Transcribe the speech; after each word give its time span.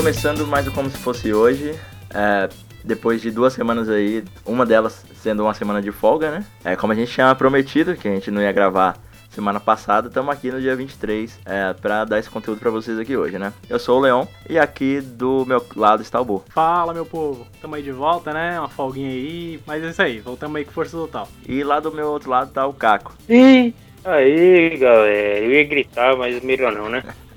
Começando 0.00 0.46
mais 0.46 0.66
o 0.66 0.72
Como 0.72 0.88
Se 0.88 0.96
Fosse 0.96 1.30
Hoje, 1.30 1.78
é, 2.14 2.48
depois 2.82 3.20
de 3.20 3.30
duas 3.30 3.52
semanas 3.52 3.86
aí, 3.90 4.24
uma 4.46 4.64
delas 4.64 5.04
sendo 5.14 5.42
uma 5.42 5.52
semana 5.52 5.82
de 5.82 5.92
folga, 5.92 6.30
né? 6.30 6.44
É, 6.64 6.74
como 6.74 6.94
a 6.94 6.96
gente 6.96 7.12
tinha 7.12 7.34
prometido, 7.34 7.94
que 7.94 8.08
a 8.08 8.10
gente 8.10 8.30
não 8.30 8.40
ia 8.40 8.50
gravar 8.50 8.96
semana 9.28 9.60
passada, 9.60 10.08
estamos 10.08 10.34
aqui 10.34 10.50
no 10.50 10.58
dia 10.58 10.74
23 10.74 11.40
é, 11.44 11.74
para 11.74 12.06
dar 12.06 12.18
esse 12.18 12.30
conteúdo 12.30 12.58
para 12.60 12.70
vocês 12.70 12.98
aqui 12.98 13.14
hoje, 13.14 13.38
né? 13.38 13.52
Eu 13.68 13.78
sou 13.78 13.98
o 13.98 14.00
Leon 14.00 14.24
e 14.48 14.58
aqui 14.58 15.02
do 15.02 15.44
meu 15.44 15.62
lado 15.76 16.00
está 16.00 16.18
o 16.18 16.24
Bo. 16.24 16.44
Fala, 16.48 16.94
meu 16.94 17.04
povo. 17.04 17.46
Tamo 17.60 17.74
aí 17.74 17.82
de 17.82 17.92
volta, 17.92 18.32
né? 18.32 18.58
Uma 18.58 18.70
folguinha 18.70 19.10
aí, 19.10 19.60
mas 19.66 19.84
é 19.84 19.90
isso 19.90 20.00
aí, 20.00 20.20
voltamos 20.20 20.56
aí 20.56 20.64
com 20.64 20.72
força 20.72 20.96
total. 20.96 21.28
E 21.46 21.62
lá 21.62 21.78
do 21.78 21.92
meu 21.92 22.08
outro 22.08 22.30
lado 22.30 22.50
tá 22.50 22.66
o 22.66 22.72
Caco. 22.72 23.12
Ih, 23.28 23.74
aí, 24.02 24.78
galera. 24.78 25.40
Eu 25.40 25.52
ia 25.52 25.64
gritar, 25.64 26.16
mas 26.16 26.42
melhor 26.42 26.72
não, 26.72 26.88
né? 26.88 27.04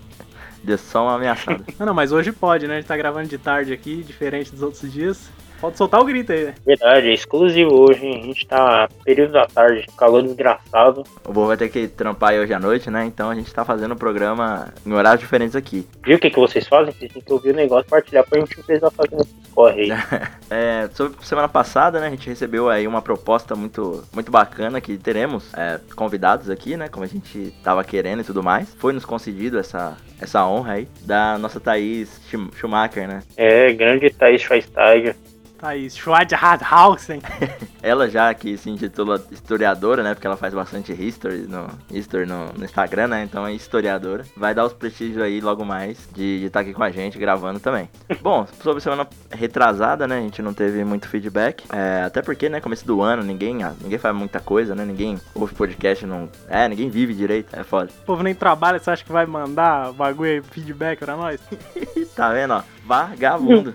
Deu 0.64 0.78
só 0.78 1.04
uma 1.04 1.16
ameaçada. 1.16 1.64
Não, 1.78 1.88
não, 1.88 1.94
mas 1.94 2.12
hoje 2.12 2.32
pode, 2.32 2.68
né? 2.68 2.76
A 2.76 2.80
gente 2.80 2.88
tá 2.88 2.96
gravando 2.96 3.28
de 3.28 3.38
tarde 3.38 3.74
aqui, 3.74 4.02
diferente 4.02 4.52
dos 4.52 4.62
outros 4.62 4.92
dias. 4.92 5.30
Pode 5.64 5.78
soltar 5.78 6.02
o 6.02 6.04
grito 6.04 6.30
aí, 6.34 6.44
né? 6.44 6.56
Verdade, 6.66 7.08
é 7.08 7.14
exclusivo 7.14 7.74
hoje, 7.74 8.06
hein? 8.06 8.20
A 8.22 8.26
gente 8.26 8.46
tá 8.46 8.90
período 9.06 9.32
da 9.32 9.46
tarde, 9.46 9.88
calor 9.98 10.22
desgraçado. 10.22 11.06
o 11.26 11.32
Bo 11.32 11.48
vai 11.48 11.56
ter 11.56 11.70
que 11.70 11.88
trampar 11.88 12.32
aí 12.32 12.40
hoje 12.42 12.54
à 12.54 12.60
noite, 12.60 12.90
né? 12.90 13.06
Então 13.06 13.30
a 13.30 13.36
gente 13.36 13.54
tá 13.54 13.64
fazendo 13.64 13.94
o 13.94 13.96
programa 13.96 14.74
em 14.86 14.92
horários 14.92 15.22
diferentes 15.22 15.56
aqui. 15.56 15.88
Viu 16.06 16.18
o 16.18 16.20
que, 16.20 16.30
que 16.30 16.38
vocês 16.38 16.68
fazem? 16.68 16.94
Vocês 16.94 17.14
têm 17.14 17.22
que 17.22 17.32
ouvir 17.32 17.52
o 17.52 17.56
negócio, 17.56 17.90
partilhar 17.90 18.26
pra 18.28 18.42
gente 18.42 18.58
precisar 18.58 18.92
fazer 18.92 19.16
esse 19.22 19.34
corre 19.56 19.84
aí. 19.84 19.90
É, 20.50 20.88
sobre 20.94 21.18
semana 21.26 21.48
passada, 21.48 22.00
né, 22.00 22.08
a 22.08 22.10
gente 22.12 22.30
recebeu 22.30 22.70
aí 22.70 22.86
uma 22.86 23.02
proposta 23.02 23.56
muito, 23.56 24.04
muito 24.14 24.30
bacana 24.32 24.80
que 24.80 24.98
teremos 24.98 25.52
é, 25.56 25.80
convidados 25.96 26.48
aqui, 26.50 26.78
né, 26.78 26.88
como 26.90 27.04
a 27.06 27.08
gente 27.08 27.52
tava 27.64 27.84
querendo 27.84 28.20
e 28.20 28.24
tudo 28.24 28.44
mais. 28.44 28.72
Foi 28.76 28.94
nos 28.94 29.04
concedido 29.06 29.58
essa, 29.58 29.98
essa 30.22 30.46
honra 30.46 30.74
aí 30.74 30.88
da 31.02 31.38
nossa 31.40 31.60
Thaís 31.60 32.20
Schum- 32.30 32.52
Schumacher, 32.54 33.08
né? 33.08 33.24
É, 33.38 33.72
grande 33.74 34.10
Thaís 34.12 34.42
Schweinsteiger. 34.42 35.16
Thaís 35.64 35.96
Schwadhausen. 35.96 37.22
Ela 37.82 38.10
já 38.10 38.34
que 38.34 38.58
se 38.58 38.70
intitula 38.70 39.24
historiadora, 39.32 40.04
né, 40.04 40.14
porque 40.14 40.26
ela 40.26 40.38
faz 40.38 40.54
bastante 40.54 40.94
history 40.94 41.40
no, 41.48 41.68
history 41.92 42.26
no, 42.26 42.48
no 42.54 42.64
Instagram, 42.64 43.08
né, 43.08 43.24
então 43.24 43.46
é 43.46 43.54
historiadora. 43.54 44.26
Vai 44.38 44.54
dar 44.56 44.66
os 44.66 44.74
prestígios 44.74 45.22
aí 45.22 45.42
logo 45.42 45.66
mais 45.66 46.08
de 46.14 46.46
estar 46.46 46.62
aqui 46.62 46.74
com 46.74 46.84
a 46.84 46.90
gente 46.90 47.18
gravando 47.18 47.60
também. 47.60 47.90
Bom, 48.22 48.48
sobre 48.62 48.82
semana 48.82 49.06
retrasada, 49.30 50.08
né, 50.08 50.20
a 50.20 50.22
gente 50.22 50.42
não 50.42 50.54
teve 50.54 50.84
muito 50.86 51.10
feedback, 51.10 51.66
é, 51.74 52.04
até 52.04 52.22
porque, 52.22 52.48
né, 52.48 52.62
começo 52.62 52.86
do 52.88 53.02
ano, 53.02 53.22
ninguém, 53.22 53.64
ah, 53.64 53.74
ninguém 53.82 54.00
faz 54.00 54.16
muita 54.16 54.40
coisa, 54.40 54.74
né, 54.74 54.86
ninguém 54.86 55.20
ouve 55.36 55.54
podcast, 55.54 56.06
não, 56.06 56.30
é, 56.48 56.70
ninguém 56.70 56.90
vive 56.90 57.14
direito, 57.14 57.54
é 57.54 57.64
foda. 57.64 57.90
O 58.04 58.06
povo 58.06 58.24
nem 58.24 58.34
trabalha, 58.34 58.80
você 58.80 58.92
acha 58.92 59.04
que 59.04 59.12
vai 59.12 59.26
mandar 59.26 59.92
bagulho 59.92 60.32
aí, 60.32 60.42
feedback 60.42 61.00
pra 61.00 61.18
nós? 61.18 61.40
Tá 62.16 62.32
vendo, 62.32 62.54
ó? 62.54 62.64
Vagabundo. 62.86 63.74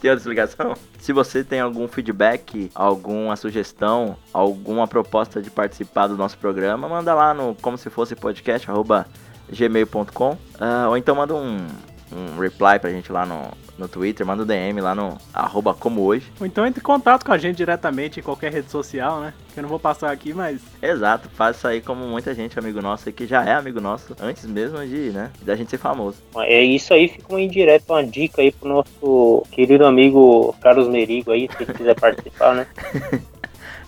tem 0.00 0.10
outra 0.10 0.14
explicação? 0.14 0.74
Se 0.98 1.12
você 1.12 1.42
tem 1.42 1.60
algum 1.60 1.88
feedback, 1.88 2.70
alguma 2.74 3.36
sugestão, 3.36 4.16
alguma 4.32 4.86
proposta 4.86 5.40
de 5.40 5.50
participar 5.50 6.06
do 6.06 6.16
nosso 6.16 6.38
programa, 6.38 6.88
manda 6.88 7.14
lá 7.14 7.32
no 7.34 7.54
como 7.60 7.78
se 7.78 7.90
fosse 7.90 8.14
podcast, 8.14 8.70
arroba 8.70 9.06
gmail.com. 9.50 10.36
ah, 10.60 10.86
ou 10.88 10.96
então 10.96 11.14
manda 11.14 11.34
um, 11.34 11.66
um 12.12 12.38
reply 12.38 12.78
pra 12.78 12.90
gente 12.90 13.10
lá 13.10 13.24
no, 13.24 13.50
no 13.78 13.88
Twitter, 13.88 14.26
manda 14.26 14.42
um 14.42 14.46
DM 14.46 14.80
lá 14.80 14.94
no 14.94 15.16
arroba 15.32 15.72
como 15.72 16.02
hoje. 16.02 16.30
Ou 16.40 16.46
então 16.46 16.66
entre 16.66 16.80
em 16.80 16.84
contato 16.84 17.24
com 17.24 17.32
a 17.32 17.38
gente 17.38 17.56
diretamente 17.56 18.20
em 18.20 18.22
qualquer 18.22 18.52
rede 18.52 18.70
social, 18.70 19.20
né? 19.20 19.32
Que 19.54 19.60
eu 19.60 19.62
não 19.62 19.68
vou 19.68 19.78
passar 19.78 20.10
aqui, 20.10 20.34
mas 20.34 20.60
Exato, 20.82 21.28
faça 21.30 21.68
aí 21.68 21.80
como 21.80 22.06
muita 22.06 22.34
gente, 22.34 22.58
amigo 22.58 22.82
nosso, 22.82 23.08
aí, 23.08 23.12
que 23.12 23.26
já 23.26 23.44
é 23.44 23.52
amigo 23.52 23.80
nosso, 23.80 24.14
antes 24.20 24.44
mesmo 24.46 24.78
de, 24.86 25.10
né, 25.10 25.30
da 25.42 25.54
gente 25.54 25.70
ser 25.70 25.78
famoso. 25.78 26.18
É 26.38 26.62
isso 26.62 26.92
aí, 26.92 27.08
fica 27.08 27.32
uma 27.32 27.40
indireta, 27.40 27.92
uma 27.92 28.04
dica 28.04 28.42
aí 28.42 28.52
pro 28.52 28.68
nosso 28.68 29.44
querido 29.50 29.86
amigo 29.86 30.54
Carlos 30.60 30.88
Merigo 30.88 31.30
aí, 31.30 31.48
se 31.56 31.62
ele 31.62 31.74
quiser 31.74 31.94
participar, 31.98 32.54
né? 32.54 32.66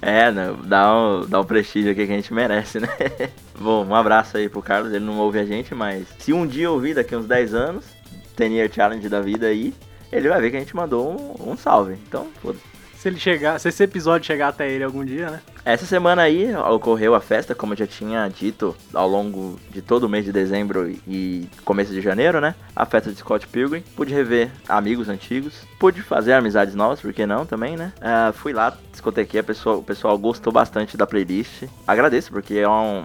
É, 0.03 0.31
né, 0.33 0.57
dá 0.65 0.97
um, 0.97 1.27
dá 1.27 1.41
um 1.41 1.45
prestígio 1.45 1.93
aqui 1.93 2.07
que 2.07 2.13
a 2.13 2.17
gente 2.17 2.33
merece, 2.33 2.81
né? 2.81 2.89
Bom, 3.61 3.85
um 3.85 3.95
abraço 3.95 4.39
aí 4.39 4.49
pro 4.49 4.63
Carlos, 4.63 4.93
ele 4.95 5.05
não 5.05 5.19
ouve 5.19 5.39
a 5.39 5.45
gente, 5.45 5.75
mas 5.75 6.07
se 6.19 6.33
um 6.33 6.47
dia 6.47 6.71
ouvir 6.71 6.95
daqui 6.95 7.15
uns 7.15 7.27
10 7.27 7.55
anos, 7.55 7.85
10 8.41 8.53
Year 8.53 8.73
Challenge 8.73 9.09
da 9.09 9.21
vida 9.21 9.47
aí, 9.47 9.75
ele 10.11 10.29
vai 10.29 10.41
ver 10.41 10.51
que 10.51 10.57
a 10.57 10.61
gente 10.61 10.75
mandou 10.75 11.37
um, 11.39 11.53
um 11.53 11.57
salve. 11.57 11.97
Então, 12.09 12.27
foda-se. 12.43 12.65
se 12.99 13.09
ele 13.09 13.19
chegar, 13.19 13.61
se 13.61 13.69
esse 13.69 13.83
episódio 13.85 14.27
chegar 14.27 14.49
até 14.49 14.71
ele 14.71 14.83
algum 14.83 15.05
dia, 15.05 15.31
né? 15.31 15.41
Essa 15.63 15.85
semana 15.85 16.23
aí 16.23 16.55
ocorreu 16.57 17.15
a 17.15 17.21
festa, 17.21 17.55
como 17.55 17.75
eu 17.75 17.77
já 17.77 17.87
tinha 17.87 18.27
dito, 18.29 18.75
ao 18.95 19.07
longo 19.07 19.61
de 19.71 19.83
todo 19.83 20.05
o 20.05 20.09
mês 20.09 20.25
de 20.25 20.33
dezembro 20.33 20.91
e 21.07 21.47
começo 21.67 21.93
de 21.93 22.01
janeiro, 22.01 22.41
né? 22.41 22.55
A 22.75 22.87
festa 22.87 23.11
de 23.11 23.19
Scott 23.19 23.47
Pilgrim. 23.47 23.83
Pude 23.95 24.15
rever 24.15 24.51
amigos 24.67 25.11
antigos, 25.11 25.67
pude 25.79 26.01
fazer 26.01 26.33
amizades 26.33 26.75
novas, 26.75 27.01
por 27.01 27.13
que 27.13 27.27
não 27.27 27.45
também, 27.45 27.77
né? 27.77 27.93
Ah, 28.01 28.33
fui 28.35 28.55
lá, 28.55 28.75
discotequei, 28.91 29.41
a 29.41 29.45
pessoa, 29.45 29.77
o 29.77 29.83
pessoal 29.83 30.17
gostou 30.17 30.51
bastante 30.51 30.97
da 30.97 31.07
playlist. 31.07 31.65
Agradeço, 31.87 32.33
porque 32.33 32.55
é 32.55 32.69
um. 32.69 33.03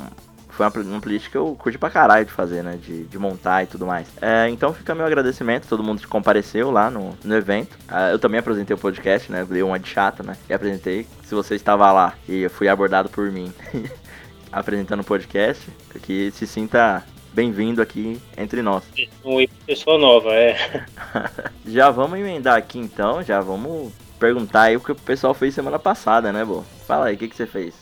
Foi 0.55 0.65
uma, 0.65 0.71
uma 0.93 1.01
playlist 1.01 1.29
que 1.29 1.35
eu 1.35 1.55
curti 1.59 1.77
pra 1.77 1.89
caralho 1.89 2.25
de 2.25 2.31
fazer, 2.31 2.63
né? 2.63 2.79
De, 2.81 3.03
de 3.03 3.19
montar 3.19 3.63
e 3.63 3.67
tudo 3.67 3.85
mais. 3.85 4.07
É, 4.21 4.49
então 4.49 4.73
fica 4.73 4.95
meu 4.95 5.05
agradecimento 5.05 5.65
a 5.65 5.67
todo 5.67 5.83
mundo 5.83 6.01
que 6.01 6.07
compareceu 6.07 6.71
lá 6.71 6.89
no, 6.89 7.17
no 7.23 7.35
evento. 7.35 7.77
Ah, 7.87 8.09
eu 8.09 8.19
também 8.19 8.39
apresentei 8.39 8.73
o 8.73 8.79
podcast, 8.79 9.29
né? 9.31 9.45
Dei 9.49 9.61
uma 9.61 9.77
de 9.77 9.89
chata, 9.89 10.23
né? 10.23 10.37
E 10.49 10.53
apresentei. 10.53 11.05
Se 11.23 11.35
você 11.35 11.55
estava 11.55 11.91
lá 11.91 12.13
e 12.27 12.47
fui 12.47 12.69
abordado 12.69 13.09
por 13.09 13.29
mim 13.31 13.53
apresentando 14.51 15.01
o 15.01 15.05
podcast, 15.05 15.67
que 16.01 16.31
se 16.31 16.47
sinta 16.47 17.03
bem-vindo 17.33 17.81
aqui 17.81 18.21
entre 18.37 18.61
nós. 18.61 18.85
Oi, 19.25 19.49
pessoa 19.67 19.97
nova, 19.97 20.33
é. 20.33 20.85
Já 21.67 21.91
vamos 21.91 22.17
emendar 22.17 22.57
aqui 22.57 22.79
então, 22.79 23.21
já 23.21 23.41
vamos 23.41 23.91
perguntar 24.17 24.63
aí 24.63 24.77
o 24.77 24.79
que 24.79 24.93
o 24.93 24.95
pessoal 24.95 25.33
fez 25.33 25.53
semana 25.53 25.77
passada, 25.77 26.31
né, 26.31 26.45
Bo? 26.45 26.63
Fala 26.87 27.07
aí, 27.07 27.15
o 27.15 27.17
que, 27.17 27.27
que 27.27 27.35
você 27.35 27.45
fez? 27.45 27.75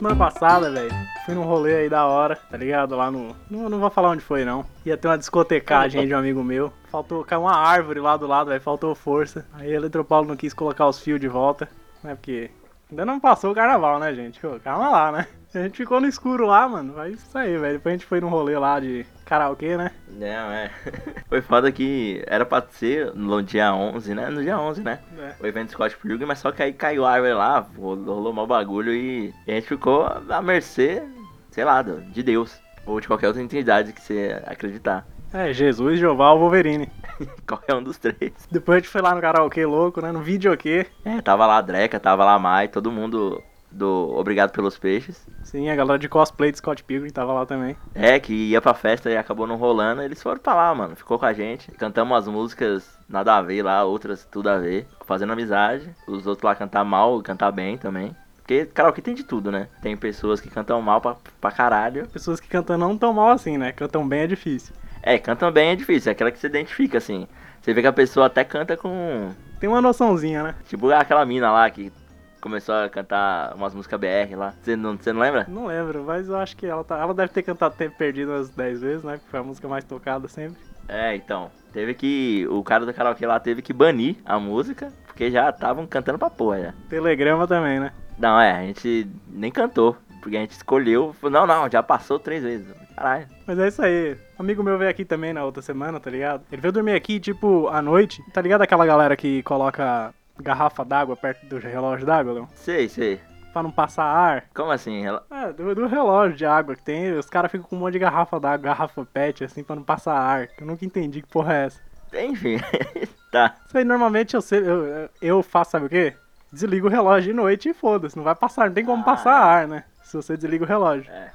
Semana 0.00 0.16
passada, 0.16 0.70
velho, 0.70 0.90
fui 1.26 1.34
num 1.34 1.42
rolê 1.42 1.74
aí 1.74 1.90
da 1.90 2.06
hora, 2.06 2.34
tá 2.34 2.56
ligado? 2.56 2.96
Lá 2.96 3.10
no. 3.10 3.36
Não, 3.50 3.68
não 3.68 3.78
vou 3.78 3.90
falar 3.90 4.08
onde 4.08 4.22
foi, 4.24 4.46
não. 4.46 4.64
Ia 4.86 4.96
ter 4.96 5.06
uma 5.06 5.18
discotecagem 5.18 6.00
aí 6.00 6.06
de 6.06 6.14
um 6.14 6.18
amigo 6.18 6.42
meu. 6.42 6.72
Faltou. 6.90 7.22
Caiu 7.22 7.42
uma 7.42 7.54
árvore 7.54 8.00
lá 8.00 8.16
do 8.16 8.26
lado, 8.26 8.48
velho. 8.48 8.62
Faltou 8.62 8.94
força. 8.94 9.44
Aí 9.52 9.70
a 9.70 9.76
Eletropaulo 9.76 10.26
não 10.26 10.36
quis 10.36 10.54
colocar 10.54 10.88
os 10.88 10.98
fios 10.98 11.20
de 11.20 11.28
volta. 11.28 11.68
Né? 12.02 12.14
Porque. 12.14 12.50
Ainda 12.90 13.04
não 13.04 13.20
passou 13.20 13.52
o 13.52 13.54
carnaval, 13.54 13.98
né, 13.98 14.14
gente? 14.14 14.40
Pô, 14.40 14.58
calma 14.58 14.88
lá, 14.88 15.12
né? 15.12 15.26
A 15.54 15.64
gente 15.64 15.76
ficou 15.76 16.00
no 16.00 16.06
escuro 16.06 16.46
lá, 16.46 16.66
mano. 16.66 16.94
Vai 16.94 17.10
isso 17.10 17.36
aí, 17.36 17.58
velho. 17.58 17.74
Depois 17.74 17.92
a 17.92 17.96
gente 17.98 18.06
foi 18.06 18.22
num 18.22 18.30
rolê 18.30 18.58
lá 18.58 18.80
de 18.80 19.04
karaokê, 19.30 19.76
né? 19.76 19.92
Não, 20.08 20.26
é. 20.26 20.70
Foi 21.28 21.40
foda 21.40 21.70
que 21.70 22.20
era 22.26 22.44
pra 22.44 22.60
ser 22.68 23.14
no 23.14 23.40
dia 23.40 23.72
11, 23.72 24.12
né? 24.12 24.28
No 24.28 24.42
dia 24.42 24.58
11, 24.58 24.82
né? 24.82 24.98
É. 25.16 25.34
O 25.40 25.46
evento 25.46 25.70
Scott 25.70 25.96
Pilgrim, 25.96 26.26
mas 26.26 26.40
só 26.40 26.50
que 26.50 26.60
aí 26.60 26.72
caiu 26.72 27.06
a 27.06 27.12
árvore 27.12 27.34
lá, 27.34 27.60
rolou 27.78 28.32
mau 28.32 28.44
bagulho 28.44 28.92
e 28.92 29.32
a 29.46 29.52
gente 29.52 29.68
ficou 29.68 30.04
à 30.28 30.42
mercê, 30.42 31.04
sei 31.52 31.64
lá, 31.64 31.80
de 31.80 32.22
Deus. 32.24 32.60
Ou 32.84 33.00
de 33.00 33.06
qualquer 33.06 33.28
outra 33.28 33.42
entidade 33.42 33.92
que 33.92 34.00
você 34.00 34.42
acreditar. 34.46 35.06
É, 35.32 35.52
Jesus, 35.52 36.00
Jeová 36.00 36.32
ou 36.32 36.40
Wolverine. 36.40 36.90
Qualquer 37.46 37.76
um 37.76 37.82
dos 37.82 37.98
três. 37.98 38.32
Depois 38.50 38.76
a 38.76 38.80
gente 38.80 38.88
foi 38.88 39.00
lá 39.00 39.14
no 39.14 39.20
karaokê 39.20 39.64
louco, 39.64 40.00
né? 40.00 40.10
No 40.10 40.22
videokê. 40.22 40.86
É, 41.04 41.20
tava 41.20 41.46
lá 41.46 41.58
a 41.58 41.60
Dreca, 41.60 42.00
tava 42.00 42.24
lá 42.24 42.34
a 42.34 42.38
Mai, 42.38 42.66
todo 42.66 42.90
mundo 42.90 43.40
do 43.70 44.12
Obrigado 44.16 44.50
pelos 44.50 44.78
Peixes. 44.78 45.26
Sim, 45.42 45.68
a 45.68 45.76
galera 45.76 45.98
de 45.98 46.08
cosplay 46.08 46.50
de 46.50 46.58
Scott 46.58 46.82
Pilgrim 46.84 47.10
tava 47.10 47.32
lá 47.32 47.46
também. 47.46 47.76
É, 47.94 48.18
que 48.18 48.32
ia 48.32 48.60
pra 48.60 48.74
festa 48.74 49.10
e 49.10 49.16
acabou 49.16 49.46
não 49.46 49.56
rolando, 49.56 50.02
eles 50.02 50.22
foram 50.22 50.40
pra 50.40 50.54
lá, 50.54 50.74
mano. 50.74 50.96
Ficou 50.96 51.18
com 51.18 51.26
a 51.26 51.32
gente. 51.32 51.70
Cantamos 51.72 52.16
as 52.16 52.28
músicas 52.28 52.98
nada 53.08 53.36
a 53.36 53.42
ver 53.42 53.62
lá, 53.62 53.84
outras 53.84 54.24
tudo 54.24 54.48
a 54.48 54.58
ver. 54.58 54.86
Fazendo 55.04 55.32
amizade. 55.32 55.88
Os 56.06 56.26
outros 56.26 56.44
lá 56.44 56.54
cantar 56.54 56.84
mal, 56.84 57.20
cantar 57.22 57.52
bem 57.52 57.76
também. 57.76 58.14
Porque 58.36 58.66
karaokê 58.66 59.00
tem 59.00 59.14
de 59.14 59.22
tudo, 59.22 59.52
né? 59.52 59.68
Tem 59.80 59.96
pessoas 59.96 60.40
que 60.40 60.50
cantam 60.50 60.82
mal 60.82 61.00
pra, 61.00 61.16
pra 61.40 61.52
caralho. 61.52 62.08
Pessoas 62.08 62.40
que 62.40 62.48
cantam 62.48 62.76
não 62.76 62.98
tão 62.98 63.12
mal 63.12 63.30
assim, 63.30 63.56
né? 63.56 63.70
Cantam 63.70 64.06
bem 64.06 64.22
é 64.22 64.26
difícil. 64.26 64.74
É, 65.02 65.18
cantam 65.18 65.50
bem 65.52 65.70
é 65.70 65.76
difícil, 65.76 66.10
é 66.10 66.12
aquela 66.12 66.30
que 66.30 66.38
você 66.38 66.48
identifica, 66.48 66.98
assim. 66.98 67.26
Você 67.60 67.72
vê 67.72 67.80
que 67.80 67.86
a 67.86 67.92
pessoa 67.92 68.26
até 68.26 68.42
canta 68.42 68.76
com. 68.76 69.30
Tem 69.58 69.68
uma 69.68 69.80
noçãozinha, 69.80 70.42
né? 70.42 70.54
Tipo 70.66 70.90
aquela 70.90 71.24
mina 71.24 71.50
lá 71.52 71.68
que 71.70 71.92
começou 72.40 72.74
a 72.74 72.88
cantar 72.88 73.54
umas 73.54 73.74
músicas 73.74 74.00
BR 74.00 74.36
lá. 74.36 74.54
Você 74.60 74.76
não, 74.76 74.96
você 74.96 75.12
não 75.12 75.20
lembra? 75.20 75.46
Não 75.48 75.66
lembro, 75.66 76.04
mas 76.04 76.28
eu 76.28 76.36
acho 76.36 76.56
que 76.56 76.66
ela, 76.66 76.82
tá, 76.82 76.98
ela 76.98 77.14
deve 77.14 77.32
ter 77.32 77.42
cantado 77.42 77.76
Tempo 77.76 77.96
Perdido 77.96 78.32
umas 78.32 78.50
10 78.50 78.80
vezes, 78.80 79.04
né? 79.04 79.18
Que 79.18 79.30
foi 79.30 79.40
a 79.40 79.42
música 79.44 79.68
mais 79.68 79.84
tocada 79.84 80.26
sempre. 80.28 80.58
É, 80.88 81.14
então. 81.14 81.50
Teve 81.72 81.94
que. 81.94 82.46
O 82.50 82.64
cara 82.64 82.84
do 82.84 82.92
karaokê 82.92 83.24
lá 83.26 83.38
teve 83.38 83.62
que 83.62 83.72
banir 83.72 84.16
a 84.24 84.38
música, 84.38 84.92
porque 85.06 85.30
já 85.30 85.50
estavam 85.50 85.86
cantando 85.86 86.18
pra 86.18 86.28
porra 86.28 86.60
já. 86.60 86.74
Telegrama 86.88 87.46
também, 87.46 87.78
né? 87.78 87.92
Não, 88.18 88.40
é, 88.40 88.50
a 88.52 88.62
gente 88.62 89.08
nem 89.28 89.52
cantou. 89.52 89.96
Porque 90.20 90.36
a 90.36 90.40
gente 90.40 90.50
escolheu. 90.50 91.14
Não, 91.22 91.46
não, 91.46 91.70
já 91.70 91.82
passou 91.82 92.18
três 92.18 92.42
vezes. 92.42 92.66
Caralho. 92.94 93.26
Mas 93.46 93.58
é 93.58 93.68
isso 93.68 93.82
aí. 93.82 94.16
Um 94.38 94.42
amigo 94.42 94.62
meu 94.62 94.76
veio 94.76 94.90
aqui 94.90 95.04
também 95.04 95.32
na 95.32 95.44
outra 95.44 95.62
semana, 95.62 95.98
tá 95.98 96.10
ligado? 96.10 96.42
Ele 96.52 96.60
veio 96.60 96.72
dormir 96.72 96.92
aqui, 96.92 97.18
tipo, 97.18 97.68
à 97.68 97.80
noite. 97.80 98.22
Tá 98.32 98.42
ligado 98.42 98.60
aquela 98.60 98.84
galera 98.84 99.16
que 99.16 99.42
coloca 99.42 100.12
garrafa 100.40 100.84
d'água 100.84 101.16
perto 101.16 101.44
do 101.46 101.58
relógio 101.58 102.06
d'água, 102.06 102.32
Leon? 102.32 102.46
Sei, 102.54 102.88
sei. 102.88 103.20
Pra 103.52 103.62
não 103.62 103.70
passar 103.72 104.04
ar. 104.04 104.44
Como 104.54 104.70
assim? 104.70 105.02
É, 105.30 105.52
do, 105.52 105.74
do 105.74 105.86
relógio 105.86 106.36
de 106.36 106.46
água 106.46 106.76
que 106.76 106.82
tem, 106.82 107.12
os 107.18 107.26
caras 107.26 107.50
ficam 107.50 107.66
com 107.66 107.76
um 107.76 107.80
monte 107.80 107.94
de 107.94 107.98
garrafa 107.98 108.38
d'água, 108.38 108.66
garrafa 108.68 109.04
pet, 109.12 109.42
assim, 109.44 109.62
pra 109.64 109.74
não 109.76 109.82
passar 109.82 110.14
ar. 110.14 110.48
Eu 110.60 110.66
nunca 110.66 110.84
entendi 110.84 111.20
que 111.22 111.28
porra 111.28 111.54
é 111.54 111.66
essa. 111.66 111.80
Enfim, 112.12 112.58
tá. 113.30 113.54
Isso 113.66 113.78
aí 113.78 113.84
normalmente 113.84 114.34
eu, 114.34 114.40
sei, 114.42 114.60
eu, 114.60 115.08
eu 115.22 115.42
faço, 115.42 115.72
sabe 115.72 115.86
o 115.86 115.88
quê? 115.88 116.14
Desligo 116.52 116.88
o 116.88 116.90
relógio 116.90 117.30
de 117.32 117.36
noite 117.36 117.68
e 117.68 117.74
foda-se, 117.74 118.16
não 118.16 118.24
vai 118.24 118.34
passar, 118.34 118.66
não 118.66 118.74
tem 118.74 118.84
como 118.84 119.02
Ah. 119.02 119.04
passar 119.04 119.32
ar, 119.34 119.68
né? 119.68 119.84
Se 120.02 120.16
você 120.16 120.36
desliga 120.36 120.64
o 120.64 120.68
relógio. 120.68 121.10
É. 121.10 121.30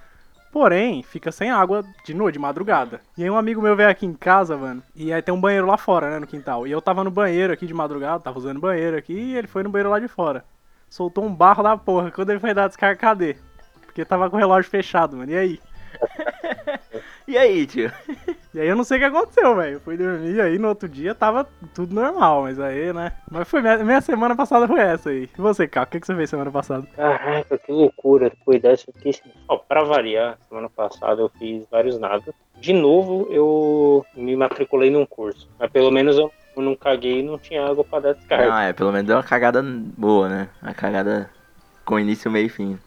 Porém, 0.56 1.04
fica 1.04 1.34
sem 1.34 1.52
água 1.52 1.84
de 2.06 2.14
noite, 2.14 2.36
de 2.36 2.40
madrugada. 2.40 3.02
E 3.18 3.24
aí 3.24 3.30
um 3.30 3.36
amigo 3.36 3.62
meu 3.62 3.76
veio 3.76 3.90
aqui 3.90 4.06
em 4.06 4.14
casa, 4.14 4.56
mano, 4.56 4.82
e 4.96 5.12
aí 5.12 5.22
tem 5.22 5.34
um 5.34 5.42
banheiro 5.42 5.68
lá 5.68 5.76
fora, 5.76 6.10
né, 6.10 6.18
no 6.18 6.26
quintal. 6.26 6.66
E 6.66 6.72
eu 6.72 6.82
tava 6.82 7.04
no 7.04 7.12
banheiro 7.12 7.52
aqui 7.52 7.68
de 7.68 7.74
madrugada, 7.74 8.24
tava 8.24 8.40
usando 8.40 8.62
banheiro 8.62 8.96
aqui, 8.96 9.12
e 9.12 9.36
ele 9.36 9.48
foi 9.50 9.64
no 9.64 9.70
banheiro 9.70 9.90
lá 9.90 10.00
de 10.00 10.08
fora. 10.08 10.46
Soltou 10.90 11.26
um 11.26 11.36
barro 11.36 11.62
da 11.62 11.76
porra. 11.76 12.10
Quando 12.10 12.30
ele 12.30 12.40
foi 12.40 12.54
dar 12.54 12.70
descarga, 12.70 12.98
cadê? 12.98 13.36
Porque 13.86 14.06
tava 14.06 14.30
com 14.30 14.38
o 14.38 14.40
relógio 14.40 14.72
fechado, 14.72 15.18
mano. 15.18 15.30
E 15.30 15.36
aí? 15.36 15.60
E 17.28 17.38
aí, 17.38 17.66
tio? 17.66 17.92
E 18.56 18.60
aí 18.62 18.70
eu 18.70 18.76
não 18.78 18.86
sei 18.86 18.96
o 18.96 19.00
que 19.02 19.06
aconteceu, 19.06 19.54
velho. 19.54 19.74
Eu 19.74 19.80
fui 19.82 19.98
dormir, 19.98 20.40
aí 20.40 20.58
no 20.58 20.70
outro 20.70 20.88
dia 20.88 21.14
tava 21.14 21.46
tudo 21.74 21.94
normal, 21.94 22.44
mas 22.44 22.58
aí, 22.58 22.94
né? 22.94 23.12
Mas 23.30 23.50
foi 23.50 23.62
minha, 23.62 23.78
minha 23.80 24.00
semana 24.00 24.34
passada 24.34 24.66
foi 24.66 24.80
essa 24.80 25.10
aí. 25.10 25.30
E 25.38 25.42
você, 25.42 25.68
Caco, 25.68 25.90
o 25.90 25.92
que, 25.92 26.00
que 26.00 26.08
você 26.08 26.16
fez 26.16 26.30
semana 26.30 26.50
passada? 26.50 26.88
Caraca, 26.96 27.58
que 27.58 27.70
loucura. 27.70 28.30
Depois 28.30 28.62
dessa, 28.62 28.86
eu 28.88 28.94
fiquei... 28.94 29.14
Ó, 29.50 29.58
pra 29.58 29.84
variar, 29.84 30.38
semana 30.48 30.70
passada 30.70 31.22
eu 31.22 31.30
fiz 31.38 31.66
vários 31.70 32.00
nada. 32.00 32.34
De 32.58 32.72
novo, 32.72 33.28
eu 33.30 34.06
me 34.16 34.38
matriculei 34.38 34.90
num 34.90 35.06
curso. 35.06 35.50
Mas 35.60 35.70
pelo 35.70 35.92
menos 35.92 36.18
eu 36.18 36.32
não 36.56 36.78
caguei 36.78 37.20
e 37.20 37.24
não 37.24 37.38
tinha 37.38 37.68
água 37.68 37.84
pra 37.84 38.00
dar 38.00 38.14
descarga. 38.14 38.56
Ah, 38.56 38.64
é, 38.64 38.72
pelo 38.72 38.94
menos 38.94 39.06
deu 39.06 39.18
uma 39.18 39.24
cagada 39.24 39.62
boa, 39.62 40.30
né? 40.30 40.48
Uma 40.64 40.74
cagada 40.74 41.30
com 41.84 42.00
início, 42.00 42.32
meio 42.32 42.46
e 42.46 42.50
fim. 42.50 42.80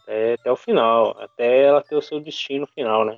Até, 0.00 0.34
até 0.34 0.52
o 0.52 0.56
final. 0.56 1.16
Até 1.20 1.64
ela 1.64 1.82
ter 1.82 1.96
o 1.96 2.00
seu 2.00 2.20
destino 2.20 2.68
final, 2.68 3.04
né? 3.04 3.16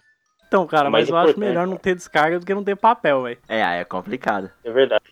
Então, 0.50 0.66
cara, 0.66 0.90
Mais 0.90 1.08
mas 1.08 1.10
eu 1.10 1.16
acho 1.16 1.38
melhor 1.38 1.64
não 1.64 1.76
ter 1.76 1.94
descarga 1.94 2.40
do 2.40 2.44
que 2.44 2.52
não 2.52 2.64
ter 2.64 2.74
papel, 2.74 3.22
velho. 3.22 3.38
É, 3.48 3.62
aí 3.62 3.78
é 3.78 3.84
complicado. 3.84 4.50
É 4.64 4.70
verdade. 4.72 5.04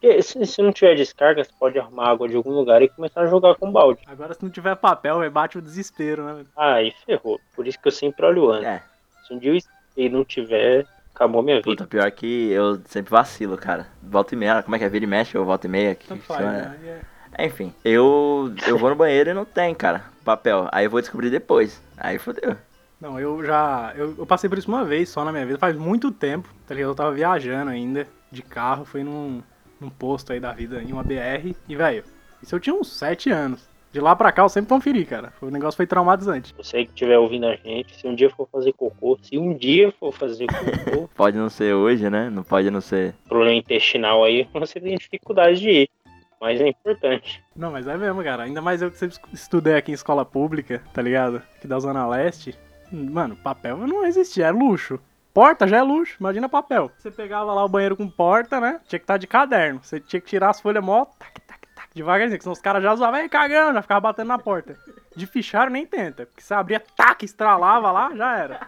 Porque 0.00 0.22
se, 0.22 0.46
se 0.46 0.62
não 0.62 0.72
tiver 0.72 0.94
descarga, 0.94 1.44
você 1.44 1.50
pode 1.60 1.78
arrumar 1.78 2.08
água 2.08 2.26
de 2.26 2.34
algum 2.34 2.50
lugar 2.52 2.80
e 2.80 2.88
começar 2.88 3.20
a 3.20 3.26
jogar 3.26 3.56
com 3.56 3.70
balde. 3.70 4.00
Agora, 4.06 4.32
se 4.32 4.42
não 4.42 4.48
tiver 4.48 4.74
papel, 4.74 5.30
bate 5.30 5.58
o 5.58 5.62
desespero, 5.62 6.24
né? 6.24 6.46
Aí 6.56 6.94
ferrou. 7.04 7.38
Por 7.54 7.66
isso 7.66 7.78
que 7.78 7.88
eu 7.88 7.92
sempre 7.92 8.24
olho 8.24 8.50
antes. 8.50 8.66
É, 8.66 8.82
Se 9.26 9.34
um 9.34 9.38
dia 9.38 9.52
eu 9.52 9.58
e 9.98 10.08
não 10.08 10.24
tiver, 10.24 10.86
acabou 11.14 11.42
minha 11.42 11.56
vida. 11.56 11.64
puta, 11.70 11.86
pior 11.86 12.10
que 12.10 12.50
eu 12.50 12.80
sempre 12.86 13.10
vacilo, 13.10 13.58
cara. 13.58 13.86
Volta 14.02 14.34
e 14.34 14.38
meia, 14.38 14.62
como 14.62 14.76
é 14.76 14.78
que 14.78 14.84
é? 14.86 14.88
Vira 14.88 15.04
e 15.04 15.08
mexe 15.08 15.36
ou 15.36 15.44
volta 15.44 15.66
e 15.66 15.70
meia? 15.70 15.94
Que 15.94 16.08
faz, 16.20 16.40
chama? 16.40 16.52
né? 16.52 17.02
É. 17.36 17.44
Enfim, 17.44 17.74
eu, 17.84 18.50
eu 18.66 18.78
vou 18.78 18.88
no 18.88 18.96
banheiro 18.96 19.28
e 19.28 19.34
não 19.34 19.44
tem, 19.44 19.74
cara, 19.74 20.04
papel. 20.24 20.68
Aí 20.72 20.86
eu 20.86 20.90
vou 20.90 21.02
descobrir 21.02 21.28
depois. 21.28 21.82
Aí 21.98 22.18
fodeu. 22.18 22.56
Não, 23.00 23.20
eu 23.20 23.44
já. 23.44 23.92
Eu, 23.96 24.14
eu 24.18 24.26
passei 24.26 24.48
por 24.48 24.58
isso 24.58 24.68
uma 24.68 24.84
vez 24.84 25.08
só 25.08 25.24
na 25.24 25.32
minha 25.32 25.44
vida, 25.44 25.58
faz 25.58 25.76
muito 25.76 26.10
tempo, 26.10 26.48
tá 26.66 26.74
ligado? 26.74 26.90
Eu 26.90 26.94
tava 26.94 27.12
viajando 27.12 27.70
ainda, 27.70 28.06
de 28.30 28.42
carro, 28.42 28.84
fui 28.84 29.04
num, 29.04 29.42
num 29.80 29.90
posto 29.90 30.32
aí 30.32 30.40
da 30.40 30.52
vida, 30.52 30.82
em 30.82 30.92
uma 30.92 31.02
BR, 31.02 31.54
e, 31.68 31.76
velho, 31.76 32.04
isso 32.42 32.54
eu 32.54 32.60
tinha 32.60 32.74
uns 32.74 32.92
7 32.96 33.30
anos. 33.30 33.68
De 33.92 34.00
lá 34.00 34.14
pra 34.14 34.30
cá 34.30 34.42
eu 34.42 34.48
sempre 34.48 34.68
conferi, 34.68 35.06
cara. 35.06 35.32
O 35.40 35.46
negócio 35.46 35.76
foi 35.76 35.86
traumatizante. 35.86 36.54
Você 36.58 36.84
que 36.84 36.90
estiver 36.90 37.18
ouvindo 37.18 37.46
a 37.46 37.56
gente, 37.56 37.96
se 37.96 38.06
um 38.06 38.14
dia 38.14 38.28
for 38.28 38.46
fazer 38.52 38.72
cocô, 38.74 39.18
se 39.22 39.38
um 39.38 39.54
dia 39.54 39.90
for 39.98 40.12
fazer 40.12 40.46
cocô, 40.46 41.08
Pode 41.16 41.38
não 41.38 41.48
ser 41.48 41.72
hoje, 41.72 42.10
né? 42.10 42.28
Não 42.28 42.42
pode 42.42 42.70
não 42.70 42.80
ser. 42.82 43.14
problema 43.26 43.54
intestinal 43.54 44.22
aí, 44.22 44.46
você 44.52 44.80
tem 44.80 44.96
dificuldade 44.96 45.60
de 45.60 45.70
ir. 45.70 45.90
Mas 46.38 46.60
é 46.60 46.68
importante. 46.68 47.42
Não, 47.56 47.72
mas 47.72 47.86
é 47.86 47.96
mesmo, 47.96 48.22
cara. 48.22 48.42
Ainda 48.42 48.60
mais 48.60 48.82
eu 48.82 48.90
que 48.90 48.98
sempre 48.98 49.16
estudei 49.32 49.74
aqui 49.74 49.90
em 49.90 49.94
escola 49.94 50.26
pública, 50.26 50.82
tá 50.92 51.00
ligado? 51.00 51.42
Aqui 51.56 51.66
da 51.66 51.78
Zona 51.78 52.06
Leste. 52.06 52.54
Mano, 52.92 53.36
papel 53.36 53.78
não 53.78 54.04
existia, 54.04 54.46
é 54.46 54.50
luxo. 54.50 54.98
Porta 55.34 55.66
já 55.66 55.78
é 55.78 55.82
luxo, 55.82 56.16
imagina 56.18 56.48
papel. 56.48 56.90
Você 56.96 57.10
pegava 57.10 57.52
lá 57.52 57.64
o 57.64 57.68
banheiro 57.68 57.96
com 57.96 58.08
porta, 58.08 58.58
né? 58.60 58.80
Tinha 58.86 58.98
que 58.98 59.04
estar 59.04 59.18
de 59.18 59.26
caderno. 59.26 59.80
Você 59.82 60.00
tinha 60.00 60.20
que 60.20 60.26
tirar 60.26 60.50
as 60.50 60.60
folhas 60.60 60.82
mó, 60.82 61.04
tac, 61.04 61.40
tac, 61.42 61.60
tac, 61.74 61.88
devagarzinho, 61.94 62.40
senão 62.40 62.52
os 62.54 62.60
caras 62.60 62.82
já 62.82 62.94
zoavam, 62.94 63.20
"Ei, 63.20 63.28
cagando, 63.28 63.74
já 63.74 63.82
ficava 63.82 64.00
batendo 64.00 64.28
na 64.28 64.38
porta. 64.38 64.78
De 65.16 65.26
fichário 65.26 65.72
nem 65.72 65.86
tenta, 65.86 66.26
porque 66.26 66.42
você 66.42 66.52
abria, 66.52 66.78
tac, 66.78 67.24
estralava 67.24 67.90
lá, 67.90 68.14
já 68.14 68.36
era. 68.38 68.60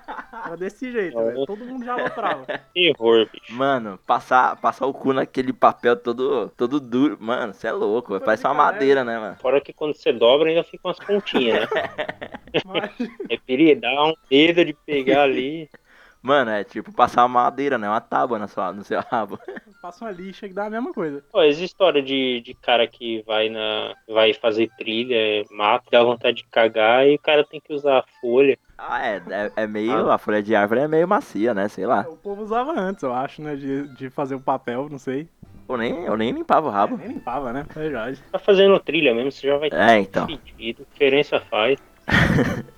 Era 0.46 0.56
desse 0.56 0.90
jeito, 0.90 1.16
velho. 1.18 1.44
Todo 1.44 1.62
mundo 1.62 1.84
já 1.84 1.92
aloprava. 1.92 2.46
Terror, 2.72 3.28
bicho. 3.30 3.52
Mano, 3.54 3.98
passar, 4.06 4.56
passar 4.56 4.86
o 4.86 4.94
cu 4.94 5.12
naquele 5.12 5.52
papel 5.52 5.94
todo, 5.94 6.48
todo 6.56 6.80
duro. 6.80 7.18
Mano, 7.20 7.52
você 7.52 7.68
é 7.68 7.72
louco. 7.72 8.14
Pô, 8.14 8.20
Parece 8.20 8.46
uma 8.46 8.54
madeira, 8.54 9.04
né, 9.04 9.18
mano? 9.18 9.36
Fora 9.42 9.60
que 9.60 9.74
quando 9.74 9.94
você 9.94 10.10
dobra 10.10 10.48
ainda 10.48 10.64
fica 10.64 10.88
umas 10.88 10.98
pontinhas, 10.98 11.68
né? 11.70 11.82
Mas, 12.64 12.90
É 13.28 13.36
perigo, 13.36 13.80
dá 13.82 14.04
um 14.04 14.14
medo 14.30 14.64
de 14.64 14.72
pegar 14.72 15.24
ali. 15.24 15.68
Mano, 16.22 16.50
é 16.50 16.64
tipo 16.64 16.92
passar 16.92 17.22
uma 17.24 17.42
madeira, 17.44 17.78
né? 17.78 17.88
Uma 17.88 18.00
tábua 18.00 18.38
na 18.38 18.48
sua, 18.48 18.72
no 18.72 18.82
seu 18.82 19.00
rabo. 19.00 19.38
passa 19.80 20.04
uma 20.04 20.10
lixa 20.10 20.48
que 20.48 20.54
dá 20.54 20.66
a 20.66 20.70
mesma 20.70 20.92
coisa. 20.92 21.22
Pô, 21.30 21.42
existe 21.42 21.66
história 21.66 22.02
de, 22.02 22.40
de 22.40 22.54
cara 22.54 22.86
que 22.86 23.22
vai 23.26 23.48
na 23.48 23.94
vai 24.08 24.34
fazer 24.34 24.68
trilha, 24.76 25.14
é, 25.14 25.44
mata, 25.50 25.84
dá 25.90 26.02
vontade 26.02 26.38
de 26.38 26.44
cagar 26.44 27.06
e 27.06 27.14
o 27.14 27.18
cara 27.18 27.44
tem 27.44 27.60
que 27.60 27.72
usar 27.72 27.98
a 27.98 28.04
folha. 28.20 28.58
Ah, 28.76 29.06
é, 29.06 29.22
é, 29.30 29.52
é 29.56 29.66
meio. 29.66 30.10
A 30.10 30.18
folha 30.18 30.42
de 30.42 30.54
árvore 30.54 30.80
é 30.80 30.88
meio 30.88 31.06
macia, 31.08 31.54
né? 31.54 31.68
Sei 31.68 31.86
lá. 31.86 32.06
O 32.08 32.16
povo 32.16 32.42
usava 32.42 32.72
antes, 32.78 33.02
eu 33.02 33.12
acho, 33.12 33.42
né? 33.42 33.56
De, 33.56 33.88
de 33.94 34.10
fazer 34.10 34.34
o 34.34 34.40
papel, 34.40 34.88
não 34.88 34.98
sei. 34.98 35.28
Eu 35.68 35.76
nem, 35.76 36.04
eu 36.04 36.16
nem 36.16 36.30
limpava 36.32 36.66
o 36.66 36.70
rabo. 36.70 36.96
Nem 36.96 37.08
limpava, 37.08 37.52
né? 37.52 37.66
É 37.68 37.78
verdade. 37.78 38.22
Tá 38.32 38.38
fazendo 38.38 38.78
trilha 38.80 39.14
mesmo, 39.14 39.30
você 39.30 39.46
já 39.46 39.58
vai 39.58 39.68
ter 39.68 39.76
É, 39.76 39.98
então. 39.98 40.26
pedido. 40.26 40.86
Diferença 40.92 41.38
faz. 41.40 41.78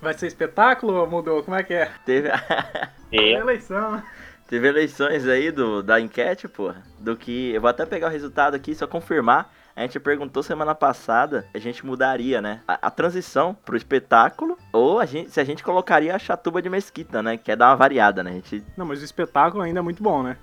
Vai 0.01 0.13
ser 0.13 0.27
espetáculo 0.27 0.93
ou 0.93 1.07
mudou? 1.09 1.43
Como 1.43 1.55
é 1.55 1.63
que 1.63 1.73
é? 1.73 1.89
Teve, 2.05 2.29
É 3.11 3.17
É, 3.17 3.31
eleição, 3.33 3.91
né? 3.91 4.03
teve 4.47 4.67
eleições 4.67 5.27
aí 5.27 5.51
do, 5.51 5.81
da 5.81 5.99
enquete, 5.99 6.47
porra. 6.47 6.83
Do 6.99 7.15
que. 7.15 7.51
Eu 7.53 7.61
vou 7.61 7.69
até 7.69 7.85
pegar 7.85 8.07
o 8.07 8.11
resultado 8.11 8.55
aqui, 8.55 8.75
só 8.75 8.85
confirmar. 8.87 9.51
A 9.73 9.81
gente 9.83 9.99
perguntou 9.99 10.43
semana 10.43 10.75
passada, 10.75 11.47
a 11.53 11.57
gente 11.57 11.85
mudaria, 11.85 12.41
né? 12.41 12.59
A, 12.67 12.87
a 12.87 12.91
transição 12.91 13.55
pro 13.65 13.77
espetáculo, 13.77 14.57
ou 14.73 14.99
a 14.99 15.05
gente, 15.05 15.31
se 15.31 15.39
a 15.39 15.43
gente 15.45 15.63
colocaria 15.63 16.13
a 16.13 16.19
chatuba 16.19 16.61
de 16.61 16.69
mesquita, 16.69 17.23
né? 17.23 17.37
Que 17.37 17.53
é 17.53 17.55
dar 17.55 17.69
uma 17.69 17.77
variada, 17.77 18.21
né? 18.21 18.31
A 18.31 18.33
gente 18.33 18.63
Não, 18.75 18.85
mas 18.85 19.01
o 19.01 19.05
espetáculo 19.05 19.63
ainda 19.63 19.79
é 19.79 19.81
muito 19.81 20.03
bom, 20.03 20.21
né? 20.21 20.35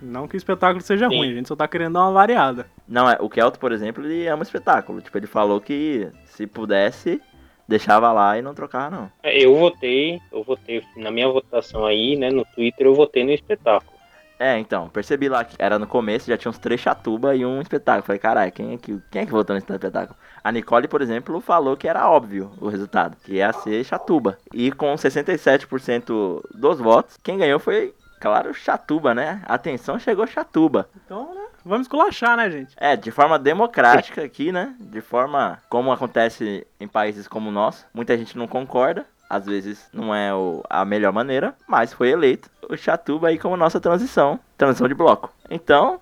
Não 0.00 0.28
que 0.28 0.36
o 0.36 0.38
espetáculo 0.38 0.80
seja 0.82 1.08
Sim. 1.08 1.16
ruim, 1.18 1.32
a 1.32 1.34
gente 1.34 1.48
só 1.48 1.56
tá 1.56 1.66
querendo 1.66 1.94
dar 1.94 2.02
uma 2.02 2.12
variada. 2.12 2.66
Não, 2.86 3.10
é, 3.10 3.16
o 3.18 3.28
Kelto, 3.28 3.58
por 3.58 3.72
exemplo, 3.72 4.04
ele 4.04 4.28
ama 4.28 4.42
espetáculo. 4.42 5.00
Tipo, 5.00 5.18
ele 5.18 5.26
falou 5.26 5.60
que 5.60 6.08
se 6.26 6.46
pudesse, 6.46 7.20
deixava 7.68 8.12
lá 8.12 8.38
e 8.38 8.42
não 8.42 8.54
trocava, 8.54 8.94
não. 8.94 9.10
É, 9.22 9.38
eu 9.38 9.56
votei, 9.56 10.20
eu 10.32 10.42
votei 10.42 10.82
na 10.96 11.10
minha 11.10 11.28
votação 11.28 11.84
aí, 11.84 12.16
né, 12.16 12.30
no 12.30 12.44
Twitter, 12.44 12.86
eu 12.86 12.94
votei 12.94 13.24
no 13.24 13.32
espetáculo. 13.32 13.96
É, 14.38 14.58
então, 14.58 14.88
percebi 14.90 15.28
lá 15.28 15.44
que 15.44 15.56
era 15.58 15.78
no 15.78 15.86
começo, 15.86 16.26
já 16.26 16.36
tinha 16.36 16.50
uns 16.50 16.58
três 16.58 16.80
chatuba 16.80 17.34
e 17.34 17.44
um 17.46 17.60
espetáculo. 17.60 18.04
Falei, 18.04 18.18
caralho, 18.18 18.52
quem 18.52 18.74
é 18.74 18.76
que, 18.76 19.00
quem 19.10 19.22
é 19.22 19.26
que 19.26 19.32
votou 19.32 19.54
nesse 19.54 19.70
espetáculo? 19.72 20.18
A 20.44 20.52
Nicole, 20.52 20.86
por 20.86 21.00
exemplo, 21.00 21.40
falou 21.40 21.76
que 21.76 21.88
era 21.88 22.08
óbvio 22.08 22.52
o 22.60 22.68
resultado, 22.68 23.16
que 23.24 23.36
ia 23.36 23.52
ser 23.52 23.82
chatuba. 23.82 24.38
E 24.52 24.70
com 24.70 24.94
67% 24.94 26.42
dos 26.54 26.78
votos, 26.78 27.18
quem 27.22 27.38
ganhou 27.38 27.58
foi, 27.58 27.94
claro, 28.20 28.52
chatuba, 28.52 29.14
né? 29.14 29.42
Atenção, 29.46 29.98
chegou 29.98 30.26
chatuba. 30.26 30.88
Então, 31.04 31.34
né? 31.34 31.46
Vamos 31.66 31.86
esculachar, 31.86 32.36
né, 32.36 32.48
gente? 32.48 32.74
É, 32.76 32.94
de 32.96 33.10
forma 33.10 33.38
democrática 33.38 34.22
aqui, 34.22 34.52
né? 34.52 34.74
De 34.78 35.00
forma 35.00 35.60
como 35.68 35.90
acontece 35.90 36.64
em 36.78 36.86
países 36.86 37.26
como 37.26 37.48
o 37.48 37.52
nosso. 37.52 37.84
Muita 37.92 38.16
gente 38.16 38.38
não 38.38 38.46
concorda. 38.46 39.04
Às 39.28 39.44
vezes 39.46 39.88
não 39.92 40.14
é 40.14 40.32
o- 40.32 40.62
a 40.70 40.84
melhor 40.84 41.12
maneira, 41.12 41.56
mas 41.66 41.92
foi 41.92 42.10
eleito 42.10 42.48
o 42.70 42.76
Chatuba 42.76 43.26
aí 43.28 43.38
como 43.38 43.56
nossa 43.56 43.80
transição. 43.80 44.38
Transição 44.56 44.86
de 44.86 44.94
bloco. 44.94 45.32
Então, 45.50 45.98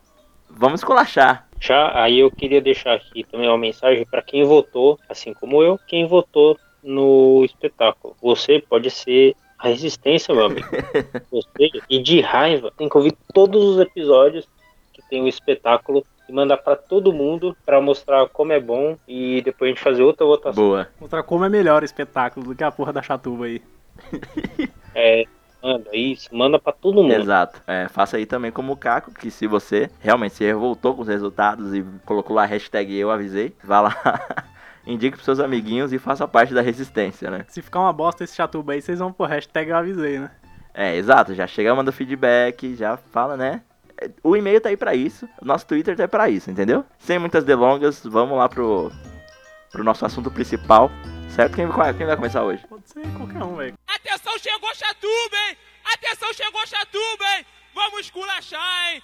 vamos 0.50 0.80
esculachar. 0.80 1.49
Já 1.59 1.99
aí 1.99 2.18
eu 2.18 2.30
queria 2.30 2.61
deixar 2.61 2.92
aqui 2.92 3.25
também 3.25 3.49
uma 3.49 3.56
mensagem 3.56 4.04
para 4.04 4.21
quem 4.21 4.44
votou, 4.44 4.99
assim 5.09 5.33
como 5.33 5.62
eu, 5.62 5.80
quem 5.87 6.06
votou 6.06 6.59
no 6.83 7.42
espetáculo. 7.42 8.14
Você 8.21 8.61
pode 8.68 8.90
ser 8.90 9.35
a 9.59 9.68
resistência, 9.68 10.35
meu 10.35 10.44
amigo. 10.44 10.68
Você, 11.33 11.71
e 11.88 12.02
de 12.02 12.21
raiva, 12.21 12.71
tem 12.76 12.87
que 12.90 12.97
ouvir 12.99 13.16
todos 13.33 13.64
os 13.64 13.80
episódios 13.80 14.47
que 14.95 15.03
tem 15.11 15.23
o 15.23 15.29
espetáculo 15.29 16.07
e 16.29 16.33
mandar 16.33 16.57
para 16.59 16.77
todo 16.77 17.13
mundo 17.13 17.57
para 17.67 17.81
mostrar 17.81 18.29
como 18.29 18.53
é 18.53 18.61
bom 18.61 18.97
e 19.07 19.43
depois 19.43 19.69
a 19.69 19.75
gente 19.75 19.83
fazer 19.83 20.03
outra 20.03 20.25
votação. 20.25 20.65
Boa. 20.65 20.89
Mostrar 21.01 21.23
como 21.23 21.45
é 21.45 21.49
melhor 21.49 21.83
o 21.83 21.85
espetáculo 21.85 22.47
do 22.47 22.55
que 22.55 22.65
a 22.65 22.71
porra 22.71 22.93
da 22.93 23.03
chatuba 23.03 23.47
aí. 23.47 23.61
É, 24.97 25.25
manda 25.61 25.91
isso, 25.93 26.29
manda 26.33 26.57
para 26.57 26.73
todo 26.73 27.03
mundo. 27.03 27.13
Exato. 27.13 27.61
É, 27.67 27.89
faça 27.89 28.17
aí 28.17 28.25
também 28.25 28.53
como 28.53 28.73
o 28.73 28.77
Caco, 28.77 29.13
que 29.13 29.29
se 29.29 29.45
você 29.49 29.91
realmente 29.99 30.37
se 30.37 30.45
revoltou 30.45 30.95
com 30.95 31.03
os 31.03 31.09
resultados 31.09 31.75
e 31.75 31.85
colocou 32.07 32.37
lá 32.37 32.45
a 32.45 32.47
hashtag 32.47 32.95
eu 32.95 33.11
avisei, 33.11 33.53
vá 33.65 33.81
lá, 33.81 33.97
indique 34.87 35.17
pros 35.17 35.25
seus 35.25 35.41
amiguinhos 35.41 35.93
e 35.93 35.99
faça 35.99 36.29
parte 36.29 36.55
da 36.55 36.61
resistência, 36.61 37.29
né? 37.29 37.45
Se 37.49 37.61
ficar 37.61 37.81
uma 37.81 37.93
bosta 37.93 38.23
esse 38.23 38.37
chatuba 38.37 38.75
aí, 38.75 38.81
vocês 38.81 39.01
vão 39.01 39.13
pro 39.13 39.27
hashtag 39.27 39.69
eu 39.71 39.77
avisei, 39.77 40.21
né? 40.21 40.31
É, 40.73 40.95
exato, 40.95 41.35
já 41.35 41.47
chega, 41.49 41.75
manda 41.75 41.91
feedback, 41.91 42.77
já 42.77 42.97
fala, 42.97 43.37
né? 43.37 43.63
O 44.23 44.37
e-mail 44.37 44.61
tá 44.61 44.69
aí 44.69 44.77
pra 44.77 44.95
isso, 44.95 45.29
o 45.41 45.45
nosso 45.45 45.67
Twitter 45.67 45.97
tá 45.97 46.05
aí 46.05 46.09
pra 46.09 46.29
isso, 46.29 46.51
entendeu? 46.51 46.85
Sem 46.99 47.19
muitas 47.19 47.45
delongas, 47.45 48.03
vamos 48.05 48.37
lá 48.37 48.49
pro, 48.49 48.91
pro 49.71 49.85
nosso 49.85 50.05
assunto 50.05 50.31
principal. 50.31 50.91
certo? 51.29 51.55
Quem, 51.55 51.67
quem 51.97 52.07
vai 52.07 52.17
começar 52.17 52.43
hoje? 52.43 52.67
Pode 52.67 52.89
ser 52.89 53.07
qualquer 53.17 53.43
um, 53.43 53.57
velho. 53.57 53.75
Atenção, 53.87 54.39
chegou 54.39 54.75
Chatuba, 54.75 55.37
hein? 55.49 55.57
Atenção, 55.95 56.33
chegou 56.33 56.67
Chatuba, 56.67 57.25
hein? 57.37 57.47
Vamos 57.75 58.01
esculachar, 58.01 58.93
hein? 58.93 59.03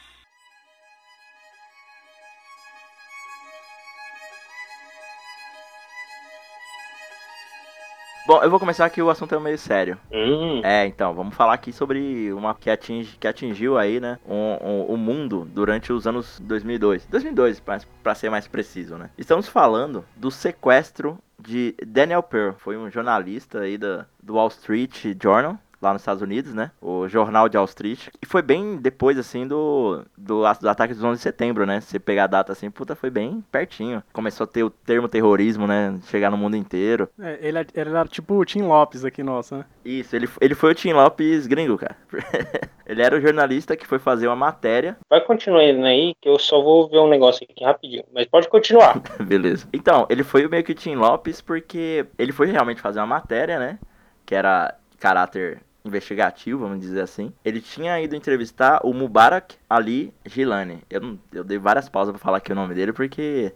Bom, 8.26 8.42
eu 8.42 8.50
vou 8.50 8.60
começar 8.60 8.84
aqui, 8.84 9.00
o 9.00 9.10
assunto 9.10 9.34
é 9.34 9.40
meio 9.40 9.58
sério. 9.58 9.98
Hum, 10.12 10.60
É, 10.62 10.86
então, 10.86 11.14
vamos 11.14 11.34
falar 11.34 11.54
aqui 11.54 11.72
sobre 11.72 12.32
uma 12.32 12.54
que, 12.54 12.70
atinge, 12.70 13.16
que 13.18 13.26
atingiu 13.26 13.78
aí, 13.78 13.98
né, 13.98 14.18
o 14.24 14.34
um, 14.34 14.92
um, 14.94 14.96
mundo 14.96 15.48
durante 15.52 15.92
os 15.92 16.06
anos 16.06 16.38
2002. 16.40 17.06
2002, 17.06 17.60
pra, 17.60 17.80
pra 18.02 18.14
ser 18.14 18.30
mais 18.30 18.46
preciso, 18.46 18.96
né. 18.96 19.10
Estamos 19.16 19.48
falando 19.48 20.04
do 20.14 20.30
sequestro 20.30 21.18
de 21.38 21.74
Daniel 21.84 22.22
Pearl. 22.22 22.54
Foi 22.58 22.76
um 22.76 22.90
jornalista 22.90 23.60
aí 23.60 23.78
da, 23.78 24.06
do 24.22 24.34
Wall 24.34 24.48
Street 24.48 25.16
Journal, 25.20 25.58
lá 25.80 25.92
nos 25.92 26.02
Estados 26.02 26.22
Unidos, 26.22 26.52
né? 26.52 26.70
O 26.80 27.08
Jornal 27.08 27.48
de 27.48 27.56
Wall 27.56 27.66
Street. 27.66 28.08
E 28.20 28.26
foi 28.26 28.42
bem 28.42 28.76
depois, 28.76 29.18
assim, 29.18 29.46
do, 29.46 30.04
do, 30.16 30.42
do 30.60 30.68
ataque 30.68 30.94
dos 30.94 31.02
11 31.02 31.16
de 31.16 31.22
setembro, 31.22 31.64
né? 31.66 31.80
Se 31.80 31.88
você 31.88 31.98
pegar 31.98 32.24
a 32.24 32.28
data 32.28 32.52
assim, 32.52 32.70
puta, 32.70 32.94
foi 32.94 33.10
bem 33.10 33.42
pertinho. 33.50 34.02
Começou 34.12 34.44
a 34.44 34.46
ter 34.46 34.62
o 34.62 34.70
termo 34.70 35.08
terrorismo, 35.08 35.66
né? 35.66 35.98
Chegar 36.06 36.30
no 36.30 36.36
mundo 36.36 36.56
inteiro. 36.56 37.08
É, 37.18 37.38
ele, 37.40 37.58
ele 37.74 37.90
era 37.90 38.06
tipo 38.06 38.34
o 38.34 38.44
Tim 38.44 38.62
Lopes 38.62 39.04
aqui, 39.04 39.22
nossa, 39.22 39.58
né? 39.58 39.64
Isso, 39.84 40.14
ele, 40.14 40.28
ele 40.40 40.54
foi 40.54 40.72
o 40.72 40.74
Tim 40.74 40.92
Lopes 40.92 41.46
gringo, 41.46 41.78
cara. 41.78 41.96
ele 42.86 43.02
era 43.02 43.16
o 43.16 43.20
jornalista 43.20 43.76
que 43.76 43.86
foi 43.86 43.98
fazer 43.98 44.26
uma 44.26 44.36
matéria. 44.36 44.96
Vai 45.08 45.20
continuando 45.20 45.84
aí, 45.84 46.14
que 46.20 46.28
eu 46.28 46.38
só 46.38 46.60
vou 46.62 46.88
ver 46.88 46.98
um 46.98 47.08
negócio 47.08 47.46
aqui 47.48 47.64
rapidinho. 47.64 48.04
Mas 48.12 48.26
pode 48.26 48.48
continuar. 48.48 49.00
Beleza. 49.20 49.66
Então, 49.72 50.06
ele 50.10 50.22
foi 50.22 50.46
meio 50.46 50.64
que 50.64 50.72
o 50.72 50.74
Tim 50.74 50.96
Lopes 50.96 51.40
porque 51.40 52.06
ele 52.18 52.32
foi 52.32 52.48
realmente 52.48 52.80
fazer 52.80 53.00
uma 53.00 53.06
matéria, 53.06 53.58
né? 53.58 53.78
Que 54.26 54.34
era 54.34 54.74
caráter 54.98 55.62
investigativo, 55.84 56.60
vamos 56.60 56.80
dizer 56.80 57.00
assim. 57.00 57.32
Ele 57.44 57.60
tinha 57.60 58.00
ido 58.00 58.16
entrevistar 58.16 58.80
o 58.84 58.92
Mubarak 58.92 59.56
Ali 59.68 60.12
Gilani. 60.24 60.82
Eu, 60.88 61.00
não, 61.00 61.18
eu 61.32 61.44
dei 61.44 61.58
várias 61.58 61.88
pausas 61.88 62.12
pra 62.12 62.22
falar 62.22 62.38
aqui 62.38 62.52
o 62.52 62.54
nome 62.54 62.74
dele 62.74 62.92
porque 62.92 63.52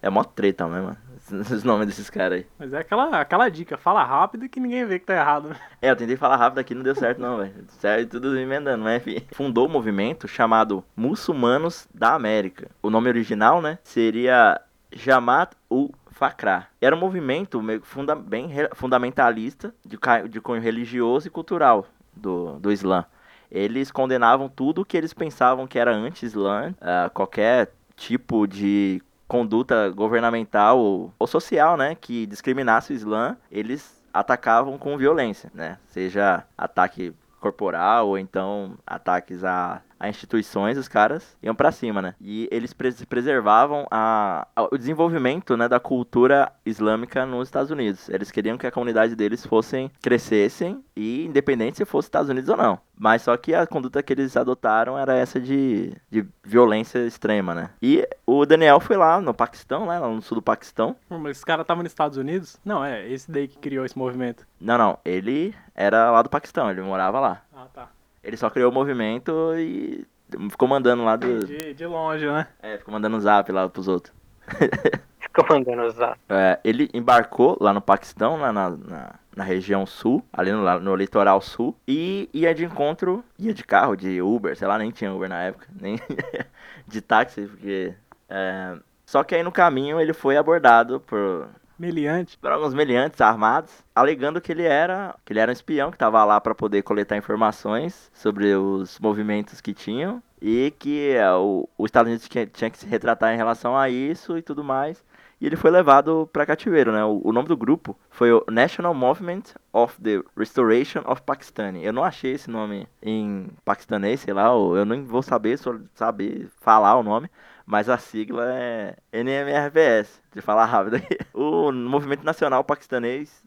é 0.00 0.08
mó 0.08 0.22
treta 0.22 0.66
mesmo, 0.68 0.96
os 1.52 1.64
nomes 1.64 1.86
desses 1.86 2.08
caras 2.08 2.38
aí. 2.38 2.46
Mas 2.58 2.72
é 2.72 2.78
aquela, 2.78 3.20
aquela 3.20 3.48
dica, 3.48 3.76
fala 3.76 4.04
rápido 4.04 4.48
que 4.48 4.60
ninguém 4.60 4.84
vê 4.86 4.98
que 4.98 5.06
tá 5.06 5.14
errado. 5.14 5.48
né? 5.48 5.56
É, 5.82 5.90
eu 5.90 5.96
tentei 5.96 6.16
falar 6.16 6.36
rápido 6.36 6.58
aqui, 6.58 6.74
não 6.74 6.82
deu 6.82 6.94
certo 6.94 7.20
não, 7.20 7.38
velho. 7.38 7.52
Certo, 7.68 8.12
tudo 8.12 8.38
emendando, 8.38 8.84
mas 8.84 9.04
enfim. 9.06 9.24
Fundou 9.32 9.66
um 9.66 9.70
movimento 9.70 10.28
chamado 10.28 10.84
Muçulmanos 10.96 11.88
da 11.92 12.14
América. 12.14 12.70
O 12.82 12.90
nome 12.90 13.08
original, 13.08 13.60
né, 13.60 13.78
seria 13.82 14.60
Jamaat 14.92 15.52
ul 15.68 15.92
Fakra. 16.18 16.66
Era 16.80 16.96
um 16.96 16.98
movimento 16.98 17.62
meio 17.62 17.80
funda 17.80 18.16
bem 18.16 18.50
fundamentalista 18.74 19.72
de, 19.86 19.96
de 20.28 20.40
cunho 20.40 20.60
religioso 20.60 21.28
e 21.28 21.30
cultural 21.30 21.86
do, 22.12 22.58
do 22.58 22.72
Islã. 22.72 23.04
Eles 23.48 23.92
condenavam 23.92 24.48
tudo 24.48 24.84
que 24.84 24.96
eles 24.96 25.14
pensavam 25.14 25.66
que 25.68 25.78
era 25.78 25.94
anti-Islã, 25.94 26.72
uh, 26.72 27.08
qualquer 27.10 27.70
tipo 27.96 28.48
de 28.48 29.00
conduta 29.28 29.90
governamental 29.90 30.78
ou, 30.78 31.14
ou, 31.18 31.26
social, 31.26 31.76
né, 31.76 31.94
que 31.94 32.26
discriminasse 32.26 32.92
o 32.92 32.96
Islã, 32.96 33.36
eles 33.50 34.02
atacavam 34.12 34.76
com 34.76 34.98
violência, 34.98 35.50
né, 35.54 35.78
seja 35.86 36.44
ataque 36.56 37.14
corporal 37.40 38.08
ou 38.08 38.18
então 38.18 38.76
ataques 38.84 39.44
a 39.44 39.80
a 39.98 40.08
instituições, 40.08 40.78
os 40.78 40.88
caras 40.88 41.36
iam 41.42 41.54
para 41.54 41.72
cima, 41.72 42.00
né? 42.00 42.14
E 42.20 42.48
eles 42.50 42.72
pres 42.72 43.04
preservavam 43.04 43.86
a, 43.90 44.46
a, 44.54 44.64
o 44.64 44.78
desenvolvimento 44.78 45.56
né, 45.56 45.68
da 45.68 45.80
cultura 45.80 46.52
islâmica 46.64 47.26
nos 47.26 47.48
Estados 47.48 47.70
Unidos. 47.70 48.08
Eles 48.08 48.30
queriam 48.30 48.56
que 48.56 48.66
a 48.66 48.70
comunidade 48.70 49.14
deles 49.14 49.44
fossem 49.44 49.90
crescessem 50.00 50.84
e 50.96 51.24
independente 51.26 51.78
se 51.78 51.84
fosse 51.84 52.06
Estados 52.06 52.30
Unidos 52.30 52.48
ou 52.48 52.56
não. 52.56 52.78
Mas 52.96 53.22
só 53.22 53.36
que 53.36 53.54
a 53.54 53.66
conduta 53.66 54.02
que 54.02 54.12
eles 54.12 54.36
adotaram 54.36 54.98
era 54.98 55.14
essa 55.14 55.40
de, 55.40 55.92
de 56.10 56.26
violência 56.42 56.98
extrema, 57.06 57.54
né? 57.54 57.70
E 57.80 58.06
o 58.26 58.44
Daniel 58.44 58.80
foi 58.80 58.96
lá 58.96 59.20
no 59.20 59.32
Paquistão, 59.32 59.86
né? 59.86 59.98
Lá 59.98 60.08
no 60.08 60.20
sul 60.20 60.36
do 60.36 60.42
Paquistão. 60.42 60.96
Mas 61.08 61.38
esse 61.38 61.46
cara 61.46 61.64
tava 61.64 61.82
nos 61.82 61.92
Estados 61.92 62.18
Unidos? 62.18 62.58
Não, 62.64 62.84
é 62.84 63.08
esse 63.08 63.30
daí 63.30 63.46
que 63.46 63.58
criou 63.58 63.84
esse 63.84 63.96
movimento. 63.96 64.46
Não, 64.60 64.76
não. 64.76 64.98
Ele 65.04 65.54
era 65.74 66.10
lá 66.10 66.22
do 66.22 66.28
Paquistão, 66.28 66.70
ele 66.70 66.82
morava 66.82 67.20
lá. 67.20 67.42
Ah, 67.54 67.66
tá. 67.72 67.88
Ele 68.22 68.36
só 68.36 68.50
criou 68.50 68.70
o 68.70 68.74
movimento 68.74 69.54
e 69.56 70.06
ficou 70.50 70.68
mandando 70.68 71.04
lá 71.04 71.16
do. 71.16 71.44
De, 71.44 71.74
de 71.74 71.86
longe, 71.86 72.26
né? 72.26 72.46
É, 72.62 72.78
ficou 72.78 72.92
mandando 72.92 73.18
zap 73.20 73.50
lá 73.50 73.68
pros 73.68 73.88
outros. 73.88 74.14
Ficou 75.20 75.44
mandando 75.48 75.90
zap. 75.90 76.18
É, 76.28 76.58
ele 76.64 76.88
embarcou 76.94 77.56
lá 77.60 77.72
no 77.72 77.82
Paquistão, 77.82 78.38
lá 78.38 78.52
na, 78.52 78.70
na, 78.70 79.14
na 79.36 79.44
região 79.44 79.84
sul, 79.84 80.24
ali 80.32 80.50
no, 80.50 80.80
no, 80.80 80.96
litoral 80.96 81.40
sul, 81.40 81.76
e 81.86 82.30
ia 82.32 82.54
de 82.54 82.64
encontro, 82.64 83.22
ia 83.38 83.52
de 83.52 83.62
carro, 83.62 83.94
de 83.94 84.22
Uber, 84.22 84.56
sei 84.56 84.66
lá, 84.66 84.78
nem 84.78 84.90
tinha 84.90 85.12
Uber 85.12 85.28
na 85.28 85.42
época, 85.42 85.66
nem 85.78 86.00
de 86.86 87.00
táxi, 87.00 87.42
porque. 87.42 87.94
É... 88.28 88.76
Só 89.04 89.24
que 89.24 89.34
aí 89.34 89.42
no 89.42 89.52
caminho 89.52 90.00
ele 90.00 90.12
foi 90.12 90.36
abordado 90.36 91.00
por 91.00 91.48
Meliante. 91.78 92.36
Alguns 92.42 92.74
meliantes 92.74 93.20
armados, 93.20 93.70
alegando 93.94 94.40
que 94.40 94.50
ele 94.50 94.64
era, 94.64 95.14
que 95.24 95.32
ele 95.32 95.38
era 95.38 95.50
um 95.50 95.52
espião 95.52 95.90
que 95.90 95.94
estava 95.96 96.24
lá 96.24 96.40
para 96.40 96.54
poder 96.54 96.82
coletar 96.82 97.16
informações 97.16 98.10
sobre 98.12 98.54
os 98.54 98.98
movimentos 98.98 99.60
que 99.60 99.72
tinham 99.72 100.20
e 100.42 100.72
que 100.78 101.10
é, 101.10 101.32
o, 101.32 101.68
os 101.78 101.86
Estados 101.86 102.08
Unidos 102.08 102.28
tinha, 102.28 102.46
tinha, 102.46 102.68
que 102.68 102.78
se 102.78 102.86
retratar 102.86 103.32
em 103.32 103.36
relação 103.36 103.76
a 103.76 103.88
isso 103.88 104.36
e 104.36 104.42
tudo 104.42 104.64
mais. 104.64 105.04
E 105.40 105.46
ele 105.46 105.54
foi 105.54 105.70
levado 105.70 106.28
para 106.32 106.44
cativeiro, 106.44 106.90
né? 106.90 107.04
O, 107.04 107.20
o, 107.22 107.32
nome 107.32 107.46
do 107.46 107.56
grupo 107.56 107.96
foi 108.10 108.32
o 108.32 108.44
National 108.50 108.92
Movement 108.92 109.42
of 109.72 110.00
the 110.02 110.20
Restoration 110.36 111.02
of 111.06 111.22
Pakistan. 111.22 111.76
Eu 111.78 111.92
não 111.92 112.02
achei 112.02 112.32
esse 112.32 112.50
nome 112.50 112.88
em 113.00 113.48
paquistanês, 113.64 114.20
sei 114.20 114.34
lá, 114.34 114.46
eu 114.46 114.84
nem 114.84 115.04
vou 115.04 115.22
saber, 115.22 115.56
só 115.56 115.76
saber 115.94 116.48
falar 116.60 116.96
o 116.96 117.04
nome 117.04 117.30
mas 117.68 117.90
a 117.90 117.98
sigla 117.98 118.44
é 118.50 118.96
NMRPS, 119.12 120.22
de 120.34 120.40
falar 120.40 120.64
rápido 120.64 120.96
aqui. 120.96 121.18
O 121.34 121.70
Movimento 121.70 122.24
Nacional 122.24 122.64
Paquistanês 122.64 123.44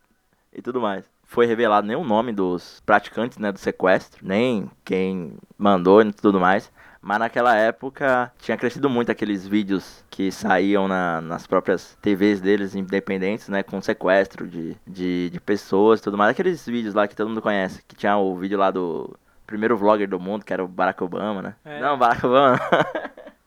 e 0.53 0.61
tudo 0.61 0.79
mais. 0.79 1.09
Foi 1.23 1.47
revelado 1.47 1.87
nem 1.87 1.95
o 1.95 2.03
nome 2.03 2.31
dos 2.31 2.83
praticantes 2.85 3.39
né, 3.39 3.51
do 3.51 3.57
sequestro, 3.57 4.23
nem 4.23 4.69
quem 4.85 5.33
mandou 5.57 6.03
e 6.03 6.13
tudo 6.13 6.39
mais. 6.39 6.71
Mas 7.01 7.17
naquela 7.17 7.55
época 7.55 8.31
tinha 8.37 8.55
crescido 8.55 8.87
muito 8.87 9.11
aqueles 9.11 9.47
vídeos 9.47 10.05
que 10.07 10.31
saíam 10.31 10.87
na, 10.87 11.19
nas 11.19 11.47
próprias 11.47 11.97
TVs 11.99 12.39
deles 12.39 12.75
independentes, 12.75 13.49
né? 13.49 13.63
Com 13.63 13.81
sequestro 13.81 14.47
de, 14.47 14.77
de, 14.85 15.31
de 15.31 15.39
pessoas 15.39 15.99
e 15.99 16.03
tudo 16.03 16.15
mais. 16.15 16.29
Aqueles 16.29 16.63
vídeos 16.63 16.93
lá 16.93 17.07
que 17.07 17.15
todo 17.15 17.27
mundo 17.27 17.41
conhece. 17.41 17.81
Que 17.87 17.95
tinha 17.95 18.15
o 18.17 18.37
vídeo 18.37 18.59
lá 18.59 18.69
do 18.69 19.17
primeiro 19.47 19.75
vlogger 19.75 20.07
do 20.07 20.19
mundo, 20.19 20.45
que 20.45 20.53
era 20.53 20.63
o 20.63 20.67
Barack 20.67 21.03
Obama, 21.03 21.41
né? 21.41 21.55
É. 21.65 21.81
Não, 21.81 21.97
Barack 21.97 22.23
Obama. 22.23 22.59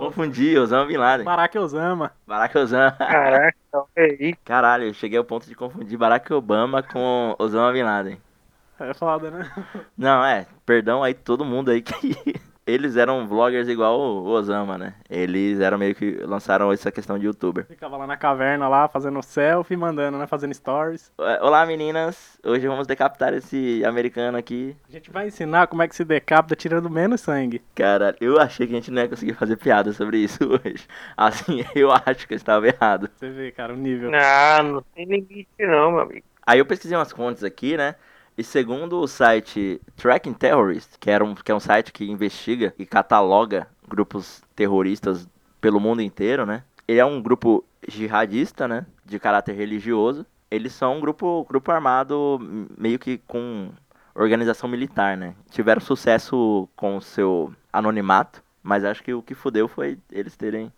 Confundi, 0.00 0.58
Osama 0.58 0.86
Bin 0.86 0.96
Laden. 0.96 1.24
Barack 1.26 1.58
Osama. 1.58 2.10
Barack 2.26 2.56
Osama. 2.56 2.92
Caraca, 2.92 3.56
aí. 3.96 4.34
Caralho, 4.44 4.84
eu 4.84 4.94
cheguei 4.94 5.18
ao 5.18 5.24
ponto 5.24 5.46
de 5.46 5.54
confundir 5.54 5.98
Barack 5.98 6.32
Obama 6.32 6.82
com 6.82 7.36
Osama 7.38 7.70
Bin 7.72 7.82
Laden. 7.82 8.18
É 8.78 8.94
foda, 8.94 9.30
né? 9.30 9.50
Não, 9.96 10.24
é, 10.24 10.46
perdão 10.64 11.02
aí 11.02 11.12
todo 11.12 11.44
mundo 11.44 11.70
aí 11.70 11.82
que 11.82 12.40
eles 12.70 12.96
eram 12.96 13.26
vloggers 13.26 13.68
igual 13.68 13.98
o 13.98 14.26
Osama, 14.26 14.78
né? 14.78 14.94
Eles 15.08 15.60
eram 15.60 15.78
meio 15.78 15.94
que 15.94 16.12
lançaram 16.22 16.72
essa 16.72 16.90
questão 16.90 17.18
de 17.18 17.26
youtuber. 17.26 17.66
Ficava 17.66 17.96
lá 17.96 18.06
na 18.06 18.16
caverna 18.16 18.68
lá, 18.68 18.88
fazendo 18.88 19.22
selfie, 19.22 19.76
mandando, 19.76 20.18
né? 20.18 20.26
Fazendo 20.26 20.54
stories. 20.54 21.10
É, 21.20 21.42
Olá 21.42 21.66
meninas, 21.66 22.38
hoje 22.44 22.66
vamos 22.66 22.86
decapitar 22.86 23.34
esse 23.34 23.84
americano 23.84 24.38
aqui. 24.38 24.76
A 24.88 24.92
gente 24.92 25.10
vai 25.10 25.26
ensinar 25.26 25.66
como 25.66 25.82
é 25.82 25.88
que 25.88 25.96
se 25.96 26.04
decapita 26.04 26.56
tirando 26.56 26.88
menos 26.88 27.20
sangue. 27.20 27.62
Cara, 27.74 28.14
eu 28.20 28.40
achei 28.40 28.66
que 28.66 28.72
a 28.72 28.76
gente 28.76 28.90
não 28.90 29.02
ia 29.02 29.08
conseguir 29.08 29.34
fazer 29.34 29.56
piada 29.56 29.92
sobre 29.92 30.18
isso 30.18 30.38
hoje. 30.48 30.86
Assim, 31.16 31.64
eu 31.74 31.90
acho 31.92 32.26
que 32.26 32.34
eu 32.34 32.36
estava 32.36 32.66
errado. 32.66 33.10
Você 33.14 33.30
vê, 33.30 33.50
cara, 33.50 33.72
o 33.72 33.76
nível. 33.76 34.10
Ah, 34.14 34.62
não 34.62 34.82
tem 34.94 35.04
limite 35.04 35.48
não, 35.58 35.92
meu 35.92 36.00
amigo. 36.00 36.24
Aí 36.46 36.58
eu 36.58 36.66
pesquisei 36.66 36.96
umas 36.96 37.12
fontes 37.12 37.44
aqui, 37.44 37.76
né? 37.76 37.94
E 38.40 38.42
segundo 38.42 39.02
o 39.02 39.06
site 39.06 39.78
Tracking 39.96 40.32
Terrorist, 40.32 40.96
que, 40.98 41.10
era 41.10 41.22
um, 41.22 41.34
que 41.34 41.52
é 41.52 41.54
um 41.54 41.60
site 41.60 41.92
que 41.92 42.10
investiga 42.10 42.72
e 42.78 42.86
cataloga 42.86 43.68
grupos 43.86 44.42
terroristas 44.56 45.28
pelo 45.60 45.78
mundo 45.78 46.00
inteiro, 46.00 46.46
né? 46.46 46.64
Ele 46.88 46.98
é 46.98 47.04
um 47.04 47.20
grupo 47.20 47.62
jihadista, 47.86 48.66
né? 48.66 48.86
De 49.04 49.18
caráter 49.18 49.54
religioso. 49.54 50.24
Eles 50.50 50.72
são 50.72 50.96
um 50.96 51.00
grupo, 51.00 51.44
grupo 51.50 51.70
armado 51.70 52.38
meio 52.78 52.98
que 52.98 53.18
com 53.26 53.72
organização 54.14 54.70
militar, 54.70 55.18
né? 55.18 55.34
Tiveram 55.50 55.82
sucesso 55.82 56.66
com 56.74 56.98
seu 56.98 57.52
anonimato, 57.70 58.42
mas 58.62 58.86
acho 58.86 59.02
que 59.02 59.12
o 59.12 59.20
que 59.20 59.34
fudeu 59.34 59.68
foi 59.68 59.98
eles 60.10 60.34
terem 60.34 60.72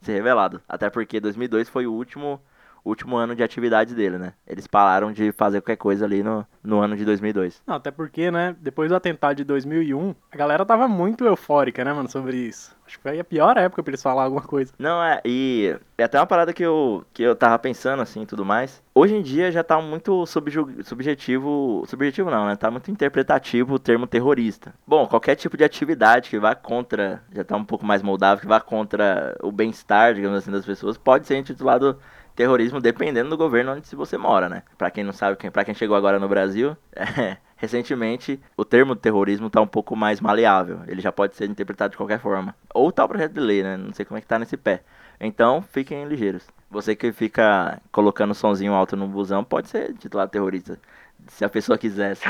se 0.00 0.12
revelado. 0.12 0.62
Até 0.68 0.88
porque 0.88 1.18
2002 1.18 1.68
foi 1.68 1.84
o 1.84 1.92
último, 1.92 2.40
último 2.88 3.16
ano 3.16 3.34
de 3.34 3.42
atividade 3.42 3.94
dele, 3.94 4.18
né? 4.18 4.32
Eles 4.46 4.66
pararam 4.66 5.12
de 5.12 5.32
fazer 5.32 5.60
qualquer 5.60 5.76
coisa 5.76 6.04
ali 6.04 6.22
no, 6.22 6.46
no 6.62 6.80
ano 6.80 6.96
de 6.96 7.04
2002. 7.04 7.62
Não, 7.66 7.74
até 7.76 7.90
porque, 7.90 8.30
né, 8.30 8.56
depois 8.60 8.88
do 8.88 8.96
atentado 8.96 9.36
de 9.36 9.44
2001, 9.44 10.14
a 10.32 10.36
galera 10.36 10.64
tava 10.64 10.88
muito 10.88 11.24
eufórica, 11.24 11.84
né, 11.84 11.92
mano, 11.92 12.10
sobre 12.10 12.36
isso. 12.36 12.76
Acho 12.86 12.96
que 12.96 13.02
foi 13.02 13.20
a 13.20 13.24
pior 13.24 13.56
época 13.58 13.82
pra 13.82 13.90
eles 13.90 14.02
falar 14.02 14.24
alguma 14.24 14.40
coisa. 14.40 14.72
Não, 14.78 15.02
é, 15.02 15.20
e 15.22 15.76
é 15.98 16.04
até 16.04 16.18
uma 16.18 16.26
parada 16.26 16.54
que 16.54 16.62
eu, 16.62 17.04
que 17.12 17.22
eu 17.22 17.36
tava 17.36 17.58
pensando, 17.58 18.00
assim, 18.00 18.22
e 18.22 18.26
tudo 18.26 18.46
mais. 18.46 18.82
Hoje 18.94 19.14
em 19.14 19.20
dia 19.22 19.52
já 19.52 19.62
tá 19.62 19.78
muito 19.80 20.24
subju- 20.24 20.82
subjetivo, 20.82 21.84
subjetivo 21.86 22.30
não, 22.30 22.46
né, 22.46 22.56
tá 22.56 22.70
muito 22.70 22.90
interpretativo 22.90 23.74
o 23.74 23.78
termo 23.78 24.06
terrorista. 24.06 24.72
Bom, 24.86 25.06
qualquer 25.06 25.36
tipo 25.36 25.56
de 25.56 25.64
atividade 25.64 26.30
que 26.30 26.38
vá 26.38 26.54
contra, 26.54 27.22
já 27.32 27.44
tá 27.44 27.56
um 27.56 27.64
pouco 27.64 27.84
mais 27.84 28.02
moldável, 28.02 28.40
que 28.40 28.46
vá 28.48 28.58
contra 28.60 29.36
o 29.42 29.52
bem-estar, 29.52 30.14
digamos 30.14 30.38
assim, 30.38 30.50
das 30.50 30.64
pessoas, 30.64 30.96
pode 30.96 31.26
ser 31.26 31.36
intitulado 31.36 31.98
terrorismo 32.38 32.80
dependendo 32.80 33.30
do 33.30 33.36
governo 33.36 33.72
onde 33.72 33.96
você 33.96 34.16
mora, 34.16 34.48
né? 34.48 34.62
Pra 34.78 34.92
quem 34.92 35.02
não 35.02 35.12
sabe, 35.12 35.50
pra 35.50 35.64
quem 35.64 35.74
chegou 35.74 35.96
agora 35.96 36.20
no 36.20 36.28
Brasil, 36.28 36.76
é, 36.94 37.36
recentemente 37.56 38.40
o 38.56 38.64
termo 38.64 38.94
terrorismo 38.94 39.50
tá 39.50 39.60
um 39.60 39.66
pouco 39.66 39.96
mais 39.96 40.20
maleável. 40.20 40.82
Ele 40.86 41.00
já 41.00 41.10
pode 41.10 41.34
ser 41.34 41.50
interpretado 41.50 41.90
de 41.90 41.96
qualquer 41.96 42.20
forma. 42.20 42.54
Ou 42.72 42.92
tá 42.92 43.04
o 43.04 43.08
projeto 43.08 43.32
de 43.32 43.40
lei, 43.40 43.64
né? 43.64 43.76
Não 43.76 43.92
sei 43.92 44.04
como 44.04 44.18
é 44.18 44.20
que 44.20 44.26
tá 44.28 44.38
nesse 44.38 44.56
pé. 44.56 44.84
Então, 45.20 45.60
fiquem 45.60 46.06
ligeiros. 46.06 46.46
Você 46.70 46.94
que 46.94 47.10
fica 47.10 47.82
colocando 47.90 48.32
sonzinho 48.34 48.72
alto 48.72 48.94
no 48.94 49.08
busão 49.08 49.42
pode 49.42 49.68
ser 49.68 49.92
titulado 49.94 50.30
terrorista. 50.30 50.78
Se 51.26 51.44
a 51.44 51.48
pessoa 51.48 51.76
quiser, 51.76 52.12
assim. 52.12 52.28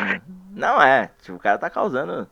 Não 0.52 0.80
é. 0.80 1.10
Tipo, 1.20 1.36
o 1.36 1.40
cara 1.40 1.58
tá 1.58 1.68
causando. 1.68 2.26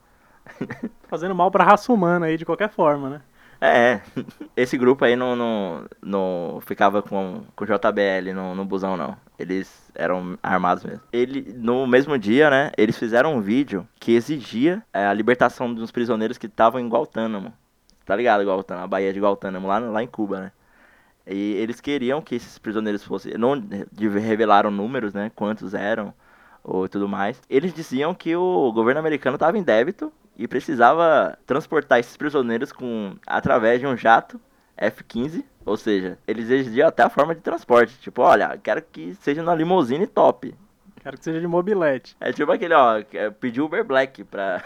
Fazendo 1.08 1.34
mal 1.34 1.50
pra 1.50 1.64
raça 1.64 1.92
humana 1.92 2.24
aí, 2.24 2.38
de 2.38 2.46
qualquer 2.46 2.70
forma, 2.70 3.10
né? 3.10 3.20
É, 3.60 4.00
esse 4.56 4.76
grupo 4.76 5.04
aí 5.04 5.16
não, 5.16 5.34
não, 5.34 5.86
não 6.02 6.60
ficava 6.64 7.02
com, 7.02 7.42
com 7.54 7.64
JBL 7.64 8.34
no, 8.34 8.54
no 8.54 8.64
busão, 8.64 8.96
não. 8.96 9.16
Eles 9.38 9.90
eram 9.94 10.38
armados 10.42 10.84
mesmo. 10.84 11.02
Ele, 11.12 11.54
no 11.56 11.86
mesmo 11.86 12.18
dia, 12.18 12.48
né, 12.50 12.70
eles 12.76 12.98
fizeram 12.98 13.34
um 13.34 13.40
vídeo 13.40 13.86
que 13.98 14.12
exigia 14.12 14.82
é, 14.92 15.06
a 15.06 15.12
libertação 15.12 15.72
dos 15.72 15.90
prisioneiros 15.90 16.38
que 16.38 16.46
estavam 16.46 16.80
em 16.80 16.88
Guantánamo. 16.88 17.52
Tá 18.04 18.14
ligado, 18.14 18.44
Guantánamo, 18.44 18.84
a 18.84 18.88
Baía 18.88 19.12
de 19.12 19.20
Guantánamo, 19.20 19.66
lá, 19.66 19.78
lá 19.78 20.02
em 20.02 20.06
Cuba, 20.06 20.40
né? 20.40 20.52
E 21.26 21.54
eles 21.54 21.80
queriam 21.80 22.22
que 22.22 22.36
esses 22.36 22.56
prisioneiros 22.56 23.02
fossem. 23.02 23.34
Não 23.36 23.60
revelaram 24.20 24.70
números, 24.70 25.12
né? 25.12 25.30
Quantos 25.34 25.74
eram 25.74 26.14
ou 26.62 26.88
tudo 26.88 27.08
mais. 27.08 27.40
Eles 27.50 27.74
diziam 27.74 28.14
que 28.14 28.36
o 28.36 28.72
governo 28.72 29.00
americano 29.00 29.34
estava 29.34 29.58
em 29.58 29.62
débito 29.62 30.12
e 30.36 30.46
precisava 30.46 31.38
transportar 31.46 31.98
esses 31.98 32.16
prisioneiros 32.16 32.72
com 32.72 33.16
através 33.26 33.80
de 33.80 33.86
um 33.86 33.96
jato 33.96 34.40
F-15. 34.76 35.44
Ou 35.64 35.76
seja, 35.76 36.18
eles 36.26 36.48
exigiam 36.50 36.88
até 36.88 37.02
a 37.02 37.10
forma 37.10 37.34
de 37.34 37.40
transporte. 37.40 37.98
Tipo, 37.98 38.22
olha, 38.22 38.56
quero 38.62 38.80
que 38.82 39.14
seja 39.16 39.42
na 39.42 39.54
limousine 39.54 40.06
top. 40.06 40.54
Quero 41.02 41.18
que 41.18 41.24
seja 41.24 41.40
de 41.40 41.46
mobilete. 41.46 42.16
É 42.20 42.32
tipo 42.32 42.52
aquele, 42.52 42.74
ó, 42.74 43.02
é, 43.12 43.30
pediu 43.30 43.64
Uber 43.64 43.84
Black 43.84 44.24
pra. 44.24 44.62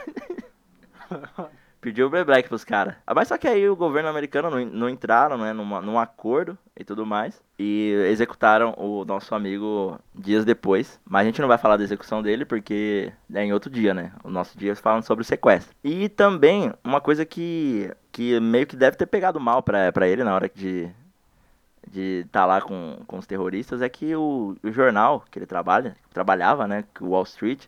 pediu 1.80 2.06
Uber 2.06 2.24
Black 2.24 2.48
pros 2.48 2.64
caras. 2.64 2.94
Ah, 3.06 3.14
Mas 3.14 3.28
só 3.28 3.38
que 3.38 3.48
aí 3.48 3.68
o 3.68 3.76
governo 3.76 4.08
americano 4.08 4.50
não, 4.50 4.64
não 4.64 4.88
entraram, 4.88 5.38
né, 5.38 5.52
numa, 5.52 5.80
num 5.80 5.98
acordo 5.98 6.56
e 6.78 6.84
tudo 6.84 7.06
mais. 7.06 7.42
E 7.58 7.92
executaram 8.08 8.74
o 8.76 9.04
nosso 9.04 9.34
amigo 9.34 9.98
dias 10.14 10.44
depois. 10.44 11.00
Mas 11.04 11.22
a 11.22 11.24
gente 11.24 11.40
não 11.40 11.48
vai 11.48 11.58
falar 11.58 11.76
da 11.76 11.84
execução 11.84 12.22
dele 12.22 12.44
porque 12.44 13.12
é 13.32 13.44
em 13.44 13.52
outro 13.52 13.70
dia, 13.70 13.94
né? 13.94 14.12
O 14.22 14.30
nosso 14.30 14.56
dia 14.58 14.74
falando 14.76 15.04
sobre 15.04 15.22
o 15.22 15.24
sequestro. 15.24 15.74
E 15.82 16.08
também, 16.08 16.72
uma 16.84 17.00
coisa 17.00 17.24
que, 17.24 17.90
que 18.12 18.38
meio 18.40 18.66
que 18.66 18.76
deve 18.76 18.96
ter 18.96 19.06
pegado 19.06 19.40
mal 19.40 19.62
pra 19.62 20.08
ele 20.08 20.24
na 20.24 20.34
hora 20.34 20.50
de. 20.54 20.90
De 21.90 22.22
estar 22.26 22.44
lá 22.44 22.60
com, 22.60 22.98
com 23.06 23.18
os 23.18 23.26
terroristas 23.26 23.82
é 23.82 23.88
que 23.88 24.14
o, 24.14 24.54
o 24.62 24.70
jornal 24.70 25.24
que 25.30 25.38
ele 25.38 25.46
trabalha, 25.46 25.96
trabalhava, 26.12 26.68
né? 26.68 26.84
O 27.00 27.08
Wall 27.08 27.24
Street, 27.24 27.66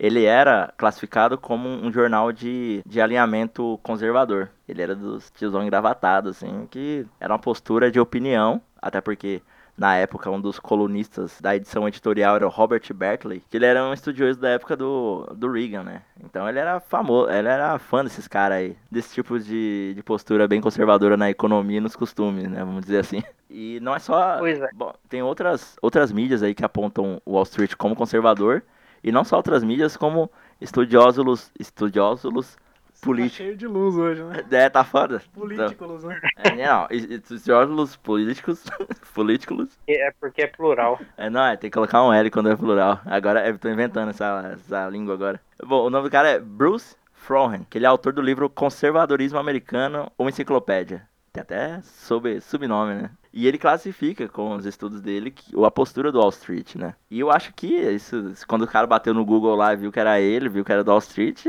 ele 0.00 0.24
era 0.24 0.72
classificado 0.78 1.36
como 1.36 1.68
um 1.68 1.92
jornal 1.92 2.32
de, 2.32 2.82
de 2.86 3.02
alinhamento 3.02 3.78
conservador. 3.82 4.48
Ele 4.66 4.80
era 4.80 4.96
dos 4.96 5.30
tiozão 5.30 5.62
engravatado, 5.62 6.30
assim, 6.30 6.66
que 6.70 7.06
era 7.20 7.34
uma 7.34 7.38
postura 7.38 7.90
de 7.90 8.00
opinião, 8.00 8.62
até 8.80 8.98
porque 9.02 9.42
na 9.76 9.96
época 9.96 10.30
um 10.30 10.40
dos 10.40 10.58
colunistas 10.58 11.38
da 11.38 11.54
edição 11.54 11.86
editorial 11.86 12.36
era 12.36 12.46
o 12.46 12.50
Robert 12.50 12.82
Berkeley, 12.94 13.42
que 13.50 13.58
ele 13.58 13.66
era 13.66 13.84
um 13.84 13.92
estudioso 13.92 14.40
da 14.40 14.48
época 14.48 14.74
do, 14.74 15.26
do 15.36 15.52
Reagan, 15.52 15.82
né? 15.82 16.02
Então 16.24 16.48
ele 16.48 16.58
era 16.58 16.80
famoso, 16.80 17.30
ele 17.30 17.48
era 17.48 17.78
fã 17.78 18.02
desses 18.02 18.26
caras 18.26 18.56
aí, 18.56 18.76
desse 18.90 19.12
tipo 19.12 19.38
de, 19.38 19.92
de 19.94 20.02
postura 20.02 20.48
bem 20.48 20.62
conservadora 20.62 21.14
na 21.14 21.28
economia 21.28 21.76
e 21.76 21.80
nos 21.80 21.94
costumes, 21.94 22.48
né? 22.48 22.64
Vamos 22.64 22.82
dizer 22.82 23.00
assim. 23.00 23.22
E 23.50 23.78
não 23.80 23.94
é 23.94 23.98
só. 23.98 24.38
Pois 24.38 24.62
é. 24.62 24.68
Bom, 24.72 24.94
tem 25.10 25.22
outras, 25.22 25.76
outras 25.82 26.10
mídias 26.10 26.42
aí 26.42 26.54
que 26.54 26.64
apontam 26.64 27.20
o 27.26 27.32
Wall 27.32 27.42
Street 27.42 27.74
como 27.74 27.94
conservador. 27.94 28.62
E 29.02 29.10
não 29.10 29.24
só 29.24 29.36
outras 29.36 29.62
mídias, 29.64 29.96
como 29.96 30.30
estudiosos, 30.60 31.50
estudiosos 31.58 32.56
Tá 33.00 33.06
políticos. 33.06 33.36
cheio 33.36 33.56
de 33.56 33.66
luz 33.66 33.96
hoje, 33.96 34.22
né? 34.22 34.44
É, 34.50 34.68
tá 34.68 34.84
foda. 34.84 35.22
Políticos, 35.32 36.04
né? 36.04 36.20
É, 36.36 36.66
não, 36.66 36.86
estudiosos 36.90 37.96
políticos, 37.96 38.62
políticos. 39.14 39.78
É 39.88 40.12
porque 40.20 40.42
é 40.42 40.46
plural. 40.46 41.00
É, 41.16 41.30
não, 41.30 41.42
é, 41.46 41.56
tem 41.56 41.70
que 41.70 41.74
colocar 41.74 42.04
um 42.04 42.12
L 42.12 42.30
quando 42.30 42.50
é 42.50 42.56
plural. 42.56 43.00
Agora, 43.06 43.48
eu 43.48 43.58
tô 43.58 43.70
inventando 43.70 44.10
essa, 44.10 44.50
essa 44.52 44.88
língua 44.90 45.14
agora. 45.14 45.40
Bom, 45.64 45.86
o 45.86 45.90
nome 45.90 46.08
do 46.08 46.10
cara 46.10 46.28
é 46.28 46.38
Bruce 46.38 46.94
Frohen, 47.14 47.66
que 47.70 47.78
ele 47.78 47.86
é 47.86 47.88
autor 47.88 48.12
do 48.12 48.20
livro 48.20 48.50
Conservadorismo 48.50 49.38
Americano, 49.38 50.12
uma 50.18 50.28
enciclopédia. 50.28 51.08
Tem 51.32 51.40
até 51.40 51.80
sob, 51.80 52.38
subnome, 52.42 52.94
né? 52.94 53.10
E 53.32 53.46
ele 53.46 53.58
classifica 53.58 54.28
com 54.28 54.56
os 54.56 54.66
estudos 54.66 55.00
dele 55.00 55.30
que, 55.30 55.52
a 55.64 55.70
postura 55.70 56.10
do 56.10 56.18
Wall 56.18 56.30
Street, 56.30 56.74
né? 56.74 56.94
E 57.10 57.20
eu 57.20 57.30
acho 57.30 57.52
que 57.54 57.68
isso, 57.68 58.32
quando 58.46 58.62
o 58.62 58.66
cara 58.66 58.86
bateu 58.86 59.14
no 59.14 59.24
Google 59.24 59.54
lá 59.54 59.72
e 59.72 59.76
viu 59.76 59.92
que 59.92 60.00
era 60.00 60.20
ele, 60.20 60.48
viu 60.48 60.64
que 60.64 60.72
era 60.72 60.82
do 60.82 60.90
Wall 60.90 60.98
Street, 60.98 61.46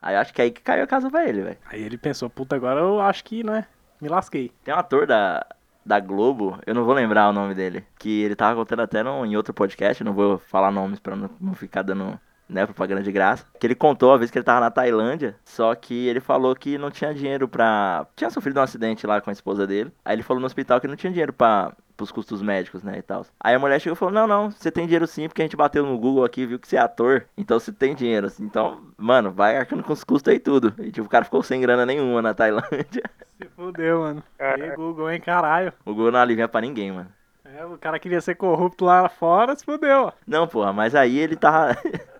aí 0.00 0.14
eu 0.14 0.20
acho 0.20 0.32
que 0.32 0.40
é 0.40 0.44
aí 0.44 0.50
que 0.50 0.62
caiu 0.62 0.84
a 0.84 0.86
casa 0.86 1.10
pra 1.10 1.28
ele, 1.28 1.42
velho. 1.42 1.58
Aí 1.66 1.82
ele 1.82 1.98
pensou, 1.98 2.30
puta, 2.30 2.54
agora 2.54 2.80
eu 2.80 3.00
acho 3.00 3.24
que, 3.24 3.42
né, 3.42 3.66
me 4.00 4.08
lasquei. 4.08 4.52
Tem 4.62 4.72
um 4.72 4.78
ator 4.78 5.06
da, 5.06 5.44
da 5.84 5.98
Globo, 5.98 6.58
eu 6.66 6.74
não 6.74 6.84
vou 6.84 6.94
lembrar 6.94 7.28
o 7.28 7.32
nome 7.32 7.54
dele, 7.54 7.84
que 7.98 8.22
ele 8.22 8.36
tava 8.36 8.54
contando 8.54 8.82
até 8.82 9.02
no, 9.02 9.26
em 9.26 9.36
outro 9.36 9.52
podcast, 9.52 10.04
não 10.04 10.14
vou 10.14 10.38
falar 10.38 10.70
nomes 10.70 11.00
pra 11.00 11.16
não, 11.16 11.30
não 11.40 11.54
ficar 11.54 11.82
dando 11.82 12.18
né, 12.48 12.66
propaganda 12.66 13.02
de 13.02 13.12
graça. 13.12 13.46
Que 13.58 13.66
ele 13.66 13.74
contou 13.74 14.12
a 14.12 14.16
vez 14.16 14.30
que 14.30 14.38
ele 14.38 14.44
tava 14.44 14.60
na 14.60 14.70
Tailândia, 14.70 15.36
só 15.44 15.74
que 15.74 16.06
ele 16.06 16.20
falou 16.20 16.54
que 16.54 16.78
não 16.78 16.90
tinha 16.90 17.14
dinheiro 17.14 17.48
pra. 17.48 18.06
Tinha 18.16 18.30
sofrido 18.30 18.58
um 18.60 18.62
acidente 18.62 19.06
lá 19.06 19.20
com 19.20 19.30
a 19.30 19.32
esposa 19.32 19.66
dele. 19.66 19.92
Aí 20.04 20.14
ele 20.16 20.22
falou 20.22 20.40
no 20.40 20.46
hospital 20.46 20.80
que 20.80 20.88
não 20.88 20.96
tinha 20.96 21.10
dinheiro 21.12 21.32
pra. 21.32 21.72
Pros 21.96 22.10
custos 22.10 22.42
médicos, 22.42 22.82
né, 22.82 22.98
e 22.98 23.02
tal. 23.02 23.24
Aí 23.38 23.54
a 23.54 23.58
mulher 23.58 23.80
chegou 23.80 23.94
e 23.94 23.96
falou, 23.96 24.12
não, 24.12 24.26
não, 24.26 24.50
você 24.50 24.68
tem 24.68 24.84
dinheiro 24.84 25.06
sim, 25.06 25.28
porque 25.28 25.42
a 25.42 25.44
gente 25.44 25.56
bateu 25.56 25.86
no 25.86 25.96
Google 25.96 26.24
aqui 26.24 26.44
viu 26.44 26.58
que 26.58 26.66
você 26.66 26.74
é 26.74 26.80
ator, 26.80 27.24
então 27.36 27.56
você 27.56 27.70
tem 27.70 27.94
dinheiro, 27.94 28.26
assim. 28.26 28.42
Então, 28.42 28.80
mano, 28.98 29.30
vai 29.30 29.56
arcando 29.56 29.84
com 29.84 29.92
os 29.92 30.02
custos 30.02 30.32
aí 30.32 30.40
tudo. 30.40 30.74
E 30.78 30.90
tipo, 30.90 31.06
o 31.06 31.08
cara 31.08 31.24
ficou 31.24 31.40
sem 31.44 31.60
grana 31.60 31.86
nenhuma 31.86 32.20
na 32.20 32.34
Tailândia. 32.34 33.04
Se 33.40 33.48
fudeu, 33.54 34.00
mano. 34.00 34.24
Caraca. 34.36 34.66
E 34.66 34.74
Google, 34.74 35.08
hein, 35.08 35.20
caralho. 35.20 35.72
O 35.86 35.94
Google 35.94 36.10
não 36.10 36.18
alivia 36.18 36.48
pra 36.48 36.60
ninguém, 36.62 36.90
mano. 36.90 37.12
É, 37.44 37.64
o 37.64 37.78
cara 37.78 38.00
queria 38.00 38.20
ser 38.20 38.34
corrupto 38.34 38.84
lá 38.84 39.08
fora, 39.08 39.54
se 39.54 39.64
fudeu. 39.64 40.06
ó. 40.06 40.12
Não, 40.26 40.48
porra, 40.48 40.72
mas 40.72 40.96
aí 40.96 41.16
ele 41.16 41.36
tava. 41.36 41.76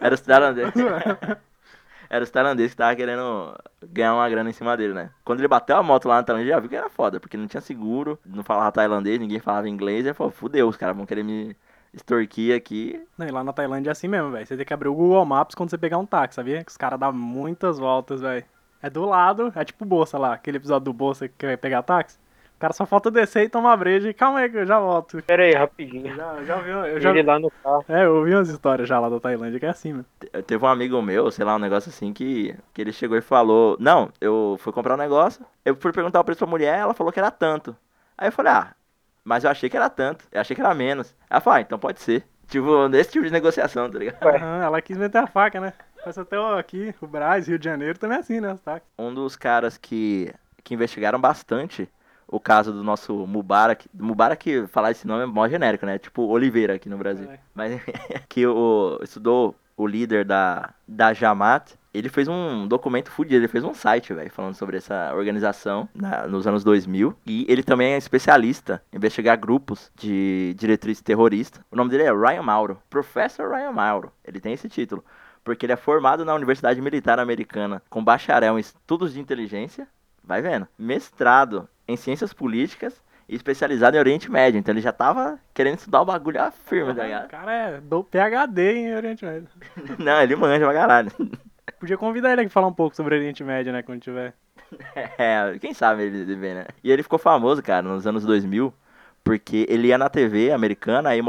Era 0.00 0.14
os 0.14 0.20
tailandeses. 0.20 0.74
Era 2.10 2.24
os 2.24 2.30
tailandeses 2.30 2.72
que 2.72 2.78
tava 2.78 2.96
querendo 2.96 3.54
ganhar 3.82 4.14
uma 4.14 4.28
grana 4.28 4.48
em 4.48 4.52
cima 4.52 4.74
dele, 4.76 4.94
né? 4.94 5.10
Quando 5.24 5.40
ele 5.40 5.48
bateu 5.48 5.76
a 5.76 5.82
moto 5.82 6.08
lá 6.08 6.16
na 6.16 6.22
Tailândia, 6.22 6.54
já 6.54 6.60
viu 6.60 6.70
que 6.70 6.76
era 6.76 6.88
foda, 6.88 7.20
porque 7.20 7.36
não 7.36 7.46
tinha 7.46 7.60
seguro, 7.60 8.18
não 8.24 8.42
falava 8.42 8.72
tailandês, 8.72 9.20
ninguém 9.20 9.38
falava 9.38 9.68
inglês, 9.68 10.06
e 10.06 10.08
ele 10.08 10.14
falou, 10.14 10.32
fudeu, 10.32 10.68
os 10.68 10.76
caras 10.76 10.96
vão 10.96 11.04
querer 11.04 11.22
me 11.22 11.54
extorquir 11.92 12.56
aqui. 12.56 12.98
Não, 13.16 13.26
e 13.26 13.30
lá 13.30 13.44
na 13.44 13.52
Tailândia 13.52 13.90
é 13.90 13.92
assim 13.92 14.08
mesmo, 14.08 14.30
velho. 14.30 14.46
Você 14.46 14.56
tem 14.56 14.64
que 14.64 14.72
abrir 14.72 14.88
o 14.88 14.94
Google 14.94 15.24
Maps 15.26 15.54
quando 15.54 15.68
você 15.68 15.76
pegar 15.76 15.98
um 15.98 16.06
táxi, 16.06 16.36
sabia? 16.36 16.64
Que 16.64 16.70
os 16.70 16.76
caras 16.76 16.98
dão 16.98 17.12
muitas 17.12 17.78
voltas, 17.78 18.20
velho. 18.22 18.44
É 18.82 18.88
do 18.88 19.04
lado, 19.04 19.52
é 19.54 19.64
tipo 19.64 19.84
Bolsa 19.84 20.16
lá, 20.16 20.34
aquele 20.34 20.56
episódio 20.56 20.84
do 20.86 20.92
Bolsa 20.92 21.28
que 21.28 21.46
vai 21.46 21.56
pegar 21.56 21.82
táxi. 21.82 22.18
O 22.58 22.60
cara 22.60 22.72
só 22.72 22.84
falta 22.84 23.08
descer 23.08 23.44
e 23.44 23.48
tomar 23.48 23.76
breja 23.76 24.10
e 24.10 24.14
calma 24.14 24.40
aí 24.40 24.50
que 24.50 24.56
eu 24.56 24.66
já 24.66 24.80
volto. 24.80 25.22
Pera 25.22 25.44
aí, 25.44 25.54
rapidinho. 25.54 26.12
Já, 26.16 26.42
já 26.42 26.56
vi, 26.60 26.70
eu 26.70 27.00
já, 27.00 27.10
Ele 27.10 27.22
lá 27.22 27.38
no 27.38 27.52
carro. 27.52 27.84
é, 27.88 28.04
eu 28.04 28.16
ouvi 28.16 28.34
umas 28.34 28.48
histórias 28.48 28.88
já 28.88 28.98
lá 28.98 29.08
da 29.08 29.20
Tailândia 29.20 29.60
que 29.60 29.66
é 29.66 29.68
assim, 29.68 29.92
mano. 29.92 30.06
Te- 30.18 30.42
Teve 30.42 30.64
um 30.64 30.68
amigo 30.68 31.00
meu, 31.00 31.30
sei 31.30 31.44
lá, 31.44 31.54
um 31.54 31.60
negócio 31.60 31.88
assim, 31.88 32.12
que, 32.12 32.56
que 32.74 32.80
ele 32.80 32.92
chegou 32.92 33.16
e 33.16 33.20
falou, 33.20 33.76
não, 33.78 34.10
eu 34.20 34.56
fui 34.58 34.72
comprar 34.72 34.94
um 34.94 34.98
negócio, 34.98 35.46
eu 35.64 35.76
fui 35.76 35.92
perguntar 35.92 36.18
o 36.18 36.24
preço 36.24 36.38
pra 36.40 36.48
mulher, 36.48 36.80
ela 36.80 36.94
falou 36.94 37.12
que 37.12 37.20
era 37.20 37.30
tanto. 37.30 37.76
Aí 38.16 38.26
eu 38.26 38.32
falei, 38.32 38.50
ah, 38.52 38.74
mas 39.24 39.44
eu 39.44 39.50
achei 39.50 39.70
que 39.70 39.76
era 39.76 39.88
tanto, 39.88 40.24
eu 40.32 40.40
achei 40.40 40.56
que 40.56 40.60
era 40.60 40.74
menos. 40.74 41.14
Ela 41.30 41.40
falou, 41.40 41.58
ah, 41.58 41.60
então 41.60 41.78
pode 41.78 42.00
ser. 42.00 42.26
Tipo, 42.48 42.88
nesse 42.88 43.12
tipo 43.12 43.24
de 43.24 43.30
negociação, 43.30 43.88
tá 43.88 43.98
ligado? 44.00 44.20
Aham, 44.20 44.64
ela 44.64 44.82
quis 44.82 44.96
meter 44.96 45.18
a 45.18 45.26
faca, 45.28 45.60
né? 45.60 45.72
Mas 46.04 46.18
até 46.18 46.38
o- 46.40 46.56
aqui, 46.56 46.92
o 47.00 47.06
Braz, 47.06 47.46
Rio 47.46 47.58
de 47.58 47.64
Janeiro, 47.64 47.98
também 47.98 48.16
é 48.16 48.20
assim, 48.20 48.40
né? 48.40 48.52
Os 48.52 48.60
táxis. 48.60 48.88
um 48.98 49.12
dos 49.14 49.36
caras 49.36 49.76
que, 49.76 50.32
que 50.64 50.74
investigaram 50.74 51.20
bastante 51.20 51.88
o 52.28 52.38
caso 52.38 52.72
do 52.72 52.84
nosso 52.84 53.26
Mubarak. 53.26 53.88
Mubarak, 53.92 54.66
falar 54.68 54.90
esse 54.90 55.06
nome 55.06 55.22
é 55.24 55.26
mó 55.26 55.48
genérico, 55.48 55.86
né? 55.86 55.98
Tipo 55.98 56.22
Oliveira 56.26 56.74
aqui 56.74 56.88
no 56.88 56.98
Brasil. 56.98 57.28
É. 57.30 57.38
Mas 57.54 57.80
que 58.28 58.46
o, 58.46 58.98
estudou 59.02 59.54
o 59.76 59.86
líder 59.86 60.24
da, 60.24 60.74
da 60.86 61.12
Jamaat, 61.14 61.74
Ele 61.94 62.08
fez 62.08 62.26
um 62.28 62.66
documento 62.66 63.10
fudido, 63.10 63.36
ele 63.36 63.48
fez 63.48 63.62
um 63.64 63.72
site, 63.72 64.12
velho, 64.12 64.30
falando 64.30 64.54
sobre 64.54 64.76
essa 64.76 65.12
organização 65.14 65.88
na- 65.94 66.26
nos 66.26 66.46
anos 66.46 66.62
2000. 66.64 67.16
E 67.24 67.46
ele 67.48 67.62
também 67.62 67.92
é 67.94 67.96
especialista 67.96 68.82
em 68.92 68.96
investigar 68.96 69.38
grupos 69.38 69.90
de 69.96 70.54
diretriz 70.58 71.00
terrorista. 71.00 71.64
O 71.70 71.76
nome 71.76 71.90
dele 71.90 72.02
é 72.02 72.12
Ryan 72.12 72.42
Mauro, 72.42 72.78
Professor 72.90 73.48
Ryan 73.50 73.72
Mauro. 73.72 74.12
Ele 74.24 74.40
tem 74.40 74.52
esse 74.52 74.68
título. 74.68 75.04
Porque 75.44 75.64
ele 75.64 75.72
é 75.72 75.76
formado 75.76 76.24
na 76.24 76.34
Universidade 76.34 76.80
Militar 76.80 77.18
Americana 77.20 77.80
com 77.88 78.04
bacharel 78.04 78.58
em 78.58 78.60
estudos 78.60 79.12
de 79.14 79.20
inteligência, 79.20 79.86
vai 80.22 80.42
vendo, 80.42 80.66
mestrado 80.76 81.66
em 81.88 81.96
ciências 81.96 82.32
políticas 82.32 83.02
e 83.28 83.34
especializado 83.34 83.96
em 83.96 84.00
Oriente 84.00 84.30
Médio. 84.30 84.58
Então 84.58 84.72
ele 84.72 84.80
já 84.82 84.92
tava 84.92 85.38
querendo 85.54 85.78
estudar 85.78 86.02
o 86.02 86.04
bagulho 86.04 86.40
a 86.40 86.50
firme, 86.50 86.94
tá 86.94 87.00
O 87.02 87.04
ligado? 87.04 87.28
cara 87.28 87.52
é 87.52 87.80
do 87.80 88.04
PHD 88.04 88.72
em 88.74 88.94
Oriente 88.94 89.24
Médio. 89.24 89.48
Não, 89.98 90.20
ele 90.22 90.36
manja 90.36 90.64
pra 90.64 90.74
caralho. 90.74 91.10
Podia 91.80 91.96
convidar 91.96 92.32
ele 92.32 92.42
aqui 92.42 92.50
falar 92.50 92.66
um 92.66 92.72
pouco 92.72 92.94
sobre 92.96 93.14
Oriente 93.14 93.42
Médio, 93.44 93.72
né, 93.72 93.82
quando 93.82 94.00
tiver. 94.00 94.34
É, 95.16 95.58
quem 95.58 95.72
sabe 95.72 96.02
ele 96.02 96.34
vê, 96.36 96.52
né? 96.54 96.66
E 96.84 96.90
ele 96.92 97.02
ficou 97.02 97.18
famoso, 97.18 97.62
cara, 97.62 97.80
nos 97.80 98.06
anos 98.06 98.22
2000, 98.26 98.72
porque 99.24 99.64
ele 99.68 99.88
ia 99.88 99.96
na 99.96 100.10
TV 100.10 100.52
americana, 100.52 101.08
aí, 101.08 101.20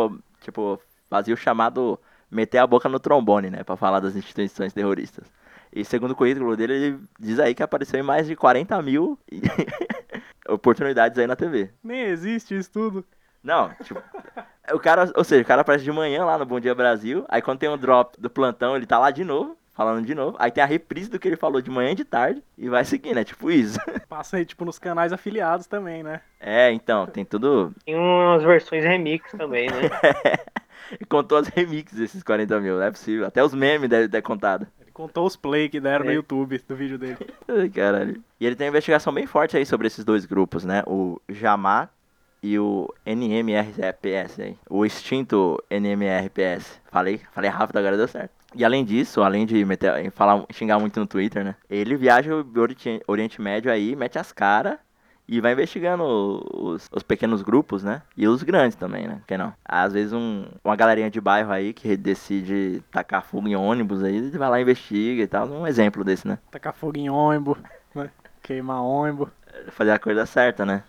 tipo, 0.42 0.78
fazia 1.10 1.34
o 1.34 1.38
chamado 1.38 1.98
meter 2.30 2.58
a 2.58 2.68
boca 2.68 2.90
no 2.90 3.00
trombone, 3.00 3.50
né, 3.50 3.64
pra 3.64 3.78
falar 3.78 4.02
das 4.02 4.16
instituições 4.16 4.74
terroristas. 4.74 5.26
E 5.72 5.86
segundo 5.86 6.12
o 6.12 6.16
currículo 6.16 6.58
dele, 6.58 6.74
ele 6.74 7.00
diz 7.18 7.40
aí 7.40 7.56
que 7.56 7.64
apareceu 7.64 7.98
em 8.00 8.04
mais 8.04 8.28
de 8.28 8.36
40 8.36 8.82
mil 8.82 9.18
oportunidades 10.50 11.18
aí 11.18 11.28
na 11.28 11.36
TV. 11.36 11.70
Nem 11.84 12.02
existe 12.02 12.58
isso 12.58 12.72
tudo. 12.72 13.06
Não, 13.44 13.70
tipo, 13.84 14.02
o 14.74 14.80
cara, 14.80 15.12
ou 15.16 15.24
seja, 15.24 15.42
o 15.42 15.46
cara 15.46 15.62
aparece 15.62 15.84
de 15.84 15.92
manhã 15.92 16.26
lá 16.26 16.38
no 16.38 16.46
Bom 16.46 16.60
Dia 16.60 16.76
Brasil, 16.76 17.26
aí 17.30 17.42
quando 17.42 17.60
tem 17.60 17.70
um 17.70 17.78
drop 17.78 18.20
do 18.20 18.30
plantão, 18.30 18.76
ele 18.76 18.86
tá 18.86 19.00
lá 19.00 19.12
de 19.12 19.24
novo, 19.24 19.58
falando 19.74 20.06
de 20.06 20.14
novo, 20.14 20.36
aí 20.40 20.52
tem 20.52 20.62
a 20.62 20.68
reprise 20.68 21.10
do 21.10 21.18
que 21.18 21.26
ele 21.26 21.38
falou 21.38 21.62
de 21.62 21.70
manhã 21.70 21.92
e 21.92 21.96
de 21.96 22.04
tarde, 22.04 22.44
e 22.58 22.68
vai 22.68 22.84
seguindo, 22.84 23.18
é 23.18 23.24
tipo 23.24 23.50
isso. 23.50 23.80
Passa 24.10 24.36
aí, 24.36 24.46
tipo, 24.46 24.66
nos 24.66 24.78
canais 24.78 25.14
afiliados 25.14 25.68
também, 25.68 26.04
né? 26.04 26.20
É, 26.38 26.70
então, 26.72 27.08
tem 27.08 27.24
tudo. 27.24 27.74
Tem 27.86 27.96
umas 27.96 28.44
versões 28.44 28.84
remix 28.84 29.32
também, 29.32 29.68
né? 29.68 29.90
E 31.00 31.06
contou 31.06 31.38
as 31.38 31.48
remixes 31.48 32.00
desses 32.00 32.24
40 32.24 32.60
mil, 32.60 32.78
não 32.78 32.84
é 32.84 32.90
possível. 32.90 33.28
Até 33.28 33.44
os 33.44 33.54
memes 33.54 33.88
devem 33.88 34.10
ter 34.10 34.24
contado. 34.24 34.66
Contou 35.00 35.26
os 35.26 35.38
play 35.38 35.70
que 35.70 35.80
deram 35.80 36.04
no 36.04 36.12
É. 36.12 36.16
YouTube 36.16 36.62
do 36.68 36.76
vídeo 36.76 36.98
dele. 36.98 37.16
Ai, 37.48 37.70
caralho. 37.70 38.22
E 38.38 38.46
ele 38.46 38.54
tem 38.54 38.66
uma 38.68 38.72
investigação 38.72 39.14
bem 39.14 39.26
forte 39.26 39.56
aí 39.56 39.66
sobre 39.66 39.88
esses 39.88 40.04
dois 40.04 40.26
grupos, 40.26 40.66
né? 40.66 40.84
O 40.86 41.22
Jamar 41.30 41.90
e 42.44 42.60
o 42.60 42.94
NMRPS 43.06 44.42
aí. 44.42 44.58
O 44.70 44.86
extinto 44.86 45.58
NMRPS. 45.70 46.82
Falei, 46.92 47.22
falei 47.32 47.50
rápido, 47.50 47.78
agora 47.78 47.96
deu 47.96 48.10
certo. 48.10 48.32
E 48.54 48.66
além 48.66 48.84
disso, 48.84 49.22
além 49.22 49.46
de 49.46 49.64
meter, 49.64 50.12
falar, 50.12 50.44
xingar 50.52 50.78
muito 50.80 51.00
no 51.00 51.08
Twitter, 51.08 51.46
né? 51.46 51.56
Ele 51.70 51.96
viaja 51.96 52.36
o 52.36 52.60
Oriente, 52.60 53.02
Oriente 53.08 53.42
Médio 53.42 53.72
aí, 53.72 53.96
mete 53.96 54.20
as 54.20 54.34
caras 54.34 54.78
e 55.32 55.40
vai 55.40 55.54
investigando 55.54 56.04
os, 56.52 56.90
os 56.92 57.04
pequenos 57.04 57.44
grupos, 57.44 57.84
né? 57.84 58.02
E 58.18 58.28
os 58.28 58.42
grandes 58.42 58.76
também, 58.76 59.08
né? 59.08 59.18
Por 59.20 59.28
que 59.28 59.38
não? 59.38 59.54
Às 59.64 59.94
vezes 59.94 60.12
um, 60.12 60.48
uma 60.64 60.76
galerinha 60.76 61.12
de 61.12 61.22
bairro 61.22 61.52
aí 61.52 61.72
que 61.72 61.96
decide 61.96 62.82
tacar 62.92 63.22
fogo 63.22 63.48
em 63.48 63.56
ônibus 63.56 64.04
aí, 64.04 64.32
vai 64.32 64.50
lá 64.50 64.58
e 64.60 64.64
investiga 64.64 65.22
e 65.22 65.28
tal. 65.28 65.48
Um 65.48 65.68
exemplo 65.68 66.04
desse, 66.04 66.28
né? 66.28 66.40
Tacar 66.50 66.74
fogo 66.74 66.98
em 66.98 67.12
ônibus, 67.12 67.60
né? 67.94 68.10
Queimar 68.42 68.82
ônibus. 68.82 69.30
Fazer 69.72 69.92
a 69.92 70.00
coisa 70.00 70.26
certa, 70.26 70.66
né? 70.66 70.82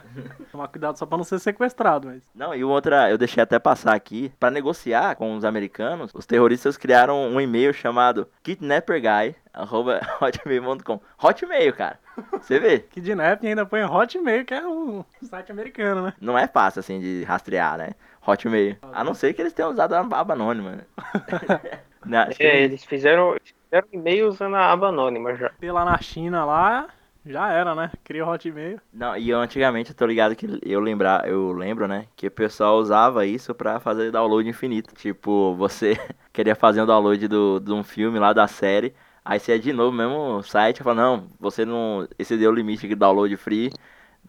Tomar 0.52 0.68
cuidado 0.68 0.98
só 0.98 1.06
pra 1.06 1.16
não 1.16 1.24
ser 1.24 1.38
sequestrado, 1.38 2.08
mas. 2.08 2.22
Não, 2.34 2.54
e 2.54 2.62
outra, 2.64 3.10
eu 3.10 3.16
deixei 3.16 3.42
até 3.42 3.58
passar 3.58 3.94
aqui. 3.94 4.30
Pra 4.38 4.50
negociar 4.50 5.16
com 5.16 5.34
os 5.36 5.44
americanos, 5.44 6.10
os 6.12 6.26
terroristas 6.26 6.76
criaram 6.76 7.28
um 7.28 7.40
e-mail 7.40 7.72
chamado 7.72 8.28
kidnapperguy.hotmail.com. 8.42 11.00
Hotmail, 11.22 11.72
cara. 11.72 11.98
Você 12.40 12.58
vê? 12.58 12.78
Kidnapping 12.78 13.48
ainda 13.48 13.66
põe 13.66 13.82
Hotmail, 13.82 14.44
que 14.44 14.54
é 14.54 14.66
um 14.66 15.04
site 15.22 15.50
americano, 15.52 16.02
né? 16.02 16.14
Não 16.20 16.38
é 16.38 16.46
fácil 16.46 16.80
assim 16.80 17.00
de 17.00 17.24
rastrear, 17.24 17.76
né? 17.78 17.90
Hotmail. 18.26 18.76
A 18.92 19.04
não 19.04 19.14
ser 19.14 19.32
que 19.34 19.42
eles 19.42 19.52
tenham 19.52 19.70
usado 19.70 19.94
a 19.94 20.00
aba 20.00 20.34
anônima, 20.34 20.72
né? 20.72 20.82
Não, 22.04 22.18
acho 22.20 22.36
que- 22.38 22.44
É, 22.44 22.62
eles 22.62 22.84
fizeram, 22.84 23.36
fizeram 23.64 23.88
e-mail 23.92 24.28
usando 24.28 24.54
a 24.54 24.70
aba 24.70 24.88
anônima 24.88 25.34
já. 25.34 25.50
Lá 25.60 25.84
na 25.84 25.98
China 25.98 26.44
lá, 26.44 26.88
já 27.24 27.50
era, 27.50 27.74
né? 27.74 27.90
Cria 28.04 28.24
o 28.24 28.28
Hotmail. 28.30 28.80
Não, 28.92 29.16
e 29.16 29.28
eu 29.28 29.40
antigamente 29.40 29.90
eu 29.90 29.96
tô 29.96 30.06
ligado 30.06 30.36
que 30.36 30.46
eu 30.62 30.78
lembrar, 30.80 31.28
eu 31.28 31.50
lembro, 31.52 31.88
né, 31.88 32.06
que 32.14 32.28
o 32.28 32.30
pessoal 32.30 32.76
usava 32.78 33.26
isso 33.26 33.52
pra 33.54 33.80
fazer 33.80 34.12
download 34.12 34.48
infinito. 34.48 34.94
Tipo, 34.94 35.54
você 35.56 35.94
queria 36.32 36.54
fazer 36.54 36.80
um 36.82 36.86
download 36.86 37.26
do, 37.26 37.58
de 37.58 37.72
um 37.72 37.82
filme 37.82 38.18
lá 38.20 38.32
da 38.32 38.46
série, 38.46 38.94
aí 39.26 39.40
você 39.40 39.52
ia 39.52 39.58
de 39.58 39.72
novo 39.72 39.94
mesmo 39.94 40.42
site 40.42 40.80
e 40.80 40.82
fala, 40.82 40.96
não, 40.96 41.28
você 41.38 41.64
não 41.64 42.08
excedeu 42.18 42.50
o 42.50 42.54
limite 42.54 42.86
de 42.86 42.94
download 42.94 43.36
free, 43.36 43.70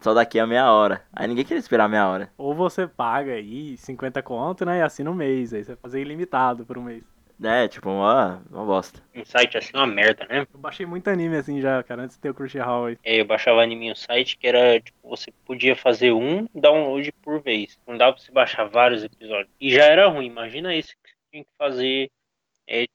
só 0.00 0.12
daqui 0.12 0.38
a 0.38 0.46
meia 0.46 0.70
hora. 0.70 1.02
Aí 1.12 1.28
ninguém 1.28 1.44
queria 1.44 1.60
esperar 1.60 1.88
meia 1.88 2.08
hora. 2.08 2.30
Ou 2.36 2.54
você 2.54 2.86
paga 2.86 3.32
aí 3.32 3.76
50 3.76 4.22
conto, 4.22 4.64
né? 4.64 4.78
E 4.78 4.82
assina 4.82 5.10
um 5.10 5.14
mês. 5.14 5.54
Aí 5.54 5.64
você 5.64 5.72
vai 5.72 5.80
fazer 5.80 6.00
ilimitado 6.00 6.66
por 6.66 6.76
um 6.76 6.82
mês. 6.82 7.04
É, 7.42 7.68
tipo, 7.68 7.88
uma, 7.88 8.42
uma 8.50 8.64
bosta. 8.64 9.00
Um 9.14 9.24
site 9.24 9.56
assim, 9.56 9.70
uma 9.72 9.86
merda, 9.86 10.26
né? 10.28 10.44
Eu 10.52 10.58
baixei 10.58 10.84
muito 10.84 11.08
anime 11.08 11.36
assim 11.36 11.60
já, 11.60 11.80
cara, 11.84 12.02
antes 12.02 12.16
de 12.16 12.22
ter 12.22 12.30
o 12.30 12.34
Crunchyroll 12.34 12.86
aí. 12.86 12.98
É, 13.04 13.20
eu 13.20 13.24
baixava 13.24 13.62
anime 13.62 13.86
em 13.86 13.92
um 13.92 13.94
site 13.94 14.36
que 14.36 14.46
era, 14.46 14.80
tipo, 14.80 14.98
você 15.08 15.32
podia 15.46 15.76
fazer 15.76 16.10
um 16.12 16.48
download 16.52 17.12
por 17.22 17.40
vez. 17.40 17.78
Não 17.86 17.96
dava 17.96 18.14
pra 18.14 18.22
você 18.22 18.32
baixar 18.32 18.64
vários 18.64 19.04
episódios. 19.04 19.48
E 19.60 19.70
já 19.70 19.84
era 19.84 20.08
ruim, 20.08 20.26
imagina 20.26 20.74
isso 20.74 20.88
que 20.88 21.10
você 21.10 21.16
tinha 21.30 21.44
que 21.44 21.50
fazer 21.56 22.10
é, 22.66 22.86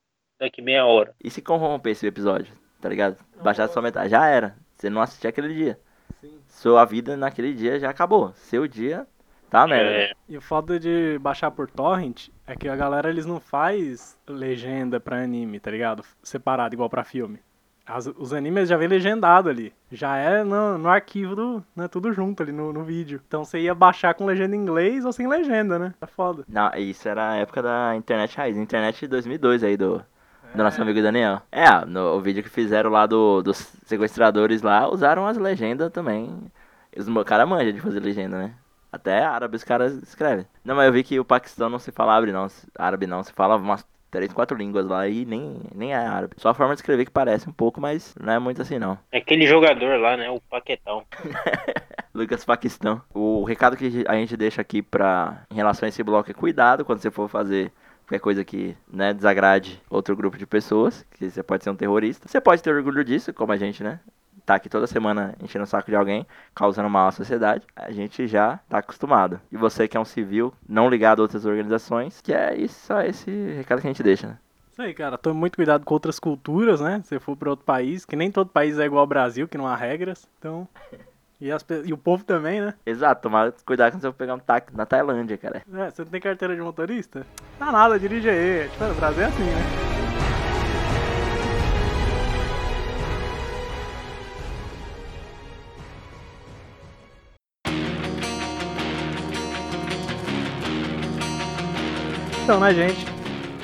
daqui 0.43 0.61
meia 0.61 0.85
hora. 0.85 1.13
E 1.23 1.29
se 1.29 1.41
corromper 1.41 1.91
esse 1.91 2.05
episódio, 2.07 2.53
tá 2.81 2.89
ligado? 2.89 3.17
Baixar 3.43 3.67
só 3.69 3.81
metade, 3.81 4.09
já 4.09 4.25
era. 4.27 4.55
Você 4.75 4.89
não 4.89 5.01
assistia 5.01 5.29
aquele 5.29 5.53
dia. 5.53 5.79
Sim. 6.21 6.39
Sua 6.47 6.85
vida 6.85 7.17
naquele 7.17 7.53
dia 7.53 7.79
já 7.79 7.89
acabou. 7.89 8.31
Seu 8.35 8.67
dia 8.67 9.05
tá 9.49 9.65
merda. 9.67 9.91
É, 9.91 10.11
E 10.27 10.37
o 10.37 10.41
foda 10.41 10.79
de 10.79 11.17
baixar 11.19 11.51
por 11.51 11.69
torrent 11.69 12.29
é 12.47 12.55
que 12.55 12.67
a 12.67 12.75
galera 12.75 13.09
eles 13.09 13.25
não 13.25 13.39
faz 13.39 14.17
legenda 14.27 14.99
pra 14.99 15.21
anime, 15.21 15.59
tá 15.59 15.69
ligado? 15.71 16.03
Separado 16.21 16.75
igual 16.75 16.89
pra 16.89 17.03
filme. 17.03 17.39
As- 17.85 18.07
os 18.07 18.31
animes 18.33 18.69
já 18.69 18.77
vem 18.77 18.87
legendado 18.87 19.49
ali. 19.49 19.73
Já 19.91 20.15
é 20.15 20.41
no, 20.43 20.77
no 20.77 20.87
arquivo 20.89 21.35
do. 21.35 21.63
Né, 21.75 21.87
tudo 21.89 22.13
junto 22.13 22.41
ali 22.41 22.53
no, 22.53 22.71
no 22.71 22.81
vídeo. 22.83 23.21
Então 23.27 23.43
você 23.43 23.59
ia 23.59 23.75
baixar 23.75 24.13
com 24.13 24.25
legenda 24.25 24.55
em 24.55 24.59
inglês 24.59 25.03
ou 25.03 25.11
sem 25.11 25.27
legenda, 25.27 25.77
né? 25.77 25.93
Tá 25.99 26.07
foda. 26.07 26.45
Não, 26.47 26.71
isso 26.75 27.07
era 27.09 27.31
a 27.31 27.35
época 27.35 27.61
da 27.61 27.93
internet 27.95 28.37
raiz, 28.37 28.55
internet 28.55 29.01
de 29.01 29.07
2002 29.07 29.63
aí 29.65 29.75
do, 29.75 30.01
do 30.53 30.63
nosso 30.63 30.81
amigo 30.81 31.01
Daniel. 31.01 31.41
É, 31.51 31.85
no 31.85 32.15
o 32.15 32.21
vídeo 32.21 32.43
que 32.43 32.49
fizeram 32.49 32.89
lá 32.89 33.05
do, 33.05 33.41
dos 33.41 33.57
sequestradores 33.85 34.61
lá, 34.61 34.87
usaram 34.87 35.25
as 35.25 35.37
legendas 35.37 35.91
também. 35.91 36.29
Os 36.95 37.07
cara 37.25 37.45
manja 37.45 37.73
de 37.73 37.81
fazer 37.81 37.99
legenda, 37.99 38.37
né? 38.37 38.53
Até 38.91 39.23
árabe 39.23 39.55
os 39.55 39.63
caras 39.63 39.93
escrevem. 40.03 40.45
Não, 40.63 40.75
mas 40.75 40.85
eu 40.85 40.93
vi 40.93 41.03
que 41.03 41.19
o 41.19 41.25
Paquistão 41.25 41.69
não 41.69 41.79
se 41.79 41.91
fala 41.91 42.13
árabe 42.13 42.31
não, 42.31 42.47
árabe 42.77 43.07
não, 43.07 43.23
se 43.23 43.33
fala 43.33 43.55
umas 43.55 43.83
três, 44.11 44.31
quatro 44.31 44.55
línguas 44.55 44.85
lá 44.85 45.07
e 45.07 45.25
nem, 45.25 45.59
nem 45.73 45.93
é 45.93 45.97
árabe. 45.97 46.35
Só 46.37 46.49
a 46.49 46.53
forma 46.53 46.75
de 46.75 46.81
escrever 46.81 47.05
que 47.05 47.11
parece 47.11 47.49
um 47.49 47.51
pouco, 47.51 47.81
mas 47.81 48.13
não 48.21 48.31
é 48.31 48.37
muito 48.37 48.61
assim 48.61 48.77
não. 48.77 48.99
é 49.11 49.17
aquele 49.17 49.47
jogador 49.47 49.99
lá, 49.99 50.15
né? 50.15 50.29
O 50.29 50.39
Paquetão. 50.39 51.03
Lucas 52.13 52.45
Paquistão. 52.45 53.01
O 53.11 53.43
recado 53.43 53.75
que 53.75 54.05
a 54.07 54.13
gente 54.13 54.37
deixa 54.37 54.61
aqui 54.61 54.83
pra, 54.83 55.43
em 55.49 55.55
relação 55.55 55.87
a 55.87 55.89
esse 55.89 56.03
bloco 56.03 56.29
é 56.29 56.33
cuidado 56.33 56.85
quando 56.85 56.99
você 56.99 57.09
for 57.09 57.27
fazer 57.27 57.71
qualquer 58.03 58.19
coisa 58.19 58.43
que 58.43 58.75
né, 58.91 59.13
desagrade 59.13 59.81
outro 59.89 60.15
grupo 60.15 60.37
de 60.37 60.45
pessoas, 60.45 61.05
que 61.11 61.29
você 61.29 61.41
pode 61.41 61.63
ser 61.63 61.69
um 61.69 61.75
terrorista. 61.75 62.27
Você 62.27 62.39
pode 62.39 62.61
ter 62.61 62.73
orgulho 62.73 63.03
disso, 63.03 63.33
como 63.33 63.51
a 63.51 63.57
gente, 63.57 63.83
né? 63.83 63.99
Tá 64.45 64.55
aqui 64.55 64.67
toda 64.67 64.85
semana 64.85 65.35
enchendo 65.41 65.63
o 65.63 65.67
saco 65.67 65.89
de 65.89 65.95
alguém, 65.95 66.27
causando 66.53 66.89
mal 66.89 67.07
à 67.07 67.11
sociedade. 67.11 67.65
A 67.75 67.91
gente 67.91 68.27
já 68.27 68.59
tá 68.67 68.79
acostumado. 68.79 69.39
E 69.49 69.55
você 69.55 69.87
que 69.87 69.95
é 69.95 69.99
um 69.99 70.05
civil, 70.05 70.53
não 70.67 70.89
ligado 70.89 71.19
a 71.19 71.23
outras 71.23 71.45
organizações, 71.45 72.19
que 72.19 72.33
é 72.33 72.53
isso, 72.55 72.87
só 72.87 73.01
esse 73.01 73.31
recado 73.55 73.79
que 73.79 73.87
a 73.87 73.89
gente 73.89 74.03
deixa, 74.03 74.27
né? 74.27 74.37
Isso 74.69 74.81
aí, 74.81 74.93
cara. 74.93 75.17
Tome 75.17 75.39
muito 75.39 75.55
cuidado 75.55 75.85
com 75.85 75.93
outras 75.93 76.19
culturas, 76.19 76.81
né? 76.81 76.99
Se 77.05 77.19
for 77.19 77.37
pra 77.37 77.51
outro 77.51 77.63
país, 77.63 78.05
que 78.05 78.15
nem 78.15 78.31
todo 78.31 78.49
país 78.49 78.77
é 78.79 78.85
igual 78.85 79.01
ao 79.01 79.07
Brasil, 79.07 79.47
que 79.47 79.57
não 79.57 79.67
há 79.67 79.75
regras. 79.75 80.27
Então. 80.39 80.67
E, 81.43 81.51
as 81.51 81.65
e 81.83 81.91
o 81.91 81.97
povo 81.97 82.23
também, 82.23 82.61
né? 82.61 82.73
Exato, 82.85 83.23
tomar 83.23 83.51
cuidado 83.65 83.91
quando 83.91 84.01
você 84.01 84.07
for 84.07 84.13
pegar 84.13 84.33
um 84.33 84.39
táxi 84.39 84.73
na 84.77 84.85
Tailândia, 84.85 85.37
cara. 85.37 85.61
É, 85.73 85.91
você 85.91 86.01
não 86.01 86.09
tem 86.09 86.21
carteira 86.21 86.55
de 86.55 86.61
motorista? 86.61 87.25
Tá 87.59 87.69
nada, 87.69 87.99
dirige 87.99 88.29
aí. 88.29 88.69
Tipo, 88.69 88.85
o 88.85 88.93
Brasil 88.93 89.23
é 89.23 89.25
assim, 89.25 89.43
né? 89.43 89.61
Então, 102.45 102.59
né, 102.61 102.73
gente? 102.73 103.12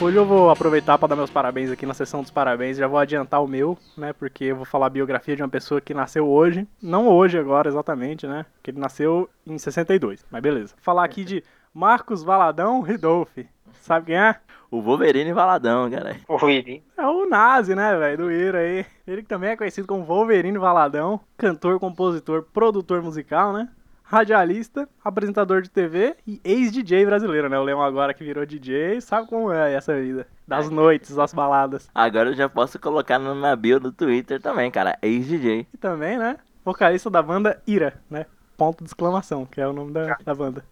Hoje 0.01 0.15
eu 0.15 0.25
vou 0.25 0.49
aproveitar 0.49 0.97
para 0.97 1.09
dar 1.09 1.15
meus 1.17 1.29
parabéns 1.29 1.69
aqui 1.69 1.85
na 1.85 1.93
sessão 1.93 2.21
dos 2.21 2.31
parabéns. 2.31 2.77
Já 2.77 2.87
vou 2.87 2.97
adiantar 2.97 3.43
o 3.43 3.47
meu, 3.47 3.77
né? 3.97 4.13
Porque 4.13 4.45
eu 4.45 4.55
vou 4.55 4.63
falar 4.63 4.85
a 4.85 4.89
biografia 4.89 5.35
de 5.35 5.43
uma 5.43 5.49
pessoa 5.49 5.81
que 5.81 5.93
nasceu 5.93 6.25
hoje. 6.25 6.65
Não 6.81 7.09
hoje, 7.09 7.37
agora, 7.37 7.67
exatamente, 7.67 8.25
né? 8.25 8.45
Que 8.63 8.71
ele 8.71 8.79
nasceu 8.79 9.29
em 9.45 9.57
62. 9.57 10.25
Mas 10.31 10.41
beleza. 10.41 10.73
Falar 10.77 11.03
aqui 11.03 11.25
de 11.25 11.43
Marcos 11.73 12.23
Valadão 12.23 12.79
Ridolfi. 12.79 13.49
Sabe 13.81 14.05
quem 14.05 14.15
é? 14.17 14.37
O 14.71 14.81
Wolverine 14.81 15.33
Valadão, 15.33 15.91
cara. 15.91 16.15
Ouvi. 16.29 16.81
É 16.97 17.05
o 17.05 17.27
Nazi, 17.27 17.75
né, 17.75 17.97
velho? 17.97 18.17
Do 18.19 18.31
Ira 18.31 18.59
aí. 18.59 18.85
Ele 19.05 19.21
que 19.21 19.27
também 19.27 19.49
é 19.49 19.57
conhecido 19.57 19.87
como 19.87 20.05
Wolverine 20.05 20.57
Valadão, 20.57 21.19
cantor, 21.37 21.77
compositor, 21.77 22.43
produtor 22.53 23.01
musical, 23.01 23.51
né? 23.51 23.67
Radialista, 24.13 24.89
apresentador 25.05 25.61
de 25.61 25.69
TV 25.69 26.15
e 26.25 26.41
ex-DJ 26.43 27.05
brasileiro, 27.05 27.47
né? 27.47 27.59
O 27.59 27.63
Leão 27.63 27.79
agora 27.79 28.11
que 28.11 28.23
virou 28.23 28.43
DJ, 28.43 28.99
sabe 29.01 29.27
como 29.27 29.51
é 29.53 29.71
essa 29.71 29.93
vida. 30.01 30.25
Das 30.47 30.67
noites, 30.67 31.15
das 31.15 31.31
baladas. 31.31 31.87
Agora 31.93 32.29
eu 32.29 32.33
já 32.35 32.49
posso 32.49 32.79
colocar 32.79 33.19
no- 33.19 33.35
na 33.35 33.55
bio 33.55 33.79
do 33.79 33.91
Twitter 33.91 34.41
também, 34.41 34.71
cara. 34.71 34.97
Ex-DJ. 35.03 35.67
E 35.71 35.77
também, 35.77 36.17
né? 36.17 36.37
Vocalista 36.65 37.07
da 37.07 37.21
banda 37.21 37.61
Ira, 37.67 38.01
né? 38.09 38.25
Ponto 38.57 38.83
de 38.83 38.89
exclamação, 38.89 39.45
que 39.45 39.61
é 39.61 39.67
o 39.67 39.73
nome 39.73 39.91
da, 39.91 40.17
da 40.25 40.33
banda. 40.33 40.65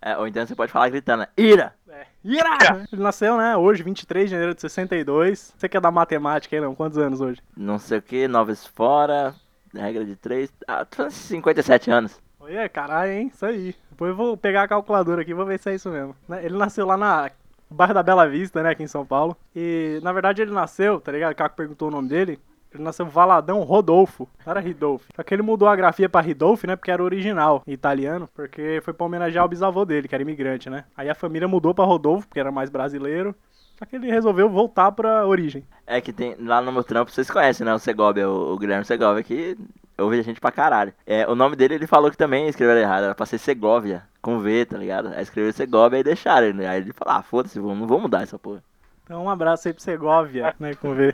É, 0.00 0.16
ou 0.16 0.26
então 0.26 0.46
você 0.46 0.54
pode 0.54 0.72
falar 0.72 0.88
gritando, 0.88 1.26
Ira! 1.36 1.74
É. 1.90 2.06
Ira! 2.24 2.86
Ele 2.90 3.02
nasceu, 3.02 3.36
né? 3.36 3.54
Hoje, 3.54 3.82
23 3.82 4.24
de 4.24 4.30
janeiro 4.30 4.54
de 4.54 4.62
62. 4.62 5.52
Você 5.58 5.68
quer 5.68 5.80
dar 5.82 5.90
matemática 5.90 6.56
aí, 6.56 6.62
não? 6.62 6.74
Quantos 6.74 6.96
anos 6.96 7.20
hoje? 7.20 7.42
Não 7.54 7.78
sei 7.78 7.98
o 7.98 8.02
que, 8.02 8.26
noves 8.26 8.64
fora, 8.66 9.34
regra 9.74 10.06
de 10.06 10.16
três. 10.16 10.50
Ah, 10.66 10.86
tô 10.86 10.96
falando 10.96 11.12
57 11.12 11.90
anos. 11.90 12.18
Olha, 12.48 12.66
caralho, 12.66 13.12
hein? 13.12 13.30
Isso 13.32 13.44
aí. 13.44 13.74
Depois 13.90 14.10
eu 14.10 14.16
vou 14.16 14.36
pegar 14.36 14.62
a 14.62 14.68
calculadora 14.68 15.20
aqui 15.20 15.32
e 15.32 15.34
vou 15.34 15.44
ver 15.44 15.58
se 15.58 15.68
é 15.68 15.74
isso 15.74 15.90
mesmo. 15.90 16.16
Né? 16.26 16.42
Ele 16.46 16.56
nasceu 16.56 16.86
lá 16.86 16.96
na 16.96 17.30
bairro 17.70 17.92
da 17.92 18.02
Bela 18.02 18.26
Vista, 18.26 18.62
né? 18.62 18.70
Aqui 18.70 18.82
em 18.82 18.86
São 18.86 19.04
Paulo. 19.04 19.36
E, 19.54 20.00
na 20.02 20.12
verdade, 20.12 20.40
ele 20.40 20.50
nasceu, 20.50 20.98
tá 20.98 21.12
ligado? 21.12 21.32
O 21.32 21.36
Caco 21.36 21.54
perguntou 21.54 21.88
o 21.88 21.90
nome 21.90 22.08
dele. 22.08 22.38
Ele 22.72 22.82
nasceu 22.82 23.04
Valadão 23.04 23.60
Rodolfo. 23.60 24.26
Não 24.46 24.50
era 24.50 24.60
Ridolfo. 24.60 25.06
Só 25.14 25.22
que 25.22 25.34
ele 25.34 25.42
mudou 25.42 25.68
a 25.68 25.76
grafia 25.76 26.08
pra 26.08 26.22
Ridolfo, 26.22 26.66
né? 26.66 26.74
Porque 26.74 26.90
era 26.90 27.02
original, 27.02 27.62
italiano. 27.66 28.30
Porque 28.34 28.80
foi 28.82 28.94
pra 28.94 29.04
homenagear 29.04 29.44
o 29.44 29.48
bisavô 29.48 29.84
dele, 29.84 30.08
que 30.08 30.14
era 30.14 30.22
imigrante, 30.22 30.70
né? 30.70 30.84
Aí 30.96 31.10
a 31.10 31.14
família 31.14 31.46
mudou 31.46 31.74
pra 31.74 31.84
Rodolfo, 31.84 32.26
porque 32.26 32.40
era 32.40 32.50
mais 32.50 32.70
brasileiro. 32.70 33.34
Só 33.78 33.84
que 33.84 33.96
ele 33.96 34.10
resolveu 34.10 34.48
voltar 34.48 34.90
pra 34.92 35.26
origem. 35.26 35.64
É 35.86 36.00
que 36.00 36.12
tem 36.12 36.34
lá 36.38 36.60
no 36.60 36.72
meu 36.72 36.82
trampo, 36.82 37.10
vocês 37.10 37.30
conhecem, 37.30 37.64
né? 37.64 37.74
O 37.74 37.78
Segovia, 37.78 38.28
o, 38.28 38.54
o 38.54 38.58
Guilherme 38.58 38.84
Segovia, 38.84 39.22
que 39.22 39.56
eu 39.98 40.08
vejo 40.08 40.22
gente 40.22 40.40
pra 40.40 40.50
caralho. 40.52 40.92
É, 41.06 41.26
o 41.28 41.34
nome 41.34 41.56
dele 41.56 41.74
ele 41.74 41.86
falou 41.86 42.10
que 42.10 42.16
também 42.16 42.48
escreveram 42.48 42.80
errado, 42.80 43.04
era 43.04 43.14
pra 43.14 43.26
ser 43.26 43.38
Segovia, 43.38 44.04
com 44.22 44.38
V, 44.38 44.64
tá 44.64 44.78
ligado? 44.78 45.08
Aí 45.08 45.22
escreveu 45.22 45.52
Segovia 45.52 45.98
e 45.98 46.04
deixaram 46.04 46.46
ele. 46.46 46.66
Aí 46.66 46.80
ele 46.80 46.92
falou, 46.92 47.14
ah, 47.14 47.22
foda-se, 47.22 47.58
vou- 47.60 47.74
não 47.74 47.86
vou 47.86 48.00
mudar 48.00 48.22
essa 48.22 48.38
porra. 48.38 48.62
Então, 49.04 49.24
um 49.24 49.30
abraço 49.30 49.66
aí 49.68 49.74
pro 49.74 49.82
Segovia, 49.82 50.54
né? 50.60 50.74
Com 50.74 50.94
V. 50.94 51.12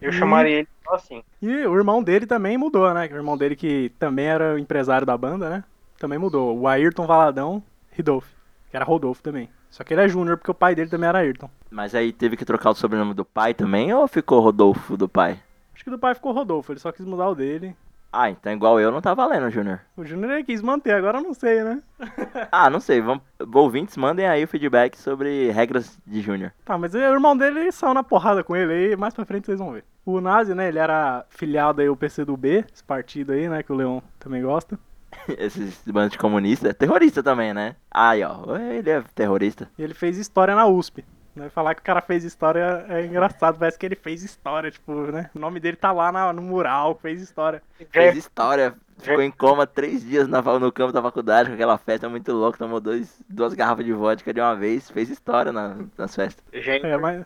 Eu 0.00 0.12
chamaria 0.12 0.58
ele 0.60 0.68
só 0.84 0.94
assim. 0.94 1.22
E 1.42 1.48
o 1.66 1.76
irmão 1.76 2.02
dele 2.02 2.26
também 2.26 2.56
mudou, 2.56 2.92
né? 2.94 3.08
O 3.12 3.14
irmão 3.16 3.36
dele 3.36 3.56
que 3.56 3.90
também 3.98 4.26
era 4.26 4.54
o 4.54 4.58
empresário 4.58 5.06
da 5.06 5.16
banda, 5.16 5.50
né? 5.50 5.64
Também 5.98 6.18
mudou. 6.18 6.56
O 6.58 6.66
Ayrton 6.68 7.06
Valadão 7.06 7.62
Ridolfo, 7.92 8.28
que 8.70 8.76
era 8.76 8.84
Rodolfo 8.84 9.22
também. 9.22 9.48
Só 9.70 9.82
que 9.82 9.92
ele 9.92 10.02
é 10.02 10.08
Júnior 10.08 10.36
porque 10.36 10.50
o 10.50 10.54
pai 10.54 10.74
dele 10.76 10.88
também 10.88 11.08
era 11.08 11.18
Ayrton. 11.18 11.50
Mas 11.70 11.94
aí 11.94 12.12
teve 12.12 12.36
que 12.36 12.44
trocar 12.44 12.70
o 12.70 12.74
sobrenome 12.74 13.14
do 13.14 13.24
pai 13.24 13.52
também, 13.52 13.92
ou 13.92 14.06
ficou 14.06 14.38
Rodolfo 14.40 14.96
do 14.96 15.08
pai? 15.08 15.40
Acho 15.74 15.82
que 15.82 15.90
do 15.90 15.98
pai 15.98 16.14
ficou 16.14 16.32
Rodolfo, 16.32 16.70
ele 16.72 16.78
só 16.78 16.92
quis 16.92 17.04
mudar 17.04 17.28
o 17.28 17.34
dele. 17.34 17.74
Ah, 18.16 18.30
então 18.30 18.52
igual 18.52 18.78
eu 18.78 18.92
não 18.92 19.00
tá 19.00 19.12
valendo, 19.12 19.50
Júnior. 19.50 19.80
O 19.96 20.04
Júnior 20.04 20.30
ele 20.30 20.44
quis 20.44 20.62
manter, 20.62 20.92
agora 20.92 21.18
eu 21.18 21.22
não 21.22 21.34
sei, 21.34 21.64
né? 21.64 21.82
Ah, 22.52 22.70
não 22.70 22.78
sei, 22.78 23.00
vamos, 23.00 23.24
ouvintes, 23.52 23.96
mandem 23.96 24.28
aí 24.28 24.44
o 24.44 24.48
feedback 24.48 24.96
sobre 24.96 25.50
regras 25.50 25.98
de 26.06 26.20
Júnior. 26.20 26.52
Tá, 26.64 26.78
mas 26.78 26.94
o 26.94 26.98
irmão 26.98 27.36
dele 27.36 27.72
saiu 27.72 27.92
na 27.92 28.04
porrada 28.04 28.44
com 28.44 28.54
ele 28.54 28.72
aí, 28.72 28.96
mais 28.96 29.14
pra 29.14 29.24
frente 29.24 29.46
vocês 29.46 29.58
vão 29.58 29.72
ver. 29.72 29.84
O 30.06 30.20
Nazi, 30.20 30.54
né, 30.54 30.68
ele 30.68 30.78
era 30.78 31.24
filiado 31.28 31.80
aí 31.80 31.88
ao 31.88 31.96
PCdoB, 31.96 32.64
esse 32.72 32.84
partido 32.84 33.32
aí, 33.32 33.48
né, 33.48 33.64
que 33.64 33.72
o 33.72 33.74
Leão 33.74 34.00
também 34.20 34.42
gosta. 34.42 34.78
Esses 35.38 35.82
bandos 35.86 36.12
de 36.12 36.18
comunista, 36.18 36.68
é 36.68 36.72
terrorista 36.72 37.22
também, 37.22 37.52
né? 37.52 37.74
Aí, 37.90 38.22
ó, 38.22 38.56
ele 38.56 38.90
é 38.90 39.02
terrorista. 39.14 39.68
E 39.78 39.82
ele 39.82 39.94
fez 39.94 40.18
história 40.18 40.54
na 40.54 40.66
USP. 40.66 41.04
Né? 41.34 41.48
Falar 41.50 41.74
que 41.74 41.80
o 41.80 41.84
cara 41.84 42.00
fez 42.00 42.22
história 42.24 42.86
é 42.88 43.04
engraçado, 43.04 43.58
parece 43.58 43.76
que 43.78 43.84
ele 43.84 43.96
fez 43.96 44.22
história, 44.22 44.70
tipo, 44.70 44.92
né? 45.10 45.30
O 45.34 45.38
nome 45.38 45.58
dele 45.58 45.76
tá 45.76 45.90
lá 45.90 46.12
na- 46.12 46.32
no 46.32 46.40
mural, 46.42 46.94
fez 47.02 47.20
história. 47.20 47.60
Fez 47.90 48.16
história, 48.16 48.74
ficou 48.98 49.20
em 49.20 49.30
coma 49.32 49.66
três 49.66 50.04
dias 50.04 50.28
na, 50.28 50.40
no 50.40 50.70
campo 50.70 50.92
da 50.92 51.02
faculdade 51.02 51.48
com 51.48 51.54
aquela 51.54 51.76
festa 51.76 52.08
muito 52.08 52.32
louca, 52.32 52.58
tomou 52.58 52.80
dois, 52.80 53.20
duas 53.28 53.52
garrafas 53.52 53.84
de 53.84 53.92
vodka 53.92 54.32
de 54.32 54.40
uma 54.40 54.54
vez, 54.54 54.88
fez 54.90 55.10
história 55.10 55.50
na- 55.52 55.76
nas 55.98 56.14
festas. 56.14 56.44
Já 56.52 56.74
É, 56.76 56.96
mas-. 56.96 57.24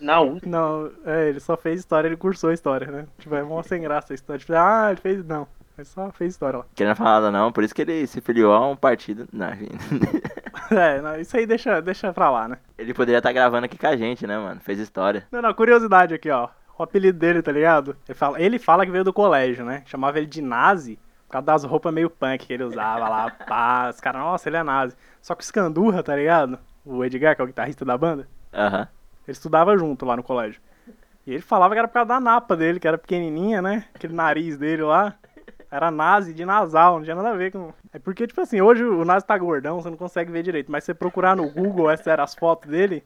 Na 0.00 0.20
U. 0.20 0.38
Não, 0.46 0.92
é, 1.04 1.28
ele 1.28 1.40
só 1.40 1.56
fez 1.56 1.80
história, 1.80 2.06
ele 2.06 2.16
cursou 2.16 2.52
história, 2.52 2.86
né? 2.88 3.06
Tipo, 3.18 3.34
é 3.34 3.42
mó 3.42 3.60
sem 3.64 3.82
graça 3.82 4.12
a 4.12 4.14
história. 4.14 4.38
Tipo, 4.38 4.52
ah, 4.54 4.88
ele 4.92 5.00
fez. 5.00 5.24
Não, 5.24 5.48
ele 5.78 5.86
só 5.86 6.10
fez 6.10 6.32
história 6.32 6.58
lá. 6.58 6.66
Querendo 6.74 6.96
falar 6.96 7.20
nada 7.20 7.30
não, 7.30 7.52
por 7.52 7.62
isso 7.62 7.74
que 7.74 7.82
ele 7.82 8.06
se 8.06 8.20
filiou 8.20 8.52
a 8.52 8.68
um 8.68 8.76
partido. 8.76 9.28
Não. 9.32 9.48
É, 10.70 11.00
não, 11.00 11.18
isso 11.18 11.34
aí 11.36 11.46
deixa, 11.46 11.80
deixa 11.80 12.12
pra 12.12 12.30
lá, 12.30 12.46
né? 12.46 12.58
ele 12.76 12.92
poderia 12.92 13.18
estar 13.18 13.32
gravando 13.32 13.64
aqui 13.64 13.78
com 13.78 13.86
a 13.86 13.96
gente, 13.96 14.26
né, 14.26 14.36
mano? 14.36 14.60
Fez 14.60 14.78
história. 14.78 15.26
Não, 15.32 15.40
não, 15.40 15.54
curiosidade 15.54 16.12
aqui, 16.12 16.30
ó. 16.30 16.48
O 16.76 16.82
apelido 16.82 17.18
dele, 17.18 17.40
tá 17.40 17.50
ligado? 17.50 17.96
Ele 18.06 18.14
fala, 18.14 18.40
ele 18.40 18.58
fala 18.58 18.84
que 18.84 18.92
veio 18.92 19.02
do 19.04 19.12
colégio, 19.12 19.64
né? 19.64 19.82
Chamava 19.86 20.18
ele 20.18 20.26
de 20.26 20.42
Nazi 20.42 20.98
por 21.26 21.32
causa 21.32 21.46
das 21.46 21.64
roupas 21.64 21.92
meio 21.92 22.08
punk 22.08 22.46
que 22.46 22.52
ele 22.52 22.64
usava 22.64 23.08
lá, 23.08 23.30
pá. 23.46 23.88
Os 23.90 24.00
caras, 24.00 24.20
nossa, 24.20 24.48
ele 24.48 24.56
é 24.56 24.62
Nazi. 24.62 24.96
Só 25.20 25.34
que 25.34 25.42
o 25.42 25.46
Scandurra, 25.46 26.02
tá 26.02 26.14
ligado? 26.14 26.58
O 26.84 27.04
Edgar, 27.04 27.34
que 27.34 27.42
é 27.42 27.44
o 27.44 27.48
guitarrista 27.48 27.84
da 27.84 27.96
banda, 27.96 28.28
Aham. 28.52 28.88
ele 29.26 29.32
estudava 29.32 29.76
junto 29.76 30.04
lá 30.06 30.16
no 30.16 30.22
colégio. 30.22 30.60
E 31.26 31.32
ele 31.32 31.42
falava 31.42 31.74
que 31.74 31.78
era 31.78 31.88
por 31.88 31.94
causa 31.94 32.08
da 32.08 32.20
napa 32.20 32.56
dele, 32.56 32.80
que 32.80 32.88
era 32.88 32.96
pequenininha, 32.96 33.60
né? 33.60 33.84
Aquele 33.94 34.14
nariz 34.14 34.56
dele 34.56 34.82
lá. 34.82 35.14
Era 35.70 35.90
nazi 35.90 36.32
de 36.32 36.44
nasal, 36.46 36.96
não 36.96 37.04
tinha 37.04 37.14
nada 37.14 37.30
a 37.30 37.36
ver 37.36 37.52
com. 37.52 37.72
É 37.92 37.98
porque, 37.98 38.26
tipo 38.26 38.40
assim, 38.40 38.60
hoje 38.60 38.82
o 38.82 39.04
nazi 39.04 39.26
tá 39.26 39.36
gordão, 39.36 39.80
você 39.80 39.90
não 39.90 39.98
consegue 39.98 40.32
ver 40.32 40.42
direito. 40.42 40.72
Mas 40.72 40.84
se 40.84 40.86
você 40.86 40.94
procurar 40.94 41.36
no 41.36 41.50
Google, 41.50 41.90
essas 41.92 42.06
eram 42.06 42.24
as 42.24 42.34
fotos 42.34 42.70
dele, 42.70 43.04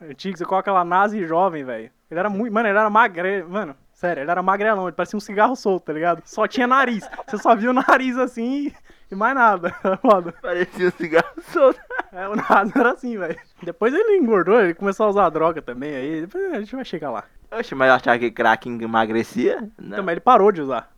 antigo, 0.00 0.36
você 0.36 0.44
coloca 0.44 0.70
lá 0.70 0.84
nazi 0.84 1.26
jovem, 1.26 1.64
velho. 1.64 1.90
Ele 2.10 2.20
era 2.20 2.28
muito. 2.28 2.52
Mano, 2.52 2.68
ele 2.68 2.78
era 2.78 2.90
magre. 2.90 3.42
Mano, 3.44 3.74
sério, 3.92 4.22
ele 4.22 4.30
era 4.30 4.42
magrelão, 4.42 4.86
ele 4.86 4.96
parecia 4.96 5.16
um 5.16 5.20
cigarro 5.20 5.56
solto, 5.56 5.84
tá 5.84 5.92
ligado? 5.94 6.22
Só 6.26 6.46
tinha 6.46 6.66
nariz. 6.66 7.08
Você 7.26 7.38
só 7.38 7.56
via 7.56 7.70
o 7.70 7.74
nariz 7.74 8.18
assim 8.18 8.70
e 9.10 9.14
mais 9.14 9.34
nada. 9.34 9.70
Foda. 10.02 10.32
Parecia 10.42 10.88
um 10.88 10.90
cigarro 10.90 11.42
solto. 11.50 11.80
É, 12.12 12.28
o 12.28 12.36
nazi 12.36 12.72
era 12.76 12.92
assim, 12.92 13.16
velho. 13.16 13.38
Depois 13.62 13.94
ele 13.94 14.18
engordou, 14.18 14.60
ele 14.60 14.74
começou 14.74 15.06
a 15.06 15.08
usar 15.10 15.30
droga 15.30 15.62
também 15.62 15.94
aí. 15.94 16.20
Depois 16.20 16.52
a 16.52 16.60
gente 16.60 16.76
vai 16.76 16.84
chegar 16.84 17.10
lá. 17.10 17.24
Oxe, 17.50 17.74
mas 17.74 17.88
eu 17.88 17.94
achava 17.94 18.18
que 18.18 18.30
crack 18.30 18.68
emagrecia? 18.68 19.68
Não. 19.78 19.96
Também 19.96 20.14
ele 20.14 20.20
parou 20.20 20.52
de 20.52 20.60
usar. 20.60 20.93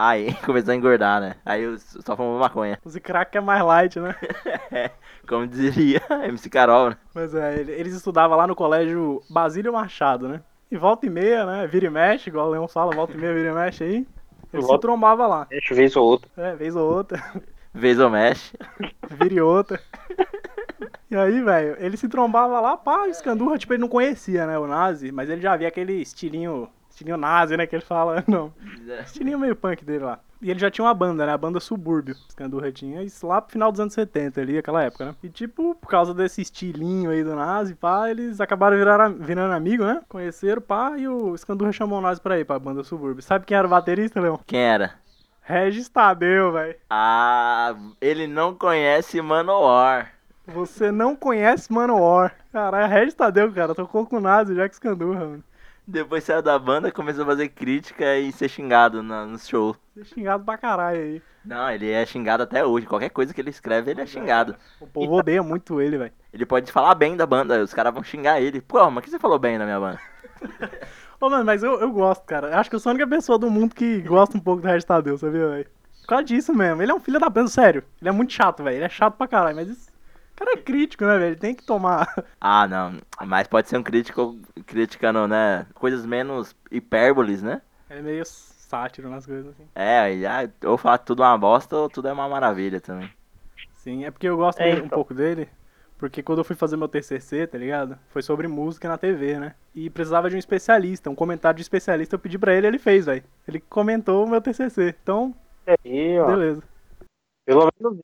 Aí, 0.00 0.32
começou 0.46 0.72
a 0.72 0.76
engordar, 0.76 1.20
né? 1.20 1.34
Aí 1.44 1.62
eu 1.62 1.76
só 1.78 2.16
fumou 2.16 2.38
maconha. 2.38 2.78
Use 2.84 3.00
crack 3.00 3.36
é 3.36 3.40
mais 3.40 3.64
light, 3.64 3.98
né? 3.98 4.14
Como 5.28 5.46
diria 5.46 6.00
MC 6.28 6.48
Carol, 6.48 6.90
né? 6.90 6.96
Mas 7.14 7.34
é, 7.34 7.58
ele- 7.58 7.72
eles 7.72 7.94
estudavam 7.94 8.36
lá 8.36 8.46
no 8.46 8.54
colégio 8.54 9.22
Basílio 9.28 9.72
Machado, 9.72 10.28
né? 10.28 10.40
E 10.70 10.76
volta 10.76 11.06
e 11.06 11.10
meia, 11.10 11.44
né? 11.44 11.66
Vira 11.66 11.86
e 11.86 11.90
mexe, 11.90 12.28
igual 12.30 12.46
o 12.46 12.50
Leão 12.50 12.68
fala, 12.68 12.94
volta 12.94 13.14
e 13.14 13.16
meia, 13.18 13.34
vira 13.34 13.50
e 13.50 13.54
mexe 13.54 13.84
aí. 13.84 14.06
Ele 14.52 14.62
se 14.62 14.78
trombava 14.78 15.26
lá. 15.26 15.46
Deixa 15.50 15.74
vez 15.74 15.94
ou 15.96 16.06
outra. 16.06 16.30
É, 16.36 16.54
vez 16.54 16.74
ou 16.76 16.90
outra, 16.90 17.22
Vez 17.74 17.98
ou 18.00 18.08
mexe. 18.08 18.56
vira 19.10 19.34
e 19.34 19.40
outra. 19.40 19.80
E 21.10 21.16
aí, 21.16 21.40
velho, 21.42 21.76
ele 21.78 21.96
se 21.96 22.08
trombava 22.08 22.60
lá, 22.60 22.76
pá, 22.76 23.02
o 23.04 23.06
Escandurra, 23.06 23.58
tipo, 23.58 23.72
ele 23.72 23.80
não 23.80 23.88
conhecia, 23.88 24.46
né, 24.46 24.58
o 24.58 24.66
Nazi, 24.66 25.10
mas 25.10 25.28
ele 25.30 25.40
já 25.40 25.56
via 25.56 25.68
aquele 25.68 25.94
estilinho, 25.94 26.68
estilinho 26.98 27.16
Nazi, 27.16 27.56
né, 27.56 27.66
que 27.66 27.76
ele 27.76 27.84
fala, 27.84 28.22
não, 28.26 28.52
estilinho 29.04 29.38
meio 29.38 29.56
punk 29.56 29.84
dele 29.84 30.04
lá. 30.04 30.18
E 30.40 30.50
ele 30.50 30.60
já 30.60 30.70
tinha 30.70 30.84
uma 30.84 30.94
banda, 30.94 31.26
né, 31.26 31.32
a 31.32 31.38
banda 31.38 31.58
Subúrbio, 31.58 32.14
Escandurra 32.28 32.70
tinha, 32.70 33.02
isso 33.02 33.26
lá 33.26 33.40
pro 33.40 33.52
final 33.52 33.72
dos 33.72 33.80
anos 33.80 33.92
70 33.92 34.40
ali, 34.40 34.58
aquela 34.58 34.82
época, 34.82 35.06
né. 35.06 35.14
E 35.22 35.28
tipo, 35.28 35.74
por 35.74 35.88
causa 35.88 36.14
desse 36.14 36.40
estilinho 36.40 37.10
aí 37.10 37.24
do 37.24 37.34
Nazi, 37.34 37.74
pá, 37.74 38.08
eles 38.08 38.40
acabaram 38.40 38.76
virar, 38.76 39.08
virando 39.08 39.52
amigo, 39.52 39.84
né, 39.84 40.00
conheceram, 40.08 40.62
pá, 40.62 40.96
e 40.96 41.08
o 41.08 41.34
Escandurra 41.34 41.72
chamou 41.72 41.98
o 41.98 42.02
Nazi 42.02 42.20
pra 42.20 42.38
ir 42.38 42.44
pra 42.44 42.58
banda 42.58 42.84
Subúrbio. 42.84 43.22
Sabe 43.22 43.46
quem 43.46 43.56
era 43.56 43.66
o 43.66 43.70
baterista, 43.70 44.20
Leão? 44.20 44.40
Quem 44.46 44.60
era? 44.60 44.94
Regis 45.42 45.88
Tadeu, 45.88 46.52
velho. 46.52 46.76
Ah, 46.90 47.74
ele 48.00 48.26
não 48.26 48.54
conhece 48.54 49.20
Manowar. 49.22 50.12
Você 50.46 50.92
não 50.92 51.16
conhece 51.16 51.72
Manowar. 51.72 52.34
Caralho, 52.52 52.92
Regis 52.92 53.14
Tadeu, 53.14 53.50
cara. 53.50 53.74
Tocou 53.74 54.06
com 54.06 54.16
o 54.16 54.20
Nazi, 54.20 54.54
Jack 54.54 54.76
Scandurra, 54.76 55.20
mano. 55.20 55.44
Depois 55.90 56.22
saiu 56.22 56.42
da 56.42 56.58
banda, 56.58 56.92
começou 56.92 57.22
a 57.22 57.28
fazer 57.28 57.48
crítica 57.48 58.18
e 58.18 58.30
ser 58.30 58.46
xingado 58.50 59.02
na, 59.02 59.24
no 59.24 59.38
show. 59.38 59.74
É 59.98 60.04
xingado 60.04 60.44
pra 60.44 60.58
caralho 60.58 61.00
aí. 61.00 61.22
Não, 61.42 61.70
ele 61.70 61.90
é 61.90 62.04
xingado 62.04 62.42
até 62.42 62.62
hoje. 62.62 62.84
Qualquer 62.86 63.08
coisa 63.08 63.32
que 63.32 63.40
ele 63.40 63.48
escreve, 63.48 63.90
ele 63.90 64.02
é 64.02 64.06
xingado. 64.06 64.54
O 64.78 64.86
povo 64.86 65.14
odeia 65.14 65.42
muito 65.42 65.80
ele, 65.80 65.96
velho. 65.96 66.12
Ele 66.30 66.44
pode 66.44 66.70
falar 66.70 66.94
bem 66.94 67.16
da 67.16 67.24
banda, 67.24 67.62
os 67.62 67.72
caras 67.72 67.94
vão 67.94 68.02
xingar 68.02 68.38
ele. 68.38 68.60
Pô, 68.60 68.90
mas 68.90 69.02
que 69.02 69.08
você 69.08 69.18
falou 69.18 69.38
bem 69.38 69.58
da 69.58 69.64
minha 69.64 69.80
banda? 69.80 69.98
Ô, 71.18 71.30
mano, 71.30 71.46
mas 71.46 71.62
eu, 71.62 71.80
eu 71.80 71.90
gosto, 71.90 72.22
cara. 72.26 72.60
Acho 72.60 72.68
que 72.68 72.76
eu 72.76 72.80
sou 72.80 72.90
a 72.90 72.92
única 72.92 73.08
pessoa 73.08 73.38
do 73.38 73.50
mundo 73.50 73.74
que 73.74 74.02
gosta 74.02 74.36
um 74.36 74.40
pouco 74.40 74.60
do 74.60 74.68
Regis 74.68 74.84
Tadeu, 74.84 75.16
sabia, 75.16 75.48
velho? 75.48 75.66
Por 76.02 76.06
causa 76.06 76.24
disso 76.24 76.54
mesmo. 76.54 76.82
Ele 76.82 76.92
é 76.92 76.94
um 76.94 77.00
filho 77.00 77.18
da 77.18 77.30
banda, 77.30 77.48
sério. 77.48 77.82
Ele 77.98 78.10
é 78.10 78.12
muito 78.12 78.34
chato, 78.34 78.62
velho. 78.62 78.76
Ele 78.76 78.84
é 78.84 78.90
chato 78.90 79.16
pra 79.16 79.26
caralho, 79.26 79.56
mas 79.56 79.68
isso... 79.68 79.88
O 80.38 80.44
cara 80.44 80.52
é 80.52 80.62
crítico, 80.62 81.04
né, 81.04 81.18
velho? 81.18 81.26
Ele 81.32 81.36
tem 81.36 81.52
que 81.54 81.64
tomar... 81.64 82.06
Ah, 82.40 82.68
não. 82.68 82.94
Mas 83.26 83.48
pode 83.48 83.68
ser 83.68 83.76
um 83.76 83.82
crítico 83.82 84.38
criticando, 84.66 85.26
né? 85.26 85.66
Coisas 85.74 86.06
menos 86.06 86.54
hipérboles, 86.70 87.42
né? 87.42 87.60
Ele 87.90 87.98
é 87.98 88.02
meio 88.02 88.24
sátiro 88.24 89.10
nas 89.10 89.26
coisas, 89.26 89.48
assim. 89.50 89.66
É, 89.74 90.14
e, 90.14 90.24
ah, 90.26 90.48
ou 90.64 90.78
falar 90.78 90.98
tudo 90.98 91.22
uma 91.24 91.36
bosta 91.36 91.74
ou 91.76 91.88
tudo 91.90 92.06
é 92.06 92.12
uma 92.12 92.28
maravilha 92.28 92.80
também. 92.80 93.10
Sim, 93.74 94.04
é 94.04 94.10
porque 94.12 94.28
eu 94.28 94.36
gosto 94.36 94.60
É, 94.60 94.74
um 94.74 94.78
então. 94.78 94.88
pouco 94.90 95.12
dele. 95.12 95.48
Porque 95.96 96.22
quando 96.22 96.38
eu 96.38 96.44
fui 96.44 96.54
fazer 96.54 96.76
meu 96.76 96.86
TCC, 96.86 97.48
tá 97.48 97.58
ligado? 97.58 97.98
Foi 98.10 98.22
sobre 98.22 98.46
música 98.46 98.86
na 98.88 98.96
TV, 98.96 99.40
né? 99.40 99.56
E 99.74 99.90
precisava 99.90 100.30
de 100.30 100.36
um 100.36 100.38
especialista, 100.38 101.10
um 101.10 101.14
comentário 101.16 101.56
de 101.56 101.62
especialista. 101.62 102.14
Eu 102.14 102.20
pedi 102.20 102.38
pra 102.38 102.54
ele, 102.54 102.68
ele 102.68 102.78
fez, 102.78 103.06
velho. 103.06 103.24
Ele 103.48 103.58
comentou 103.58 104.24
o 104.24 104.30
meu 104.30 104.40
TCC. 104.40 104.94
Então, 105.02 105.34
Aí, 105.66 106.20
ó. 106.20 106.26
beleza. 106.26 106.62
Pelo 107.44 107.68
menos 107.80 107.98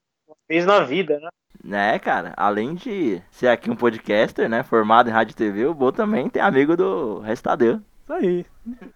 vez 0.49 0.66
na 0.66 0.81
vida, 0.81 1.20
né? 1.20 1.29
Né, 1.62 1.99
cara? 1.99 2.33
Além 2.37 2.75
de 2.75 3.23
ser 3.31 3.49
aqui 3.49 3.71
um 3.71 3.77
podcaster, 3.77 4.49
né? 4.49 4.62
Formado 4.62 5.09
em 5.09 5.12
rádio 5.12 5.33
e 5.33 5.37
TV, 5.37 5.67
o 5.67 5.75
Bo 5.75 5.93
também 5.93 6.29
tem 6.29 6.43
amigo 6.43 6.77
do 6.77 7.21
Restadeu. 7.21 7.81
Isso 8.03 8.12
aí. 8.12 8.47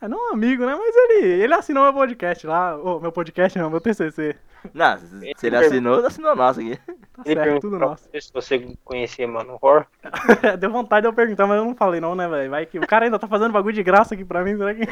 É 0.03 0.07
não 0.07 0.31
um 0.31 0.33
amigo, 0.35 0.67
né? 0.67 0.75
Mas 0.75 0.95
ele, 0.95 1.43
ele 1.43 1.55
assinou 1.55 1.85
meu 1.85 1.95
podcast 1.95 2.47
lá. 2.47 2.77
Ô, 2.77 3.01
meu 3.01 3.11
podcast 3.11 3.59
não, 3.59 3.71
meu 3.71 3.81
TCC. 3.81 4.37
Não, 4.75 4.99
se 4.99 5.47
ele 5.47 5.57
assinou, 5.57 6.05
assinou 6.05 6.37
nosso 6.37 6.61
aqui. 6.61 6.77
Tá 6.77 7.23
Ele 7.25 7.43
certo, 7.43 7.61
tudo 7.61 7.79
nosso. 7.79 8.09
se 8.13 8.33
você 8.33 8.77
conhecia 8.85 9.27
Mano 9.27 9.59
Hor. 9.63 9.87
Deu 10.59 10.71
vontade 10.71 11.03
de 11.03 11.09
eu 11.09 11.13
perguntar, 11.13 11.47
mas 11.47 11.59
eu 11.59 11.65
não 11.65 11.75
falei 11.75 12.01
não, 12.01 12.15
né, 12.15 12.29
velho? 12.29 12.51
Vai 12.51 12.67
que 12.67 12.79
o 12.79 12.87
cara 12.87 13.05
ainda 13.07 13.19
tá 13.19 13.27
fazendo 13.27 13.53
bagulho 13.53 13.75
de 13.75 13.83
graça 13.83 14.15
aqui 14.15 14.25
pra 14.25 14.43
mim, 14.43 14.57
será 14.57 14.75
que... 14.75 14.83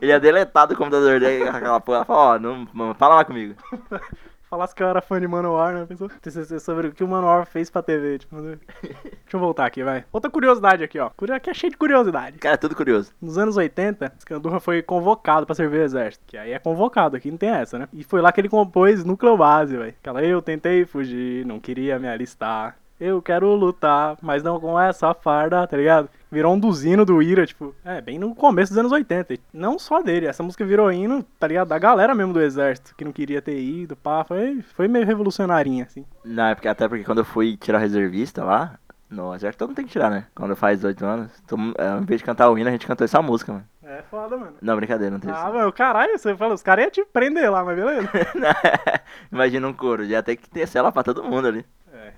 Ele 0.00 0.12
ia 0.12 0.20
deletado 0.20 0.74
o 0.74 0.76
computador 0.76 1.18
dele 1.18 1.48
aquela 1.48 1.80
porra. 1.80 1.98
Ela 1.98 2.04
falou, 2.04 2.22
ó, 2.22 2.38
não, 2.38 2.68
não 2.72 2.94
fala 2.94 3.16
mais 3.16 3.26
comigo. 3.26 3.54
Falasse 4.50 4.74
que 4.74 4.82
eu 4.82 4.88
era 4.88 5.00
fã 5.00 5.20
de 5.20 5.28
Manowar, 5.28 5.72
né? 5.72 5.86
Pensou? 5.86 6.10
Sobre 6.58 6.88
o 6.88 6.92
que 6.92 7.04
o 7.04 7.08
Manowar 7.08 7.46
fez 7.46 7.70
pra 7.70 7.84
TV, 7.84 8.18
tipo... 8.18 8.34
né? 8.34 8.58
Deixa 8.82 9.14
eu 9.34 9.38
voltar 9.38 9.64
aqui, 9.64 9.84
vai. 9.84 10.04
Outra 10.10 10.28
curiosidade 10.28 10.82
aqui, 10.82 10.98
ó. 10.98 11.12
Aqui 11.32 11.50
é 11.50 11.54
cheio 11.54 11.70
de 11.70 11.76
curiosidade. 11.76 12.36
Cara, 12.38 12.54
é 12.54 12.58
tudo 12.58 12.74
curioso. 12.74 13.12
Nos 13.22 13.38
anos 13.38 13.56
80, 13.56 14.12
Scandurra 14.18 14.58
foi 14.58 14.82
convocado 14.82 15.46
pra 15.46 15.54
servir 15.54 15.78
o 15.78 15.84
exército. 15.84 16.24
Que 16.26 16.36
aí 16.36 16.50
é 16.50 16.58
convocado, 16.58 17.16
aqui 17.16 17.30
não 17.30 17.38
tem 17.38 17.50
essa, 17.50 17.78
né? 17.78 17.88
E 17.92 18.02
foi 18.02 18.20
lá 18.20 18.32
que 18.32 18.40
ele 18.40 18.48
compôs 18.48 19.04
Núcleo 19.04 19.36
Base, 19.36 19.76
velho. 19.76 19.94
Aquela 20.00 20.20
eu 20.20 20.42
tentei 20.42 20.84
fugir, 20.84 21.46
não 21.46 21.60
queria 21.60 22.00
me 22.00 22.08
alistar. 22.08 22.76
Eu 23.00 23.22
quero 23.22 23.54
lutar, 23.54 24.16
mas 24.20 24.42
não 24.42 24.60
com 24.60 24.78
essa 24.78 25.14
farda, 25.14 25.66
tá 25.66 25.76
ligado? 25.76 26.08
Virou 26.30 26.52
um 26.54 26.58
dos 26.58 26.84
hinos 26.84 27.06
do 27.06 27.22
Ira, 27.22 27.46
tipo, 27.46 27.74
é, 27.84 28.00
bem 28.00 28.18
no 28.18 28.34
começo 28.34 28.70
dos 28.72 28.78
anos 28.78 28.92
80. 28.92 29.34
E 29.34 29.40
não 29.52 29.78
só 29.78 30.02
dele, 30.02 30.26
essa 30.26 30.42
música 30.42 30.64
virou 30.66 30.92
hino, 30.92 31.24
tá 31.38 31.46
ligado? 31.46 31.68
Da 31.68 31.78
galera 31.78 32.14
mesmo 32.14 32.32
do 32.34 32.40
exército, 32.42 32.94
que 32.94 33.04
não 33.04 33.10
queria 33.10 33.40
ter 33.40 33.58
ido, 33.58 33.96
pá. 33.96 34.22
Foi, 34.22 34.62
foi 34.76 34.86
meio 34.86 35.06
revolucionarinha, 35.06 35.84
assim. 35.84 36.04
Não, 36.24 36.44
é 36.44 36.54
porque, 36.54 36.68
até 36.68 36.86
porque 36.86 37.04
quando 37.04 37.18
eu 37.18 37.24
fui 37.24 37.56
tirar 37.56 37.78
reservista 37.78 38.44
lá, 38.44 38.78
no 39.08 39.34
exército 39.34 39.58
todo 39.60 39.68
mundo 39.70 39.76
tem 39.76 39.86
que 39.86 39.92
tirar, 39.92 40.10
né? 40.10 40.26
Quando 40.34 40.54
faz 40.54 40.78
18 40.78 41.04
anos, 41.04 41.32
todo 41.48 41.74
é, 41.78 41.88
ao 41.88 42.00
invés 42.02 42.20
de 42.20 42.24
cantar 42.24 42.50
o 42.50 42.58
hino, 42.58 42.68
a 42.68 42.72
gente 42.72 42.86
cantou 42.86 43.04
essa 43.06 43.20
música, 43.22 43.52
mano. 43.52 43.64
É 43.82 44.02
foda, 44.08 44.36
mano. 44.36 44.52
Não, 44.62 44.76
brincadeira, 44.76 45.10
não 45.12 45.18
tem 45.18 45.32
Ah, 45.32 45.46
isso. 45.48 45.52
meu, 45.58 45.72
caralho, 45.72 46.16
você 46.16 46.36
falou, 46.36 46.54
os 46.54 46.62
caras 46.62 46.84
iam 46.84 46.90
te 46.92 47.04
prender 47.06 47.50
lá, 47.50 47.64
mas 47.64 47.76
beleza. 47.76 48.08
Imagina 49.32 49.66
um 49.66 49.72
coro, 49.72 50.04
ia 50.04 50.22
ter 50.22 50.36
que 50.36 50.48
ter 50.48 50.68
cela 50.68 50.92
pra 50.92 51.02
todo 51.02 51.24
mundo 51.24 51.48
ali. 51.48 51.64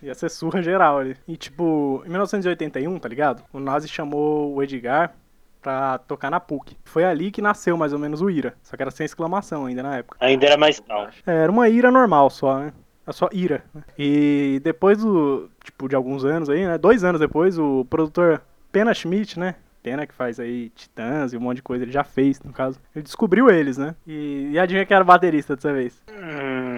Ia 0.02 0.14
ser 0.14 0.28
surra 0.30 0.62
geral 0.62 0.98
ali. 0.98 1.16
E 1.28 1.36
tipo, 1.36 2.02
em 2.04 2.08
1981, 2.08 2.98
tá 2.98 3.08
ligado? 3.08 3.42
O 3.52 3.60
Nazi 3.60 3.86
chamou 3.88 4.54
o 4.54 4.62
Edgar 4.62 5.14
pra 5.62 5.98
tocar 5.98 6.30
na 6.30 6.40
PUC. 6.40 6.76
Foi 6.84 7.04
ali 7.04 7.30
que 7.30 7.40
nasceu 7.40 7.76
mais 7.76 7.92
ou 7.92 7.98
menos 7.98 8.20
o 8.20 8.28
Ira. 8.28 8.54
Só 8.62 8.76
que 8.76 8.82
era 8.82 8.90
sem 8.90 9.04
exclamação 9.04 9.66
ainda 9.66 9.82
na 9.82 9.96
época. 9.98 10.16
Ainda 10.20 10.44
era 10.46 10.56
mais 10.56 10.80
calmo. 10.80 11.08
É, 11.26 11.32
era 11.44 11.52
uma 11.52 11.68
ira 11.68 11.90
normal 11.90 12.28
só, 12.30 12.58
né? 12.58 12.72
É 13.06 13.12
só 13.12 13.28
ira. 13.32 13.64
né? 13.72 13.82
E 13.98 14.60
depois 14.64 14.98
do, 14.98 15.48
tipo, 15.62 15.88
de 15.88 15.94
alguns 15.94 16.24
anos 16.24 16.48
aí, 16.50 16.66
né? 16.66 16.76
Dois 16.78 17.04
anos 17.04 17.20
depois, 17.20 17.58
o 17.58 17.84
produtor 17.88 18.42
Pena 18.72 18.92
Schmidt, 18.92 19.38
né? 19.38 19.54
Pena 19.82 20.06
que 20.06 20.14
faz 20.14 20.38
aí 20.38 20.70
Titãs 20.70 21.32
e 21.32 21.36
um 21.36 21.40
monte 21.40 21.56
de 21.56 21.62
coisa, 21.62 21.84
ele 21.84 21.90
já 21.92 22.04
fez, 22.04 22.40
no 22.42 22.52
caso. 22.52 22.80
Ele 22.94 23.02
descobriu 23.02 23.50
eles, 23.50 23.76
né? 23.78 23.94
E, 24.06 24.50
e 24.52 24.58
adivinha 24.58 24.86
quem 24.86 24.94
era 24.94 25.02
o 25.02 25.06
baterista 25.06 25.54
dessa 25.56 25.72
vez? 25.72 26.00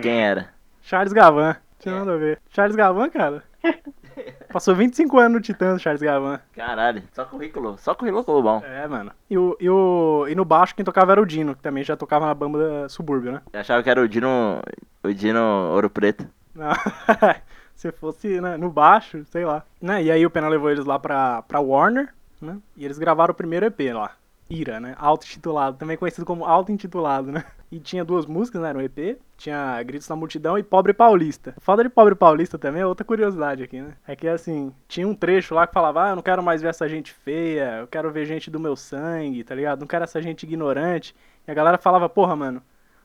Quem 0.03 0.23
era? 0.25 0.49
Charles 0.81 1.13
Gavan. 1.13 1.57
Tinha 1.85 1.99
nada 1.99 2.15
a 2.15 2.17
ver. 2.17 2.41
Charles 2.49 2.75
Gavan, 2.75 3.11
cara. 3.11 3.43
Passou 4.51 4.75
25 4.75 5.19
anos 5.19 5.33
no 5.33 5.41
Titãs, 5.41 5.83
Charles 5.83 6.01
Gavan. 6.01 6.41
Caralho, 6.55 7.03
só 7.13 7.27
currículo, 7.27 7.77
só 7.77 7.95
currículo 7.95 8.43
bom. 8.43 8.63
É, 8.65 8.87
mano. 8.89 9.13
E, 9.29 9.37
o, 9.37 9.55
e, 9.61 9.69
o, 9.69 10.27
e 10.27 10.35
no 10.35 10.47
baixo 10.47 10.75
quem 10.75 10.85
tocava 10.85 11.13
era 11.13 11.21
o 11.21 11.27
Dino, 11.27 11.55
que 11.55 11.63
também 11.63 11.85
já 11.85 11.95
tocava 11.95 12.25
na 12.25 12.33
banda 12.33 12.89
Subúrbio, 12.89 13.33
né? 13.33 13.43
Eu 13.53 13.61
achava 13.61 13.83
que 13.83 13.91
era 13.91 14.01
o 14.01 14.09
Dino, 14.09 14.63
o 15.03 15.13
Dino 15.13 15.41
Ouro 15.73 15.91
Preto. 15.91 16.27
Não. 16.55 16.71
Se 17.75 17.93
fosse 17.93 18.41
né, 18.41 18.57
no 18.57 18.71
baixo, 18.71 19.25
sei 19.27 19.45
lá. 19.45 19.63
Né? 19.83 20.05
E 20.05 20.11
aí 20.11 20.25
o 20.25 20.31
Pena 20.31 20.49
levou 20.49 20.71
eles 20.71 20.87
lá 20.87 20.99
pra, 20.99 21.43
pra 21.43 21.61
Warner, 21.61 22.15
né? 22.41 22.57
E 22.77 22.85
eles 22.85 22.99
gravaram 22.99 23.33
o 23.33 23.37
primeiro 23.37 23.67
EP 23.67 23.93
lá. 23.93 24.13
Ira, 24.49 24.79
né? 24.79 24.95
Auto-intitulado, 24.97 25.77
também 25.77 25.97
conhecido 25.97 26.25
como 26.25 26.45
auto-intitulado, 26.45 27.33
né? 27.33 27.45
E 27.75 27.81
tinha 27.81 28.05
duas 28.05 28.25
músicas, 28.25 28.63
né? 28.63 28.73
No 28.73 28.81
EP. 28.81 29.19
Tinha 29.37 29.83
Gritos 29.83 30.09
na 30.09 30.15
Multidão 30.15 30.57
e 30.57 30.63
Pobre 30.63 30.95
Paulista. 30.95 31.57
Foda 31.59 31.83
de 31.83 31.89
Pobre 31.89 32.15
Paulista 32.15 32.57
também 32.57 32.83
é 32.83 32.87
outra 32.87 33.05
curiosidade 33.05 33.65
aqui, 33.65 33.81
né? 33.81 33.95
É 34.07 34.15
que 34.15 34.29
assim, 34.29 34.73
tinha 34.87 35.09
um 35.09 35.13
trecho 35.13 35.57
lá 35.57 35.67
que 35.67 35.75
falava: 35.75 36.05
Ah, 36.05 36.11
eu 36.11 36.15
não 36.15 36.23
quero 36.23 36.41
mais 36.41 36.63
ver 36.63 36.69
essa 36.69 36.89
gente 36.89 37.13
feia, 37.13 37.81
eu 37.81 37.89
quero 37.89 38.13
ver 38.13 38.27
gente 38.27 38.49
do 38.49 38.61
meu 38.61 38.77
sangue, 38.77 39.43
tá 39.43 39.57
ligado? 39.57 39.81
Não 39.81 39.89
quero 39.89 40.05
essa 40.05 40.23
gente 40.23 40.45
ignorante. 40.45 41.17
E 41.49 41.51
a 41.51 41.55
galera 41.55 41.77
falava: 41.77 42.09
Porra, 42.09 42.37
mano, 42.37 42.63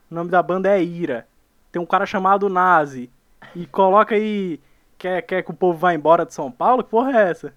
o 0.08 0.14
nome 0.14 0.30
da 0.30 0.40
banda 0.40 0.70
é 0.70 0.80
Ira. 0.80 1.26
Tem 1.72 1.82
um 1.82 1.86
cara 1.86 2.06
chamado 2.06 2.48
Nazi. 2.48 3.10
E 3.56 3.66
coloca 3.66 4.14
aí. 4.14 4.60
Quer, 4.96 5.22
quer 5.22 5.42
que 5.42 5.50
o 5.50 5.54
povo 5.54 5.76
vá 5.80 5.92
embora 5.92 6.24
de 6.24 6.32
São 6.32 6.48
Paulo? 6.48 6.84
Que 6.84 6.90
porra 6.90 7.10
é 7.10 7.28
essa? 7.28 7.52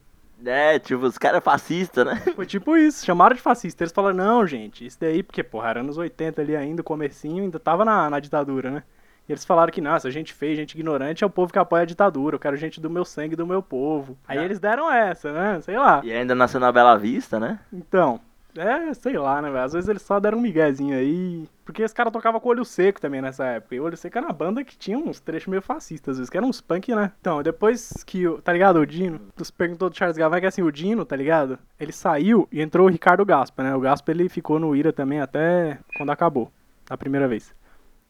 É, 0.45 0.79
tipo, 0.79 1.05
os 1.05 1.17
caras 1.17 1.43
fascistas, 1.43 2.05
né? 2.05 2.15
Foi 2.35 2.45
tipo 2.45 2.75
isso, 2.75 3.05
chamaram 3.05 3.35
de 3.35 3.41
fascista. 3.41 3.83
Eles 3.83 3.93
falaram, 3.93 4.15
não, 4.15 4.47
gente, 4.47 4.85
isso 4.85 4.99
daí, 4.99 5.23
porque, 5.23 5.43
porra, 5.43 5.69
era 5.69 5.79
anos 5.79 5.97
80 5.97 6.41
ali 6.41 6.55
ainda, 6.55 6.81
o 6.81 6.85
comecinho, 6.85 7.43
ainda 7.43 7.59
tava 7.59 7.85
na, 7.85 8.09
na 8.09 8.19
ditadura, 8.19 8.69
né? 8.69 8.83
E 9.27 9.31
eles 9.31 9.45
falaram 9.45 9.71
que, 9.71 9.79
nossa, 9.79 10.11
gente 10.11 10.33
feia, 10.33 10.55
gente 10.55 10.73
ignorante 10.73 11.23
é 11.23 11.27
o 11.27 11.29
povo 11.29 11.53
que 11.53 11.59
apoia 11.59 11.83
a 11.83 11.85
ditadura, 11.85 12.35
eu 12.35 12.39
quero 12.39 12.57
gente 12.57 12.81
do 12.81 12.89
meu 12.89 13.05
sangue, 13.05 13.37
do 13.37 13.47
meu 13.47 13.61
povo. 13.61 14.17
Aí 14.27 14.37
eles 14.37 14.59
deram 14.59 14.91
essa, 14.91 15.31
né? 15.31 15.61
Sei 15.61 15.77
lá. 15.77 16.01
E 16.03 16.11
ainda 16.11 16.35
nasceu 16.35 16.59
na 16.59 16.71
Bela 16.71 16.97
Vista, 16.97 17.39
né? 17.39 17.59
Então, 17.71 18.19
é, 18.57 18.93
sei 18.93 19.17
lá, 19.17 19.41
né, 19.41 19.49
velho? 19.49 19.63
Às 19.63 19.73
vezes 19.73 19.89
eles 19.89 20.01
só 20.01 20.19
deram 20.19 20.37
um 20.37 20.41
miguezinho 20.41 20.95
aí. 20.97 21.47
Porque 21.65 21.81
esse 21.81 21.93
cara 21.95 22.11
tocava 22.11 22.39
com 22.39 22.49
olho 22.49 22.65
seco 22.65 22.99
também 22.99 23.21
nessa 23.21 23.45
época. 23.45 23.73
E 23.75 23.79
o 23.79 23.83
olho 23.83 23.95
seco 23.97 24.17
era 24.17 24.27
uma 24.27 24.33
banda 24.33 24.63
que 24.63 24.77
tinha 24.77 24.97
uns 24.97 25.19
trechos 25.19 25.47
meio 25.47 25.61
fascistas, 25.61 26.13
às 26.13 26.17
vezes, 26.17 26.29
que 26.29 26.37
eram 26.37 26.49
uns 26.49 26.59
punk, 26.61 26.93
né? 26.93 27.11
Então, 27.21 27.41
depois 27.41 28.03
que, 28.05 28.27
o- 28.27 28.41
tá 28.41 28.51
ligado, 28.53 28.79
o 28.79 28.85
Dino, 28.85 29.19
tu 29.35 29.43
se 29.45 29.51
perguntou 29.53 29.89
do 29.89 29.95
Charles 29.97 30.17
Gavan, 30.17 30.39
que 30.39 30.45
assim, 30.45 30.61
o 30.61 30.71
Dino, 30.71 31.05
tá 31.05 31.15
ligado? 31.15 31.57
Ele 31.79 31.91
saiu 31.91 32.47
e 32.51 32.61
entrou 32.61 32.87
o 32.87 32.89
Ricardo 32.89 33.25
Gaspa, 33.25 33.63
né? 33.63 33.75
O 33.75 33.79
Gaspa, 33.79 34.11
ele 34.11 34.27
ficou 34.29 34.59
no 34.59 34.75
Ira 34.75 34.91
também 34.93 35.19
até 35.21 35.79
quando 35.97 36.11
acabou, 36.11 36.51
a 36.89 36.97
primeira 36.97 37.27
vez. 37.27 37.53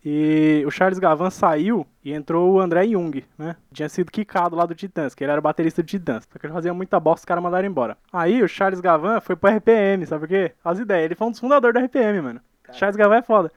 E 0.06 0.63
o 0.68 0.72
Charles 0.72 1.00
Gavan 1.00 1.30
saiu 1.30 1.88
e 2.04 2.12
entrou 2.12 2.54
o 2.54 2.60
André 2.60 2.86
Jung, 2.88 3.24
né? 3.38 3.56
Tinha 3.72 3.88
sido 3.88 4.12
quicado 4.12 4.54
lá 4.54 4.66
do 4.66 4.76
Titãs, 4.76 5.16
que 5.16 5.24
ele 5.24 5.32
era 5.32 5.39
baterista 5.39 5.82
do 5.82 5.86
Titãs. 5.86 6.28
Só 6.30 6.38
que 6.38 6.46
ele 6.46 6.54
fazia 6.54 6.74
muita 6.74 7.00
bosta, 7.00 7.22
os 7.22 7.26
caras 7.26 7.42
mandaram 7.42 7.66
embora. 7.66 7.98
Aí 8.12 8.44
o 8.44 8.48
Charles 8.48 8.82
Gavan 8.82 9.22
foi 9.22 9.38
pro 9.38 9.50
RPM, 9.50 10.06
sabe 10.06 10.22
por 10.22 10.28
quê? 10.28 10.52
As 10.63 10.78
ideias. 10.78 11.06
Ele 11.06 11.16
foi 11.16 11.28
um 11.28 11.32
dos 11.32 11.39
fundadores 11.39 11.80
do 11.80 11.86
RPM, 11.86 12.22
mano. 12.22 12.42
Charles 12.74 12.98
Gavan 12.98 13.18
é 13.18 13.22
foda. 13.22 13.52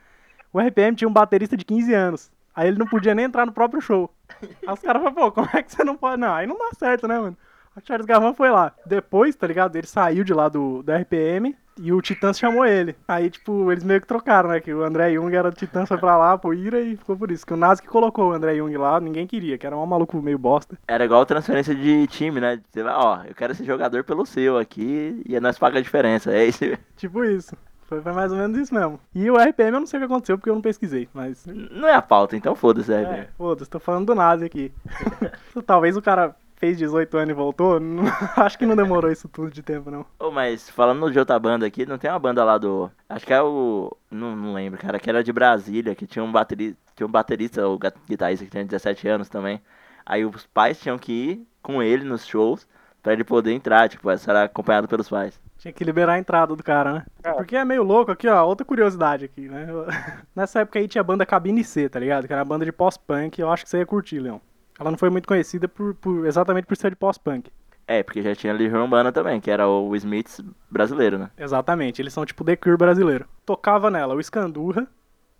O 0.52 0.60
RPM 0.60 0.96
tinha 0.96 1.08
um 1.08 1.12
baterista 1.12 1.56
de 1.56 1.64
15 1.64 1.92
anos. 1.92 2.30
Aí 2.54 2.68
ele 2.68 2.78
não 2.78 2.86
podia 2.86 3.14
nem 3.14 3.24
entrar 3.24 3.44
no 3.44 3.52
próprio 3.52 3.80
show. 3.80 4.08
Aí 4.40 4.72
os 4.72 4.80
caras 4.80 5.02
falaram, 5.02 5.14
pô, 5.14 5.32
como 5.32 5.48
é 5.52 5.62
que 5.62 5.72
você 5.72 5.82
não 5.82 5.96
pode? 5.96 6.20
Não, 6.20 6.32
aí 6.32 6.46
não 6.46 6.56
dá 6.56 6.70
certo, 6.78 7.08
né, 7.08 7.18
mano? 7.18 7.36
O 7.76 7.80
Charles 7.84 8.06
Gavan 8.06 8.32
foi 8.34 8.50
lá. 8.50 8.72
Depois, 8.86 9.34
tá 9.34 9.46
ligado? 9.46 9.76
Ele 9.76 9.86
saiu 9.86 10.22
de 10.22 10.32
lá 10.32 10.48
do, 10.48 10.82
do 10.82 10.92
RPM 10.92 11.56
e 11.78 11.92
o 11.92 12.00
Titãs 12.00 12.38
chamou 12.38 12.64
ele. 12.64 12.96
Aí, 13.06 13.30
tipo, 13.30 13.70
eles 13.70 13.84
meio 13.84 14.00
que 14.00 14.06
trocaram, 14.06 14.48
né? 14.50 14.60
Que 14.60 14.72
o 14.72 14.82
André 14.82 15.12
Jung 15.12 15.34
era 15.34 15.50
do 15.50 15.56
Titãs, 15.56 15.88
foi 15.88 15.98
pra 15.98 16.16
lá, 16.16 16.36
pro 16.38 16.54
Ira 16.54 16.80
e 16.80 16.96
ficou 16.96 17.16
por 17.16 17.30
isso. 17.30 17.46
Que 17.46 17.52
o 17.52 17.56
Nazi 17.56 17.82
que 17.82 17.88
colocou 17.88 18.30
o 18.30 18.32
André 18.32 18.56
Jung 18.56 18.76
lá, 18.76 18.98
ninguém 19.00 19.26
queria, 19.26 19.58
que 19.58 19.66
era 19.66 19.76
um 19.76 19.86
maluco 19.86 20.20
meio 20.22 20.38
bosta. 20.38 20.78
Era 20.88 21.04
igual 21.04 21.26
transferência 21.26 21.74
de 21.74 22.06
time, 22.06 22.40
né? 22.40 22.60
Você 22.70 22.82
vai, 22.82 22.94
ó, 22.94 23.22
eu 23.24 23.34
quero 23.34 23.52
esse 23.52 23.64
jogador 23.64 24.04
pelo 24.04 24.24
seu 24.26 24.58
aqui 24.58 25.22
e 25.26 25.38
nós 25.40 25.58
paga 25.58 25.78
a 25.78 25.82
diferença. 25.82 26.32
É 26.32 26.44
isso. 26.46 26.64
Tipo 26.96 27.24
isso. 27.24 27.54
Foi, 27.82 28.00
mais 28.00 28.32
ou 28.32 28.38
menos 28.38 28.58
isso 28.58 28.74
mesmo. 28.74 28.98
E 29.14 29.30
o 29.30 29.36
RPM 29.36 29.74
eu 29.74 29.80
não 29.80 29.86
sei 29.86 29.98
o 29.98 30.00
que 30.00 30.06
aconteceu 30.12 30.36
porque 30.36 30.50
eu 30.50 30.54
não 30.54 30.62
pesquisei, 30.62 31.08
mas. 31.14 31.46
Não 31.46 31.86
é 31.86 31.94
a 31.94 32.02
pauta, 32.02 32.36
então 32.36 32.54
foda-se, 32.56 32.92
É, 32.92 32.96
é. 33.02 33.28
foda-se, 33.38 33.70
tô 33.70 33.78
falando 33.78 34.06
do 34.06 34.14
Nazi 34.14 34.44
aqui. 34.44 34.72
Talvez 35.64 35.96
o 35.96 36.02
cara 36.02 36.34
fez 36.56 36.76
18 36.78 37.16
anos 37.16 37.30
e 37.30 37.34
voltou. 37.34 37.78
não- 37.80 38.04
acho 38.36 38.58
que 38.58 38.66
não 38.66 38.74
demorou 38.76 39.10
isso 39.10 39.28
tudo 39.28 39.50
de 39.50 39.62
tempo, 39.62 39.90
não. 39.90 40.04
Ô, 40.18 40.30
mas 40.30 40.68
falando 40.70 41.10
de 41.10 41.18
outra 41.18 41.38
banda 41.38 41.66
aqui, 41.66 41.86
não 41.86 41.98
tem 41.98 42.10
uma 42.10 42.18
banda 42.18 42.42
lá 42.44 42.58
do. 42.58 42.90
Acho 43.08 43.26
que 43.26 43.32
é 43.32 43.40
o. 43.42 43.96
Não, 44.10 44.34
não 44.34 44.52
lembro, 44.54 44.78
cara, 44.80 44.98
que 44.98 45.08
era 45.08 45.22
de 45.22 45.32
Brasília, 45.32 45.94
que 45.94 46.06
tinha 46.06 46.24
um 46.24 46.32
baterista, 46.32 46.78
tinha 46.94 47.06
um 47.06 47.10
baterista, 47.10 47.66
o 47.68 47.78
guitarrista 48.08 48.44
que 48.44 48.50
tinha 48.50 48.64
17 48.64 49.08
anos 49.08 49.28
também. 49.28 49.60
Aí 50.04 50.24
os 50.24 50.46
pais 50.46 50.78
tinham 50.80 50.98
que 50.98 51.12
ir 51.12 51.46
com 51.62 51.82
ele 51.82 52.04
nos 52.04 52.26
shows 52.26 52.66
pra 53.02 53.12
ele 53.12 53.24
poder 53.24 53.52
entrar, 53.52 53.88
tipo, 53.88 54.08
essa 54.10 54.30
era 54.30 54.44
acompanhado 54.44 54.88
pelos 54.88 55.08
pais. 55.08 55.40
Tinha 55.58 55.72
que 55.72 55.82
liberar 55.84 56.14
a 56.14 56.18
entrada 56.18 56.54
do 56.54 56.62
cara, 56.62 56.92
né? 56.92 57.06
É. 57.24 57.32
Porque 57.32 57.56
é 57.56 57.64
meio 57.64 57.82
louco 57.82 58.10
aqui, 58.12 58.28
ó. 58.28 58.44
Outra 58.44 58.64
curiosidade 58.64 59.24
aqui, 59.24 59.48
né? 59.48 59.66
Nessa 60.34 60.60
época 60.60 60.78
aí 60.78 60.86
tinha 60.86 61.00
a 61.00 61.04
banda 61.04 61.24
Cabine 61.26 61.64
C, 61.64 61.88
tá 61.88 61.98
ligado? 61.98 62.26
Que 62.26 62.32
era 62.32 62.42
a 62.42 62.44
banda 62.44 62.64
de 62.64 62.72
pós-punk. 62.72 63.40
Eu 63.40 63.50
acho 63.50 63.64
que 63.64 63.70
você 63.70 63.78
ia 63.78 63.86
curtir, 63.86 64.18
Leão. 64.20 64.40
Ela 64.78 64.90
não 64.90 64.98
foi 64.98 65.10
muito 65.10 65.26
conhecida 65.28 65.66
por, 65.68 65.94
por- 65.94 66.26
exatamente 66.26 66.66
por 66.66 66.76
ser 66.76 66.90
de 66.90 66.96
pós-punk. 66.96 67.50
É, 67.88 68.02
porque 68.02 68.20
já 68.20 68.34
tinha 68.34 68.52
Legião 68.52 68.82
Urbana 68.82 69.12
também, 69.12 69.40
que 69.40 69.50
era 69.50 69.68
o 69.68 69.94
Smiths 69.94 70.40
brasileiro, 70.70 71.18
né? 71.18 71.30
Exatamente, 71.38 72.02
eles 72.02 72.12
são 72.12 72.26
tipo 72.26 72.44
The 72.44 72.56
Cure 72.56 72.76
brasileiro. 72.76 73.26
Tocava 73.44 73.90
nela 73.90 74.14
o 74.14 74.22
Scandurra, 74.22 74.86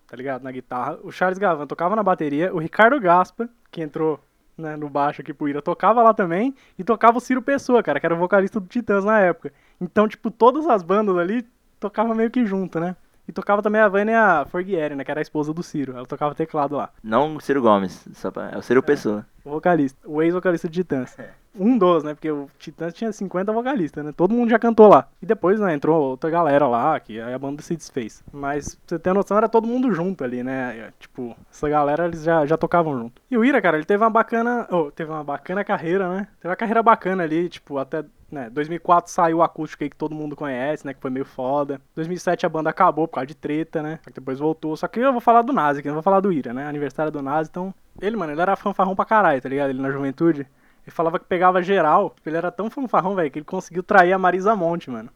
tá 0.07 0.17
ligado? 0.17 0.43
Na 0.45 0.53
guitarra. 0.53 0.99
O 1.03 1.11
Charles 1.11 1.39
Gavan 1.39 1.67
tocava 1.67 1.97
na 1.97 2.03
bateria. 2.05 2.55
O 2.55 2.59
Ricardo 2.59 3.01
Gaspa, 3.01 3.49
que 3.71 3.83
entrou 3.83 4.21
né, 4.57 4.77
no 4.77 4.89
baixo 4.89 5.21
aqui 5.23 5.35
pro 5.35 5.49
Ira, 5.49 5.61
tocava 5.61 6.03
lá 6.03 6.15
também, 6.15 6.55
e 6.79 6.85
tocava 6.85 7.19
o 7.19 7.21
Ciro 7.21 7.43
Pessoa, 7.43 7.83
cara, 7.83 7.99
que 7.99 8.07
era 8.07 8.15
o 8.15 8.19
vocalista 8.19 8.61
do 8.61 8.67
Titãs 8.69 9.05
na 9.05 9.19
época. 9.21 9.53
Então, 9.81 10.07
tipo, 10.09 10.31
todas 10.31 10.67
as 10.69 10.83
bandas 10.85 11.17
ali 11.19 11.45
tocavam 11.81 12.15
meio 12.15 12.31
que 12.31 12.47
junto, 12.47 12.79
né? 12.81 12.95
E 13.29 13.33
tocava 13.33 13.63
também 13.63 13.81
a 13.81 13.89
Vânia 13.89 14.45
Forghieri, 14.51 14.95
né, 14.95 15.05
que 15.05 15.11
era 15.11 15.21
a 15.21 15.23
esposa 15.23 15.53
do 15.53 15.63
Ciro. 15.63 15.97
Ela 15.97 16.07
tocava 16.07 16.35
teclado 16.35 16.77
lá. 16.77 16.91
Não 17.03 17.37
o 17.37 17.41
Ciro 17.41 17.61
Gomes, 17.61 18.07
só 18.15 18.31
pra- 18.31 18.51
é 18.53 18.57
o 18.59 18.63
Ciro 18.63 18.83
Pessoa. 18.83 19.27
O 19.45 19.51
vocalista, 19.51 19.99
o 20.09 20.23
ex-vocalista 20.23 20.69
de 20.69 20.75
Titãs. 20.83 21.17
Um 21.59 21.79
dos, 21.79 22.03
né? 22.05 22.13
Porque 22.13 22.31
o 22.31 22.49
Titãs 22.59 22.93
tinha 22.93 23.11
50 23.11 23.51
vocalistas, 23.53 24.05
né? 24.05 24.13
Todo 24.15 24.35
mundo 24.35 24.51
já 24.51 24.59
cantou 24.59 24.89
lá. 24.89 25.09
E 25.23 25.27
depois, 25.27 25.59
né, 25.59 25.73
entrou 25.73 26.11
outra 26.11 26.29
galera 26.29 26.67
lá, 26.67 27.01
que 27.01 27.19
aí 27.21 27.33
a 27.33 27.39
banda 27.39 27.63
se 27.63 27.75
desfez. 27.75 28.23
Mas, 28.33 28.75
pra 28.75 28.83
você 28.89 28.99
ter 28.99 29.13
noção, 29.15 29.37
era 29.39 29.49
todo 29.49 29.67
mundo 29.67 29.91
junto 29.95 30.23
ali, 30.23 30.43
né? 30.43 30.91
Tipo, 31.01 31.35
essa 31.51 31.69
galera, 31.69 32.05
eles 32.07 32.23
já, 32.25 32.45
já 32.45 32.57
tocavam 32.59 32.99
junto. 32.99 33.23
E 33.31 33.39
o 33.39 33.45
Ira, 33.45 33.63
cara, 33.63 33.77
ele 33.79 33.87
teve 33.87 34.03
uma 34.05 34.11
bacana... 34.11 34.67
Oh, 34.71 34.91
teve 34.91 35.11
uma 35.11 35.25
bacana 35.25 35.65
carreira, 35.65 36.09
né? 36.09 36.29
Teve 36.41 36.51
uma 36.51 36.57
carreira 36.57 36.83
bacana 36.83 37.23
ali, 37.23 37.49
tipo, 37.49 37.79
até... 37.79 38.05
Né, 38.31 38.51
2004 38.51 39.11
saiu 39.11 39.39
o 39.39 39.43
acústico 39.43 39.85
aí 39.85 39.91
que 39.91 39.97
todo 39.97 40.15
mundo 40.15 40.35
conhece, 40.35 40.85
né? 40.85 40.93
Que 40.93 41.01
foi 41.01 41.11
meio 41.11 41.25
foda. 41.25 41.81
2007 41.95 42.45
a 42.45 42.49
banda 42.49 42.71
acabou 42.71 43.07
por 43.07 43.15
causa 43.15 43.27
de 43.27 43.37
treta, 43.37 43.83
né? 43.83 44.01
Depois 44.13 44.39
voltou. 44.41 44.77
Só 44.77 44.89
que 44.89 44.99
eu 44.99 45.13
vou 45.13 45.21
falar 45.21 45.43
do 45.43 45.53
Nazi, 45.53 45.81
que 45.81 45.89
não 45.89 45.95
vou 45.95 46.03
falar 46.03 46.19
do 46.21 46.33
Ira, 46.33 46.53
né? 46.53 46.67
Aniversário 46.67 47.13
do 47.13 47.23
Nazi, 47.23 47.51
então... 47.51 47.73
Ele, 48.01 48.17
mano, 48.17 48.33
ele 48.33 48.41
era 48.41 48.57
fanfarrão 48.57 48.97
pra 48.97 49.05
caralho, 49.05 49.41
tá 49.41 49.49
ligado? 49.49 49.71
Ele 49.71 49.81
na 49.81 49.91
juventude. 49.91 50.41
Ele 50.41 50.91
falava 50.91 51.19
que 51.19 51.25
pegava 51.25 51.63
geral. 51.63 52.15
Ele 52.25 52.37
era 52.37 52.51
tão 52.51 52.69
fanfarrão, 52.69 53.15
velho, 53.15 53.31
que 53.31 53.39
ele 53.39 53.47
conseguiu 53.47 53.83
trair 53.83 54.13
a 54.13 54.19
Marisa 54.19 54.55
Monte, 54.57 54.91
mano. 54.91 55.09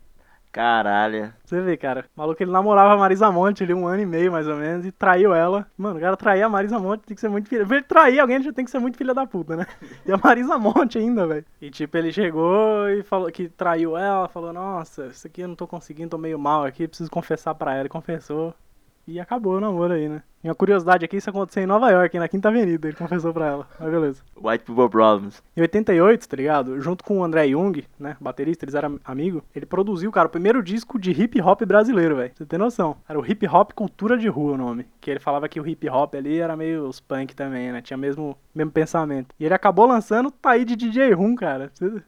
Caralho. 0.53 1.32
Você 1.44 1.61
vê, 1.61 1.76
cara. 1.76 2.05
O 2.16 2.20
maluco, 2.20 2.42
ele 2.42 2.51
namorava 2.51 2.94
a 2.94 2.96
Marisa 2.96 3.30
Monte 3.30 3.62
ali 3.62 3.72
um 3.72 3.86
ano 3.86 4.03
e 4.03 4.07
meio, 4.07 4.32
mais 4.32 4.48
ou 4.48 4.57
menos, 4.57 4.84
e 4.84 4.90
traiu 4.90 5.32
ela. 5.32 5.66
Mano, 5.78 5.98
o 5.98 6.01
cara 6.01 6.16
trair 6.16 6.42
a 6.42 6.48
Marisa 6.48 6.78
Monte 6.78 7.03
tem 7.03 7.14
que 7.14 7.20
ser 7.20 7.28
muito 7.28 7.48
filha. 7.48 7.64
Pra 7.64 7.76
ele 7.76 7.84
trair 7.86 8.18
alguém, 8.18 8.42
já 8.42 8.53
tem 8.53 8.64
que 8.64 8.70
ser 8.70 8.80
muito 8.80 8.98
filha 8.98 9.14
da 9.14 9.26
puta, 9.26 9.57
né? 9.57 9.66
E 10.05 10.12
a 10.12 10.16
Marisa 10.16 10.59
Monte 10.59 10.98
ainda, 10.98 11.26
velho. 11.26 11.44
E 11.61 11.70
tipo, 11.70 11.96
ele 11.96 12.12
chegou 12.12 12.88
e 12.88 13.03
falou 13.05 13.30
que 13.30 13.48
traiu 13.48 13.96
ela, 13.96 14.28
falou, 14.28 14.53
nossa, 14.53 15.07
isso 15.07 15.26
aqui 15.26 15.42
eu 15.42 15.48
não 15.48 15.55
tô 15.55 15.68
conseguindo, 15.68 16.11
tô 16.11 16.18
meio 16.18 16.38
mal 16.38 16.64
aqui, 16.64 16.88
preciso 16.88 17.11
confessar 17.11 17.55
pra 17.55 17.72
ela. 17.72 17.80
Ele 17.82 17.88
confessou. 17.88 18.55
E 19.07 19.18
acabou 19.18 19.57
o 19.57 19.61
namoro 19.61 19.92
aí, 19.94 20.09
né? 20.09 20.22
E 20.42 20.48
uma 20.48 20.55
curiosidade 20.55 21.05
aqui, 21.05 21.16
isso 21.16 21.28
aconteceu 21.28 21.62
em 21.62 21.66
Nova 21.66 21.90
York, 21.90 22.18
na 22.18 22.28
Quinta 22.28 22.48
Avenida, 22.48 22.88
ele 22.88 22.96
confessou 22.96 23.32
pra 23.32 23.46
ela. 23.46 23.68
Mas 23.78 23.90
beleza. 23.90 24.22
White 24.42 24.64
People 24.64 24.88
Problems. 24.88 25.42
Em 25.55 25.61
88, 25.61 26.26
tá 26.28 26.36
ligado? 26.36 26.80
Junto 26.80 27.05
com 27.05 27.18
o 27.18 27.24
André 27.24 27.48
Jung, 27.48 27.84
né? 27.98 28.16
Baterista, 28.20 28.64
eles 28.64 28.74
eram 28.74 28.98
amigos. 29.05 29.42
Ele 29.55 29.66
produziu, 29.66 30.11
cara, 30.11 30.28
o 30.28 30.30
primeiro 30.30 30.62
disco 30.62 30.98
de 30.98 31.11
hip 31.11 31.38
hop 31.42 31.61
brasileiro, 31.66 32.16
velho. 32.16 32.32
Você 32.34 32.46
tem 32.46 32.59
noção? 32.59 32.96
Era 33.07 33.18
o 33.20 33.26
Hip 33.26 33.46
Hop 33.48 33.72
Cultura 33.72 34.16
de 34.16 34.28
Rua 34.28 34.53
o 34.53 34.57
nome. 34.57 34.86
Que 35.01 35.11
ele 35.11 35.20
falava 35.20 35.48
que 35.48 35.61
o 35.61 35.66
hip 35.66 35.86
hop 35.90 36.14
ali 36.14 36.38
era 36.38 36.57
meio 36.57 36.84
os 36.86 37.01
punk 37.01 37.34
também, 37.34 37.70
né? 37.72 37.82
Tinha 37.82 37.96
mesmo 37.98 38.36
mesmo 38.55 38.70
pensamento. 38.72 39.34
E 39.38 39.44
ele 39.44 39.55
acabou 39.55 39.86
lançando 39.86 40.30
Tá 40.30 40.53
aí 40.53 40.64
de 40.64 40.74
DJ 40.76 41.12
Rum, 41.12 41.34
cara. 41.34 41.70
Você- 41.74 42.03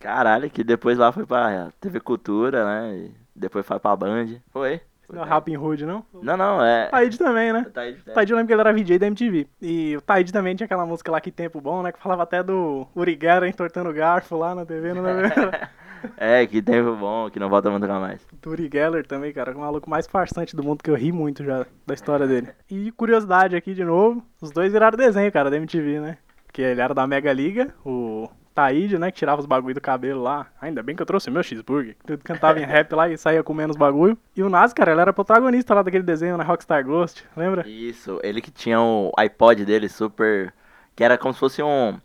Caralho, 0.00 0.50
que 0.50 0.64
depois 0.64 0.98
lá 0.98 1.12
foi 1.12 1.24
pra 1.26 1.70
TV 1.80 2.00
Cultura, 2.00 2.64
né? 2.64 2.96
E 2.96 3.10
depois 3.34 3.64
foi 3.66 3.78
pra 3.78 3.96
Band. 3.96 4.36
Foi. 4.50 4.80
Não 5.12 5.24
é. 5.24 5.26
Rapping 5.26 5.56
Hood, 5.56 5.84
não? 5.84 6.04
Não, 6.12 6.36
não, 6.36 6.64
é. 6.64 6.86
Taíde 6.86 7.18
também, 7.18 7.52
né? 7.52 7.66
Taíde, 7.72 8.00
O 8.06 8.12
Taíde 8.12 8.32
eu 8.32 8.36
lembro 8.36 8.46
que 8.48 8.52
ele 8.52 8.60
era 8.60 8.72
VJ 8.72 8.98
da 8.98 9.06
MTV. 9.06 9.46
E 9.60 9.96
o 9.96 10.00
Taíde 10.00 10.32
também 10.32 10.54
tinha 10.54 10.64
aquela 10.64 10.86
música 10.86 11.10
lá, 11.10 11.20
Que 11.20 11.30
Tempo 11.30 11.60
Bom, 11.60 11.82
né? 11.82 11.92
Que 11.92 12.00
falava 12.00 12.22
até 12.22 12.42
do 12.42 12.86
Uriguera 12.94 13.48
entortando 13.48 13.92
garfo 13.92 14.36
lá 14.36 14.54
na 14.54 14.64
TV, 14.64 14.94
não 14.94 15.02
lembro. 15.02 15.30
É, 16.16 16.46
que 16.46 16.62
tempo 16.62 16.96
bom, 16.96 17.28
que 17.30 17.38
não 17.38 17.50
volta 17.50 17.68
a 17.68 17.72
nunca 17.72 17.98
mais. 17.98 18.26
Turi 18.40 18.70
Geller 18.72 19.06
também, 19.06 19.32
cara, 19.32 19.54
o 19.54 19.60
maluco 19.60 19.90
mais 19.90 20.06
farsante 20.06 20.56
do 20.56 20.62
mundo, 20.62 20.82
que 20.82 20.90
eu 20.90 20.94
ri 20.94 21.12
muito 21.12 21.44
já 21.44 21.66
da 21.86 21.94
história 21.94 22.26
dele. 22.26 22.48
E 22.70 22.90
curiosidade 22.92 23.56
aqui 23.56 23.74
de 23.74 23.84
novo, 23.84 24.24
os 24.40 24.50
dois 24.50 24.72
viraram 24.72 24.96
desenho, 24.96 25.30
cara, 25.30 25.50
da 25.50 25.56
MTV, 25.56 26.00
né? 26.00 26.18
Porque 26.46 26.62
ele 26.62 26.80
era 26.80 26.94
da 26.94 27.06
Mega 27.06 27.32
Liga, 27.32 27.74
o 27.84 28.28
Taíde, 28.54 28.98
né, 28.98 29.10
que 29.10 29.18
tirava 29.18 29.40
os 29.40 29.46
bagulho 29.46 29.74
do 29.74 29.80
cabelo 29.80 30.22
lá. 30.22 30.46
Ainda 30.60 30.82
bem 30.82 30.96
que 30.96 31.02
eu 31.02 31.06
trouxe 31.06 31.30
meu 31.30 31.42
cheeseburger. 31.42 31.96
Tudo 32.04 32.22
cantava 32.22 32.60
em 32.60 32.64
rap 32.64 32.92
lá 32.94 33.08
e 33.08 33.16
saía 33.16 33.42
comendo 33.42 33.70
os 33.70 33.76
bagulho. 33.76 34.18
E 34.36 34.42
o 34.42 34.48
Nas, 34.48 34.72
cara, 34.72 34.92
ele 34.92 35.00
era 35.00 35.12
protagonista 35.12 35.74
lá 35.74 35.82
daquele 35.82 36.02
desenho 36.02 36.36
na 36.36 36.44
Rockstar 36.44 36.84
Ghost, 36.84 37.24
lembra? 37.36 37.68
Isso, 37.68 38.18
ele 38.22 38.40
que 38.40 38.50
tinha 38.50 38.80
o 38.80 39.12
iPod 39.16 39.64
dele 39.64 39.88
super. 39.88 40.52
Que 40.94 41.04
era 41.04 41.16
como 41.16 41.32
se 41.32 41.40
fosse 41.40 41.62
um. 41.62 41.98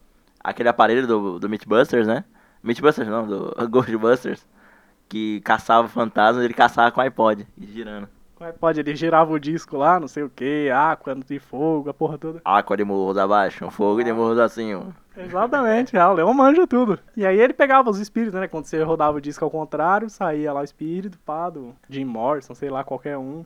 Aquele 0.43 0.69
aparelho 0.69 1.07
do, 1.07 1.39
do 1.39 1.49
Mythbusters, 1.49 2.07
né? 2.07 2.23
Mythbusters 2.63 3.07
não, 3.07 3.27
do 3.27 3.53
Ghostbusters. 3.67 4.45
Que 5.09 5.41
caçava 5.41 5.87
fantasmas, 5.87 6.43
ele 6.43 6.53
caçava 6.53 6.91
com 6.91 6.99
o 6.99 7.03
iPod, 7.03 7.47
e 7.57 7.65
girando. 8.35 8.37
Com 8.37 8.43
o 8.43 8.47
iPod, 8.47 8.79
ele 8.79 8.95
girava 8.95 9.31
o 9.31 9.39
disco 9.39 9.77
lá, 9.77 9.99
não 9.99 10.07
sei 10.07 10.23
o 10.23 10.29
que, 10.29 10.69
água 10.69 11.15
de 11.15 11.39
fogo, 11.39 11.89
a 11.89 11.93
porra 11.93 12.17
toda. 12.17 12.41
Água 12.43 12.77
de 12.77 12.83
morros 12.83 13.17
abaixo, 13.17 13.65
um 13.65 13.71
fogo 13.71 14.03
de 14.03 14.11
morros 14.11 14.37
acima. 14.37 14.95
Exatamente, 15.17 15.97
ah, 15.97 16.11
o 16.11 16.13
Leão 16.13 16.33
manja 16.33 16.67
tudo. 16.67 16.99
E 17.15 17.25
aí 17.25 17.39
ele 17.39 17.53
pegava 17.53 17.89
os 17.89 17.99
espíritos, 17.99 18.39
né? 18.39 18.47
Quando 18.47 18.65
você 18.65 18.83
rodava 18.83 19.17
o 19.17 19.21
disco 19.21 19.45
ao 19.45 19.51
contrário, 19.51 20.09
saía 20.09 20.51
lá 20.51 20.59
o 20.59 20.65
espírito, 20.65 21.17
pá, 21.19 21.49
do 21.49 21.73
Jim 21.89 22.05
Morrison, 22.05 22.53
sei 22.53 22.69
lá, 22.69 22.83
qualquer 22.83 23.17
um. 23.17 23.45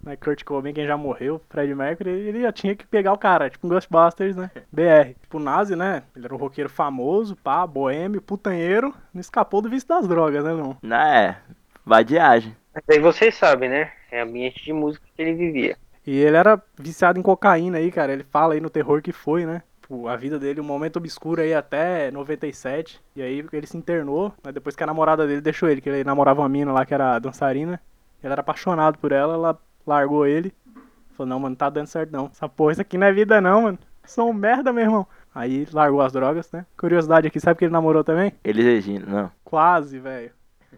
Né, 0.00 0.14
Kurt 0.14 0.44
Cobain, 0.44 0.72
quem 0.72 0.86
já 0.86 0.96
morreu, 0.96 1.42
Fred 1.50 1.74
Mercury, 1.74 2.10
ele 2.10 2.42
já 2.42 2.52
tinha 2.52 2.76
que 2.76 2.86
pegar 2.86 3.12
o 3.12 3.18
cara, 3.18 3.50
tipo 3.50 3.66
um 3.66 3.70
Ghostbusters, 3.70 4.36
né? 4.36 4.48
BR. 4.70 5.16
Tipo 5.20 5.38
o 5.38 5.40
Nazi, 5.40 5.74
né? 5.74 6.04
Ele 6.14 6.24
era 6.24 6.34
um 6.34 6.38
roqueiro 6.38 6.70
famoso, 6.70 7.34
pá, 7.34 7.66
boêmio, 7.66 8.22
putanheiro, 8.22 8.94
não 9.12 9.20
escapou 9.20 9.60
do 9.60 9.68
vício 9.68 9.88
das 9.88 10.06
drogas, 10.06 10.44
né, 10.44 10.52
não? 10.52 10.76
Não 10.80 10.96
é, 10.96 11.38
vadiagem. 11.84 12.54
Mas 12.72 12.84
aí 12.88 13.00
vocês 13.00 13.34
sabem, 13.34 13.68
né? 13.68 13.90
É 14.10 14.20
ambiente 14.20 14.64
de 14.64 14.72
música 14.72 15.06
que 15.14 15.22
ele 15.22 15.34
vivia. 15.34 15.76
E 16.06 16.16
ele 16.18 16.36
era 16.36 16.62
viciado 16.78 17.18
em 17.18 17.22
cocaína 17.22 17.78
aí, 17.78 17.92
cara. 17.92 18.12
Ele 18.12 18.24
fala 18.24 18.54
aí 18.54 18.60
no 18.60 18.70
terror 18.70 19.02
que 19.02 19.12
foi, 19.12 19.44
né? 19.44 19.62
A 20.06 20.16
vida 20.16 20.38
dele, 20.38 20.60
um 20.60 20.64
momento 20.64 20.96
obscuro 20.96 21.40
aí 21.40 21.54
até 21.54 22.10
97. 22.10 23.00
E 23.16 23.22
aí 23.22 23.44
ele 23.52 23.66
se 23.66 23.76
internou, 23.76 24.32
mas 24.42 24.52
depois 24.52 24.76
que 24.76 24.82
a 24.82 24.86
namorada 24.86 25.26
dele 25.26 25.40
deixou 25.40 25.68
ele, 25.68 25.80
que 25.80 25.88
ele 25.88 26.04
namorava 26.04 26.42
uma 26.42 26.48
mina 26.48 26.72
lá 26.72 26.84
que 26.84 26.92
era 26.94 27.18
dançarina. 27.18 27.80
Ele 28.22 28.32
era 28.32 28.40
apaixonado 28.40 28.98
por 28.98 29.12
ela, 29.12 29.34
ela 29.34 29.58
largou 29.86 30.26
ele. 30.26 30.52
Falou, 31.12 31.28
não, 31.30 31.40
mano, 31.40 31.56
tá 31.56 31.68
dando 31.70 31.86
certo 31.86 32.10
não. 32.10 32.26
Essa 32.26 32.48
porra, 32.48 32.72
isso 32.72 32.80
aqui 32.80 32.98
não 32.98 33.06
é 33.06 33.12
vida 33.12 33.40
não, 33.40 33.62
mano. 33.62 33.78
Sou 34.04 34.30
um 34.30 34.32
merda, 34.32 34.72
meu 34.72 34.84
irmão. 34.84 35.06
Aí 35.34 35.66
largou 35.72 36.00
as 36.00 36.12
drogas, 36.12 36.50
né? 36.52 36.64
Curiosidade 36.76 37.26
aqui, 37.26 37.38
sabe 37.38 37.58
que 37.58 37.64
ele 37.64 37.72
namorou 37.72 38.02
também? 38.02 38.32
Ele 38.42 38.62
Regina, 38.62 39.06
não. 39.06 39.30
Quase, 39.44 39.98
velho. 39.98 40.30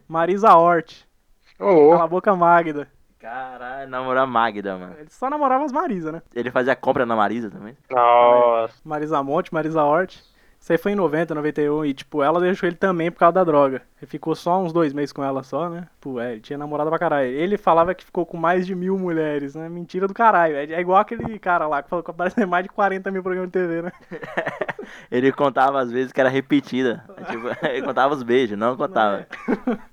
Marisa 0.09 0.55
Hort. 0.55 1.05
Ô, 1.59 1.91
Cala 1.91 2.05
a 2.05 2.09
boca 2.09 2.35
Magda. 2.35 2.89
Caralho, 3.21 3.91
namorar 3.91 4.27
Magda, 4.27 4.79
mano. 4.79 4.95
Ele 4.99 5.11
só 5.11 5.29
namorava 5.29 5.65
as 5.65 5.73
Marisa, 5.73 6.11
né? 6.11 6.23
Ele 6.35 6.51
fazia 6.51 6.75
compra 6.75 7.05
na 7.05 7.15
Marisa 7.15 7.51
também. 7.51 7.77
nossa. 7.91 8.75
Marisa 8.83 9.23
Monte, 9.23 9.53
Marisa 9.53 9.85
Hort. 9.85 10.23
Isso 10.59 10.73
aí 10.73 10.79
foi 10.79 10.93
em 10.93 10.95
90, 10.95 11.35
91. 11.35 11.85
E, 11.87 11.95
tipo, 11.95 12.23
ela 12.23 12.39
deixou 12.39 12.67
ele 12.67 12.77
também 12.77 13.11
por 13.11 13.19
causa 13.19 13.33
da 13.33 13.45
droga. 13.45 13.81
Ele 14.01 14.11
ficou 14.11 14.35
só 14.35 14.61
uns 14.63 14.75
dois 14.75 14.93
meses 14.93 15.11
com 15.11 15.25
ela 15.25 15.43
só, 15.43 15.71
né? 15.71 15.87
Pô, 15.99 16.21
é, 16.21 16.33
ele 16.33 16.41
tinha 16.41 16.59
namorada 16.59 16.91
pra 16.91 16.99
caralho. 16.99 17.29
Ele 17.31 17.57
falava 17.57 17.95
que 17.95 18.05
ficou 18.05 18.27
com 18.27 18.37
mais 18.37 18.67
de 18.67 18.75
mil 18.75 18.99
mulheres, 18.99 19.55
né? 19.55 19.71
Mentira 19.71 20.07
do 20.07 20.13
caralho. 20.13 20.57
É, 20.57 20.65
é 20.65 20.81
igual 20.81 20.99
aquele 20.99 21.39
cara 21.39 21.67
lá 21.67 21.83
que 21.83 21.89
falou 21.89 22.03
que 22.03 22.11
aparece 22.11 22.45
mais 22.45 22.65
de 22.65 22.69
40 22.69 23.11
mil 23.11 23.23
programas 23.23 23.51
de 23.51 23.53
TV, 23.53 23.83
né? 23.83 23.93
Ele 25.11 25.33
contava 25.33 25.81
às 25.81 25.91
vezes 25.91 26.13
que 26.13 26.21
era 26.21 26.29
repetida. 26.29 27.05
Tipo, 27.31 27.49
ele 27.67 27.83
contava 27.83 28.15
os 28.15 28.23
beijos, 28.23 28.59
não 28.59 28.77
contava. 28.77 29.27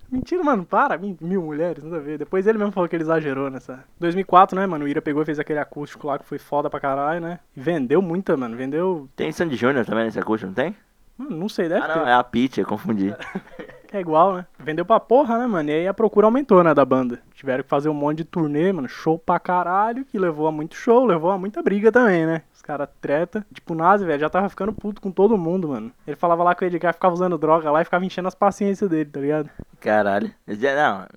Mentira, 0.09 0.43
mano, 0.43 0.65
para. 0.65 0.97
Mil, 0.97 1.41
mulheres, 1.41 1.83
nada 1.83 1.97
a 1.97 1.99
ver. 1.99 2.17
Depois 2.17 2.47
ele 2.47 2.57
mesmo 2.57 2.71
falou 2.71 2.87
que 2.87 2.95
ele 2.95 3.03
exagerou 3.03 3.49
nessa. 3.49 3.83
2004, 3.99 4.57
né, 4.57 4.65
mano? 4.65 4.85
O 4.85 4.87
Ira 4.87 5.01
pegou 5.01 5.21
e 5.21 5.25
fez 5.25 5.39
aquele 5.39 5.59
acústico 5.59 6.07
lá 6.07 6.17
que 6.17 6.25
foi 6.25 6.37
foda 6.37 6.69
pra 6.69 6.79
caralho, 6.79 7.21
né? 7.21 7.39
E 7.55 7.59
vendeu 7.59 8.01
muita, 8.01 8.37
mano. 8.37 8.55
Vendeu. 8.55 9.09
Tem 9.15 9.31
Sandy 9.31 9.55
Júnior 9.55 9.85
também 9.85 10.05
nesse 10.05 10.19
acústico, 10.19 10.47
não 10.47 10.55
tem? 10.55 10.75
Mano, 11.17 11.35
não 11.35 11.49
sei, 11.49 11.67
deve 11.67 11.81
ah, 11.83 11.87
ter. 11.87 11.99
não, 11.99 12.07
é 12.07 12.13
a 12.13 12.23
Peach, 12.23 12.59
eu 12.59 12.65
confundi. 12.65 13.13
É 13.91 14.01
igual, 14.01 14.35
né? 14.35 14.45
Vendeu 14.59 14.85
pra 14.85 14.99
porra, 14.99 15.37
né, 15.37 15.47
mano? 15.47 15.69
E 15.69 15.73
aí 15.73 15.87
a 15.87 15.93
procura 15.93 16.27
aumentou, 16.27 16.63
né, 16.63 16.73
da 16.73 16.83
banda. 16.83 17.19
Tiveram 17.33 17.63
que 17.63 17.69
fazer 17.69 17.87
um 17.87 17.93
monte 17.93 18.17
de 18.17 18.25
turnê, 18.25 18.71
mano. 18.71 18.87
Show 18.89 19.17
pra 19.17 19.39
caralho, 19.39 20.03
que 20.03 20.19
levou 20.19 20.47
a 20.47 20.51
muito 20.51 20.75
show, 20.75 21.05
levou 21.05 21.31
a 21.31 21.37
muita 21.37 21.63
briga 21.63 21.91
também, 21.91 22.25
né? 22.25 22.41
Os 22.67 22.69
caras 22.69 22.89
treta. 22.99 23.45
Tipo, 23.53 23.71
o 23.73 23.77
Nazi, 23.77 24.03
velho, 24.05 24.19
já 24.19 24.29
tava 24.29 24.49
ficando 24.49 24.73
puto 24.73 25.01
com 25.01 25.09
todo 25.09 25.37
mundo, 25.37 25.69
mano. 25.69 25.89
Ele 26.05 26.17
falava 26.17 26.43
lá 26.43 26.53
que 26.53 26.65
o 26.65 26.67
Edgar 26.67 26.93
ficava 26.93 27.13
usando 27.13 27.37
droga 27.37 27.71
lá 27.71 27.81
e 27.81 27.85
ficava 27.85 28.03
enchendo 28.03 28.27
as 28.27 28.35
paciências 28.35 28.89
dele, 28.89 29.09
tá 29.09 29.21
ligado? 29.21 29.49
Caralho. 29.79 30.33
Não, 30.45 31.07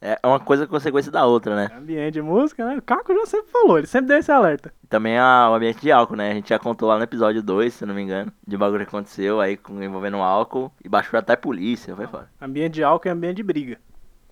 é, 0.00 0.18
é 0.22 0.26
uma 0.26 0.38
coisa 0.38 0.68
consequência 0.68 1.10
da 1.10 1.26
outra, 1.26 1.56
né? 1.56 1.68
Ambiente 1.76 2.12
de 2.14 2.22
música, 2.22 2.64
né? 2.64 2.76
O 2.76 2.82
Caco 2.82 3.12
já 3.12 3.26
sempre 3.26 3.50
falou, 3.50 3.78
ele 3.78 3.88
sempre 3.88 4.06
deu 4.06 4.18
esse 4.18 4.30
alerta. 4.30 4.72
Também 4.88 5.18
a- 5.18 5.48
o 5.50 5.54
ambiente 5.54 5.80
de 5.80 5.90
álcool, 5.90 6.14
né? 6.14 6.30
A 6.30 6.34
gente 6.34 6.48
já 6.50 6.60
contou 6.60 6.88
lá 6.88 6.96
no 6.96 7.02
episódio 7.02 7.42
2, 7.42 7.74
se 7.74 7.84
não 7.84 7.92
me 7.94 8.02
engano, 8.02 8.32
de 8.46 8.56
bagulho 8.56 8.84
que 8.86 8.88
aconteceu 8.94 9.40
aí 9.40 9.56
com, 9.56 9.82
envolvendo 9.82 10.18
álcool 10.18 10.72
e 10.84 10.88
baixou 10.88 11.18
até 11.18 11.32
a 11.32 11.36
polícia, 11.36 11.96
foi 11.96 12.06
fora. 12.06 12.28
Ambiente 12.40 12.74
de 12.74 12.84
álcool 12.84 13.08
e 13.08 13.10
ambiente 13.10 13.36
de 13.38 13.42
briga. 13.42 13.78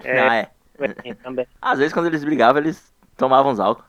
É, 0.04 0.20
Ah, 0.20 0.36
é. 0.36 0.50
também, 0.78 1.14
também. 1.16 1.46
Às 1.60 1.78
vezes 1.80 1.92
quando 1.92 2.06
eles 2.06 2.22
brigavam, 2.22 2.62
eles 2.62 2.94
tomavam 3.16 3.50
uns 3.50 3.58
álcool. 3.58 3.82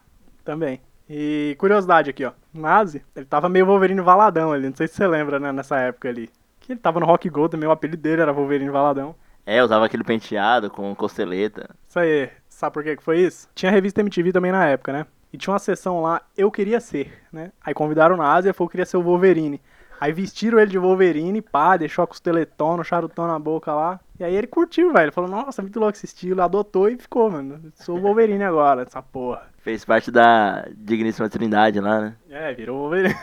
Também. 0.44 0.82
E 1.12 1.56
curiosidade 1.58 2.08
aqui, 2.12 2.24
ó. 2.24 2.32
Nazi, 2.54 3.04
ele 3.16 3.26
tava 3.26 3.50
meio 3.50 3.66
Wolverine 3.66 4.02
Valadão 4.02 4.52
ali. 4.52 4.68
Não 4.68 4.76
sei 4.76 4.88
se 4.88 4.96
você 4.96 5.08
lembra, 5.08 5.40
né, 5.40 5.52
nessa 5.52 5.78
época 5.78 6.10
ali. 6.10 6.30
Que 6.60 6.74
ele 6.74 6.80
tava 6.80 7.00
no 7.00 7.06
Rock 7.06 7.30
Go 7.30 7.48
também, 7.48 7.68
o 7.68 7.72
apelido 7.72 8.02
dele 8.02 8.22
era 8.22 8.34
Wolverine 8.34 8.70
Valadão. 8.70 9.16
É, 9.46 9.64
usava 9.64 9.86
aquele 9.86 10.04
penteado 10.04 10.70
com 10.70 10.94
costeleta. 10.96 11.70
Isso 11.88 12.00
aí, 12.00 12.30
sabe 12.48 12.74
por 12.74 12.84
que 12.84 12.98
foi 12.98 13.20
isso? 13.20 13.48
Tinha 13.56 13.72
revista 13.72 14.02
MTV 14.02 14.32
também 14.32 14.52
na 14.52 14.66
época, 14.66 14.94
né? 14.94 15.06
E 15.32 15.38
tinha 15.38 15.54
uma 15.54 15.60
sessão 15.60 16.02
lá, 16.02 16.22
Eu 16.36 16.52
Queria 16.52 16.80
Ser, 16.80 17.14
né? 17.32 17.52
Aí 17.64 17.74
convidaram 17.74 18.16
o 18.16 18.18
Nazi 18.18 18.50
e 18.50 18.54
falou 18.54 18.68
que 18.68 18.74
queria 18.74 18.86
ser 18.86 18.98
o 18.98 19.04
Wolverine. 19.04 19.62
Aí 20.00 20.14
vestiram 20.14 20.60
ele 20.60 20.72
de 20.72 20.78
Wolverine, 20.78 21.42
pá, 21.42 21.76
deixou 21.76 22.04
a 22.04 22.08
costeletona, 22.08 22.82
o 22.82 22.86
charutão 22.86 23.28
na 23.28 23.38
boca 23.38 23.74
lá. 23.74 24.00
E 24.18 24.24
aí 24.24 24.34
ele 24.34 24.48
curtiu, 24.48 24.94
velho. 24.94 25.12
Falou, 25.12 25.30
nossa, 25.30 25.62
muito 25.62 25.80
louco 25.80 25.98
esse 25.98 26.06
estilo. 26.06 26.42
Adotou 26.42 26.90
e 26.90 26.98
ficou, 26.98 27.30
mano. 27.30 27.72
Sou 27.76 27.98
o 27.98 28.02
Wolverine 28.02 28.44
agora, 28.44 28.84
essa 28.84 29.02
porra. 29.02 29.48
Fez 29.70 29.86
parte 29.86 30.10
da 30.10 30.66
digníssima 30.76 31.30
trindade 31.30 31.80
lá, 31.80 32.02
né? 32.02 32.16
É, 32.28 32.52
virou 32.56 32.80
Wolverine. 32.80 33.14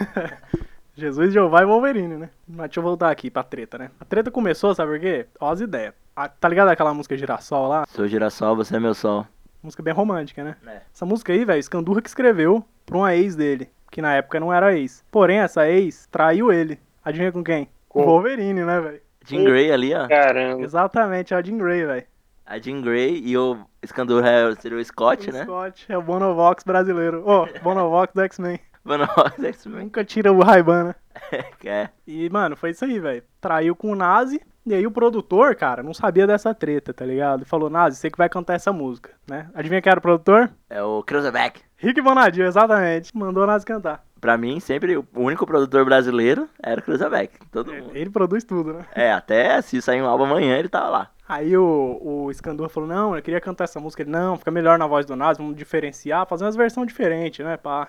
Jesus, 0.94 1.32
Jeová 1.32 1.62
e 1.62 1.64
Wolverine, 1.66 2.16
né? 2.16 2.30
Mas 2.46 2.66
deixa 2.68 2.78
eu 2.78 2.84
voltar 2.84 3.10
aqui 3.10 3.28
pra 3.32 3.42
treta, 3.42 3.76
né? 3.76 3.90
A 3.98 4.04
treta 4.04 4.30
começou, 4.30 4.72
sabe 4.72 4.92
por 4.92 5.00
quê? 5.00 5.26
Ó 5.40 5.50
as 5.50 5.60
ideias. 5.60 5.92
Ah, 6.14 6.28
tá 6.28 6.48
ligado 6.48 6.68
aquela 6.68 6.94
música 6.94 7.16
Girassol 7.16 7.66
lá? 7.66 7.84
Sou 7.88 8.06
girassol, 8.06 8.54
você 8.54 8.76
é 8.76 8.78
meu 8.78 8.94
sol. 8.94 9.26
Música 9.60 9.82
bem 9.82 9.92
romântica, 9.92 10.44
né? 10.44 10.54
É. 10.68 10.82
Essa 10.94 11.04
música 11.04 11.32
aí, 11.32 11.44
velho, 11.44 11.60
Scandurra 11.64 12.00
que 12.00 12.08
escreveu 12.08 12.64
pra 12.86 12.96
uma 12.96 13.12
ex 13.16 13.34
dele, 13.34 13.68
que 13.90 14.00
na 14.00 14.14
época 14.14 14.38
não 14.38 14.52
era 14.52 14.72
ex. 14.78 15.04
Porém, 15.10 15.40
essa 15.40 15.68
ex 15.68 16.06
traiu 16.12 16.52
ele. 16.52 16.78
Adivinha 17.04 17.32
com 17.32 17.42
quem? 17.42 17.68
Com 17.88 18.04
Com- 18.04 18.06
Wolverine, 18.06 18.62
né, 18.64 18.80
velho? 18.80 19.00
Jean 19.24 19.42
Grey 19.42 19.72
ali, 19.72 19.92
ó. 19.92 20.06
Caramba. 20.06 20.62
Exatamente, 20.62 21.34
é 21.34 21.40
o 21.40 21.44
Jean 21.44 21.58
Grey, 21.58 21.84
velho. 21.84 22.04
A 22.46 22.58
Jean 22.58 22.80
Grey 22.80 23.22
e 23.26 23.36
o 23.36 23.58
Scandura 23.84 24.28
é- 24.28 24.54
seria 24.56 24.78
o 24.78 24.84
Scott, 24.84 25.28
O 25.28 25.32
né? 25.32 25.42
Scott 25.42 25.84
é 25.88 25.98
o 25.98 26.02
Bonovox 26.02 26.62
brasileiro. 26.64 27.22
Ô, 27.28 27.46
Bonovox 27.62 28.12
do 28.14 28.20
X-Men. 28.22 28.60
Mano, 28.84 29.04
X-Men. 29.42 29.84
Nunca 29.84 30.04
tira 30.04 30.32
o 30.32 30.40
Ray-Ban, 30.42 30.84
né? 30.84 30.94
É. 31.64 31.88
E, 32.06 32.30
mano, 32.30 32.54
foi 32.56 32.70
isso 32.70 32.84
aí, 32.84 33.00
velho. 33.00 33.22
Traiu 33.40 33.74
com 33.74 33.90
o 33.90 33.96
Nazi. 33.96 34.40
E 34.64 34.72
aí 34.74 34.86
o 34.86 34.90
produtor, 34.90 35.54
cara, 35.56 35.82
não 35.82 35.92
sabia 35.94 36.26
dessa 36.26 36.54
treta, 36.54 36.92
tá 36.94 37.04
ligado? 37.04 37.44
Falou, 37.44 37.68
Nazi, 37.70 37.96
você 37.96 38.10
que 38.10 38.18
vai 38.18 38.28
cantar 38.28 38.54
essa 38.54 38.72
música, 38.72 39.10
né? 39.28 39.48
Adivinha 39.54 39.80
quem 39.82 39.90
era 39.90 39.98
o 39.98 40.02
produtor? 40.02 40.50
É 40.70 40.82
o 40.82 41.02
Cruzeback. 41.02 41.62
Rick 41.76 42.00
Bonadio, 42.00 42.44
exatamente. 42.44 43.16
Mandou 43.16 43.42
o 43.42 43.46
Nazi 43.46 43.64
cantar. 43.66 44.04
Pra 44.26 44.36
mim, 44.36 44.58
sempre 44.58 44.96
o 44.96 45.06
único 45.14 45.46
produtor 45.46 45.84
brasileiro 45.84 46.48
era 46.60 46.80
o 46.80 46.82
Cruzeback. 46.82 47.38
Todo 47.48 47.72
mundo. 47.72 47.92
Ele 47.94 48.10
produz 48.10 48.42
tudo, 48.42 48.72
né? 48.72 48.84
É, 48.92 49.12
até 49.12 49.62
se 49.62 49.80
sair 49.80 50.02
um 50.02 50.06
álbum 50.06 50.24
amanhã, 50.24 50.58
ele 50.58 50.68
tava 50.68 50.88
lá. 50.88 51.10
Aí 51.28 51.56
o, 51.56 52.00
o 52.02 52.34
Scandor 52.34 52.68
falou, 52.68 52.88
não, 52.88 53.14
eu 53.14 53.22
queria 53.22 53.40
cantar 53.40 53.62
essa 53.62 53.78
música. 53.78 54.02
Ele, 54.02 54.10
não, 54.10 54.36
fica 54.36 54.50
melhor 54.50 54.80
na 54.80 54.86
voz 54.88 55.06
do 55.06 55.14
Nazi, 55.14 55.38
vamos 55.38 55.54
diferenciar, 55.56 56.26
fazer 56.26 56.42
umas 56.42 56.56
versões 56.56 56.88
diferentes, 56.88 57.46
né, 57.46 57.56
pá. 57.56 57.86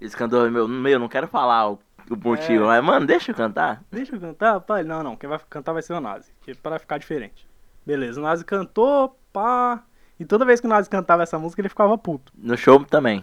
Esse 0.00 0.16
cantor, 0.16 0.50
meu, 0.50 0.66
meu, 0.66 0.98
não 0.98 1.06
quero 1.06 1.28
falar 1.28 1.72
o, 1.72 1.78
o 2.10 2.16
motivo, 2.16 2.64
É. 2.64 2.66
mas, 2.66 2.82
mano, 2.82 3.04
deixa 3.04 3.32
eu 3.32 3.34
cantar. 3.34 3.82
Deixa 3.92 4.16
eu 4.16 4.20
cantar, 4.20 4.60
pá. 4.60 4.80
Ele, 4.80 4.88
não, 4.88 5.02
não, 5.02 5.16
quem 5.16 5.28
vai 5.28 5.38
cantar 5.50 5.74
vai 5.74 5.82
ser 5.82 5.92
o 5.92 6.00
Nazi, 6.00 6.32
que 6.40 6.54
para 6.54 6.78
ficar 6.78 6.96
diferente. 6.96 7.46
Beleza, 7.84 8.18
o 8.18 8.22
Nazi 8.22 8.42
cantou, 8.42 9.18
pá. 9.34 9.82
E 10.18 10.24
toda 10.24 10.46
vez 10.46 10.60
que 10.62 10.66
o 10.66 10.70
Nazi 10.70 10.88
cantava 10.88 11.22
essa 11.24 11.38
música, 11.38 11.60
ele 11.60 11.68
ficava 11.68 11.98
puto. 11.98 12.32
No 12.34 12.56
show 12.56 12.82
também. 12.86 13.22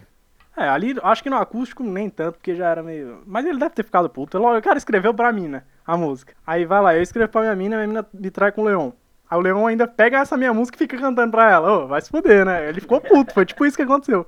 É, 0.55 0.67
ali, 0.67 0.95
acho 1.01 1.23
que 1.23 1.29
no 1.29 1.37
acústico 1.37 1.83
nem 1.83 2.09
tanto, 2.09 2.33
porque 2.35 2.55
já 2.55 2.69
era 2.69 2.83
meio... 2.83 3.23
Mas 3.25 3.45
ele 3.45 3.57
deve 3.57 3.73
ter 3.73 3.83
ficado 3.83 4.09
puto. 4.09 4.37
Ele, 4.37 4.45
o 4.45 4.61
cara 4.61 4.77
escreveu 4.77 5.13
pra 5.13 5.31
mim, 5.31 5.47
né, 5.47 5.63
a 5.85 5.95
música. 5.95 6.33
Aí 6.45 6.65
vai 6.65 6.81
lá, 6.81 6.95
eu 6.95 7.01
escrevo 7.01 7.31
pra 7.31 7.41
minha 7.41 7.55
mina, 7.55 7.75
minha 7.77 7.87
mina 7.87 8.05
me 8.13 8.29
trai 8.29 8.51
com 8.51 8.61
o 8.61 8.65
Leon. 8.65 8.91
Aí 9.29 9.37
o 9.37 9.41
Leon 9.41 9.65
ainda 9.65 9.87
pega 9.87 10.19
essa 10.19 10.35
minha 10.35 10.53
música 10.53 10.75
e 10.75 10.79
fica 10.79 10.97
cantando 10.97 11.31
pra 11.31 11.49
ela. 11.49 11.71
Ô, 11.71 11.87
vai 11.87 12.01
se 12.01 12.09
fuder, 12.09 12.45
né? 12.45 12.67
Ele 12.67 12.81
ficou 12.81 12.99
puto, 12.99 13.33
foi 13.33 13.45
tipo 13.45 13.65
isso 13.65 13.77
que 13.77 13.83
aconteceu. 13.83 14.27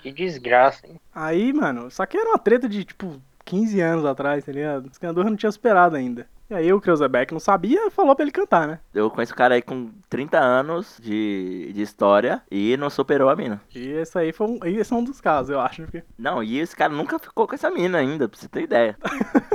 Que 0.00 0.10
desgraça, 0.10 0.86
hein? 0.86 1.00
Aí, 1.14 1.52
mano, 1.52 1.90
só 1.90 2.04
que 2.04 2.18
era 2.18 2.30
uma 2.30 2.38
treta 2.38 2.68
de, 2.68 2.84
tipo, 2.84 3.22
15 3.44 3.80
anos 3.80 4.04
atrás, 4.04 4.44
tá 4.44 4.52
ligado? 4.52 4.86
O 4.86 4.94
Scandor 4.94 5.24
não 5.24 5.36
tinha 5.36 5.52
superado 5.52 5.96
ainda. 5.96 6.26
E 6.50 6.54
aí 6.54 6.70
o 6.72 6.80
Kreuzebeck 6.80 7.32
não 7.32 7.40
sabia, 7.40 7.90
falou 7.90 8.14
pra 8.14 8.22
ele 8.22 8.30
cantar, 8.30 8.68
né? 8.68 8.78
Eu 8.94 9.10
conheço 9.10 9.32
o 9.32 9.36
cara 9.36 9.54
aí 9.54 9.62
com 9.62 9.90
30 10.10 10.38
anos 10.38 10.98
de, 11.02 11.72
de 11.72 11.80
história 11.80 12.42
e 12.50 12.76
não 12.76 12.90
superou 12.90 13.30
a 13.30 13.34
mina. 13.36 13.60
E 13.74 13.88
esse 13.88 14.18
aí 14.18 14.30
foi 14.30 14.46
um, 14.48 14.58
esse 14.64 14.92
é 14.92 14.96
um 14.96 15.02
dos 15.02 15.22
casos, 15.22 15.50
eu 15.50 15.58
acho, 15.60 15.82
porque 15.82 16.02
Não, 16.18 16.42
e 16.42 16.58
esse 16.60 16.76
cara 16.76 16.92
nunca 16.92 17.18
ficou 17.18 17.48
com 17.48 17.54
essa 17.54 17.70
mina 17.70 17.96
ainda, 17.98 18.28
pra 18.28 18.38
você 18.38 18.46
ter 18.46 18.62
ideia. 18.62 18.96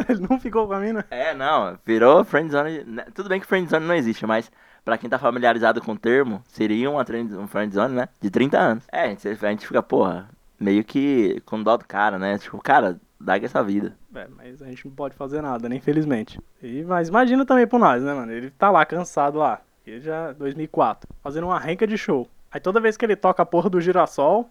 ele 0.09 0.25
não 0.27 0.39
ficou 0.39 0.67
com 0.67 0.73
a 0.73 0.79
mina. 0.79 1.05
É, 1.11 1.33
não, 1.35 1.77
virou 1.85 2.23
friendzone. 2.23 2.83
né, 2.85 3.05
Tudo 3.13 3.29
bem 3.29 3.39
que 3.39 3.45
friendzone 3.45 3.85
não 3.85 3.93
existe, 3.95 4.25
mas 4.25 4.51
pra 4.83 4.97
quem 4.97 5.09
tá 5.09 5.19
familiarizado 5.19 5.79
com 5.81 5.91
o 5.93 5.97
termo, 5.97 6.41
seria 6.47 6.89
uma 6.89 7.05
trend- 7.05 7.35
um 7.37 7.47
friendzone, 7.47 7.93
né? 7.93 8.09
De 8.19 8.31
30 8.31 8.57
anos. 8.57 8.83
É, 8.91 9.03
a 9.03 9.07
gente, 9.09 9.27
a 9.27 9.49
gente 9.51 9.67
fica, 9.67 9.83
porra, 9.83 10.27
meio 10.59 10.83
que 10.83 11.39
com 11.45 11.61
dó 11.61 11.77
do 11.77 11.85
cara, 11.85 12.17
né? 12.17 12.39
Tipo, 12.39 12.59
cara, 12.59 12.99
dá 13.19 13.37
essa 13.37 13.63
vida. 13.63 13.95
É, 14.15 14.27
mas 14.35 14.61
a 14.61 14.65
gente 14.67 14.87
não 14.87 14.93
pode 14.95 15.15
fazer 15.15 15.41
nada, 15.41 15.67
né? 15.69 15.75
Infelizmente. 15.75 16.39
E, 16.61 16.83
mas 16.83 17.09
imagina 17.09 17.45
também 17.45 17.67
pro 17.67 17.77
nós, 17.79 18.01
né, 18.03 18.13
mano? 18.13 18.31
Ele 18.31 18.49
tá 18.51 18.69
lá, 18.71 18.85
cansado 18.85 19.37
lá. 19.37 19.61
Ele 19.85 19.99
já, 20.01 20.31
2004, 20.33 21.09
fazendo 21.21 21.45
uma 21.47 21.59
renca 21.59 21.85
de 21.87 21.97
show. 21.97 22.27
Aí 22.51 22.59
toda 22.59 22.79
vez 22.79 22.95
que 22.97 23.05
ele 23.05 23.15
toca 23.15 23.43
a 23.43 23.45
porra 23.45 23.69
do 23.69 23.81
girassol, 23.81 24.49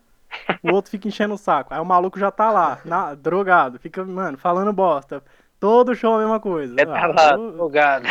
o 0.62 0.72
outro 0.72 0.90
fica 0.90 1.08
enchendo 1.08 1.34
o 1.34 1.38
saco. 1.38 1.72
Aí 1.72 1.80
o 1.80 1.84
maluco 1.84 2.18
já 2.18 2.30
tá 2.30 2.50
lá, 2.50 2.78
na- 2.84 3.14
drogado, 3.14 3.78
fica, 3.78 4.04
mano, 4.04 4.36
falando 4.38 4.72
bosta. 4.72 5.22
Todo 5.60 5.94
show 5.94 6.14
a 6.14 6.18
mesma 6.20 6.38
coisa. 6.38 6.74
É 6.78 6.84
tá 6.86 7.06
lá, 7.06 7.32
eu- 7.32 7.52
drogado. 7.52 8.06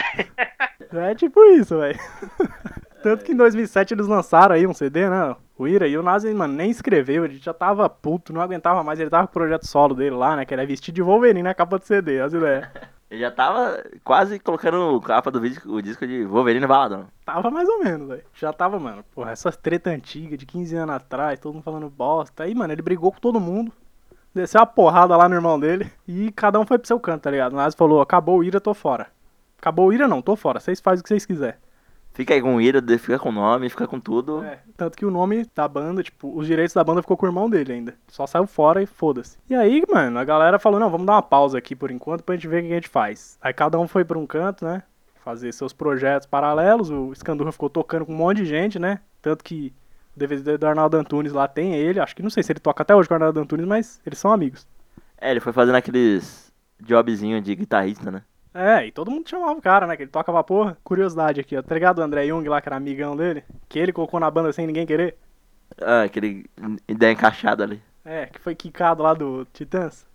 É 0.94 1.16
tipo 1.16 1.44
isso, 1.46 1.78
velho. 1.78 1.98
Tanto 3.08 3.24
que 3.24 3.32
em 3.32 3.38
2007 3.38 3.94
eles 3.94 4.06
lançaram 4.06 4.54
aí 4.54 4.68
um 4.68 4.74
CD, 4.74 5.10
né? 5.10 5.34
O 5.58 5.66
Ira 5.66 5.88
e 5.88 5.98
o 5.98 6.04
Nazi, 6.04 6.34
mano, 6.34 6.54
nem 6.54 6.70
escreveu, 6.70 7.24
ele 7.24 7.38
já 7.38 7.54
tava 7.54 7.88
puto, 7.88 8.34
não 8.34 8.42
aguentava 8.42 8.84
mais, 8.84 9.00
ele 9.00 9.10
tava 9.10 9.26
com 9.28 9.32
o 9.32 9.34
projeto 9.34 9.66
solo 9.66 9.96
dele 9.96 10.18
lá, 10.18 10.36
né? 10.36 10.44
Que 10.44 10.54
era 10.54 10.66
vestir 10.66 10.92
de 10.92 11.02
Wolverine 11.02 11.42
na 11.42 11.54
capa 11.54 11.80
do 11.80 11.86
CD, 11.86 12.20
as 12.20 12.34
ideias. 12.34 12.68
Ele 13.10 13.22
já 13.22 13.32
tava 13.32 13.82
quase 14.04 14.38
colocando 14.38 15.00
capa 15.00 15.32
do 15.32 15.40
vídeo, 15.40 15.62
o 15.68 15.82
disco 15.82 16.06
de 16.06 16.26
Wolverine 16.26 16.68
Baladão. 16.68 17.08
Tava 17.24 17.50
mais 17.50 17.70
ou 17.70 17.82
menos, 17.82 18.06
velho. 18.06 18.24
Já 18.34 18.52
tava, 18.52 18.78
mano, 18.78 19.02
porra, 19.16 19.32
essas 19.32 19.56
treta 19.56 19.92
antiga 19.92 20.36
de 20.36 20.46
15 20.46 20.76
anos 20.76 20.96
atrás, 20.96 21.40
todo 21.40 21.54
mundo 21.54 21.64
falando 21.64 21.90
bosta. 21.90 22.44
Aí, 22.44 22.54
mano, 22.54 22.74
ele 22.74 22.82
brigou 22.82 23.14
com 23.14 23.20
todo 23.22 23.40
mundo. 23.40 23.72
Desceu 24.36 24.60
uma 24.60 24.68
porrada 24.68 25.16
lá 25.16 25.30
no 25.30 25.36
irmão 25.36 25.58
dele 25.58 25.90
e 26.06 26.30
cada 26.34 26.60
um 26.60 26.66
foi 26.66 26.78
pro 26.78 26.86
seu 26.86 27.00
canto, 27.00 27.22
tá 27.22 27.32
ligado? 27.32 27.54
O 27.54 27.56
Nazi 27.56 27.78
falou, 27.78 28.02
acabou 28.02 28.40
o 28.40 28.44
Ira, 28.44 28.60
tô 28.60 28.74
fora. 28.74 29.08
Acabou 29.58 29.88
o 29.88 29.94
Ira 29.94 30.06
não, 30.06 30.22
tô 30.22 30.36
fora, 30.36 30.60
vocês 30.60 30.82
fazem 30.82 31.00
o 31.00 31.04
que 31.04 31.08
vocês 31.08 31.26
quiserem. 31.26 31.58
Fica 32.18 32.34
aí 32.34 32.42
com 32.42 32.56
o 32.56 32.60
Ira, 32.60 32.82
fica 32.98 33.20
com 33.20 33.30
o 33.30 33.32
nome, 33.32 33.70
fica 33.70 33.86
com 33.86 34.00
tudo. 34.00 34.44
É, 34.44 34.58
tanto 34.76 34.98
que 34.98 35.06
o 35.06 35.12
nome 35.12 35.46
da 35.54 35.68
banda, 35.68 36.02
tipo, 36.02 36.36
os 36.36 36.48
direitos 36.48 36.74
da 36.74 36.84
banda 36.84 37.04
ficou 37.04 37.16
com 37.16 37.28
o 37.28 37.30
irmão 37.30 37.48
dele 37.48 37.74
ainda. 37.74 37.94
Só 38.08 38.26
saiu 38.26 38.48
fora 38.48 38.82
e 38.82 38.88
foda-se. 38.88 39.38
E 39.48 39.54
aí, 39.54 39.84
mano, 39.88 40.18
a 40.18 40.24
galera 40.24 40.58
falou, 40.58 40.80
não, 40.80 40.90
vamos 40.90 41.06
dar 41.06 41.14
uma 41.14 41.22
pausa 41.22 41.60
aqui 41.60 41.76
por 41.76 41.92
enquanto 41.92 42.24
pra 42.24 42.34
gente 42.34 42.48
ver 42.48 42.64
o 42.64 42.66
que 42.66 42.72
a 42.72 42.76
gente 42.76 42.90
faz. 42.90 43.38
Aí 43.40 43.54
cada 43.54 43.80
um 43.80 43.88
foi 43.88 44.04
pra 44.04 44.18
um 44.18 44.26
canto, 44.26 44.66
né? 44.66 44.82
Fazer 45.24 45.54
seus 45.54 45.74
projetos 45.74 46.26
paralelos. 46.26 46.90
O 46.90 47.14
Scandurra 47.14 47.52
ficou 47.52 47.70
tocando 47.70 48.08
com 48.08 48.14
um 48.14 48.18
monte 48.18 48.38
de 48.38 48.46
gente, 48.46 48.80
né? 48.80 49.00
Tanto 49.22 49.44
que 49.44 49.72
o 50.16 50.20
DVD 50.20 50.58
do 50.58 50.66
Arnaldo 50.66 50.98
Antunes 50.98 51.34
lá 51.34 51.48
tem 51.48 51.76
ele. 51.76 52.00
Acho 52.00 52.16
que 52.16 52.24
não 52.24 52.32
sei 52.32 52.42
se 52.42 52.52
ele 52.52 52.60
toca 52.60 52.82
até 52.82 52.96
hoje 52.96 53.08
com 53.08 53.14
o 53.14 53.18
Arnaldo 53.18 53.40
Antunes, 53.40 53.68
mas 53.68 54.02
eles 54.04 54.18
são 54.18 54.34
amigos. 54.34 54.66
É, 55.22 55.30
ele 55.30 55.40
foi 55.40 55.54
fazendo 55.54 55.76
aqueles 55.76 56.52
jobzinho 56.82 57.40
de 57.40 57.54
guitarrista, 57.54 58.10
né? 58.10 58.24
É, 58.54 58.86
e 58.88 58.92
todo 58.92 59.12
mundo 59.12 59.30
chamava 59.30 59.54
o 59.54 59.62
cara, 59.62 59.86
né? 59.86 59.96
Que 59.96 60.04
ele 60.04 60.10
toca 60.12 60.32
pra 60.32 60.44
porra. 60.44 60.78
Curiosidade 60.84 61.40
aqui, 61.40 61.56
ó. 61.56 61.62
Tá 61.62 61.76
ligado 61.76 62.00
o 62.00 62.02
André 62.02 62.28
Jung 62.28 62.48
lá, 62.50 62.60
que 62.62 62.68
era 62.70 62.76
amigão 62.78 63.16
dele? 63.16 63.44
Que 63.70 63.78
ele 63.78 63.94
colocou 63.94 64.20
na 64.20 64.32
banda 64.32 64.52
sem 64.52 64.66
ninguém 64.66 64.86
querer? 64.86 65.16
Ah, 65.80 66.04
aquele 66.04 66.50
ideia 66.88 67.12
encaixada 67.12 67.64
ali. 67.64 67.82
É, 68.04 68.26
que 68.28 68.40
foi 68.40 68.56
quicado 68.56 69.04
lá 69.04 69.14
do 69.14 69.46
Titãs. 69.54 70.08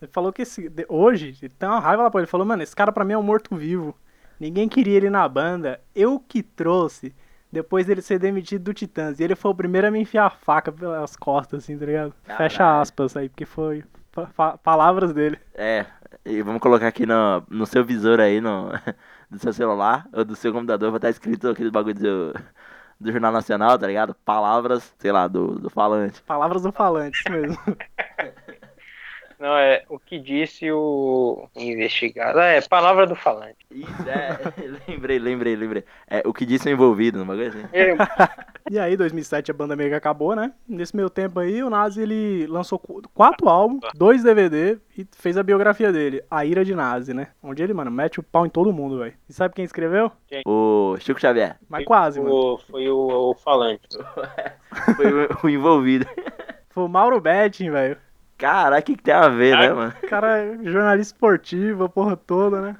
Ele 0.00 0.10
falou 0.12 0.32
que 0.32 0.42
esse, 0.42 0.68
de- 0.68 0.86
hoje, 0.88 1.34
ele 1.42 1.52
tem 1.58 1.68
uma 1.68 1.80
raiva 1.80 2.02
lá 2.04 2.10
pra 2.10 2.20
ele. 2.20 2.26
Falou, 2.28 2.46
mano, 2.46 2.62
esse 2.62 2.76
cara 2.76 2.92
pra 2.92 3.04
mim 3.04 3.14
é 3.14 3.18
um 3.18 3.22
morto-vivo. 3.22 3.96
Ninguém 4.38 4.68
queria 4.68 4.96
ele 4.98 5.10
na 5.10 5.26
banda. 5.28 5.80
Eu 5.94 6.20
que 6.20 6.42
trouxe 6.42 7.14
depois 7.50 7.86
dele 7.86 8.02
ser 8.02 8.18
demitido 8.18 8.64
do 8.64 8.74
Titãs. 8.74 9.18
E 9.18 9.24
ele 9.24 9.34
foi 9.34 9.50
o 9.50 9.54
primeiro 9.54 9.86
a 9.86 9.90
me 9.90 9.98
enfiar 9.98 10.26
a 10.26 10.30
faca 10.30 10.70
pelas 10.70 11.16
costas, 11.16 11.64
assim, 11.64 11.76
tá 11.78 11.86
ligado? 11.86 12.12
Fecha 12.36 12.58
Caralho. 12.58 12.82
aspas 12.82 13.16
aí, 13.16 13.28
porque 13.30 13.46
foi 13.46 13.82
palavras 14.62 15.12
dele. 15.12 15.38
É, 15.54 15.86
e 16.24 16.42
vamos 16.42 16.60
colocar 16.60 16.88
aqui 16.88 17.06
no, 17.06 17.42
no 17.48 17.66
seu 17.66 17.84
visor 17.84 18.20
aí, 18.20 18.40
no, 18.40 18.70
do 19.30 19.38
seu 19.38 19.52
celular 19.52 20.06
ou 20.12 20.24
do 20.24 20.36
seu 20.36 20.52
computador, 20.52 20.90
vai 20.90 20.98
estar 20.98 21.10
escrito 21.10 21.48
aquele 21.48 21.70
bagulho 21.70 21.94
do, 21.94 22.34
do 23.00 23.12
Jornal 23.12 23.32
Nacional, 23.32 23.78
tá 23.78 23.86
ligado? 23.86 24.14
Palavras, 24.24 24.94
sei 24.98 25.12
lá, 25.12 25.28
do, 25.28 25.58
do 25.58 25.70
falante. 25.70 26.22
Palavras 26.22 26.62
do 26.62 26.72
falante, 26.72 27.18
isso 27.18 27.32
mesmo. 27.32 27.58
Não, 29.38 29.54
é 29.54 29.84
o 29.88 29.98
que 29.98 30.18
disse 30.18 30.70
o 30.72 31.46
investigado. 31.54 32.40
É, 32.40 32.60
palavra 32.62 33.06
do 33.06 33.14
falante. 33.14 33.58
Isso, 33.70 34.08
é, 34.08 34.38
lembrei, 34.88 35.18
lembrei, 35.18 35.54
lembrei. 35.54 35.84
É, 36.08 36.22
o 36.24 36.32
que 36.32 36.46
disse 36.46 36.68
o 36.68 36.72
envolvido, 36.72 37.18
no 37.18 37.26
bagulho 37.26 37.48
assim. 37.48 37.64
E 38.70 38.78
aí, 38.78 38.96
2007, 38.96 39.50
a 39.50 39.54
banda 39.54 39.76
meio 39.76 39.90
que 39.90 39.94
acabou, 39.94 40.34
né? 40.34 40.52
Nesse 40.68 40.94
meio 40.96 41.08
tempo 41.08 41.38
aí, 41.38 41.62
o 41.62 41.70
Nazi, 41.70 42.02
ele 42.02 42.46
lançou 42.48 42.78
qu- 42.78 43.02
quatro 43.14 43.48
álbuns, 43.48 43.80
dois 43.94 44.22
DVD 44.24 44.78
e 44.98 45.06
fez 45.16 45.36
a 45.36 45.42
biografia 45.42 45.92
dele, 45.92 46.22
A 46.30 46.44
Ira 46.44 46.64
de 46.64 46.74
Nazi, 46.74 47.14
né? 47.14 47.28
Onde 47.42 47.62
ele, 47.62 47.72
mano, 47.72 47.90
mete 47.90 48.18
o 48.18 48.22
pau 48.24 48.44
em 48.44 48.50
todo 48.50 48.72
mundo, 48.72 48.98
velho. 48.98 49.14
E 49.28 49.32
sabe 49.32 49.54
quem 49.54 49.64
escreveu? 49.64 50.10
O 50.44 50.96
Chico 50.98 51.20
Xavier 51.20 51.56
Mas 51.68 51.84
quase, 51.84 52.20
mano. 52.20 52.34
o, 52.34 52.58
foi 52.58 52.88
o, 52.88 53.30
o 53.30 53.34
falante. 53.34 53.86
foi 54.96 55.12
o, 55.12 55.28
o 55.44 55.48
envolvido. 55.48 56.06
Foi 56.70 56.82
o 56.84 56.88
Mauro 56.88 57.20
Betting, 57.20 57.70
velho. 57.70 57.96
Caraca, 58.36 58.82
o 58.82 58.84
que, 58.84 58.96
que 58.96 59.02
tem 59.02 59.14
a 59.14 59.28
ver, 59.28 59.56
né, 59.56 59.72
mano? 59.72 59.94
O 60.02 60.06
cara 60.08 60.38
é 60.38 60.58
jornalista 60.64 61.14
esportivo, 61.14 61.84
a 61.84 61.88
porra 61.88 62.16
toda, 62.16 62.60
né? 62.60 62.76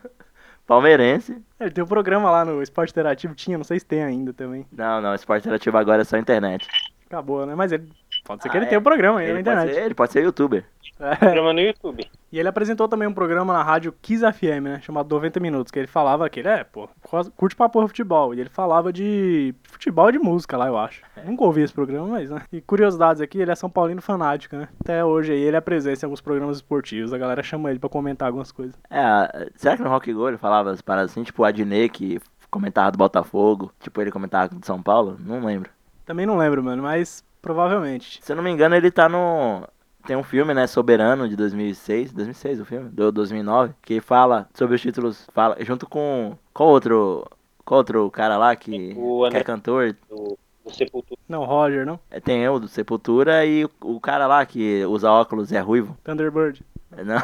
Palmeirense. 0.66 1.40
Ele 1.60 1.70
tem 1.70 1.82
um 1.84 1.86
programa 1.86 2.30
lá 2.30 2.44
no 2.44 2.62
Esporte 2.62 2.90
Interativo, 2.90 3.34
tinha, 3.34 3.56
não 3.56 3.64
sei 3.64 3.78
se 3.78 3.86
tem 3.86 4.02
ainda 4.02 4.32
também. 4.32 4.66
Não, 4.72 5.00
não, 5.00 5.14
esporte 5.14 5.42
interativo 5.42 5.76
agora 5.78 6.02
é 6.02 6.04
só 6.04 6.16
internet. 6.18 6.66
Acabou, 7.06 7.46
né? 7.46 7.54
Mas 7.54 7.70
ele 7.72 7.88
Pode 8.24 8.42
ser 8.42 8.48
que 8.48 8.56
Ah, 8.56 8.58
ele 8.58 8.66
é. 8.66 8.68
tenha 8.68 8.80
um 8.80 8.82
programa 8.82 9.20
aí 9.20 9.26
na 9.28 9.34
Ele 9.34 9.44
pode, 9.44 9.50
internet. 9.56 9.74
ser, 9.74 9.84
ele 9.84 9.94
pode 9.94 10.12
ser 10.12 10.24
youtuber. 10.24 10.64
É. 10.98 11.14
Programa 11.16 11.52
no 11.52 11.60
YouTube. 11.60 12.08
E 12.32 12.38
ele 12.38 12.48
apresentou 12.48 12.88
também 12.88 13.06
um 13.06 13.12
programa 13.12 13.52
na 13.52 13.62
rádio 13.62 13.94
Kiss 14.02 14.22
FM, 14.32 14.62
né? 14.62 14.80
Chamado 14.82 15.14
90 15.14 15.38
Minutos, 15.40 15.70
que 15.70 15.78
ele 15.78 15.86
falava 15.86 16.28
que 16.28 16.40
ele 16.40 16.48
é, 16.48 16.64
pô, 16.64 16.88
curte 17.36 17.54
pra 17.54 17.68
porra 17.68 17.86
futebol. 17.86 18.34
E 18.34 18.40
ele 18.40 18.48
falava 18.48 18.92
de 18.92 19.54
futebol 19.64 20.08
e 20.08 20.12
de 20.12 20.18
música 20.18 20.56
lá, 20.56 20.66
eu 20.66 20.76
acho. 20.78 21.02
Nunca 21.24 21.44
ouvi 21.44 21.62
esse 21.62 21.72
programa, 21.72 22.08
mas, 22.08 22.30
né? 22.30 22.42
E 22.52 22.60
curiosidades 22.60 23.20
aqui, 23.22 23.38
ele 23.38 23.50
é 23.50 23.54
São 23.54 23.70
Paulino 23.70 24.02
fanático, 24.02 24.56
né? 24.56 24.68
Até 24.80 25.04
hoje 25.04 25.32
aí 25.32 25.40
ele 25.40 25.56
apresenta 25.56 26.04
em 26.04 26.06
alguns 26.06 26.20
programas 26.20 26.56
esportivos. 26.56 27.12
A 27.12 27.18
galera 27.18 27.42
chama 27.42 27.70
ele 27.70 27.78
pra 27.78 27.88
comentar 27.88 28.28
algumas 28.28 28.50
coisas. 28.50 28.74
É, 28.90 29.50
será 29.54 29.76
que 29.76 29.82
no 29.82 29.90
Rock 29.90 30.12
Go 30.12 30.28
ele 30.28 30.38
falava 30.38 30.70
as 30.70 30.80
paradas 30.80 31.10
assim? 31.10 31.22
Tipo 31.22 31.42
o 31.42 31.44
Adnet 31.44 31.90
que 31.90 32.20
comentava 32.50 32.90
do 32.90 32.98
Botafogo. 32.98 33.72
Tipo 33.80 34.00
ele 34.00 34.10
comentava 34.10 34.54
do 34.54 34.64
São 34.64 34.82
Paulo? 34.82 35.16
Não 35.20 35.44
lembro. 35.44 35.70
Também 36.04 36.26
não 36.26 36.36
lembro, 36.36 36.62
mano, 36.62 36.82
mas 36.82 37.24
provavelmente. 37.42 38.18
Se 38.22 38.32
eu 38.32 38.36
não 38.36 38.42
me 38.42 38.50
engano, 38.50 38.74
ele 38.74 38.90
tá 38.90 39.08
no. 39.08 39.66
Tem 40.06 40.16
um 40.16 40.22
filme, 40.22 40.54
né, 40.54 40.68
Soberano, 40.68 41.28
de 41.28 41.34
2006, 41.34 42.12
2006 42.12 42.60
o 42.60 42.64
filme, 42.64 42.88
do 42.90 43.10
2009, 43.10 43.74
que 43.82 44.00
fala 44.00 44.48
sobre 44.54 44.76
os 44.76 44.80
títulos, 44.80 45.28
fala, 45.32 45.56
junto 45.60 45.84
com, 45.84 46.38
qual 46.54 46.68
outro, 46.68 47.26
qual 47.64 47.78
outro 47.78 48.08
cara 48.12 48.36
lá 48.36 48.54
que, 48.54 48.94
O 48.96 49.28
que 49.28 49.36
é 49.36 49.42
cantor, 49.42 49.96
Do, 50.08 50.38
do 50.64 50.72
Sepultura. 50.72 51.20
Não, 51.28 51.44
Roger, 51.44 51.84
não? 51.84 51.98
É, 52.08 52.20
tem 52.20 52.40
eu 52.40 52.60
do 52.60 52.68
Sepultura 52.68 53.44
e 53.44 53.64
o, 53.64 53.70
o 53.82 54.00
cara 54.00 54.28
lá 54.28 54.46
que 54.46 54.84
usa 54.84 55.10
óculos 55.10 55.50
e 55.50 55.56
é 55.56 55.60
ruivo. 55.60 55.98
Thunderbird. 56.04 56.62
Não, 57.04 57.20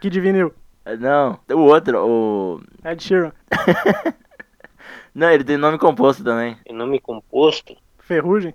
Kid 0.00 0.20
Vinil. 0.20 0.54
não, 1.00 1.38
o 1.50 1.58
outro, 1.58 1.98
o... 1.98 2.60
Ed 2.84 3.02
Sheeran. 3.02 3.32
Não, 5.12 5.30
ele 5.30 5.44
tem 5.44 5.56
nome 5.56 5.78
composto 5.78 6.24
também. 6.24 6.56
Tem 6.64 6.74
nome 6.74 6.98
composto. 7.00 7.76
Ferrugem. 7.98 8.54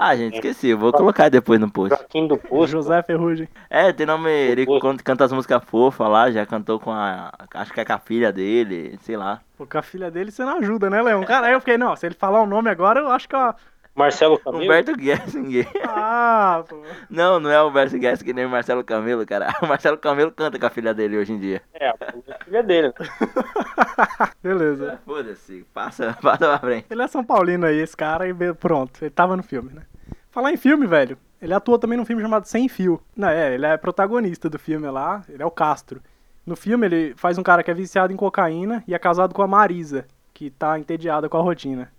Ah, 0.00 0.14
gente, 0.14 0.34
esqueci, 0.34 0.72
vou 0.74 0.92
colocar 0.92 1.28
depois 1.28 1.58
no 1.58 1.68
post. 1.68 1.98
Joaquim 1.98 2.28
do 2.28 2.38
Posto. 2.38 2.70
José 2.70 3.02
Ferrugem. 3.02 3.48
É, 3.68 3.92
tem 3.92 4.06
nome, 4.06 4.30
ele 4.30 4.64
canta, 4.80 5.02
canta 5.02 5.24
as 5.24 5.32
músicas 5.32 5.60
fofas 5.64 6.08
lá, 6.08 6.30
já 6.30 6.46
cantou 6.46 6.78
com 6.78 6.92
a, 6.92 7.32
acho 7.52 7.72
que 7.72 7.80
é 7.80 7.84
com 7.84 7.94
a 7.94 7.98
filha 7.98 8.32
dele, 8.32 8.96
sei 9.02 9.16
lá. 9.16 9.40
Pô, 9.56 9.66
com 9.66 9.76
a 9.76 9.82
filha 9.82 10.08
dele 10.08 10.30
você 10.30 10.44
não 10.44 10.58
ajuda, 10.58 10.88
né, 10.88 11.02
Leão? 11.02 11.24
Cara, 11.24 11.48
aí 11.48 11.52
eu 11.52 11.58
fiquei, 11.58 11.76
não, 11.76 11.96
se 11.96 12.06
ele 12.06 12.14
falar 12.14 12.40
o 12.40 12.46
nome 12.46 12.70
agora, 12.70 13.00
eu 13.00 13.08
acho 13.10 13.28
que 13.28 13.34
eu... 13.34 13.52
Marcelo 13.98 14.38
Camilo. 14.38 14.64
Humberto 14.64 14.92
Gessinger. 14.96 15.68
Ah, 15.84 16.62
pô. 16.68 16.80
Não, 17.10 17.40
não 17.40 17.50
é 17.50 17.60
o 17.60 17.66
Humberto 17.66 18.00
Gessinger 18.00 18.32
nem 18.32 18.46
o 18.46 18.48
Marcelo 18.48 18.84
Camelo, 18.84 19.26
cara. 19.26 19.52
O 19.60 19.66
Marcelo 19.66 19.98
Camelo 19.98 20.30
canta 20.30 20.56
com 20.56 20.66
a 20.66 20.70
filha 20.70 20.94
dele 20.94 21.18
hoje 21.18 21.32
em 21.32 21.38
dia. 21.40 21.60
É, 21.74 21.88
a 21.88 22.44
filha 22.44 22.62
dele. 22.62 22.92
Beleza. 24.40 25.00
Foda-se, 25.04 25.66
passa, 25.74 26.16
passa 26.22 26.46
pra 26.46 26.58
frente. 26.60 26.86
Ele 26.88 27.02
é 27.02 27.08
São 27.08 27.24
Paulino 27.24 27.66
aí, 27.66 27.78
esse 27.80 27.96
cara, 27.96 28.28
e 28.28 28.54
pronto, 28.54 29.02
ele 29.02 29.10
tava 29.10 29.36
no 29.36 29.42
filme, 29.42 29.72
né? 29.72 29.82
Falar 30.30 30.52
em 30.52 30.56
filme, 30.56 30.86
velho, 30.86 31.16
ele 31.40 31.54
atua 31.54 31.78
também 31.78 31.96
num 31.98 32.04
filme 32.04 32.22
chamado 32.22 32.44
Sem 32.46 32.68
Fio. 32.68 33.00
Não, 33.16 33.28
é, 33.28 33.54
ele 33.54 33.66
é 33.66 33.76
protagonista 33.76 34.48
do 34.50 34.58
filme 34.58 34.88
lá, 34.90 35.22
ele 35.28 35.42
é 35.42 35.46
o 35.46 35.50
Castro. 35.50 36.00
No 36.46 36.56
filme 36.56 36.86
ele 36.86 37.14
faz 37.16 37.36
um 37.38 37.42
cara 37.42 37.62
que 37.62 37.70
é 37.70 37.74
viciado 37.74 38.12
em 38.12 38.16
cocaína 38.16 38.82
e 38.86 38.94
é 38.94 38.98
casado 38.98 39.34
com 39.34 39.42
a 39.42 39.46
Marisa, 39.46 40.06
que 40.32 40.50
tá 40.50 40.78
entediada 40.78 41.28
com 41.28 41.36
a 41.36 41.42
rotina. 41.42 41.90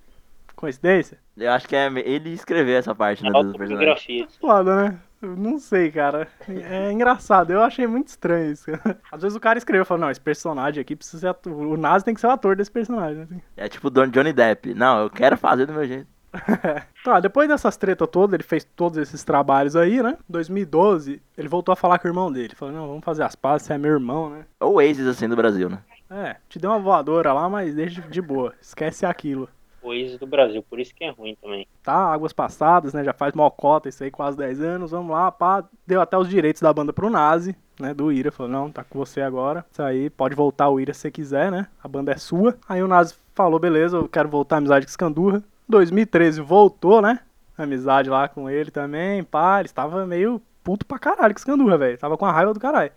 Coincidência? 0.56 1.18
Eu 1.38 1.52
acho 1.52 1.68
que 1.68 1.76
é 1.76 1.88
ele 2.06 2.32
escreveu 2.34 2.78
essa 2.78 2.94
parte 2.94 3.24
né. 3.24 3.30
Autobiografia. 3.34 4.28
Foda, 4.42 4.76
né? 4.90 5.00
Eu 5.22 5.36
não 5.36 5.58
sei, 5.58 5.90
cara. 5.92 6.28
É 6.48 6.92
engraçado. 6.92 7.52
Eu 7.52 7.62
achei 7.62 7.86
muito 7.88 8.08
estranho 8.10 8.52
isso. 8.52 8.66
Às 9.12 9.22
vezes 9.22 9.36
o 9.38 9.40
cara 9.40 9.58
escreveu 9.58 9.84
e 9.84 9.86
falou, 9.86 10.02
não, 10.02 10.12
esse 10.12 10.20
personagem 10.20 10.82
aqui 10.82 10.96
precisa 10.96 11.20
ser 11.20 11.28
ator. 11.28 11.54
O 11.54 11.78
Nazi 11.78 12.04
tem 12.06 12.14
que 12.14 12.20
ser 12.22 12.28
o 12.28 12.32
ator 12.32 12.56
desse 12.56 12.72
personagem. 12.72 13.24
assim. 13.24 13.42
É 13.56 13.68
tipo 13.70 13.90
Don- 13.90 14.08
Johnny 14.08 14.34
Depp. 14.34 14.74
Não, 14.74 15.02
eu 15.04 15.10
quero 15.10 15.38
fazer 15.38 15.66
do 15.66 15.74
meu 15.74 15.86
jeito. 15.86 16.08
tá, 17.04 17.20
depois 17.20 17.48
dessas 17.48 17.78
tretas 17.78 18.08
todas, 18.10 18.34
ele 18.34 18.44
fez 18.44 18.64
todos 18.64 18.98
esses 18.98 19.24
trabalhos 19.24 19.76
aí, 19.76 20.02
né? 20.02 20.18
Em 20.30 20.32
2012, 20.32 21.22
ele 21.38 21.48
voltou 21.48 21.74
a 21.74 21.76
falar 21.76 22.00
com 22.00 22.08
o 22.08 22.12
irmão 22.12 22.32
dele. 22.32 22.56
Falou, 22.56 22.74
não, 22.74 22.88
vamos 22.88 23.04
fazer 23.04 23.24
as 23.24 23.36
pazes, 23.36 23.68
você 23.68 23.74
é 23.74 23.78
meu 23.78 23.92
irmão, 23.92 24.30
né? 24.30 24.46
Ou 24.60 24.76
Oasis 24.76 25.08
assim 25.08 25.28
do 25.28 25.36
Brasil, 25.36 25.70
né? 25.70 25.80
É, 26.10 26.38
te 26.50 26.58
deu 26.58 26.72
uma 26.72 26.80
voadora 26.80 27.32
lá, 27.34 27.48
mas 27.48 27.76
deixa 27.76 28.02
de 28.02 28.22
boa. 28.22 28.54
Esquece 28.62 29.06
aquilo. 29.06 29.48
O 29.82 29.94
ex 29.94 30.18
do 30.18 30.28
Brasil, 30.28 30.64
por 30.68 30.80
isso 30.80 30.94
que 30.94 31.04
é 31.04 31.10
ruim 31.10 31.38
também. 31.42 31.66
Tá, 31.84 31.94
águas 31.94 32.34
passadas, 32.34 32.94
né? 32.94 33.04
Já 33.04 33.14
faz 33.14 33.34
mocota 33.34 33.88
isso 33.88 34.04
aí, 34.04 34.12
quase 34.12 34.38
10 34.38 34.62
anos. 34.62 34.92
Vamos 34.92 35.12
lá, 35.12 35.32
pá. 35.32 35.64
Deu 35.88 36.02
até 36.02 36.18
os 36.18 36.28
direitos 36.28 36.62
da 36.62 36.74
banda 36.74 36.92
pro 36.92 37.10
Nazi, 37.10 37.56
né? 37.80 37.94
Do 37.94 38.12
Ira. 38.12 38.32
Falou, 38.32 38.52
não, 38.52 38.72
tá 38.72 38.84
com 38.84 39.00
você 39.00 39.22
agora. 39.22 39.66
Isso 39.72 39.82
aí, 39.82 40.10
pode 40.10 40.36
voltar 40.36 40.70
o 40.70 40.80
Ira 40.80 40.94
se 40.94 41.02
você 41.02 41.12
quiser, 41.12 41.52
né? 41.52 41.68
A 41.82 41.88
banda 41.88 42.12
é 42.12 42.18
sua. 42.18 42.58
Aí 42.68 42.84
o 42.84 42.88
Nazi 42.88 43.16
falou, 43.34 43.60
beleza, 43.60 43.98
eu 43.98 44.10
quero 44.10 44.28
voltar 44.28 44.56
a 44.56 44.60
amizade 44.60 44.86
com 44.86 44.90
Escandurra. 44.90 45.44
2013 45.70 46.41
voltou, 46.41 47.01
né? 47.01 47.20
Amizade 47.57 48.09
lá 48.09 48.28
com 48.28 48.49
ele 48.49 48.72
também, 48.72 49.24
pá. 49.24 49.59
Ele 49.59 49.67
estava 49.67 50.05
meio 50.05 50.41
puto 50.63 50.86
pra 50.86 50.97
caralho 50.97 51.34
com 51.34 51.39
Escandurra, 51.39 51.78
velho. 51.78 51.97
Tava 51.97 52.17
com 52.17 52.26
a 52.26 52.32
raiva 52.32 52.53
do 52.53 52.59
caralho. 52.59 52.91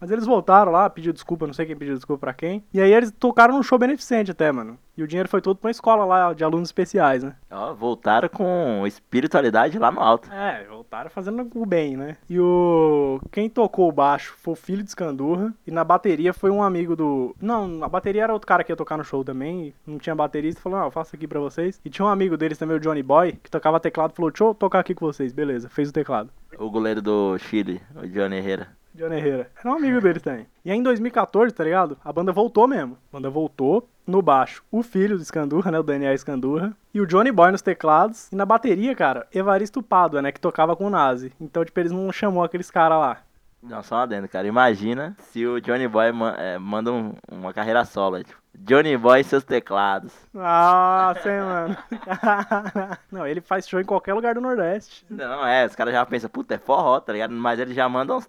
Mas 0.00 0.10
eles 0.10 0.26
voltaram 0.26 0.70
lá, 0.72 0.88
pediu 0.90 1.12
desculpa, 1.12 1.46
não 1.46 1.54
sei 1.54 1.66
quem 1.66 1.76
pediu 1.76 1.94
desculpa 1.94 2.20
pra 2.20 2.34
quem. 2.34 2.62
E 2.72 2.80
aí 2.80 2.92
eles 2.92 3.10
tocaram 3.10 3.54
num 3.54 3.62
show 3.62 3.78
beneficente 3.78 4.30
até, 4.30 4.52
mano. 4.52 4.78
E 4.96 5.02
o 5.02 5.06
dinheiro 5.06 5.28
foi 5.28 5.42
todo 5.42 5.58
pra 5.58 5.68
uma 5.68 5.70
escola 5.70 6.04
lá 6.06 6.32
de 6.32 6.42
alunos 6.42 6.68
especiais, 6.68 7.22
né? 7.22 7.36
Ó, 7.50 7.74
voltaram 7.74 8.30
com 8.30 8.86
espiritualidade 8.86 9.78
lá 9.78 9.90
no 9.90 10.00
alto. 10.00 10.32
É, 10.32 10.64
voltaram 10.64 11.10
fazendo 11.10 11.46
o 11.54 11.66
bem, 11.66 11.96
né? 11.96 12.16
E 12.30 12.40
o. 12.40 13.20
Quem 13.30 13.50
tocou 13.50 13.88
o 13.88 13.92
baixo 13.92 14.34
foi 14.38 14.52
o 14.52 14.56
filho 14.56 14.82
de 14.82 14.88
Escandurra. 14.88 15.52
E 15.66 15.70
na 15.70 15.84
bateria 15.84 16.32
foi 16.32 16.50
um 16.50 16.62
amigo 16.62 16.96
do. 16.96 17.36
Não, 17.40 17.84
a 17.84 17.88
bateria 17.88 18.24
era 18.24 18.32
outro 18.32 18.48
cara 18.48 18.64
que 18.64 18.72
ia 18.72 18.76
tocar 18.76 18.96
no 18.96 19.04
show 19.04 19.22
também. 19.22 19.74
Não 19.86 19.98
tinha 19.98 20.14
baterista. 20.14 20.62
Falou, 20.62 20.78
não, 20.78 20.86
eu 20.86 20.90
faço 20.90 21.14
aqui 21.14 21.28
pra 21.28 21.40
vocês. 21.40 21.78
E 21.84 21.90
tinha 21.90 22.06
um 22.06 22.10
amigo 22.10 22.36
deles 22.36 22.56
também, 22.56 22.76
o 22.76 22.80
Johnny 22.80 23.02
Boy, 23.02 23.32
que 23.32 23.50
tocava 23.50 23.78
teclado. 23.78 24.14
Falou, 24.14 24.30
deixa 24.30 24.44
eu 24.44 24.54
tocar 24.54 24.78
aqui 24.80 24.94
com 24.94 25.04
vocês. 25.04 25.30
Beleza, 25.30 25.68
fez 25.68 25.90
o 25.90 25.92
teclado. 25.92 26.30
O 26.58 26.70
goleiro 26.70 27.02
do 27.02 27.36
Chile, 27.36 27.82
o 27.94 28.06
Johnny 28.06 28.36
Herrera. 28.36 28.68
Johnny 28.96 29.16
Herrera. 29.16 29.50
Era 29.58 29.70
um 29.70 29.76
amigo 29.76 30.00
deles 30.00 30.22
também. 30.22 30.46
E 30.64 30.70
aí 30.70 30.78
em 30.78 30.82
2014, 30.82 31.54
tá 31.54 31.62
ligado? 31.62 31.96
A 32.04 32.12
banda 32.12 32.32
voltou 32.32 32.66
mesmo. 32.66 32.96
A 33.10 33.16
banda 33.16 33.30
voltou. 33.30 33.88
No 34.06 34.22
baixo, 34.22 34.62
o 34.70 34.84
filho 34.84 35.16
do 35.16 35.22
Escandurra, 35.22 35.70
né? 35.70 35.80
O 35.80 35.82
Daniel 35.82 36.14
Escandurra. 36.14 36.76
E 36.94 37.00
o 37.00 37.06
Johnny 37.06 37.32
Boy 37.32 37.50
nos 37.50 37.60
teclados. 37.60 38.30
E 38.30 38.36
na 38.36 38.46
bateria, 38.46 38.94
cara, 38.94 39.26
Evaristo 39.34 39.82
Pádua, 39.82 40.22
né? 40.22 40.30
Que 40.30 40.40
tocava 40.40 40.76
com 40.76 40.86
o 40.86 40.90
Nazi. 40.90 41.32
Então, 41.40 41.64
tipo, 41.64 41.78
eles 41.80 41.90
não 41.90 42.12
chamou 42.12 42.44
aqueles 42.44 42.70
caras 42.70 42.98
lá. 42.98 43.18
Não, 43.62 43.82
só 43.82 43.96
uma 43.96 44.02
adendo, 44.04 44.28
cara. 44.28 44.46
Imagina 44.46 45.16
se 45.18 45.44
o 45.46 45.60
Johnny 45.60 45.88
Boy 45.88 46.12
ma- 46.12 46.34
é, 46.38 46.58
manda 46.58 46.92
um- 46.92 47.14
uma 47.30 47.52
carreira 47.52 47.84
solo. 47.84 48.22
Tipo, 48.22 48.38
Johnny 48.54 48.96
Boy 48.96 49.20
e 49.20 49.24
seus 49.24 49.42
teclados. 49.44 50.12
Nossa, 50.32 51.28
hein, 51.30 51.40
mano. 51.40 51.76
não, 53.10 53.26
ele 53.26 53.40
faz 53.40 53.68
show 53.68 53.80
em 53.80 53.84
qualquer 53.84 54.14
lugar 54.14 54.34
do 54.34 54.40
Nordeste. 54.40 55.04
Não, 55.10 55.44
é, 55.46 55.66
os 55.66 55.74
caras 55.74 55.92
já 55.92 56.06
pensam, 56.06 56.30
puta, 56.30 56.54
é 56.54 56.58
forró, 56.58 57.00
tá 57.00 57.12
ligado? 57.12 57.32
Mas 57.34 57.58
ele 57.58 57.74
já 57.74 57.88
manda 57.88 58.14
uns. 58.14 58.28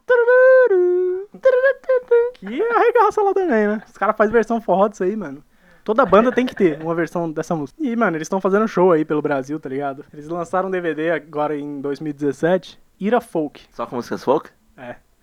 Que 2.35 2.61
arregaça 2.61 3.21
lá 3.21 3.33
também, 3.33 3.67
né? 3.67 3.81
Os 3.87 3.97
caras 3.97 4.15
fazem 4.17 4.33
versão 4.33 4.61
forró 4.61 4.87
disso 4.87 5.03
aí, 5.03 5.15
mano. 5.15 5.43
Toda 5.83 6.05
banda 6.05 6.31
tem 6.33 6.45
que 6.45 6.53
ter 6.55 6.81
uma 6.81 6.93
versão 6.93 7.31
dessa 7.31 7.55
música. 7.55 7.81
E, 7.81 7.95
mano, 7.95 8.17
eles 8.17 8.25
estão 8.25 8.41
fazendo 8.41 8.67
show 8.67 8.91
aí 8.91 9.05
pelo 9.05 9.21
Brasil, 9.21 9.57
tá 9.59 9.69
ligado? 9.69 10.03
Eles 10.11 10.27
lançaram 10.27 10.67
um 10.67 10.71
DVD 10.71 11.11
agora 11.11 11.55
em 11.57 11.79
2017, 11.79 12.77
Ira 12.99 13.21
Folk. 13.21 13.63
Só 13.71 13.85
com 13.85 13.95
músicas 13.95 14.23
folk? 14.23 14.49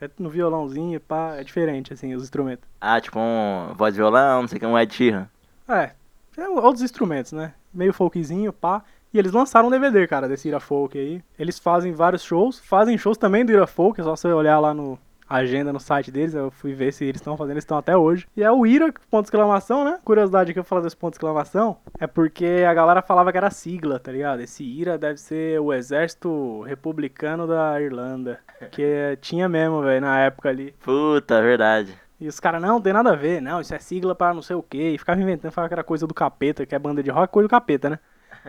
É, 0.05 0.11
no 0.19 0.29
violãozinho, 0.29 1.01
pá, 1.01 1.37
é 1.37 1.43
diferente, 1.45 1.93
assim, 1.93 2.15
os 2.15 2.23
instrumentos. 2.23 2.69
Ah, 2.79 3.01
tipo 3.01 3.19
um 3.19 3.73
voz 3.75 3.95
de 3.95 4.01
violão, 4.01 4.43
não 4.43 4.49
sei 4.49 4.59
o 4.59 4.61
que, 4.61 4.67
um 4.67 4.79
Ed 4.79 4.95
Sheeran. 4.95 5.27
É, 5.67 5.93
é 6.37 6.49
outros 6.49 6.83
instrumentos, 6.83 7.33
né? 7.33 7.55
Meio 7.73 7.93
folkzinho, 7.93 8.53
pá. 8.53 8.83
E 9.13 9.19
eles 9.19 9.33
lançaram 9.33 9.69
um 9.69 9.71
DVD, 9.71 10.07
cara, 10.07 10.29
desse 10.29 10.49
Ira 10.49 10.61
Folk 10.61 10.99
aí. 10.99 11.23
Eles 11.39 11.59
fazem 11.59 11.93
vários 11.93 12.23
shows, 12.23 12.59
fazem 12.59 12.99
shows 12.99 13.17
também 13.17 13.47
do 13.47 13.53
Ira 13.53 13.67
Folk, 13.67 13.99
é 13.99 14.05
só 14.05 14.15
você 14.15 14.29
olhar 14.29 14.59
lá 14.59 14.75
no 14.75 14.99
agenda 15.29 15.73
no 15.73 15.81
site 15.81 16.11
deles, 16.11 16.35
eu 16.35 16.51
fui 16.51 16.75
ver 16.75 16.93
se 16.93 17.05
eles 17.05 17.21
estão 17.21 17.37
fazendo, 17.37 17.53
eles 17.53 17.65
estão 17.65 17.79
até 17.79 17.97
hoje. 17.97 18.27
E 18.37 18.43
é 18.43 18.51
o 18.51 18.67
Ira, 18.67 18.93
ponto 19.11 19.25
de 19.25 19.29
exclamação, 19.29 19.85
né? 19.85 19.99
Curiosidade 20.05 20.53
que 20.53 20.59
eu 20.59 20.65
falo 20.65 20.83
desse 20.83 20.97
ponto 20.97 21.13
de 21.13 21.17
exclamação 21.17 21.79
é 21.99 22.07
porque 22.07 22.65
a 22.69 22.75
galera 22.75 23.03
falava 23.03 23.31
que 23.33 23.39
era 23.39 23.51
sigla, 23.51 23.99
tá 23.99 24.13
ligado? 24.13 24.41
Esse 24.41 24.65
Ira 24.65 24.99
deve 24.99 25.19
ser 25.19 25.61
o 25.61 25.73
exército 25.73 26.63
republicano 26.63 27.47
da 27.47 27.81
Irlanda, 27.81 28.41
que 28.71 29.17
tinha 29.21 29.49
mesmo, 29.49 29.83
velho, 29.83 30.01
na 30.01 30.21
época 30.21 30.49
ali. 30.49 30.75
Puta, 30.83 31.41
verdade. 31.41 31.97
E 32.21 32.29
os 32.29 32.39
caras, 32.39 32.63
não, 32.63 32.81
tem 32.81 32.93
nada 32.93 33.11
a 33.11 33.17
ver, 33.17 33.43
não, 33.43 33.61
isso 33.61 33.75
é 33.75 33.79
sigla 33.79 34.15
pra 34.15 34.33
não 34.33 34.41
sei 34.41 34.57
o 34.57 34.63
quê. 34.63 34.93
E 34.95 34.99
ficava 34.99 35.21
inventando, 35.21 35.53
falava 35.53 35.69
que 35.69 35.75
era 35.75 35.85
coisa 35.85 36.07
do 36.07 36.15
capeta, 36.15 36.65
que 36.65 36.75
é 36.75 36.79
banda 36.79 37.03
de 37.03 37.11
rock, 37.11 37.33
coisa 37.33 37.49
do 37.49 37.51
capeta, 37.51 37.91
né? 37.91 37.99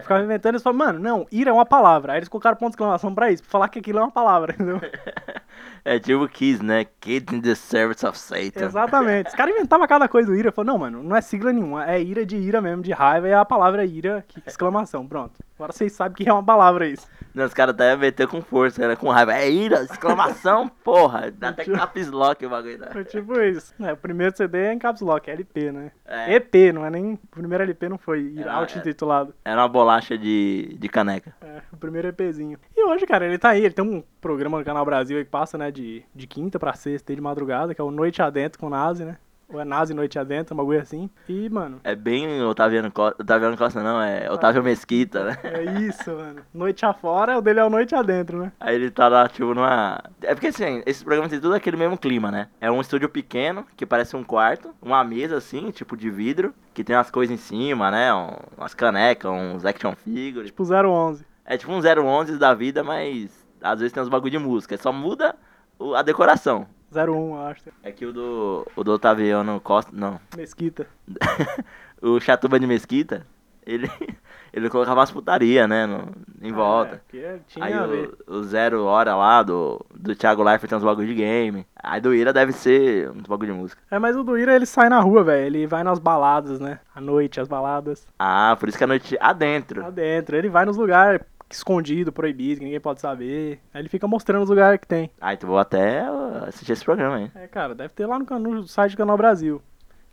Ficava 0.02 0.24
inventando, 0.24 0.54
eles 0.54 0.64
falavam, 0.64 0.86
mano, 0.88 1.00
não, 1.00 1.28
ira 1.32 1.50
é 1.50 1.54
uma 1.54 1.66
palavra. 1.66 2.14
Aí 2.14 2.20
eles 2.20 2.30
colocaram 2.30 2.58
ponto 2.58 2.70
de 2.72 2.76
exclamação 2.76 3.14
pra 3.16 3.32
isso, 3.32 3.44
pra 3.44 3.52
falar 3.52 3.70
que 3.70 3.80
aquilo 3.80 4.00
é 4.00 4.02
uma 4.02 4.12
palavra, 4.12 4.54
entendeu? 4.54 4.80
É 5.88 6.00
tipo 6.00 6.28
Kiss, 6.28 6.64
né? 6.64 6.86
Kids 7.00 7.32
in 7.32 7.40
the 7.42 7.54
Service 7.54 8.04
of 8.06 8.18
Satan. 8.18 8.66
Exatamente. 8.66 9.30
Os 9.30 9.36
caras 9.36 9.54
inventavam 9.56 9.88
cada 9.88 10.08
coisa 10.08 10.28
do 10.30 10.36
ira. 10.36 10.52
Falaram, 10.52 10.74
não, 10.74 10.80
mano, 10.80 11.04
não 11.04 11.16
é 11.16 11.22
sigla 11.22 11.54
nenhuma, 11.54 11.86
é 11.90 12.02
ira 12.02 12.26
de 12.26 12.36
ira 12.38 12.60
mesmo, 12.60 12.82
de 12.82 12.92
raiva, 12.92 13.28
e 13.28 13.34
a 13.34 13.46
palavra 13.46 13.84
é 13.84 13.88
ira, 13.88 14.26
que- 14.28 14.42
exclamação, 14.48 15.08
pronto. 15.08 15.34
Agora 15.58 15.72
vocês 15.72 15.94
sabem 15.94 16.16
que 16.18 16.30
é 16.30 16.34
uma 16.34 16.44
palavra 16.44 16.86
isso. 16.88 17.08
Não, 17.34 17.46
os 17.46 17.54
caras 17.54 17.74
até 17.76 17.96
meter 17.96 18.28
com 18.28 18.42
força, 18.42 18.84
era 18.84 18.96
com 18.96 19.10
raiva. 19.10 19.34
É 19.34 19.50
ira, 19.50 19.84
exclamação, 19.84 20.68
porra. 20.84 21.32
Dá 21.32 21.50
até 21.50 21.66
caps 21.66 22.10
lock 22.10 22.46
o 22.46 22.50
bagulho. 22.50 22.78
Né? 22.78 22.88
Foi 22.92 23.04
tipo 23.06 23.40
isso. 23.42 23.74
É, 23.82 23.94
o 23.94 23.98
primeiro 23.98 24.36
CD 24.36 24.58
é 24.58 24.74
em 24.74 24.80
caps 24.80 25.02
lock, 25.02 25.30
é 25.30 25.34
LP, 25.34 25.72
né? 25.72 25.92
É, 26.06 26.36
EP, 26.36 26.54
não 26.74 26.86
é 26.86 26.90
nem. 26.90 27.14
O 27.14 27.28
primeiro 27.32 27.64
LP 27.64 27.90
não 27.90 27.98
foi 27.98 28.36
É, 28.38 28.48
auto-intitulado. 28.48 29.34
era 29.44 29.62
uma 29.62 29.68
bolacha 29.68 30.18
de, 30.18 30.76
de 30.80 30.90
caneca. 30.90 31.34
É, 31.42 31.62
o 31.72 31.78
primeiro 31.78 32.08
EPzinho. 32.10 32.58
E 32.76 32.84
hoje, 32.86 33.06
cara, 33.06 33.26
ele 33.26 33.38
tá 33.38 33.50
aí. 33.50 33.64
Ele 33.64 33.74
tem 33.74 33.84
um 33.86 34.04
programa 34.22 34.58
no 34.60 34.66
Canal 34.66 34.86
Brasil 34.86 35.18
aí 35.18 35.26
que 35.26 35.32
passa, 35.32 35.58
né, 35.58 35.72
de, 35.72 36.04
de 36.14 36.28
quinta 36.28 36.58
pra 36.60 36.74
sexta 36.74 37.12
e 37.12 37.16
de 37.16 37.22
madrugada, 37.22 37.74
que 37.74 37.82
é 37.82 37.84
o 37.84 37.92
Noite 37.92 38.22
Adentro 38.22 38.60
com 38.60 38.70
Nazi, 38.70 39.04
né? 39.06 39.18
Ou 39.48 39.60
é 39.62 39.64
Nazi 39.66 39.94
Noite 39.94 40.18
Adentro, 40.18 40.54
um 40.54 40.58
bagulho 40.58 40.80
assim. 40.82 41.10
E, 41.30 41.48
mano, 41.50 41.80
É 41.84 41.96
bem 41.96 42.42
Otaviano 42.44 42.92
Costa. 42.92 43.22
Otaviano 43.22 43.56
Costa 43.56 43.82
não, 43.84 44.02
é 44.02 44.30
Otávio 44.32 44.64
Mesquita, 44.64 45.24
né? 45.24 45.38
é 45.44 45.64
isso, 45.82 46.10
mano. 46.12 46.42
Noite 46.54 46.86
afora, 46.86 47.38
o 47.38 47.42
dele 47.42 47.60
é 47.60 47.64
o 47.64 47.70
Noite 47.70 47.94
Adentro, 47.94 48.40
né? 48.40 48.52
Aí 48.60 48.76
ele 48.76 48.90
tá 48.90 49.08
lá, 49.08 49.28
tipo, 49.30 49.54
numa. 49.54 50.04
É 50.22 50.34
porque 50.34 50.48
assim, 50.48 50.82
esses 50.86 51.04
programas 51.04 51.32
tem 51.32 51.40
tudo 51.40 51.54
aquele 51.54 51.78
mesmo 51.78 51.98
clima, 51.98 52.32
né? 52.32 52.48
É 52.60 52.72
um 52.72 52.82
estúdio 52.82 53.08
pequeno, 53.08 53.66
que 53.78 53.86
parece 53.86 54.16
um 54.16 54.24
quarto, 54.24 54.72
uma 54.82 55.04
mesa 55.04 55.38
assim, 55.38 55.70
tipo 55.72 55.96
de 55.96 56.10
vidro, 56.10 56.54
que 56.74 56.84
tem 56.84 56.96
umas 56.96 57.12
coisas 57.12 57.34
em 57.34 57.38
cima, 57.38 57.92
né? 57.92 58.14
Um- 58.14 58.36
umas 58.58 58.74
canecas, 58.74 59.32
uns 59.32 59.64
action 59.64 59.94
figures. 59.96 60.48
Tipo 60.48 60.64
011. 60.64 61.24
É 61.46 61.56
tipo 61.56 61.72
um 61.72 61.80
011 61.82 62.38
da 62.40 62.54
vida, 62.56 62.84
mas 62.84 63.30
às 63.62 63.80
vezes 63.80 63.94
tem 63.94 64.02
uns 64.02 64.10
bagulho 64.10 64.32
de 64.32 64.40
música. 64.40 64.76
Só 64.78 64.92
muda 64.92 65.36
o- 65.78 65.94
a 65.94 66.02
decoração. 66.02 66.66
01, 66.96 67.36
eu 67.36 67.42
acho. 67.48 67.64
É 67.84 67.92
que 67.92 68.06
o 68.06 68.14
do, 68.14 68.68
o 68.76 68.84
do 68.84 68.94
Otaviano 68.94 69.60
Costa. 69.60 69.92
Não. 69.94 70.20
Mesquita. 70.36 70.88
o 72.02 72.20
Chatuba 72.20 72.60
de 72.60 72.68
Mesquita, 72.68 73.26
ele, 73.66 73.90
ele 74.54 74.70
colocava 74.70 75.00
umas 75.00 75.12
putaria, 75.12 75.68
né? 75.68 75.86
no- 75.86 76.12
em 76.42 76.52
volta. 76.52 77.02
É, 77.14 77.40
tinha 77.48 77.66
Aí 77.66 77.74
o, 77.76 78.18
o 78.28 78.44
Zero 78.44 78.84
Hora 78.84 79.16
lá 79.16 79.42
do, 79.42 79.84
do 79.96 80.16
Thiago 80.16 80.44
Leifert 80.44 80.70
tem 80.70 80.78
uns 80.78 80.84
bagulho 80.84 81.08
de 81.08 81.16
game. 81.16 81.66
Aí 81.82 82.00
do 82.00 82.14
Ira 82.14 82.32
deve 82.32 82.52
ser 82.52 83.10
uns 83.10 83.24
bagulho 83.28 83.54
de 83.54 83.60
música. 83.60 83.82
É, 83.90 83.98
mas 83.98 84.16
o 84.16 84.24
do 84.24 84.38
Ira, 84.38 84.56
ele 84.56 84.66
sai 84.66 84.88
na 84.90 85.00
rua, 85.00 85.24
velho. 85.24 85.46
Ele 85.48 85.66
vai 85.66 85.84
nas 85.84 85.98
baladas, 85.98 86.60
né? 86.60 86.80
À 86.94 87.02
noite, 87.02 87.40
as 87.40 87.48
baladas. 87.48 88.08
Ah, 88.20 88.56
por 88.60 88.70
isso 88.70 88.78
que 88.78 88.84
a 88.84 88.88
noite 88.88 89.18
adentro. 89.20 89.82
Lá 89.82 89.90
dentro. 89.90 90.36
Ele 90.36 90.50
vai 90.50 90.66
nos 90.66 90.78
lugares 90.78 91.22
escondido, 91.50 92.12
proibido, 92.12 92.60
que 92.60 92.66
ninguém 92.66 92.80
pode 92.80 93.02
saber. 93.02 93.60
Aí 93.74 93.82
ele 93.82 93.90
fica 93.90 94.08
mostrando 94.08 94.44
os 94.44 94.50
lugares 94.50 94.80
que 94.80 94.88
tem. 94.88 95.10
Ah, 95.22 95.34
então 95.34 95.50
vou 95.50 95.60
até 95.60 96.10
uh, 96.10 96.46
assistir 96.48 96.72
esse 96.74 96.84
programa 96.86 97.16
aí. 97.18 97.32
É, 97.36 97.48
cara, 97.48 97.74
deve 97.76 97.94
ter 97.94 98.06
lá 98.06 98.18
no, 98.20 98.26
no 98.40 98.68
site 98.68 98.92
do 98.94 98.98
Canal 98.98 99.18
Brasil. 99.18 99.62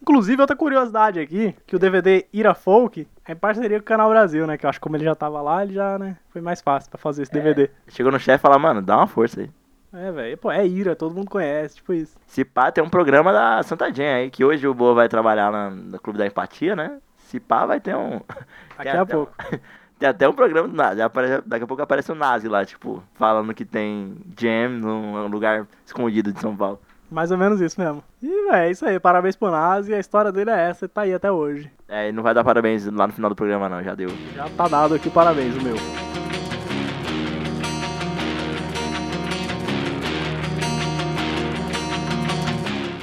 Inclusive, 0.00 0.40
outra 0.40 0.56
curiosidade 0.56 1.20
aqui, 1.20 1.54
que 1.64 1.76
o 1.76 1.78
DVD 1.78 2.26
Ira 2.32 2.54
Folk 2.54 3.06
é 3.24 3.32
em 3.32 3.36
parceria 3.36 3.78
com 3.78 3.84
o 3.84 3.86
Canal 3.86 4.10
Brasil, 4.10 4.46
né? 4.48 4.56
Que 4.58 4.66
eu 4.66 4.70
acho 4.70 4.80
que 4.80 4.82
como 4.82 4.96
ele 4.96 5.04
já 5.04 5.14
tava 5.14 5.40
lá, 5.40 5.62
ele 5.62 5.74
já, 5.74 5.96
né, 5.96 6.16
foi 6.30 6.40
mais 6.40 6.60
fácil 6.60 6.90
pra 6.90 6.98
fazer 6.98 7.22
esse 7.22 7.30
DVD. 7.32 7.70
Chegou 7.86 8.10
no 8.10 8.18
chefe 8.18 8.38
e 8.40 8.42
fala, 8.42 8.58
mano, 8.58 8.82
dá 8.82 8.96
uma 8.96 9.06
força 9.06 9.40
aí. 9.42 9.50
É, 9.94 10.10
velho, 10.10 10.38
pô, 10.38 10.50
é 10.50 10.66
Ira, 10.66 10.96
todo 10.96 11.14
mundo 11.14 11.30
conhece, 11.30 11.76
tipo 11.76 11.92
isso. 11.92 12.16
Se 12.26 12.44
pá, 12.44 12.72
tem 12.72 12.82
um 12.82 12.88
programa 12.88 13.32
da 13.32 13.62
Santa 13.62 13.92
Jen 13.92 14.08
aí, 14.08 14.30
que 14.30 14.44
hoje 14.44 14.66
o 14.66 14.74
Boa 14.74 14.94
vai 14.94 15.08
trabalhar 15.08 15.52
na- 15.52 15.70
no 15.70 16.00
Clube 16.00 16.18
da 16.18 16.26
Empatia, 16.26 16.74
né? 16.74 16.98
Se 17.18 17.38
pá, 17.38 17.64
vai 17.66 17.78
ter 17.78 17.94
um. 17.94 18.20
Daqui 18.76 18.88
a 18.88 19.06
pouco. 19.06 19.32
um- 19.52 19.58
Tem 20.02 20.08
até 20.08 20.28
um 20.28 20.32
programa 20.32 20.66
do 20.66 20.74
Nazi. 20.74 21.00
apare- 21.00 21.42
Daqui 21.46 21.62
a 21.62 21.66
pouco 21.68 21.80
aparece 21.80 22.10
o 22.10 22.14
Nazi 22.16 22.48
lá, 22.48 22.64
tipo, 22.64 23.00
falando 23.14 23.54
que 23.54 23.64
tem 23.64 24.16
jam 24.36 24.68
num 24.70 25.28
lugar 25.28 25.64
escondido 25.86 26.32
de 26.32 26.40
São 26.40 26.56
Paulo. 26.56 26.80
Mais 27.08 27.30
ou 27.30 27.38
menos 27.38 27.60
isso 27.60 27.80
mesmo. 27.80 28.02
E, 28.20 28.26
velho, 28.26 28.52
é 28.52 28.68
isso 28.68 28.84
aí, 28.84 28.98
parabéns 28.98 29.36
pro 29.36 29.52
Nazi, 29.52 29.94
a 29.94 30.00
história 30.00 30.32
dele 30.32 30.50
é 30.50 30.70
essa, 30.70 30.88
tá 30.88 31.02
aí 31.02 31.14
até 31.14 31.30
hoje. 31.30 31.70
É, 31.88 32.08
e 32.08 32.12
não 32.12 32.20
vai 32.24 32.34
dar 32.34 32.42
parabéns 32.42 32.84
lá 32.86 33.06
no 33.06 33.12
final 33.12 33.30
do 33.30 33.36
programa, 33.36 33.68
não, 33.68 33.80
já 33.80 33.94
deu. 33.94 34.08
Já 34.34 34.48
tá 34.56 34.66
dado 34.66 34.94
aqui, 34.96 35.08
parabéns, 35.08 35.54
o 35.56 35.62
meu. 35.62 35.76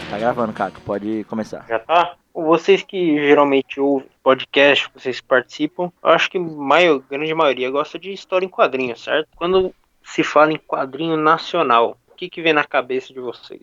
Tá 0.09 0.17
gravando, 0.17 0.53
Caco, 0.53 0.81
pode 0.81 1.23
começar. 1.25 1.65
Já 1.67 1.79
tá? 1.79 2.13
Vocês 2.43 2.83
que 2.83 3.17
geralmente 3.27 3.79
ouvem 3.79 4.09
podcast, 4.23 4.89
vocês 4.93 5.19
participam, 5.21 5.91
eu 6.03 6.09
acho 6.09 6.29
que 6.29 6.37
a 6.37 6.41
maior, 6.41 6.99
grande 6.99 7.33
maioria 7.33 7.69
gosta 7.69 7.97
de 7.97 8.11
história 8.11 8.45
em 8.45 8.49
quadrinho, 8.49 8.95
certo? 8.97 9.27
Quando 9.35 9.73
se 10.03 10.23
fala 10.23 10.51
em 10.51 10.57
quadrinho 10.57 11.17
nacional, 11.17 11.97
o 12.07 12.15
que, 12.15 12.29
que 12.29 12.41
vem 12.41 12.53
na 12.53 12.63
cabeça 12.63 13.13
de 13.13 13.19
vocês? 13.19 13.61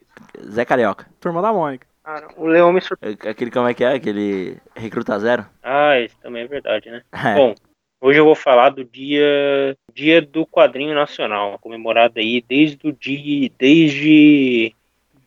Zé 0.50 0.64
Carioca. 0.64 1.06
Turma 1.20 1.40
da 1.42 1.52
Mônica. 1.52 1.86
Cara, 2.04 2.28
o 2.36 2.46
Leão 2.46 2.72
me 2.72 2.80
surpreendeu. 2.80 3.26
É- 3.26 3.30
Aquele 3.30 3.50
como 3.50 3.66
é 3.68 3.74
que 3.74 3.82
é? 3.84 3.94
Aquele 3.94 4.58
Recruta 4.76 5.18
Zero? 5.18 5.44
Ah, 5.62 5.98
isso 5.98 6.16
também 6.22 6.44
é 6.44 6.46
verdade, 6.46 6.88
né? 6.90 7.02
É. 7.12 7.34
Bom, 7.34 7.54
hoje 8.00 8.20
eu 8.20 8.24
vou 8.24 8.36
falar 8.36 8.70
do 8.70 8.84
dia, 8.84 9.76
dia 9.92 10.22
do 10.22 10.46
quadrinho 10.46 10.94
nacional, 10.94 11.58
comemorado 11.58 12.20
aí 12.20 12.40
desde 12.48 12.88
o 12.88 12.92
dia, 12.92 13.50
desde 13.58 14.72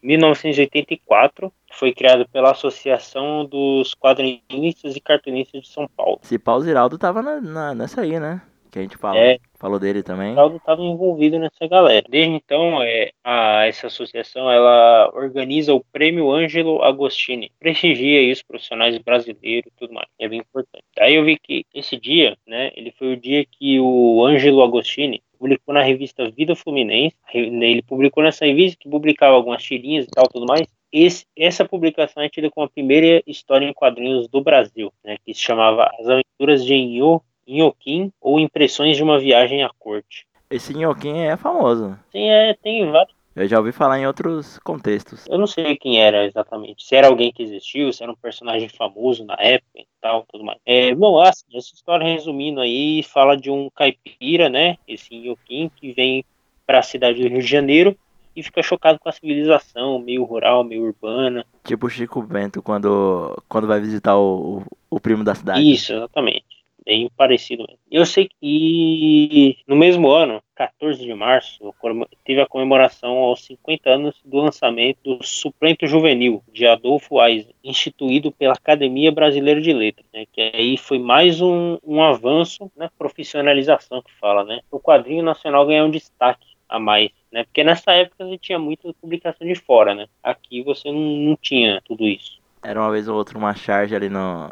1984, 0.01 1.51
foi 1.71 1.93
criado 1.93 2.27
pela 2.29 2.51
Associação 2.51 3.45
dos 3.45 3.93
Quadrinistas 3.95 4.95
e 4.95 4.99
Cartunistas 5.01 5.61
de 5.61 5.67
São 5.69 5.87
Paulo. 5.95 6.19
Esse 6.23 6.37
pau 6.39 6.59
Ziraldo 6.59 6.97
tava 6.97 7.21
na, 7.21 7.39
na- 7.41 7.75
nessa 7.75 8.01
aí, 8.01 8.19
né? 8.19 8.41
Que 8.71 8.77
a 8.77 8.81
gente 8.83 8.97
fala, 8.97 9.17
É. 9.17 9.39
falou 9.59 9.79
dele 9.79 10.03
também. 10.03 10.27
O 10.27 10.33
Geraldo 10.35 10.57
estava 10.57 10.81
envolvido 10.83 11.39
nessa 11.39 11.65
galera. 11.67 12.05
Desde 12.07 12.31
então, 12.35 12.83
é, 12.83 13.09
a, 13.23 13.65
essa 13.65 13.87
associação 13.87 14.49
ela 14.51 15.09
organiza 15.15 15.73
o 15.73 15.83
Prêmio 15.91 16.31
Ângelo 16.31 16.83
Agostini, 16.83 17.51
prestigia 17.59 18.19
aí 18.19 18.31
os 18.31 18.43
profissionais 18.43 18.95
brasileiros 18.99 19.71
e 19.71 19.79
tudo 19.79 19.91
mais. 19.95 20.07
É 20.19 20.27
bem 20.29 20.39
importante. 20.41 20.83
Aí 20.99 21.15
eu 21.15 21.25
vi 21.25 21.39
que 21.39 21.65
esse 21.73 21.97
dia, 21.97 22.37
né, 22.45 22.69
ele 22.75 22.91
foi 22.91 23.13
o 23.13 23.17
dia 23.17 23.43
que 23.43 23.79
o 23.79 24.23
Ângelo 24.23 24.61
Agostini 24.61 25.19
publicou 25.39 25.73
na 25.73 25.81
revista 25.81 26.29
Vida 26.29 26.55
Fluminense. 26.55 27.15
Ele 27.33 27.81
publicou 27.81 28.21
nessa 28.21 28.45
revista 28.45 28.77
que 28.79 28.87
publicava 28.89 29.33
algumas 29.35 29.63
tirinhas 29.63 30.05
e 30.05 30.09
tal, 30.11 30.27
tudo 30.27 30.45
mais. 30.47 30.67
Esse, 30.91 31.25
essa 31.37 31.63
publicação 31.65 32.23
é 32.23 32.29
tida 32.29 32.49
como 32.49 32.65
a 32.65 32.69
primeira 32.69 33.21
história 33.27 33.65
em 33.65 33.73
quadrinhos 33.73 34.27
do 34.27 34.41
Brasil, 34.41 34.91
né, 35.03 35.17
que 35.23 35.33
se 35.33 35.41
chamava 35.41 35.89
As 35.99 36.07
Aventuras 36.07 36.65
de 36.65 36.73
Inho, 36.73 37.21
Inhoquim 37.47 38.11
ou 38.19 38.39
Impressões 38.39 38.97
de 38.97 39.03
uma 39.03 39.19
Viagem 39.19 39.63
à 39.63 39.69
Corte. 39.77 40.27
Esse 40.49 40.73
Nhoquim 40.73 41.19
é 41.19 41.37
famoso. 41.37 41.97
Tem, 42.11 42.31
é, 42.31 42.55
tem 42.55 42.89
vários. 42.89 43.13
Eu 43.35 43.47
já 43.47 43.59
ouvi 43.59 43.71
falar 43.71 43.99
em 43.99 44.07
outros 44.07 44.57
contextos. 44.59 45.25
Eu 45.27 45.37
não 45.37 45.45
sei 45.45 45.77
quem 45.77 46.01
era 46.01 46.25
exatamente. 46.25 46.83
Se 46.83 46.95
era 46.95 47.07
alguém 47.07 47.31
que 47.31 47.43
existiu, 47.43 47.93
se 47.93 48.01
era 48.01 48.11
um 48.11 48.15
personagem 48.15 48.67
famoso 48.67 49.23
na 49.23 49.35
época 49.39 49.79
e 49.79 49.87
tal, 50.01 50.25
tudo 50.29 50.43
mais. 50.43 50.57
É, 50.65 50.93
bom, 50.95 51.21
assim, 51.21 51.45
essa 51.53 51.73
história 51.73 52.05
resumindo 52.05 52.59
aí, 52.59 53.03
fala 53.03 53.37
de 53.37 53.51
um 53.51 53.69
caipira, 53.69 54.49
né? 54.49 54.77
Esse 54.87 55.15
Inhoquim, 55.15 55.71
que 55.75 55.93
vem 55.93 56.25
para 56.65 56.79
a 56.79 56.83
cidade 56.83 57.21
do 57.21 57.29
Rio 57.29 57.39
de 57.39 57.47
Janeiro 57.47 57.95
e 58.39 58.43
fica 58.43 58.63
chocado 58.63 58.99
com 58.99 59.09
a 59.09 59.11
civilização, 59.11 59.99
meio 59.99 60.23
rural, 60.23 60.63
meio 60.63 60.83
urbana. 60.83 61.45
Tipo 61.63 61.87
o 61.87 61.89
Chico 61.89 62.21
Bento 62.21 62.61
quando, 62.61 63.37
quando 63.47 63.67
vai 63.67 63.79
visitar 63.79 64.17
o, 64.17 64.59
o, 64.59 64.63
o 64.89 64.99
primo 64.99 65.23
da 65.23 65.35
cidade. 65.35 65.71
Isso, 65.71 65.93
exatamente. 65.93 66.45
Bem 66.85 67.11
parecido 67.15 67.63
mesmo. 67.67 67.79
Eu 67.91 68.05
sei 68.05 68.29
que 68.39 69.57
no 69.67 69.75
mesmo 69.75 70.09
ano, 70.09 70.41
14 70.55 71.03
de 71.03 71.13
março, 71.13 71.75
teve 72.25 72.41
a 72.41 72.47
comemoração 72.47 73.17
aos 73.17 73.43
50 73.45 73.89
anos 73.89 74.15
do 74.25 74.37
lançamento 74.37 74.97
do 75.03 75.23
Suplento 75.23 75.85
Juvenil, 75.85 76.41
de 76.51 76.65
Adolfo 76.65 77.21
Eisen, 77.21 77.53
instituído 77.63 78.31
pela 78.31 78.53
Academia 78.53 79.11
Brasileira 79.11 79.61
de 79.61 79.71
Letras, 79.71 80.07
né, 80.11 80.25
que 80.31 80.41
aí 80.41 80.77
foi 80.77 80.97
mais 80.97 81.41
um, 81.41 81.77
um 81.83 82.01
avanço 82.01 82.71
na 82.75 82.89
profissionalização 82.89 84.01
que 84.01 84.11
fala, 84.19 84.43
né? 84.43 84.61
O 84.71 84.79
quadrinho 84.79 85.21
nacional 85.21 85.67
ganhou 85.67 85.87
um 85.87 85.91
destaque 85.91 86.47
a 86.67 86.79
mais, 86.79 87.11
né? 87.31 87.43
Porque 87.43 87.63
nessa 87.63 87.91
época 87.91 88.25
você 88.25 88.37
tinha 88.37 88.59
muita 88.59 88.93
publicação 88.93 89.47
de 89.47 89.55
fora, 89.55 89.93
né? 89.93 90.07
Aqui 90.23 90.63
você 90.63 90.91
não, 90.91 90.99
não 90.99 91.37
tinha 91.37 91.81
tudo 91.85 92.07
isso. 92.07 92.39
Era 92.63 92.79
uma 92.79 92.91
vez 92.91 93.07
ou 93.07 93.15
outra 93.15 93.37
uma 93.37 93.55
charge 93.55 93.95
ali 93.95 94.09
no, 94.09 94.49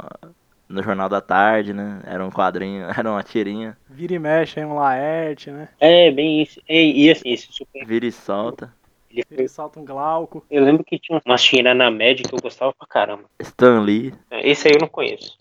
no 0.69 0.83
Jornal 0.83 1.09
da 1.09 1.21
Tarde, 1.21 1.73
né? 1.73 2.01
Era 2.05 2.25
um 2.25 2.31
quadrinho, 2.31 2.87
era 2.95 3.09
uma 3.09 3.23
tirinha. 3.23 3.77
Vira 3.89 4.13
e 4.13 4.19
mexe 4.19 4.59
aí 4.59 4.65
um 4.65 4.75
Laerte, 4.75 5.51
né? 5.51 5.69
É, 5.79 6.11
bem 6.11 6.41
isso. 6.41 6.61
E, 6.67 7.05
e 7.05 7.11
assim, 7.11 7.29
esse 7.29 7.51
super. 7.51 7.85
Vira 7.85 8.05
e 8.05 8.11
solta. 8.11 8.73
Ele 9.09 9.23
foi... 9.23 9.37
Ele 9.37 9.47
salta 9.47 9.79
um 9.79 9.85
Glauco. 9.85 10.45
Eu 10.49 10.63
lembro 10.63 10.83
que 10.83 10.99
tinha 10.99 11.21
umas 11.25 11.43
tiras 11.43 11.75
na 11.75 11.89
média 11.89 12.25
que 12.27 12.33
eu 12.33 12.39
gostava 12.41 12.73
pra 12.73 12.87
caramba. 12.87 13.23
Stan 13.39 13.81
Lee. 13.81 14.13
Esse 14.31 14.67
aí 14.67 14.73
eu 14.75 14.81
não 14.81 14.87
conheço. 14.87 15.37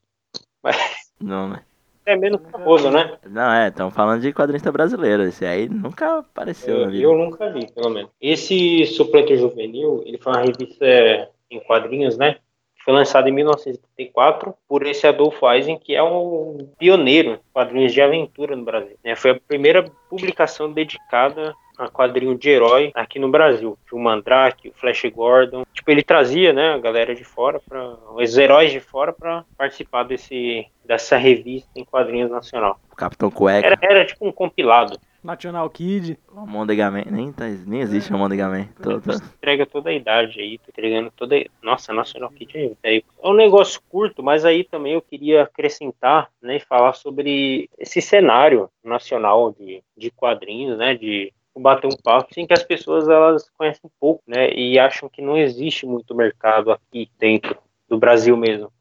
Mas 0.63 0.77
Não, 1.21 1.49
né? 1.49 1.63
É 2.07 2.17
menos 2.17 2.41
famoso, 2.51 2.91
né? 2.91 3.17
Não, 3.29 3.53
é, 3.53 3.69
estamos 3.69 3.93
falando 3.95 4.21
de 4.23 4.33
quadrinista 4.33 4.71
brasileiro. 4.73 5.25
Esse 5.25 5.45
aí 5.45 5.69
nunca 5.69 6.19
apareceu 6.21 6.75
na 6.79 6.85
Eu, 6.85 6.91
vida. 6.91 7.03
eu 7.05 7.17
nunca 7.17 7.51
vi, 7.53 7.71
pelo 7.73 7.91
menos. 7.91 8.11
Esse 8.21 8.87
Suplente 8.87 9.37
Juvenil, 9.37 10.03
ele 10.07 10.17
foi 10.19 10.33
uma 10.33 10.43
revista 10.43 11.29
em 11.51 11.61
quadrinhos, 11.61 12.17
né? 12.17 12.37
Foi 12.85 12.95
lançado 12.95 13.29
em 13.29 13.33
1974 13.33 14.55
por 14.69 14.87
esse 14.87 15.07
Adolfo 15.07 15.51
Eisen, 15.51 15.77
que 15.77 15.95
é 15.97 16.03
um 16.03 16.69
pioneiro 16.79 17.31
em 17.33 17.39
quadrinhos 17.53 17.93
de 17.93 18.01
aventura 18.01 18.55
no 18.55 18.65
Brasil. 18.65 18.97
né? 19.05 19.17
Foi 19.17 19.33
a 19.33 19.41
primeira 19.41 19.85
publicação 20.09 20.73
dedicada 20.73 21.53
a 21.79 21.89
quadrinho 21.89 22.37
de 22.37 22.49
herói 22.49 22.91
aqui 22.95 23.19
no 23.19 23.31
Brasil. 23.31 23.79
O 23.93 23.99
Mandrake, 23.99 24.69
o 24.69 24.73
Flash 24.73 25.03
Gordon. 25.15 25.65
Tipo, 25.73 25.91
ele 25.91 26.03
trazia, 26.03 26.53
né, 26.53 26.75
a 26.75 26.79
galera 26.79 27.15
de 27.15 27.25
fora, 27.25 27.61
pra, 27.61 27.97
os 28.15 28.37
heróis 28.37 28.73
de 28.73 28.81
fora 28.81 29.13
para 29.13 29.45
participar 29.57 30.05
desse, 30.05 30.67
dessa 30.85 31.17
revista 31.17 31.71
em 31.77 31.85
quadrinhos 31.85 32.31
nacional. 32.31 32.81
Capitão 32.97 33.31
Cueca. 33.31 33.67
Era, 33.67 33.79
era 33.83 34.05
tipo 34.05 34.27
um 34.27 34.33
compilado. 34.33 34.99
National 35.23 35.69
Kid. 35.69 36.17
O 36.33 36.47
Mondegaman. 36.47 37.03
Nem, 37.11 37.33
tá, 37.33 37.47
nem 37.67 37.81
existe 37.81 38.13
o 38.15 38.17
Mondegaman. 38.19 38.69
Tô, 38.81 39.01
tô... 39.01 39.13
Entrega 39.13 39.67
toda 39.67 39.91
a 39.91 39.93
idade 39.93 40.41
aí, 40.41 40.57
tá 40.57 40.67
entregando 40.69 41.13
toda 41.15 41.37
a... 41.37 41.45
Nossa, 41.61 41.93
National 41.93 42.31
Kid 42.31 42.57
é 42.57 42.71
velho. 42.81 43.05
É 43.23 43.29
um 43.29 43.35
negócio 43.35 43.81
curto, 43.91 44.23
mas 44.23 44.45
aí 44.45 44.63
também 44.63 44.93
eu 44.93 45.03
queria 45.03 45.43
acrescentar, 45.43 46.31
né, 46.41 46.57
e 46.57 46.61
falar 46.61 46.93
sobre 46.93 47.69
esse 47.77 48.01
cenário 48.01 48.71
nacional 48.85 49.53
de, 49.53 49.83
de 49.97 50.11
quadrinhos, 50.13 50.79
né, 50.79 50.95
de 50.95 51.33
bater 51.61 51.87
um 51.87 51.97
papo, 51.97 52.29
assim, 52.31 52.47
que 52.47 52.53
as 52.53 52.63
pessoas 52.63 53.09
elas 53.09 53.49
conhecem 53.51 53.91
pouco, 53.99 54.23
né, 54.27 54.51
e 54.51 54.79
acham 54.79 55.09
que 55.09 55.23
não 55.23 55.37
existe 55.37 55.87
muito 55.87 56.15
mercado 56.15 56.71
aqui 56.71 57.11
dentro 57.19 57.57
do 57.89 57.99
Brasil 57.99 58.37
mesmo. 58.37 58.73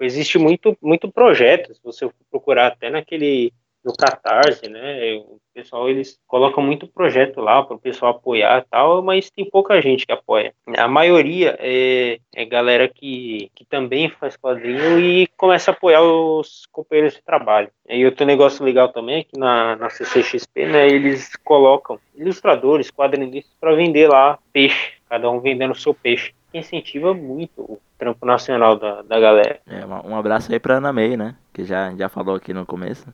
Existe 0.00 0.38
muito, 0.38 0.76
muito 0.82 1.10
projeto, 1.10 1.74
se 1.74 1.80
você 1.82 2.10
procurar 2.30 2.68
até 2.68 2.90
naquele 2.90 3.52
no 3.86 3.96
Catarse, 3.96 4.68
né? 4.68 5.14
O 5.14 5.38
pessoal 5.54 5.88
eles 5.88 6.18
colocam 6.26 6.62
muito 6.62 6.88
projeto 6.88 7.40
lá 7.40 7.62
para 7.62 7.76
o 7.76 7.78
pessoal 7.78 8.10
apoiar 8.10 8.58
e 8.58 8.68
tal, 8.68 9.00
mas 9.00 9.30
tem 9.30 9.48
pouca 9.48 9.80
gente 9.80 10.04
que 10.04 10.12
apoia. 10.12 10.52
A 10.76 10.88
maioria 10.88 11.56
é, 11.60 12.18
é 12.34 12.44
galera 12.44 12.88
que, 12.88 13.48
que 13.54 13.64
também 13.64 14.10
faz 14.10 14.36
quadrinho 14.36 14.98
e 14.98 15.28
começa 15.36 15.70
a 15.70 15.74
apoiar 15.74 16.02
os 16.02 16.66
companheiros 16.72 17.14
de 17.14 17.22
trabalho. 17.22 17.70
E 17.88 18.04
outro 18.04 18.26
negócio 18.26 18.64
legal 18.64 18.88
também 18.88 19.20
é 19.20 19.22
que 19.22 19.38
na, 19.38 19.76
na 19.76 19.88
CCXP, 19.88 20.66
né, 20.66 20.88
eles 20.88 21.36
colocam 21.44 22.00
ilustradores, 22.16 22.90
quadrinistas 22.90 23.54
para 23.60 23.76
vender 23.76 24.08
lá 24.08 24.36
peixe, 24.52 24.94
cada 25.08 25.30
um 25.30 25.38
vendendo 25.38 25.70
o 25.70 25.78
seu 25.78 25.94
peixe. 25.94 26.34
Incentiva 26.52 27.14
muito 27.14 27.60
o 27.60 27.78
trampo 27.98 28.26
nacional 28.26 28.76
da, 28.76 29.02
da 29.02 29.20
galera. 29.20 29.60
É, 29.66 29.84
um 29.86 30.16
abraço 30.16 30.50
aí 30.52 30.58
pra 30.58 30.76
Ana 30.76 30.92
May, 30.92 31.16
né? 31.16 31.36
Que 31.52 31.64
já, 31.64 31.94
já 31.94 32.08
falou 32.08 32.34
aqui 32.34 32.52
no 32.52 32.64
começo 32.64 33.06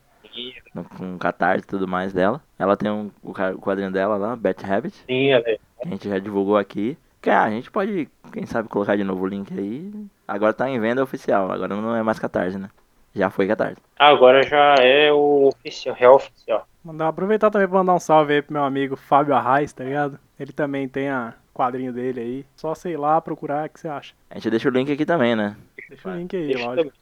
no, 0.74 0.84
com 0.84 1.18
catarse 1.18 1.64
e 1.64 1.68
tudo 1.68 1.86
mais 1.88 2.12
dela. 2.12 2.40
Ela 2.58 2.76
tem 2.76 2.90
um, 2.90 3.10
o 3.22 3.32
quadrinho 3.32 3.90
dela 3.90 4.16
lá, 4.16 4.36
Bat 4.36 4.64
Rabbit. 4.64 4.94
Sim, 5.06 5.32
é. 5.32 5.40
Que 5.42 5.60
a 5.84 5.88
gente 5.88 6.08
já 6.08 6.18
divulgou 6.18 6.56
aqui. 6.56 6.96
Que 7.20 7.30
ah, 7.30 7.44
a 7.44 7.50
gente 7.50 7.70
pode, 7.70 8.08
quem 8.32 8.44
sabe, 8.46 8.68
colocar 8.68 8.96
de 8.96 9.04
novo 9.04 9.24
o 9.24 9.28
link 9.28 9.52
aí. 9.56 9.92
Agora 10.26 10.52
tá 10.52 10.68
em 10.68 10.80
venda 10.80 11.02
oficial, 11.02 11.52
agora 11.52 11.74
não 11.74 11.94
é 11.94 12.02
mais 12.02 12.18
catarse, 12.18 12.58
né? 12.58 12.68
Já 13.14 13.30
foi 13.30 13.46
catarse. 13.46 13.80
Agora 13.98 14.42
já 14.42 14.74
é 14.80 15.12
o 15.12 15.48
oficial, 15.48 15.94
real 15.94 16.14
oficial. 16.16 16.66
Mandar 16.82 17.08
aproveitar 17.08 17.50
também 17.50 17.68
pra 17.68 17.78
mandar 17.78 17.94
um 17.94 18.00
salve 18.00 18.34
aí 18.34 18.42
pro 18.42 18.54
meu 18.54 18.64
amigo 18.64 18.96
Fábio 18.96 19.34
Arraes, 19.34 19.72
tá 19.72 19.84
ligado? 19.84 20.18
Ele 20.40 20.52
também 20.52 20.88
tem 20.88 21.10
a 21.10 21.34
quadrinho 21.54 21.92
dele 21.92 22.20
aí. 22.20 22.46
Só 22.56 22.74
sei 22.74 22.96
lá 22.96 23.20
procurar 23.20 23.66
o 23.66 23.70
que 23.70 23.78
você 23.78 23.88
acha. 23.88 24.14
A 24.30 24.34
gente 24.34 24.50
deixa 24.50 24.68
o 24.68 24.72
link 24.72 24.90
aqui 24.90 25.04
também, 25.04 25.36
né? 25.36 25.56
Deixa 25.88 26.08
o 26.08 26.16
link 26.16 26.34
aí, 26.34 26.46
deixa 26.48 26.66
lógico. 26.66 26.92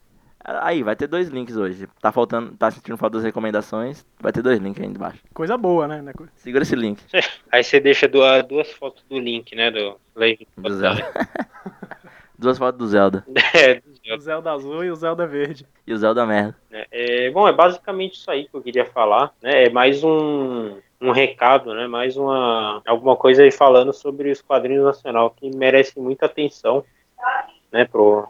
Aí, 0.43 0.81
vai 0.81 0.95
ter 0.95 1.07
dois 1.07 1.29
links 1.29 1.55
hoje. 1.55 1.87
Tá 2.01 2.11
faltando, 2.11 2.55
tá 2.57 2.71
sentindo 2.71 2.97
falta 2.97 3.17
das 3.17 3.23
recomendações, 3.23 4.05
vai 4.19 4.31
ter 4.31 4.41
dois 4.41 4.59
links 4.59 4.81
aí 4.81 4.89
embaixo. 4.89 5.19
Coisa 5.33 5.57
boa, 5.57 5.87
né? 5.87 6.01
né 6.01 6.13
Segura 6.35 6.63
esse 6.63 6.75
link. 6.75 7.01
Aí 7.51 7.63
você 7.63 7.79
deixa 7.79 8.07
duas, 8.07 8.43
duas 8.45 8.71
fotos 8.71 9.03
do 9.09 9.19
link, 9.19 9.55
né? 9.55 9.69
Do. 9.69 9.97
Do 10.57 10.73
Zelda. 10.73 11.11
duas 12.37 12.57
fotos 12.57 12.79
do 12.79 12.87
Zelda. 12.87 13.25
É, 13.53 13.75
do 13.75 13.93
Zelda. 13.93 14.17
O 14.17 14.19
Zelda 14.19 14.51
azul 14.51 14.83
e 14.83 14.91
o 14.91 14.95
Zelda 14.95 15.27
verde. 15.27 15.65
E 15.85 15.93
o 15.93 15.97
Zelda 15.97 16.25
merda. 16.25 16.55
É, 16.71 16.87
é, 17.27 17.31
bom, 17.31 17.47
é 17.47 17.53
basicamente 17.53 18.15
isso 18.15 18.29
aí 18.31 18.47
que 18.47 18.55
eu 18.55 18.61
queria 18.61 18.85
falar, 18.85 19.31
né? 19.41 19.65
É 19.65 19.69
mais 19.69 20.03
um, 20.03 20.77
um 20.99 21.11
recado, 21.11 21.73
né? 21.73 21.87
Mais 21.87 22.17
uma 22.17 22.81
alguma 22.85 23.15
coisa 23.15 23.43
aí 23.43 23.51
falando 23.51 23.93
sobre 23.93 24.31
os 24.31 24.41
quadrinhos 24.41 24.83
nacional 24.83 25.29
que 25.29 25.55
merece 25.55 25.99
muita 25.99 26.25
atenção, 26.25 26.83
né? 27.71 27.85
Pro, 27.85 28.27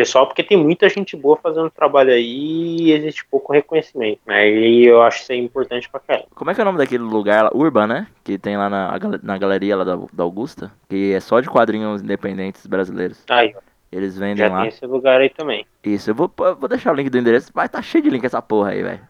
pessoal, 0.00 0.26
porque 0.26 0.42
tem 0.42 0.56
muita 0.56 0.88
gente 0.88 1.14
boa 1.14 1.36
fazendo 1.36 1.68
trabalho 1.68 2.10
aí 2.10 2.76
e 2.80 2.92
existe 2.92 3.22
pouco 3.26 3.52
reconhecimento, 3.52 4.20
né? 4.26 4.48
E 4.48 4.86
eu 4.86 5.02
acho 5.02 5.20
isso 5.20 5.32
aí 5.32 5.38
importante 5.38 5.90
pra 5.90 6.00
caramba. 6.00 6.26
Como 6.34 6.50
é 6.50 6.54
que 6.54 6.60
é 6.60 6.62
o 6.62 6.64
nome 6.64 6.78
daquele 6.78 7.02
lugar 7.02 7.44
lá? 7.44 7.50
Urban, 7.52 7.86
né? 7.86 8.06
Que 8.24 8.38
tem 8.38 8.56
lá 8.56 8.70
na, 8.70 8.98
na 9.22 9.36
galeria 9.36 9.76
lá 9.76 9.84
da, 9.84 9.98
da 10.10 10.24
Augusta, 10.24 10.72
que 10.88 11.12
é 11.12 11.20
só 11.20 11.38
de 11.40 11.50
quadrinhos 11.50 12.00
independentes 12.00 12.66
brasileiros. 12.66 13.22
Aí, 13.28 13.52
ó. 13.54 13.60
Eles 13.92 14.16
vendem 14.16 14.36
Já 14.36 14.48
lá. 14.48 14.60
tem 14.60 14.68
esse 14.68 14.86
lugar 14.86 15.20
aí 15.20 15.28
também. 15.28 15.66
Isso, 15.84 16.10
eu 16.10 16.14
vou, 16.14 16.32
vou 16.36 16.68
deixar 16.68 16.92
o 16.92 16.94
link 16.94 17.10
do 17.10 17.18
endereço. 17.18 17.50
Vai 17.52 17.68
tá 17.68 17.82
cheio 17.82 18.04
de 18.04 18.08
link 18.08 18.24
essa 18.24 18.40
porra 18.40 18.70
aí, 18.70 18.82
velho. 18.82 19.00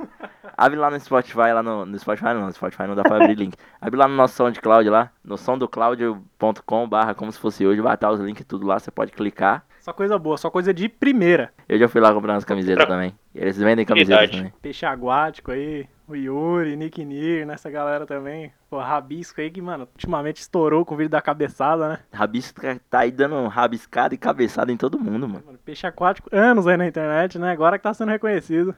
Abre 0.56 0.78
lá 0.78 0.90
no 0.90 0.98
Spotify, 0.98 1.52
lá 1.52 1.62
no, 1.62 1.86
no 1.86 1.98
Spotify 1.98 2.34
não, 2.34 2.46
no 2.46 2.52
Spotify 2.52 2.82
não 2.84 2.96
dá 2.96 3.02
pra 3.02 3.16
abrir 3.16 3.34
link. 3.34 3.56
Abre 3.80 3.98
lá 3.98 4.08
no 4.08 4.16
nosso 4.16 4.34
SoundCloud 4.34 4.88
lá, 4.88 5.10
no 5.22 5.36
somdocloud.com 5.36 6.88
barra 6.88 7.14
como 7.14 7.30
se 7.30 7.38
fosse 7.38 7.64
hoje, 7.66 7.80
vai 7.80 7.94
estar 7.94 8.10
os 8.10 8.20
links 8.20 8.44
tudo 8.46 8.66
lá, 8.66 8.78
você 8.78 8.90
pode 8.90 9.12
clicar. 9.12 9.64
Só 9.80 9.92
coisa 9.92 10.18
boa, 10.18 10.36
só 10.36 10.50
coisa 10.50 10.74
de 10.74 10.88
primeira. 10.88 11.52
Eu 11.68 11.78
já 11.78 11.88
fui 11.88 12.00
lá 12.00 12.12
comprar 12.12 12.34
umas 12.34 12.44
camisetas 12.44 12.86
também. 12.86 13.14
Eles 13.34 13.56
vendem 13.56 13.84
camisetas 13.84 14.18
Verdade. 14.18 14.36
também. 14.36 14.52
Peixe 14.60 14.84
aquático 14.84 15.50
aí, 15.50 15.86
o 16.06 16.14
Yuri, 16.14 16.76
Nick 16.76 17.02
Nir, 17.04 17.46
nessa 17.46 17.70
galera 17.70 18.06
também. 18.06 18.52
Pô, 18.68 18.78
Rabisco 18.78 19.40
aí 19.40 19.50
que, 19.50 19.62
mano, 19.62 19.88
ultimamente 19.92 20.40
estourou 20.40 20.84
com 20.84 20.94
o 20.94 20.96
vídeo 20.96 21.10
da 21.10 21.22
cabeçada, 21.22 21.88
né? 21.88 21.98
Rabisco 22.12 22.60
tá 22.90 23.00
aí 23.00 23.10
dando 23.10 23.46
rabiscada 23.48 24.14
e 24.14 24.18
cabeçada 24.18 24.70
em 24.70 24.76
todo 24.76 24.98
mundo, 24.98 25.26
mano. 25.26 25.44
Mano, 25.46 25.58
Peixe 25.64 25.86
aquático, 25.86 26.28
anos 26.30 26.66
aí 26.66 26.76
na 26.76 26.86
internet, 26.86 27.38
né? 27.38 27.50
Agora 27.50 27.78
que 27.78 27.82
tá 27.82 27.94
sendo 27.94 28.10
reconhecido. 28.10 28.74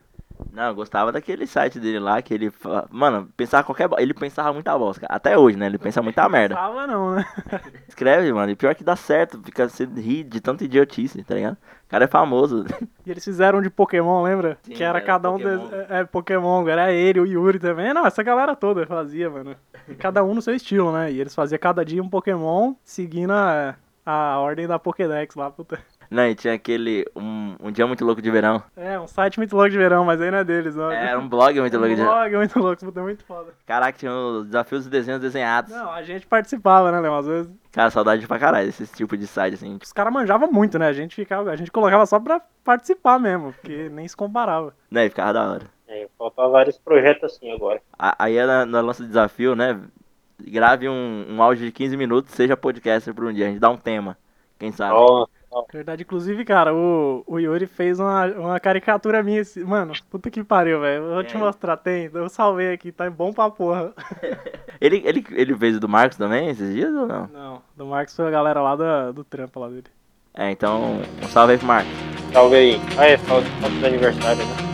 Não, 0.53 0.65
eu 0.69 0.75
gostava 0.75 1.11
daquele 1.11 1.47
site 1.47 1.81
dele 1.81 1.99
lá 1.99 2.21
que 2.21 2.35
ele. 2.35 2.51
fala- 2.51 2.87
Mano, 2.91 3.27
pensava 3.37 3.65
qualquer. 3.65 3.89
bo- 3.89 3.99
Ele 3.99 4.13
pensava 4.13 4.53
muita 4.53 4.77
bosta. 4.77 5.01
cara. 5.01 5.15
Até 5.17 5.39
hoje, 5.39 5.57
né? 5.57 5.65
Ele 5.67 5.79
pensa 5.79 6.03
muita 6.03 6.29
merda. 6.29 6.55
Tava 6.57 6.87
não, 6.87 7.15
né? 7.15 7.25
Escreve, 7.89 8.31
mano. 8.33 8.53
E 8.53 8.55
pior 8.57 8.75
que 8.75 8.85
dá 8.85 8.95
certo. 8.95 9.41
Fica 9.43 9.67
se 9.69 9.85
ri 9.87 10.23
de 10.23 10.41
tanta 10.43 10.63
idiotice, 10.65 11.25
tá 11.25 11.35
ligado? 11.35 11.55
O 11.55 11.89
cara 11.89 12.05
é 12.05 12.09
famoso. 12.09 12.65
E 13.07 13.11
eles 13.11 13.25
fizeram 13.25 13.63
de 13.63 13.71
Pokémon, 13.71 14.23
lembra? 14.23 14.59
Sim, 14.63 14.73
que 14.75 14.83
era 14.85 14.99
era 14.99 15.07
cada 15.07 15.31
um 15.31 15.39
Pokémon. 15.39 15.59
des- 15.69 15.73
é, 15.73 15.87
é, 16.01 16.05
Pokémon, 16.05 16.69
era 16.69 16.93
ele, 16.93 17.21
o 17.21 17.27
Yuri 17.27 17.59
também. 17.59 17.93
Não, 17.95 18.07
essa 18.07 18.23
galera 18.23 18.55
toda 18.55 18.87
fazia, 18.87 19.31
mano. 19.31 19.57
E 19.89 19.95
cada 19.95 20.23
um 20.23 20.35
no 20.35 20.43
seu 20.43 20.55
estilo, 20.55 20.93
né? 20.93 21.11
E 21.11 21.21
eles 21.21 21.35
faziam 21.35 21.59
cada 21.59 21.85
dia 21.85 22.03
um 22.03 22.09
Pokémon 22.09 22.75
seguindo 22.85 23.33
a, 23.33 23.75
a 24.05 24.39
ordem 24.39 24.67
da 24.67 24.79
Pokédex 24.79 25.35
lá, 25.35 25.51
puta. 25.51 25.79
Não, 26.13 26.27
e 26.27 26.35
tinha 26.35 26.55
aquele. 26.55 27.07
Um, 27.17 27.57
um 27.61 27.73
dia 27.73 27.87
muito 27.87 28.05
louco 28.05 28.21
de 28.21 28.31
verão. 28.31 28.63
É, 28.77 29.01
um 29.01 29.07
site 29.07 29.39
muito 29.39 29.57
louco 29.57 29.71
de 29.71 29.79
verão, 29.79 30.05
mas 30.05 30.21
aí 30.21 30.31
não 30.31 30.39
é 30.39 30.45
deles, 30.45 30.75
não. 30.77 30.91
Era 30.91 31.19
um 31.19 31.29
blog 31.29 31.59
muito 31.61 31.73
louco 31.79 31.89
de 31.89 31.95
verão. 31.97 32.13
blog 32.13 32.37
muito 32.37 32.59
louco, 32.59 32.85
puta, 32.85 33.03
muito 33.03 33.25
foda. 33.25 33.55
Caraca, 33.67 33.99
tinha 33.99 34.13
os 34.13 34.45
desafios 34.47 34.83
dos 34.83 34.91
desenhos 34.91 35.21
desenhados. 35.21 35.73
Não, 35.73 35.91
a 35.91 36.03
gente 36.03 36.27
participava, 36.27 36.93
né, 36.93 37.01
Leão? 37.01 37.17
Às 37.17 37.27
vezes 37.27 37.51
Cara, 37.73 37.91
saudade 37.91 38.27
pra 38.27 38.39
caralho 38.39 38.67
desse 38.67 38.87
tipo 38.89 39.17
de 39.17 39.27
site, 39.27 39.55
assim. 39.55 39.79
os 39.83 39.93
caras 39.93 40.13
manjavam 40.13 40.53
muito, 40.53 40.79
né? 40.79 40.87
A 40.89 40.93
gente 40.93 41.15
ficava, 41.17 41.51
a 41.51 41.57
gente 41.57 41.71
colocava 41.71 42.05
só 42.05 42.21
pra 42.21 42.41
participar 42.63 43.19
mesmo, 43.19 43.53
porque 43.55 43.89
nem 43.89 44.07
se 44.07 44.15
comparava. 44.17 44.75
Né, 44.91 45.09
ficava 45.09 45.33
da 45.33 45.51
hora. 45.51 45.65
É, 45.89 46.07
falta 46.19 46.47
vários 46.49 46.77
projetos 46.79 47.25
assim 47.35 47.51
agora. 47.51 47.81
A- 47.99 48.15
Aí 48.19 48.37
na, 48.47 48.67
na 48.67 48.83
nosso 48.83 49.05
desafio, 49.07 49.55
né? 49.57 49.81
Grave 50.39 50.89
um, 50.89 51.27
um 51.31 51.43
áudio 51.43 51.65
de 51.67 51.73
15 51.73 51.97
minutos, 51.97 52.35
seja 52.35 52.57
podcaster 52.57 53.15
por 53.15 53.25
um 53.25 53.33
dia. 53.33 53.47
A 53.47 53.49
gente 53.51 53.61
dá 53.61 53.71
um 53.71 53.77
tema. 53.77 54.17
Quem 54.59 54.73
sabe? 54.73 54.95
Ó, 54.95 55.27
Verdade, 55.73 56.03
inclusive, 56.03 56.45
cara, 56.45 56.75
o, 56.75 57.23
o 57.27 57.39
Yuri 57.39 57.67
fez 57.67 58.01
uma, 58.01 58.27
uma 58.27 58.61
caricatura 58.61 59.23
minha. 59.23 59.41
esse- 59.41 59.63
Mano, 59.65 59.93
puta 60.11 60.31
que 60.31 60.43
pariu, 60.43 60.81
velho. 60.81 61.09
Vou 61.15 61.23
te 61.25 61.37
É. 61.37 61.39
mostrar, 61.39 61.77
tem. 61.77 62.11
Eu 62.13 62.29
salvei 62.29 62.73
aqui, 62.73 62.91
tá 62.93 63.09
bom 63.11 63.33
pra 63.33 63.51
porra. 63.51 63.93
Ele, 64.81 65.01
ele, 65.05 65.25
ele 65.31 65.57
fez 65.57 65.77
o 65.77 65.81
do 65.81 65.89
Marcos 65.89 66.19
também 66.19 66.49
esses 66.49 66.75
dias 66.75 66.93
ou 66.93 67.07
não? 67.07 67.29
Não, 67.29 67.63
do 67.77 67.87
Marcos 67.87 68.17
foi 68.17 68.27
a 68.27 68.31
galera 68.33 68.61
lá 68.61 68.75
do, 68.75 69.13
do 69.13 69.23
trampo 69.25 69.61
lá 69.61 69.69
dele. 69.69 69.85
É, 70.35 70.51
então, 70.51 71.01
um 71.23 71.29
salve 71.29 71.53
aí 71.53 71.59
pro 71.59 71.69
Marcos. 71.69 71.93
salve 72.33 72.57
aí. 72.57 72.81
Ah, 72.99 73.07
é, 73.07 73.17
falta, 73.17 73.47
falta 73.61 73.77
do 73.77 73.87
aniversário, 73.87 74.39
né? 74.45 74.72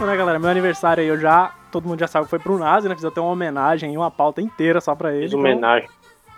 Então, 0.00 0.08
né, 0.08 0.16
galera, 0.16 0.38
meu 0.38 0.48
aniversário 0.48 1.02
aí 1.02 1.08
eu 1.10 1.18
já. 1.18 1.52
Todo 1.70 1.86
mundo 1.86 2.00
já 2.00 2.06
sabe 2.06 2.24
que 2.24 2.30
foi 2.30 2.38
pro 2.38 2.56
Nazi, 2.58 2.88
né? 2.88 2.94
Fiz 2.94 3.04
até 3.04 3.20
uma 3.20 3.32
homenagem 3.32 3.92
e 3.92 3.98
uma 3.98 4.10
pauta 4.10 4.40
inteira 4.40 4.80
só 4.80 4.94
pra 4.94 5.12
ele. 5.12 5.24
Fiz 5.24 5.32
então 5.32 5.40
homenagem. 5.40 5.90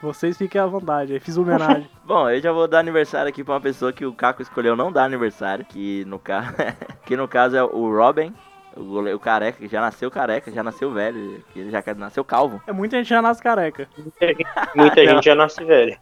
vocês 0.02 0.36
fiquem 0.36 0.60
à 0.60 0.66
vontade 0.66 1.12
aí. 1.12 1.20
Fiz 1.20 1.36
homenagem. 1.36 1.88
Bom, 2.04 2.28
eu 2.28 2.40
já 2.40 2.50
vou 2.50 2.66
dar 2.66 2.80
aniversário 2.80 3.28
aqui 3.28 3.44
pra 3.44 3.54
uma 3.54 3.60
pessoa 3.60 3.92
que 3.92 4.04
o 4.04 4.12
Caco 4.12 4.42
escolheu 4.42 4.74
não 4.74 4.90
dar 4.90 5.04
aniversário, 5.04 5.64
que 5.64 6.04
no, 6.06 6.18
ca... 6.18 6.52
que 7.06 7.16
no 7.16 7.28
caso 7.28 7.56
é 7.56 7.62
o 7.62 7.96
Robin, 7.96 8.34
o, 8.76 8.82
goleiro, 8.82 9.16
o 9.16 9.20
careca, 9.20 9.58
que 9.58 9.68
já 9.68 9.80
nasceu 9.80 10.10
careca, 10.10 10.50
já 10.50 10.64
nasceu 10.64 10.90
velho, 10.90 11.40
que 11.52 11.60
ele 11.60 11.70
já 11.70 11.84
nasceu 11.96 12.24
calvo. 12.24 12.60
é 12.66 12.72
muita 12.72 12.96
gente 12.96 13.10
já 13.10 13.22
nasce 13.22 13.40
careca. 13.40 13.88
Muita 13.96 14.26
gente, 14.26 14.46
muita 14.74 15.06
gente 15.06 15.24
já 15.24 15.36
nasce 15.36 15.64
velho. 15.64 15.96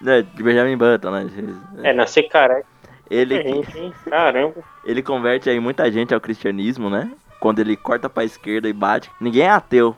Né, 0.00 0.22
de 0.22 0.42
Benjamin 0.42 0.78
Button, 0.78 1.10
né? 1.10 1.26
É, 1.82 1.92
nascer 1.92 2.22
careca. 2.22 2.71
Ele? 3.10 3.62
Caramba. 4.08 4.54
ele 4.84 5.02
converte 5.02 5.50
aí 5.50 5.60
muita 5.60 5.90
gente 5.90 6.14
ao 6.14 6.20
cristianismo, 6.20 6.88
né? 6.88 7.10
Quando 7.40 7.58
ele 7.58 7.76
corta 7.76 8.08
pra 8.08 8.24
esquerda 8.24 8.68
e 8.68 8.72
bate. 8.72 9.10
Ninguém 9.20 9.42
é 9.42 9.50
ateu. 9.50 9.94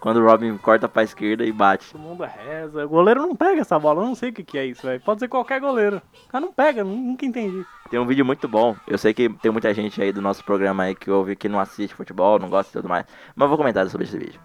Quando 0.00 0.18
o 0.18 0.24
Robin 0.24 0.56
corta 0.58 0.88
pra 0.88 1.02
esquerda 1.02 1.44
e 1.44 1.50
bate. 1.50 1.90
Todo 1.90 2.00
mundo 2.00 2.22
reza. 2.24 2.84
O 2.86 2.88
goleiro 2.88 3.22
não 3.22 3.34
pega 3.34 3.62
essa 3.62 3.76
bola. 3.78 4.02
Eu 4.02 4.06
não 4.06 4.14
sei 4.14 4.30
o 4.30 4.32
que, 4.32 4.44
que 4.44 4.56
é 4.56 4.64
isso, 4.66 4.86
velho. 4.86 5.00
Pode 5.00 5.18
ser 5.18 5.26
qualquer 5.28 5.60
goleiro. 5.60 6.00
O 6.26 6.28
cara 6.30 6.44
não 6.44 6.52
pega, 6.52 6.84
nu- 6.84 6.94
nunca 6.94 7.26
entendi. 7.26 7.64
Tem 7.90 7.98
um 7.98 8.06
vídeo 8.06 8.24
muito 8.24 8.46
bom. 8.46 8.76
Eu 8.86 8.96
sei 8.96 9.12
que 9.12 9.28
tem 9.28 9.50
muita 9.50 9.74
gente 9.74 10.00
aí 10.00 10.12
do 10.12 10.22
nosso 10.22 10.44
programa 10.44 10.84
aí 10.84 10.94
que 10.94 11.10
ouve 11.10 11.34
que 11.34 11.48
não 11.48 11.58
assiste 11.58 11.94
futebol, 11.96 12.38
não 12.38 12.48
gosta 12.48 12.70
e 12.70 12.80
tudo 12.80 12.88
mais. 12.88 13.06
Mas 13.34 13.44
eu 13.44 13.48
vou 13.48 13.58
comentar 13.58 13.88
sobre 13.88 14.06
esse 14.06 14.16
vídeo. 14.16 14.38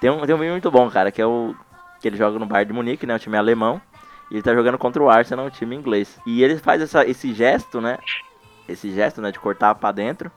Tem 0.00 0.08
um, 0.08 0.24
tem 0.24 0.34
um 0.34 0.38
vídeo 0.38 0.52
muito 0.52 0.70
bom, 0.70 0.88
cara, 0.88 1.10
que 1.10 1.20
é 1.20 1.26
o. 1.26 1.52
Que 2.00 2.06
ele 2.08 2.16
joga 2.16 2.38
no 2.38 2.46
Bayern 2.46 2.68
de 2.68 2.72
Munique, 2.74 3.06
né? 3.06 3.16
O 3.16 3.18
time 3.18 3.36
alemão. 3.36 3.80
E 4.32 4.36
ele 4.36 4.42
tá 4.42 4.54
jogando 4.54 4.78
contra 4.78 5.02
o 5.02 5.10
Arsenal, 5.10 5.44
o 5.44 5.50
time 5.50 5.76
inglês. 5.76 6.18
E 6.24 6.42
ele 6.42 6.56
faz 6.56 6.80
essa, 6.80 7.04
esse 7.06 7.34
gesto, 7.34 7.82
né? 7.82 7.98
Esse 8.66 8.90
gesto, 8.90 9.20
né? 9.20 9.30
De 9.30 9.38
cortar 9.38 9.74
pra 9.74 9.92
dentro 9.92 10.30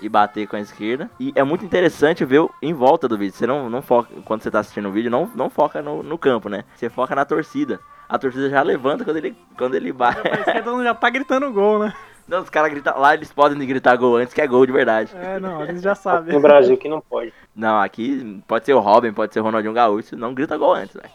e 0.00 0.08
bater 0.08 0.46
com 0.46 0.54
a 0.54 0.60
esquerda. 0.60 1.10
E 1.18 1.32
é 1.34 1.42
muito 1.42 1.64
interessante 1.64 2.24
ver 2.24 2.38
o- 2.38 2.50
em 2.62 2.72
volta 2.72 3.08
do 3.08 3.18
vídeo. 3.18 3.34
Você 3.36 3.44
não, 3.44 3.68
não 3.68 3.82
foca, 3.82 4.08
quando 4.24 4.42
você 4.42 4.50
tá 4.50 4.60
assistindo 4.60 4.88
o 4.88 4.92
vídeo, 4.92 5.10
não, 5.10 5.28
não 5.34 5.50
foca 5.50 5.82
no, 5.82 6.04
no 6.04 6.16
campo, 6.16 6.48
né? 6.48 6.62
Você 6.76 6.88
foca 6.88 7.16
na 7.16 7.24
torcida. 7.24 7.80
A 8.08 8.16
torcida 8.16 8.48
já 8.48 8.62
levanta 8.62 9.04
quando 9.04 9.16
ele, 9.16 9.36
quando 9.58 9.74
ele 9.74 9.92
bate. 9.92 10.20
A 10.28 10.34
esquerda 10.38 10.84
já 10.84 10.94
tá 10.94 11.10
gritando 11.10 11.50
gol, 11.52 11.80
né? 11.80 11.92
Não, 12.28 12.42
os 12.42 12.48
caras 12.50 12.70
gritam 12.70 12.96
lá, 12.96 13.14
eles 13.14 13.32
podem 13.32 13.58
gritar 13.66 13.96
gol 13.96 14.16
antes, 14.16 14.32
que 14.32 14.40
é 14.40 14.46
gol 14.46 14.64
de 14.64 14.70
verdade. 14.72 15.10
É, 15.16 15.40
não, 15.40 15.64
eles 15.64 15.82
já 15.82 15.96
sabem. 15.96 16.32
No 16.32 16.40
Brasil 16.40 16.76
que 16.76 16.88
não 16.88 17.00
pode. 17.00 17.32
Não, 17.56 17.80
aqui 17.80 18.40
pode 18.46 18.64
ser 18.64 18.74
o 18.74 18.78
Robin, 18.78 19.12
pode 19.12 19.34
ser 19.34 19.40
o 19.40 19.42
Ronaldinho 19.42 19.74
Gaúcho, 19.74 20.16
não 20.16 20.32
grita 20.32 20.56
gol 20.56 20.72
antes, 20.74 20.94
velho. 20.94 21.10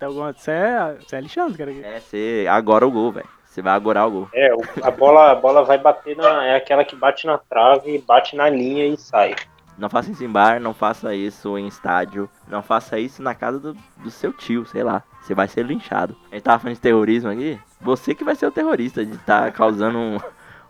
Gol 0.00 0.22
antes. 0.22 0.42
Você 0.42 0.50
é, 0.50 0.96
você 1.00 1.16
é 1.16 1.18
Alexandre, 1.18 1.58
cara. 1.58 1.70
É 1.72 2.00
ser 2.00 2.48
agora 2.48 2.86
o 2.86 2.90
gol, 2.90 3.12
velho. 3.12 3.28
Você 3.44 3.62
vai 3.62 3.72
agorar 3.72 4.06
o 4.06 4.10
gol. 4.10 4.28
É, 4.34 4.50
a 4.82 4.90
bola, 4.90 5.32
a 5.32 5.34
bola 5.34 5.64
vai 5.64 5.78
bater 5.78 6.16
na. 6.16 6.44
É 6.44 6.56
aquela 6.56 6.84
que 6.84 6.94
bate 6.94 7.26
na 7.26 7.38
trave, 7.38 7.98
bate 8.06 8.36
na 8.36 8.48
linha 8.48 8.86
e 8.86 8.96
sai. 8.96 9.34
Não 9.78 9.90
faça 9.90 10.10
isso 10.10 10.24
em 10.24 10.28
bar, 10.28 10.58
não 10.58 10.72
faça 10.72 11.14
isso 11.14 11.56
em 11.58 11.66
estádio, 11.66 12.28
não 12.48 12.62
faça 12.62 12.98
isso 12.98 13.22
na 13.22 13.34
casa 13.34 13.58
do, 13.58 13.76
do 13.98 14.10
seu 14.10 14.32
tio, 14.32 14.64
sei 14.64 14.82
lá. 14.82 15.02
Você 15.20 15.34
vai 15.34 15.48
ser 15.48 15.64
linchado. 15.64 16.16
A 16.30 16.34
gente 16.34 16.44
tava 16.44 16.58
falando 16.58 16.76
de 16.76 16.80
terrorismo 16.80 17.30
aqui, 17.30 17.60
você 17.80 18.14
que 18.14 18.24
vai 18.24 18.34
ser 18.34 18.46
o 18.46 18.50
terrorista, 18.50 19.04
de 19.04 19.14
estar 19.14 19.52
causando 19.52 19.98
um, 19.98 20.18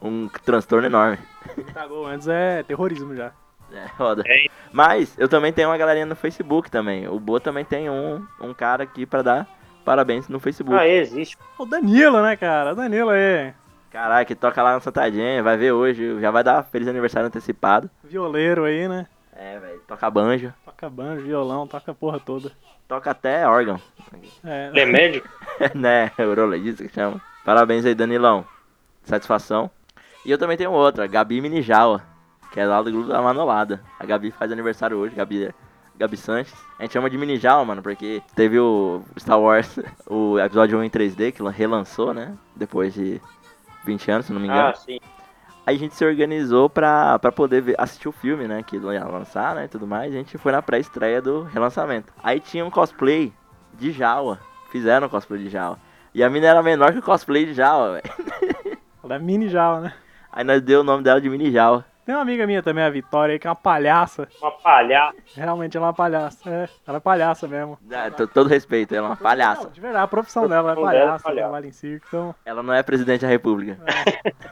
um 0.03 0.29
transtorno 0.45 0.87
enorme. 0.87 1.19
Gritar 1.55 1.87
gol 1.87 2.07
antes 2.07 2.27
é 2.27 2.65
terrorismo 2.65 3.15
já. 3.15 3.33
É, 3.73 3.87
roda. 3.99 4.23
É. 4.27 4.47
Mas 4.73 5.17
eu 5.19 5.29
também 5.29 5.53
tenho 5.53 5.69
uma 5.69 5.77
galerinha 5.79 6.07
no 6.07 6.17
Facebook 6.17 6.71
também. 6.71 7.09
O 7.09 7.19
Boa 7.19 7.41
também 7.41 7.65
tem 7.65 7.91
um, 7.91 8.25
um 8.41 8.55
cara 8.55 8.85
aqui 8.85 9.05
pra 9.07 9.23
dar 9.23 9.49
parabéns 9.85 10.29
no 10.29 10.41
Facebook. 10.41 10.79
Ah, 10.79 10.87
existe. 10.89 11.37
O 11.59 11.65
Danilo, 11.67 12.23
né, 12.23 12.37
cara? 12.37 12.73
O 12.73 12.77
Danilo 12.77 13.11
aí. 13.11 13.53
Que 14.27 14.35
toca 14.35 14.63
lá 14.63 14.75
na 14.75 14.81
Santadinha, 14.81 15.43
vai 15.43 15.57
ver 15.57 15.73
hoje, 15.73 16.21
já 16.21 16.31
vai 16.31 16.45
dar 16.45 16.63
feliz 16.65 16.87
aniversário 16.87 17.29
antecipado. 17.29 17.89
Violeiro 18.05 18.65
aí, 18.65 18.87
né? 18.87 19.07
É, 19.35 19.59
velho, 19.59 19.81
toca 19.87 20.11
banjo, 20.11 20.53
Toca 20.65 20.91
banjo, 20.91 21.23
violão, 21.23 21.67
toca 21.67 21.93
a 21.93 21.95
porra 21.95 22.21
toda. 22.21 22.53
toca 22.87 23.11
até 23.11 23.47
órgão, 23.49 23.81
É, 24.45 24.69
Ele 24.69 24.81
é 24.81 24.85
médico? 24.87 25.29
né, 25.75 26.11
urologista 26.19 26.85
que 26.87 26.93
chama. 26.95 27.21
Parabéns 27.45 27.87
aí, 27.87 27.95
Danilão, 27.95 28.45
satisfação. 29.03 29.71
E 30.25 30.31
eu 30.31 30.37
também 30.39 30.57
tenho 30.57 30.73
outra, 30.73 31.07
Gabi 31.07 31.41
Minijawa, 31.41 32.03
que 32.53 32.61
é 32.61 32.67
lá 32.67 32.81
do 32.83 32.91
grupo 32.91 33.09
da 33.09 33.21
Manolada. 33.23 33.81
A 33.99 34.05
Gabi 34.07 34.31
faz 34.31 34.51
aniversário 34.53 34.97
hoje, 34.97 35.15
Gabi, 35.15 35.53
Gabi 35.97 36.17
Sanches. 36.17 36.55
A 36.79 36.83
gente 36.83 36.93
chama 36.93 37.11
de 37.11 37.17
Minijawa, 37.19 37.65
mano, 37.65 37.83
porque 37.83 38.23
teve 38.35 38.59
o 38.59 39.03
Star 39.19 39.41
Wars, 39.41 39.79
o 40.07 40.39
episódio 40.39 40.79
1 40.79 40.85
em 40.85 40.91
3D, 40.91 41.33
que 41.33 41.43
relançou, 41.49 42.13
né, 42.15 42.35
depois 42.55 42.95
de 42.95 43.21
20 43.85 44.11
anos, 44.11 44.27
se 44.27 44.33
não 44.33 44.41
me 44.41 44.47
engano. 44.49 44.69
Ah, 44.69 44.75
sim. 44.75 44.99
Aí 45.67 45.75
a 45.75 45.79
gente 45.79 45.97
se 45.97 46.05
organizou 46.05 46.71
pra, 46.71 47.19
pra 47.19 47.33
poder 47.33 47.61
ver- 47.61 47.75
assistir 47.77 48.09
o 48.09 48.13
filme, 48.13 48.47
né? 48.47 48.63
Que 48.63 48.77
ia 48.77 49.05
lançar, 49.05 49.53
né? 49.57 49.65
E 49.65 49.69
tudo 49.69 49.85
mais. 49.85 50.13
A 50.13 50.17
gente 50.17 50.39
foi 50.39 50.53
na 50.53 50.63
pré-estreia 50.63 51.21
do 51.21 51.43
relançamento. 51.43 52.13
Aí 52.23 52.39
tinha 52.39 52.65
um 52.65 52.71
cosplay 52.71 53.33
de 53.75 53.91
Jawa. 53.91 54.39
Fizeram 54.71 55.09
um 55.09 55.11
cosplay 55.11 55.43
de 55.43 55.49
Jawa. 55.49 55.77
E 56.15 56.23
a 56.23 56.31
mina 56.31 56.47
era 56.47 56.63
menor 56.63 56.93
que 56.93 57.01
o 57.01 57.03
cosplay 57.03 57.47
de 57.47 57.53
Jawa, 57.53 57.95
velho. 58.01 58.79
ela 59.03 59.17
é 59.17 59.19
mini 59.19 59.49
Jal, 59.49 59.81
né? 59.81 59.93
Aí 60.33 60.45
nós 60.45 60.63
deu 60.63 60.83
o 60.83 60.85
nome 60.85 61.03
dela 61.03 61.21
de 61.21 61.29
Mini 61.29 61.51
Jawa. 61.51 61.85
Tem 62.07 62.15
uma 62.15 62.23
amiga 62.23 62.47
minha 62.47 62.63
também, 62.63 62.85
a 62.85 62.89
Vitória, 62.89 63.33
aí, 63.33 63.39
que 63.41 63.49
é 63.49 63.51
uma 63.51 63.57
palhaça. 63.57 64.29
Uma 64.41 64.53
palhaça. 64.53 65.17
Realmente 65.35 65.77
ela 65.77 65.87
é 65.87 65.89
uma 65.89 65.93
palhaça. 65.93 66.49
É, 66.49 66.69
ela 66.87 66.99
é 66.99 67.01
palhaça 67.01 67.49
mesmo. 67.49 67.77
To- 68.17 68.29
todo 68.29 68.49
respeito, 68.49 68.95
ela 68.95 69.09
é 69.09 69.11
uma 69.11 69.17
palhaça. 69.17 69.65
Não, 69.65 69.71
de 69.73 69.81
verdade, 69.81 70.05
a 70.05 70.09
profissão 70.09 70.49
dela 70.49 70.71
é 70.71 70.73
é 70.73 70.75
palhaça, 70.77 71.25
palhaça. 71.25 71.33
trabalha 71.49 71.67
em 71.67 71.73
circo, 71.73 72.07
então. 72.09 72.35
Ela 72.45 72.63
não 72.63 72.73
é 72.73 72.81
presidente 72.85 73.23
da 73.23 73.29
república. 73.29 73.77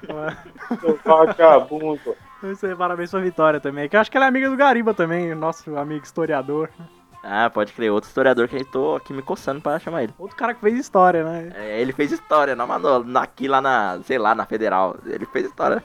ela- 0.09 0.37
Seu 0.81 0.99
vagabundo. 1.05 2.17
Então 2.39 2.51
isso 2.53 2.67
aí, 2.67 2.75
parabéns 2.75 3.11
pra 3.13 3.21
Vitória 3.21 3.61
também. 3.61 3.89
Que 3.89 3.95
eu 3.97 4.01
acho 4.01 4.11
que 4.11 4.17
ela 4.17 4.27
é 4.27 4.29
amiga 4.29 4.51
do 4.51 4.57
Gariba 4.57 4.93
também, 4.93 5.33
nosso 5.35 5.77
amigo 5.77 6.05
historiador. 6.05 6.69
Ah, 7.23 7.49
pode 7.49 7.73
crer. 7.73 7.91
Outro 7.93 8.09
historiador 8.09 8.49
que 8.49 8.57
eu 8.57 8.65
tô 8.71 8.97
aqui 8.97 9.13
me 9.13 9.23
coçando 9.23 9.61
pra 9.61 9.79
chamar 9.79 10.03
ele. 10.03 10.13
Outro 10.19 10.37
cara 10.37 10.53
que 10.53 10.61
fez 10.61 10.77
história, 10.79 11.23
né? 11.25 11.53
É, 11.55 11.81
ele 11.81 11.93
fez 11.93 12.11
história 12.13 12.55
na 12.57 12.67
Manolo, 12.67 13.17
aqui 13.17 13.47
lá 13.49 13.61
na, 13.63 14.01
sei 14.03 14.19
lá, 14.19 14.35
na 14.35 14.45
Federal. 14.45 14.97
Ele 15.07 15.25
fez 15.27 15.47
história. 15.47 15.83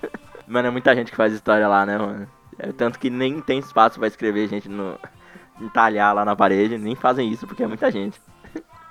Mano, 0.50 0.68
é 0.68 0.72
muita 0.72 0.94
gente 0.96 1.12
que 1.12 1.18
faz 1.18 1.32
história 1.32 1.68
lá, 1.68 1.86
né, 1.86 1.98
mano? 1.98 2.28
É, 2.58 2.72
tanto 2.74 3.00
que 3.00 3.10
nem 3.10 3.40
tem 3.40 3.60
espaço 3.60 4.00
pra 4.00 4.08
escrever 4.08 4.48
gente 4.50 4.68
no. 4.68 4.98
entalhar 5.62 6.14
lá 6.14 6.26
na 6.26 6.36
parede. 6.36 6.78
Nem 6.78 6.96
fazem 6.96 7.30
isso 7.30 7.48
porque 7.48 7.64
é 7.64 7.68
muita 7.68 7.90
gente. 7.92 8.20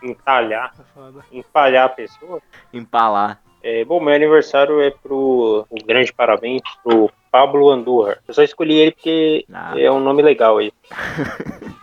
Entalhar. 0.02 0.72
Foda. 0.94 1.24
Empalhar 1.32 1.86
a 1.86 1.88
pessoa. 1.88 2.40
Empalar. 2.72 3.40
É, 3.62 3.84
bom, 3.84 4.00
meu 4.00 4.14
aniversário 4.14 4.80
é 4.80 4.90
pro. 4.90 5.66
Um 5.70 5.84
grande 5.84 6.12
parabéns 6.12 6.62
pro 6.82 7.10
Pablo 7.30 7.68
Andújar. 7.68 8.18
Eu 8.26 8.32
só 8.32 8.42
escolhi 8.42 8.74
ele 8.78 8.92
porque 8.92 9.44
Ah. 9.52 9.74
é 9.78 9.90
um 9.90 10.00
nome 10.00 10.22
legal 10.22 10.58
aí. 10.58 10.72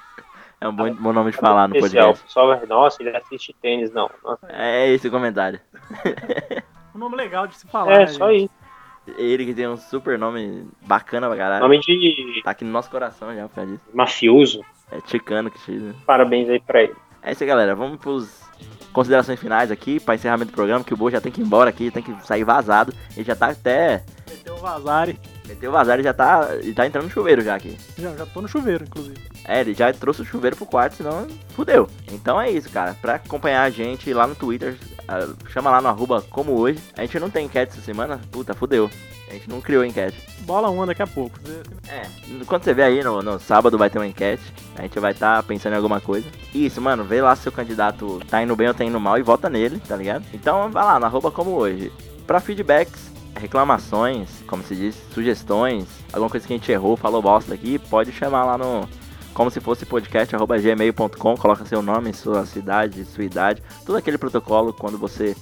É 0.62 0.68
um 0.70 0.74
bom, 0.74 0.92
bom 0.96 1.14
nome 1.14 1.30
de 1.32 1.38
falar 1.38 1.68
no 1.68 1.76
Especial. 1.76 2.08
podcast. 2.14 2.32
Só, 2.34 2.66
nossa, 2.66 3.04
ele 3.04 3.16
assiste 3.16 3.54
tênis, 3.62 3.92
não. 3.92 4.10
Nossa, 4.24 4.48
É 4.50 4.88
esse 4.90 5.08
o 5.08 5.12
comentário. 5.12 5.60
Um 6.96 6.98
nome 6.98 7.18
legal 7.18 7.46
de 7.46 7.56
se 7.58 7.68
falar. 7.68 7.92
É, 7.92 8.00
né, 8.00 8.08
só 8.08 8.32
gente? 8.32 8.46
isso. 8.46 8.54
Ele 9.18 9.46
que 9.46 9.54
tem 9.54 9.68
um 9.68 9.78
super 9.78 10.18
nome 10.18 10.68
bacana 10.82 11.28
pra 11.28 11.38
caralho. 11.38 11.62
Nome 11.64 11.80
de 11.80 12.42
Tá 12.44 12.52
aqui 12.52 12.66
no 12.66 12.72
nosso 12.72 12.90
coração 12.90 13.34
já 13.36 13.48
por 13.48 13.56
causa 13.56 13.72
disso. 13.72 13.84
mafioso. 13.94 14.62
É 14.92 15.00
ticano 15.02 15.50
que 15.52 15.60
chega. 15.60 15.94
Parabéns 16.06 16.50
aí 16.50 16.60
pra 16.60 16.84
ele. 16.84 16.96
É 17.22 17.32
isso 17.32 17.44
aí, 17.44 17.48
galera. 17.48 17.76
Vamos 17.76 18.00
pros 18.00 18.44
considerações 18.94 19.40
finais 19.40 19.72
aqui, 19.72 20.00
pra 20.00 20.16
encerramento 20.16 20.52
do 20.52 20.56
programa, 20.56 20.84
que 20.84 20.94
o 20.94 20.98
Bo 20.98 21.10
já 21.12 21.20
tem 21.20 21.32
que 21.32 21.42
ir 21.42 21.44
embora 21.44 21.70
aqui, 21.70 21.92
tem 21.92 22.02
que 22.04 22.14
sair 22.26 22.44
vazado. 22.44 22.94
Ele 23.16 23.26
já 23.26 23.36
tá 23.36 23.48
até. 23.50 24.04
Vazari. 24.66 25.20
Meteu 25.48 25.70
o 25.70 25.74
vazar 25.74 26.00
e 26.00 26.04
já 26.04 26.14
tá. 26.14 26.50
Ele 26.54 26.74
tá 26.74 26.86
entrando 26.86 27.06
no 27.06 27.12
chuveiro 27.12 27.42
já 27.42 27.56
aqui. 27.56 27.78
Já, 27.98 28.12
já 28.16 28.26
tô 28.26 28.42
no 28.42 28.48
chuveiro, 28.48 28.84
inclusive. 28.84 29.18
É, 29.44 29.62
ele 29.62 29.74
já 29.74 29.94
trouxe 29.94 30.22
o 30.22 30.26
chuveiro 30.26 30.56
pro 30.56 30.66
quarto, 30.66 30.96
senão 30.96 31.28
fudeu. 31.50 31.88
Então 32.12 32.42
é 32.42 32.50
isso, 32.50 32.70
cara. 32.70 32.96
Pra 33.00 33.16
acompanhar 33.16 33.64
a 33.64 33.70
gente 33.70 34.12
lá 34.12 34.26
no 34.26 34.36
Twitter, 34.36 34.76
ah, 35.08 35.28
chama 35.50 35.70
lá 35.70 35.82
no 35.82 35.88
arroba 35.88 36.24
como 36.30 36.54
hoje. 36.54 36.80
A 36.98 37.02
gente 37.02 37.20
não 37.20 37.30
tem 37.30 37.46
enquete 37.46 37.74
essa 37.74 37.82
semana, 37.82 38.20
puta, 38.32 38.54
fudeu. 38.54 38.90
A 39.30 39.34
gente 39.34 39.50
não 39.50 39.62
criou 39.62 39.84
enquete. 39.84 40.18
Bola 40.42 40.70
1 40.70 40.86
daqui 40.86 41.02
a 41.02 41.08
pouco. 41.08 41.40
É, 41.90 42.04
quando 42.46 42.64
você 42.64 42.74
vê 42.74 42.84
aí 42.84 43.04
no, 43.04 43.22
no 43.22 43.40
sábado 43.40 43.78
vai 43.78 43.90
ter 43.90 43.98
uma 43.98 44.08
enquete, 44.08 44.44
a 44.78 44.84
gente 44.84 45.00
vai 45.00 45.12
estar 45.12 45.42
pensando 45.44 45.74
em 45.74 45.78
alguma 45.78 46.00
coisa. 46.00 46.28
Isso, 46.54 46.80
mano, 46.80 47.04
vê 47.04 47.22
lá 47.22 47.36
se 47.36 47.44
seu 47.44 47.52
candidato 47.52 48.20
tá 48.30 48.42
indo 48.42 48.56
bem 48.56 48.68
ou 48.68 48.74
tá 48.74 48.84
indo 48.84 49.00
mal 49.00 49.18
e 49.18 49.24
vota 49.24 49.50
nele, 49.50 49.80
tá 49.80 49.96
ligado? 49.96 50.26
Então 50.34 50.70
vai 50.70 50.84
lá, 50.84 51.00
no 51.00 51.06
arroba 51.06 51.32
como 51.32 51.52
hoje. 51.52 51.92
Pra 52.28 52.40
feedbacks, 52.40 53.15
reclamações, 53.36 54.30
como 54.48 54.64
se 54.64 54.76
diz, 54.76 54.96
sugestões, 55.14 55.86
alguma 56.12 56.30
coisa 56.30 56.48
que 56.48 56.54
a 56.54 56.58
gente 56.58 56.72
errou, 56.72 56.96
falou 56.96 57.22
bosta 57.22 57.54
aqui, 57.54 57.78
pode 57.78 58.12
chamar 58.12 58.46
lá 58.46 58.58
no 58.58 58.88
como 59.34 59.52
se 59.52 59.60
fosse 59.60 59.86
podcast 59.86 60.34
arroba 60.34 60.58
gmail.com, 60.58 61.36
coloca 61.36 61.66
seu 61.66 61.82
nome, 61.82 62.14
sua 62.14 62.46
cidade, 62.46 63.04
sua 63.04 63.26
idade, 63.26 63.62
todo 63.86 63.98
aquele 63.98 64.18
protocolo 64.18 64.72
quando 64.72 64.98
você 64.98 65.36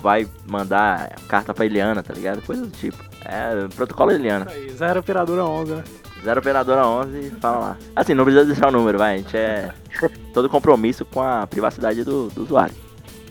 vai 0.00 0.26
mandar 0.46 1.16
carta 1.28 1.52
pra 1.52 1.66
Eliana, 1.66 2.02
tá 2.02 2.14
ligado? 2.14 2.42
Coisa 2.42 2.62
do 2.62 2.70
tipo. 2.70 2.96
É, 3.24 3.68
protocolo 3.74 4.12
Eliana. 4.12 4.46
Isso 4.46 4.54
aí, 4.54 4.70
zero 4.70 5.00
operadora 5.00 5.44
11, 5.44 5.72
né? 5.72 5.84
Zero 6.24 6.40
operadora 6.40 6.86
11 6.86 7.18
e 7.18 7.30
fala 7.40 7.58
lá. 7.58 7.76
Assim, 7.96 8.14
não 8.14 8.24
precisa 8.24 8.46
deixar 8.46 8.68
o 8.68 8.72
número, 8.72 8.98
vai. 8.98 9.14
A 9.14 9.18
gente 9.18 9.36
é 9.36 9.72
todo 10.32 10.48
compromisso 10.48 11.04
com 11.04 11.20
a 11.20 11.46
privacidade 11.46 12.04
do, 12.04 12.28
do 12.28 12.42
usuário. 12.42 12.74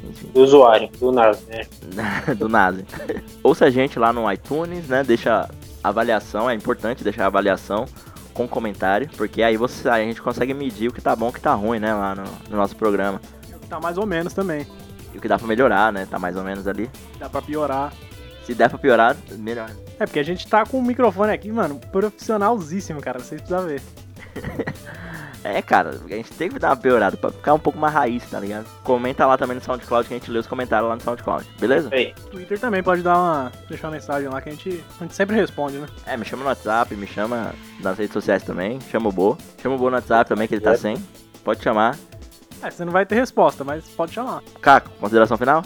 Enfim, 0.09 0.27
Do 0.33 0.41
usuário, 0.41 0.89
do 0.99 1.11
NAS, 1.11 1.45
né? 1.47 1.65
do 2.35 2.49
NASA. 2.49 2.83
Ouça 3.43 3.65
a 3.65 3.69
gente 3.69 3.99
lá 3.99 4.11
no 4.11 4.31
iTunes, 4.31 4.87
né? 4.87 5.03
Deixa 5.03 5.49
avaliação, 5.83 6.49
é 6.49 6.53
importante 6.53 7.03
deixar 7.03 7.25
avaliação 7.27 7.85
com 8.33 8.47
comentário, 8.47 9.09
porque 9.17 9.43
aí 9.43 9.57
você, 9.57 9.87
a 9.89 9.99
gente 9.99 10.21
consegue 10.21 10.53
medir 10.53 10.89
o 10.89 10.93
que 10.93 11.01
tá 11.01 11.15
bom 11.15 11.27
e 11.27 11.29
o 11.29 11.33
que 11.33 11.41
tá 11.41 11.53
ruim, 11.53 11.79
né? 11.79 11.93
Lá 11.93 12.15
no, 12.15 12.23
no 12.49 12.57
nosso 12.57 12.75
programa. 12.75 13.21
Tá 13.69 13.79
mais 13.79 13.97
ou 13.97 14.05
menos 14.05 14.33
também. 14.33 14.65
E 15.13 15.17
o 15.17 15.21
que 15.21 15.27
dá 15.27 15.37
pra 15.37 15.47
melhorar, 15.47 15.91
né? 15.91 16.07
Tá 16.09 16.17
mais 16.17 16.35
ou 16.35 16.43
menos 16.43 16.67
ali. 16.67 16.89
Dá 17.19 17.29
pra 17.29 17.41
piorar. 17.41 17.93
Se 18.45 18.53
der 18.55 18.69
pra 18.69 18.79
piorar, 18.79 19.15
melhor. 19.37 19.69
É, 19.99 20.05
porque 20.05 20.19
a 20.19 20.23
gente 20.23 20.47
tá 20.47 20.65
com 20.65 20.79
o 20.79 20.83
microfone 20.83 21.31
aqui, 21.31 21.51
mano, 21.51 21.79
profissionalzíssimo, 21.91 22.99
cara. 22.99 23.19
Vocês 23.19 23.41
precisam 23.41 23.67
ver. 23.67 23.81
É, 25.43 25.61
cara, 25.61 25.91
a 25.91 26.07
gente 26.09 26.31
tem 26.33 26.49
que 26.49 26.59
dar 26.59 26.69
uma 26.69 26.77
piorada 26.77 27.15
pra 27.15 27.31
ficar 27.31 27.53
um 27.53 27.59
pouco 27.59 27.79
mais 27.79 27.93
raiz, 27.93 28.29
tá 28.29 28.39
ligado? 28.39 28.65
Comenta 28.83 29.25
lá 29.25 29.37
também 29.37 29.55
no 29.55 29.63
SoundCloud 29.63 30.07
que 30.07 30.13
a 30.13 30.17
gente 30.17 30.29
lê 30.29 30.39
os 30.39 30.47
comentários 30.47 30.89
lá 30.89 30.95
no 30.95 31.01
SoundCloud, 31.01 31.47
beleza? 31.59 31.89
Aí, 31.93 32.13
Twitter 32.29 32.59
também 32.59 32.83
pode 32.83 33.01
dar 33.01 33.17
uma. 33.17 33.51
deixar 33.67 33.87
uma 33.87 33.93
mensagem 33.93 34.27
lá 34.27 34.41
que 34.41 34.49
a 34.49 34.51
gente, 34.51 34.83
a 34.99 35.03
gente 35.03 35.15
sempre 35.15 35.35
responde, 35.35 35.77
né? 35.77 35.87
É, 36.05 36.17
me 36.17 36.25
chama 36.25 36.43
no 36.43 36.49
WhatsApp, 36.49 36.93
me 36.95 37.07
chama 37.07 37.53
nas 37.79 37.97
redes 37.97 38.13
sociais 38.13 38.43
também, 38.43 38.79
chama 38.91 39.09
o 39.09 39.11
Bo. 39.11 39.37
Chama 39.61 39.75
o 39.75 39.77
Bo 39.77 39.89
no 39.89 39.95
WhatsApp 39.95 40.27
também, 40.27 40.47
que 40.47 40.55
ele 40.55 40.61
tá 40.61 40.75
sem. 40.75 40.97
Pode 41.43 41.63
chamar. 41.63 41.97
É, 42.61 42.69
você 42.69 42.83
não 42.83 42.91
vai 42.91 43.05
ter 43.05 43.15
resposta, 43.15 43.63
mas 43.63 43.87
pode 43.89 44.13
chamar. 44.13 44.43
Caco, 44.61 44.89
consideração 44.99 45.37
final? 45.37 45.63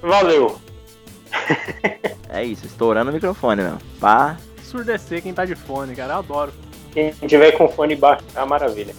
Valeu. 0.00 0.60
É 2.28 2.44
isso, 2.44 2.66
estourando 2.66 3.10
o 3.10 3.14
microfone 3.14 3.62
mesmo. 3.62 3.78
Pá, 4.00 4.36
Surdecer 4.62 5.22
quem 5.22 5.32
tá 5.32 5.44
de 5.44 5.54
fone, 5.54 5.94
cara. 5.94 6.14
Eu 6.14 6.18
adoro. 6.18 6.52
Quem 6.92 7.10
tiver 7.12 7.52
com 7.52 7.68
fone 7.68 7.94
baixo, 7.94 8.24
tá 8.34 8.44
maravilha. 8.44 8.94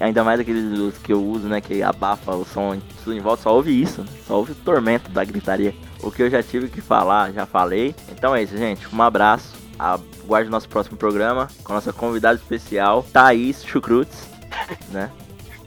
Ainda 0.00 0.24
mais 0.24 0.40
aqueles 0.40 0.96
que 0.98 1.12
eu 1.12 1.22
uso, 1.24 1.48
né? 1.48 1.60
Que 1.60 1.82
abafa 1.82 2.34
o 2.34 2.44
som 2.44 2.78
tudo 3.04 3.16
em 3.16 3.20
volta, 3.20 3.42
só 3.42 3.54
ouve 3.54 3.80
isso. 3.80 4.02
né? 4.02 4.08
Só 4.26 4.36
ouve 4.36 4.52
o 4.52 4.54
tormento 4.54 5.10
da 5.10 5.24
gritaria. 5.24 5.74
O 6.02 6.10
que 6.10 6.22
eu 6.22 6.30
já 6.30 6.42
tive 6.42 6.68
que 6.68 6.80
falar, 6.80 7.32
já 7.32 7.46
falei. 7.46 7.94
Então 8.10 8.34
é 8.34 8.42
isso, 8.42 8.56
gente. 8.56 8.86
Um 8.94 9.02
abraço. 9.02 9.56
Aguarde 9.78 10.48
o 10.48 10.50
nosso 10.50 10.68
próximo 10.68 10.96
programa 10.96 11.48
com 11.62 11.72
a 11.72 11.76
nossa 11.76 11.92
convidada 11.92 12.36
especial, 12.36 13.04
Thaís 13.12 13.64
Chucrutes, 13.64 14.28
né? 14.90 15.10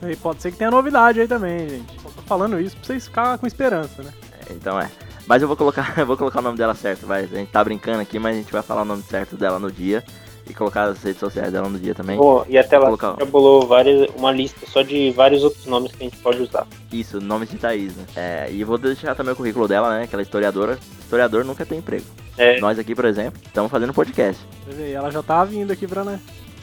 E 0.02 0.16
pode 0.16 0.42
ser 0.42 0.50
que 0.50 0.58
tenha 0.58 0.70
novidade 0.70 1.20
aí 1.20 1.28
também, 1.28 1.68
gente. 1.68 2.00
Só 2.02 2.08
tô 2.10 2.22
falando 2.22 2.60
isso 2.60 2.76
pra 2.76 2.84
vocês 2.86 3.06
ficarem 3.06 3.38
com 3.38 3.46
esperança, 3.46 4.02
né? 4.02 4.12
Então 4.50 4.78
é. 4.78 4.90
Mas 5.26 5.40
eu 5.40 5.48
vou 5.48 5.56
colocar, 5.56 5.94
eu 5.96 6.04
vou 6.04 6.16
colocar 6.16 6.40
o 6.40 6.42
nome 6.42 6.58
dela 6.58 6.74
certo, 6.74 7.06
vai. 7.06 7.24
A 7.24 7.26
gente 7.26 7.50
tá 7.50 7.62
brincando 7.64 8.00
aqui, 8.00 8.18
mas 8.18 8.36
a 8.36 8.38
gente 8.38 8.52
vai 8.52 8.62
falar 8.62 8.82
o 8.82 8.84
nome 8.84 9.02
certo 9.02 9.36
dela 9.36 9.58
no 9.58 9.70
dia. 9.70 10.04
E 10.48 10.54
colocar 10.54 10.84
as 10.84 11.02
redes 11.02 11.20
sociais 11.20 11.52
dela 11.52 11.68
no 11.68 11.78
dia 11.78 11.94
também. 11.94 12.16
Bom, 12.16 12.44
e 12.48 12.58
até 12.58 12.76
lá 12.76 12.86
colocar. 12.86 13.16
já 13.18 13.24
bolou 13.24 13.66
várias, 13.66 14.10
uma 14.16 14.32
lista 14.32 14.66
só 14.66 14.82
de 14.82 15.10
vários 15.12 15.44
outros 15.44 15.66
nomes 15.66 15.92
que 15.92 16.02
a 16.02 16.08
gente 16.08 16.18
pode 16.18 16.42
usar. 16.42 16.66
Isso, 16.92 17.20
nome 17.20 17.46
de 17.46 17.56
Thaís, 17.56 17.94
né? 17.96 18.04
É, 18.16 18.50
e 18.50 18.64
vou 18.64 18.76
deixar 18.76 19.14
também 19.14 19.32
o 19.32 19.36
currículo 19.36 19.68
dela, 19.68 19.98
né? 19.98 20.06
Que 20.06 20.14
ela 20.14 20.22
é 20.22 20.24
historiadora. 20.24 20.78
Historiador 21.00 21.44
nunca 21.44 21.64
tem 21.64 21.78
emprego. 21.78 22.04
É. 22.36 22.58
Nós 22.60 22.78
aqui, 22.78 22.94
por 22.94 23.04
exemplo, 23.04 23.40
estamos 23.44 23.70
fazendo 23.70 23.94
podcast. 23.94 24.44
Você 24.66 24.76
vê, 24.76 24.92
ela 24.92 25.10
já 25.10 25.22
tá 25.22 25.44
vindo 25.44 25.72
aqui 25.72 25.86
pra, 25.86 26.02
né? 26.02 26.18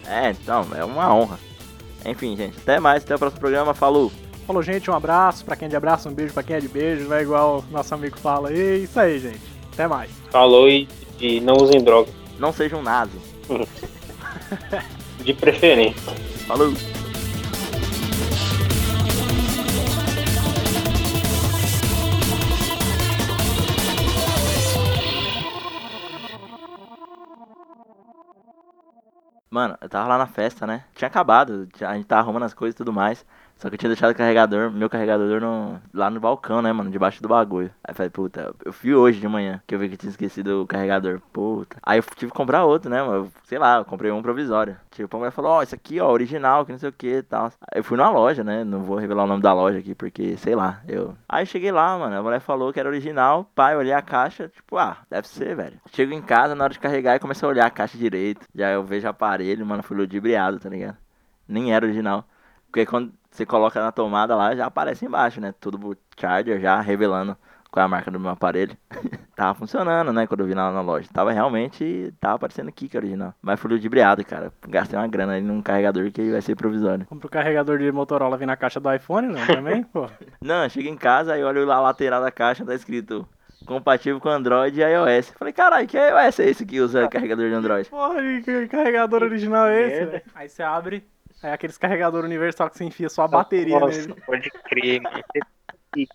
É, 0.06 0.32
então, 0.32 0.68
é 0.76 0.84
uma 0.84 1.14
honra. 1.14 1.40
Enfim, 2.06 2.36
gente, 2.36 2.58
até 2.58 2.80
mais, 2.80 3.04
até 3.04 3.16
o 3.16 3.20
próximo 3.20 3.40
programa. 3.40 3.74
Falou! 3.74 4.12
Falou, 4.48 4.64
gente, 4.64 4.90
um 4.90 4.96
abraço. 4.96 5.46
Pra 5.46 5.56
quem 5.56 5.68
é 5.68 5.70
de 5.70 5.76
abraço, 5.76 6.10
um 6.10 6.14
beijo 6.14 6.34
pra 6.34 6.42
quem 6.42 6.56
é 6.56 6.60
de 6.60 6.68
beijo. 6.68 7.08
Não 7.08 7.16
é 7.16 7.22
igual 7.22 7.64
o 7.70 7.72
nosso 7.72 7.94
amigo 7.94 8.18
fala. 8.18 8.52
E 8.52 8.60
é 8.60 8.78
isso 8.78 9.00
aí, 9.00 9.20
gente. 9.20 9.42
Até 9.72 9.88
mais. 9.88 10.10
Falou 10.32 10.68
e, 10.68 10.88
e 11.20 11.40
não 11.40 11.54
usem 11.56 11.84
droga. 11.84 12.10
Não 12.40 12.52
seja 12.52 12.76
um 12.76 12.82
nazi. 12.82 13.29
De 15.24 15.34
preferência. 15.34 16.14
Falou! 16.48 16.74
Mano, 29.52 29.76
eu 29.82 29.90
tava 29.90 30.08
lá 30.08 30.18
na 30.18 30.28
festa, 30.28 30.68
né? 30.68 30.86
Tinha 30.94 31.08
acabado, 31.08 31.68
a 31.82 31.96
gente 31.96 32.06
tava 32.06 32.22
arrumando 32.22 32.44
as 32.44 32.54
coisas 32.54 32.76
e 32.76 32.78
tudo 32.78 32.94
mais. 32.94 33.26
Só 33.60 33.68
que 33.68 33.76
eu 33.76 33.78
tinha 33.78 33.90
deixado 33.90 34.12
o 34.12 34.16
carregador, 34.16 34.72
meu 34.72 34.90
carregador 34.90 35.42
no, 35.42 35.82
lá 35.94 36.10
no 36.10 36.18
balcão, 36.18 36.62
né, 36.62 36.72
mano? 36.72 36.90
Debaixo 36.90 37.22
do 37.22 37.28
bagulho. 37.28 37.70
Aí 37.84 37.92
eu 37.92 37.96
falei, 37.96 38.10
puta, 38.10 38.56
eu 38.64 38.72
fui 38.72 38.96
hoje 38.96 39.20
de 39.20 39.28
manhã 39.28 39.62
que 39.68 39.76
eu 39.76 39.80
vi 39.80 39.90
que 39.90 39.96
eu 39.96 39.98
tinha 39.98 40.10
esquecido 40.10 40.62
o 40.62 40.66
carregador. 40.66 41.20
Puta. 41.34 41.76
Aí 41.84 42.00
eu 42.00 42.04
tive 42.16 42.32
que 42.32 42.38
comprar 42.38 42.64
outro, 42.64 42.90
né, 42.90 43.04
mano? 43.04 43.30
Sei 43.44 43.60
lá, 43.60 43.80
eu 43.80 43.86
comprei 43.86 44.12
um 44.12 44.22
provisório. 44.22 44.78
Tipo, 44.90 45.14
a 45.14 45.20
mulher 45.20 45.32
falou, 45.32 45.52
ó, 45.52 45.62
esse 45.62 45.76
aqui, 45.76 46.00
ó, 46.00 46.10
original, 46.10 46.66
que 46.66 46.72
não 46.72 46.80
sei 46.80 46.88
o 46.88 46.94
que 46.94 47.18
e 47.18 47.22
tal. 47.22 47.52
Aí 47.70 47.80
eu 47.80 47.84
fui 47.84 47.98
numa 47.98 48.10
loja, 48.10 48.46
né? 48.46 48.64
Não 48.64 48.80
vou 48.80 48.96
revelar 48.96 49.26
o 49.26 49.28
nome 49.28 49.44
da 49.44 49.52
loja 49.52 49.78
aqui, 49.78 49.94
porque, 49.94 50.38
sei 50.38 50.56
lá, 50.56 50.82
eu. 50.88 51.18
Aí 51.28 51.42
eu 51.44 51.46
cheguei 51.46 51.72
lá, 51.74 51.98
mano. 51.98 52.18
A 52.18 52.24
mulher 52.24 52.40
falou 52.40 52.72
que 52.72 52.80
era 52.80 52.88
original. 52.88 53.52
Pai, 53.54 53.74
eu 53.74 53.80
olhei 53.80 53.94
a 53.94 54.02
caixa, 54.02 54.48
tipo, 54.48 54.78
ah, 54.78 55.00
deve 55.10 55.28
ser, 55.28 55.54
velho. 55.58 55.82
Chego 55.92 56.14
em 56.14 56.22
casa, 56.22 56.56
na 56.56 56.64
hora 56.64 56.72
de 56.72 56.80
carregar, 56.80 57.18
e 57.18 57.20
comecei 57.20 57.46
a 57.46 57.52
olhar 57.52 57.66
a 57.66 57.70
caixa 57.70 57.98
direito. 57.98 58.48
Já 58.56 58.70
eu 58.72 58.86
vejo 58.86 59.06
aparelho, 59.06 59.66
mano, 59.66 59.84
fui 59.84 59.98
ludibriado, 59.98 60.60
tá 60.60 60.70
ligado? 60.70 60.96
Nem 61.46 61.74
era 61.74 61.86
original. 61.86 62.24
Porque 62.72 62.86
quando 62.86 63.12
você 63.40 63.46
coloca 63.46 63.82
na 63.82 63.92
tomada 63.92 64.36
lá, 64.36 64.54
já 64.54 64.66
aparece 64.66 65.06
embaixo, 65.06 65.40
né? 65.40 65.54
Tudo 65.60 65.92
o 65.92 65.96
charger 66.20 66.60
já 66.60 66.82
revelando 66.82 67.38
qual 67.72 67.84
é 67.84 67.86
a 67.86 67.88
marca 67.88 68.12
do 68.12 68.20
meu 68.20 68.32
aparelho. 68.32 68.76
tava 69.36 69.54
funcionando, 69.54 70.12
né? 70.12 70.28
Quando 70.28 70.42
eu 70.42 70.48
vi 70.48 70.54
lá 70.54 70.72
na 70.72 70.82
loja. 70.82 71.08
Tava 71.14 71.32
realmente. 71.32 72.14
Tava 72.20 72.36
aparecendo 72.36 72.68
aqui 72.68 72.90
que 72.90 72.98
é 72.98 73.00
original. 73.00 73.34
Mas 73.42 73.60
fui 73.60 73.72
ludibriado, 73.72 74.26
cara. 74.26 74.52
Gastei 74.68 75.00
uma 75.00 75.08
grana 75.08 75.34
ali 75.34 75.42
num 75.42 75.62
carregador 75.62 76.12
que 76.12 76.32
vai 76.32 76.42
ser 76.42 76.56
provisório. 76.56 77.06
Compra 77.06 77.28
o 77.28 77.30
carregador 77.30 77.78
de 77.78 77.90
Motorola 77.92 78.36
vir 78.36 78.46
na 78.46 78.58
caixa 78.58 78.80
do 78.80 78.94
iPhone, 78.94 79.28
não? 79.28 79.46
Também? 79.46 79.84
Pô. 79.84 80.10
Não, 80.42 80.68
chega 80.68 80.90
em 80.90 80.98
casa 80.98 81.38
e 81.38 81.44
olho 81.44 81.66
lá 81.66 81.76
a 81.76 81.82
lateral 81.82 82.22
da 82.22 82.32
caixa, 82.32 82.66
tá 82.66 82.76
escrito 82.76 83.28
compatível 83.66 84.20
com 84.20 84.30
Android 84.30 84.80
e 84.80 84.84
iOS. 84.84 85.30
Falei, 85.38 85.54
caralho, 85.54 85.88
que 85.88 85.98
iOS 85.98 86.40
é 86.40 86.50
esse 86.50 86.66
que 86.66 86.82
usa 86.82 87.08
carregador 87.08 87.48
de 87.48 87.54
Android? 87.54 87.90
Porra, 87.90 88.16
que 88.44 88.68
carregador 88.68 89.24
original 89.24 89.68
é 89.68 89.82
esse? 89.82 90.24
Aí 90.34 90.50
você 90.50 90.64
abre, 90.64 91.06
é 91.44 91.54
aqueles 91.54 91.78
carregador 91.78 92.24
universal 92.24 92.70
que 92.70 92.78
você 92.78 92.84
enfia 92.84 93.10
sua 93.10 93.28
bateria 93.28 93.80
Nossa, 93.80 94.02
nele. 94.02 94.16
pode 94.26 94.50
crer, 94.70 95.02
mano. 95.02 95.22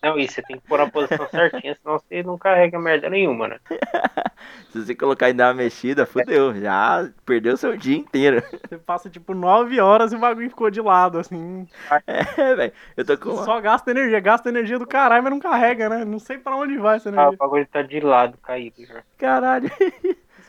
Não, 0.04 0.16
e 0.16 0.28
você 0.28 0.40
tem 0.40 0.56
que 0.60 0.68
pôr 0.68 0.78
na 0.78 0.88
posição 0.88 1.28
certinha, 1.28 1.74
senão 1.74 1.98
você 1.98 2.22
não 2.22 2.38
carrega 2.38 2.78
merda 2.78 3.10
nenhuma, 3.10 3.48
né? 3.48 3.58
Se 4.70 4.84
você 4.84 4.94
colocar 4.94 5.28
e 5.28 5.32
dar 5.32 5.48
uma 5.48 5.54
mexida, 5.54 6.06
fudeu. 6.06 6.54
Já 6.54 7.10
perdeu 7.26 7.56
seu 7.56 7.76
dia 7.76 7.96
inteiro. 7.96 8.40
Você 8.68 8.78
passa 8.78 9.10
tipo 9.10 9.34
9 9.34 9.80
horas 9.80 10.12
e 10.12 10.16
o 10.16 10.20
bagulho 10.20 10.48
ficou 10.48 10.70
de 10.70 10.80
lado, 10.80 11.18
assim. 11.18 11.66
É, 12.06 12.54
velho. 12.54 12.72
Eu 12.96 13.04
tô 13.04 13.18
com. 13.18 13.36
Só 13.44 13.60
gasta 13.60 13.90
energia, 13.90 14.20
gasta 14.20 14.48
energia 14.48 14.78
do 14.78 14.86
caralho, 14.86 15.24
mas 15.24 15.32
não 15.32 15.40
carrega, 15.40 15.88
né? 15.88 16.04
Não 16.04 16.20
sei 16.20 16.38
pra 16.38 16.54
onde 16.56 16.76
vai 16.78 16.96
essa 16.96 17.08
Ah, 17.08 17.12
o 17.12 17.14
energia. 17.14 17.38
bagulho 17.38 17.66
tá 17.66 17.82
de 17.82 17.98
lado, 18.00 18.38
caído 18.38 18.84
já. 18.86 19.02
Caralho. 19.18 19.70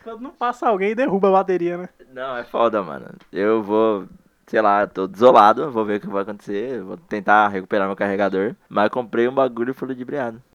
Quando 0.03 0.21
não 0.21 0.31
passa 0.31 0.67
alguém 0.69 0.93
derruba 0.95 1.29
a 1.29 1.31
bateria, 1.31 1.77
né? 1.77 1.89
Não, 2.13 2.37
é 2.37 2.43
foda, 2.43 2.83
mano. 2.83 3.07
Eu 3.33 3.63
vou, 3.63 4.05
sei 4.47 4.61
lá, 4.61 4.85
tô 4.87 5.07
desolado, 5.07 5.71
vou 5.71 5.85
ver 5.85 5.97
o 5.97 5.99
que 6.01 6.07
vai 6.07 6.23
acontecer. 6.23 6.81
Vou 6.83 6.97
tentar 6.97 7.47
recuperar 7.49 7.87
meu 7.87 7.95
carregador. 7.95 8.55
Mas 8.69 8.89
comprei 8.89 9.27
um 9.27 9.33
bagulho 9.33 9.71
e 9.71 9.73
fui 9.73 9.87
ludibriado. 9.87 10.41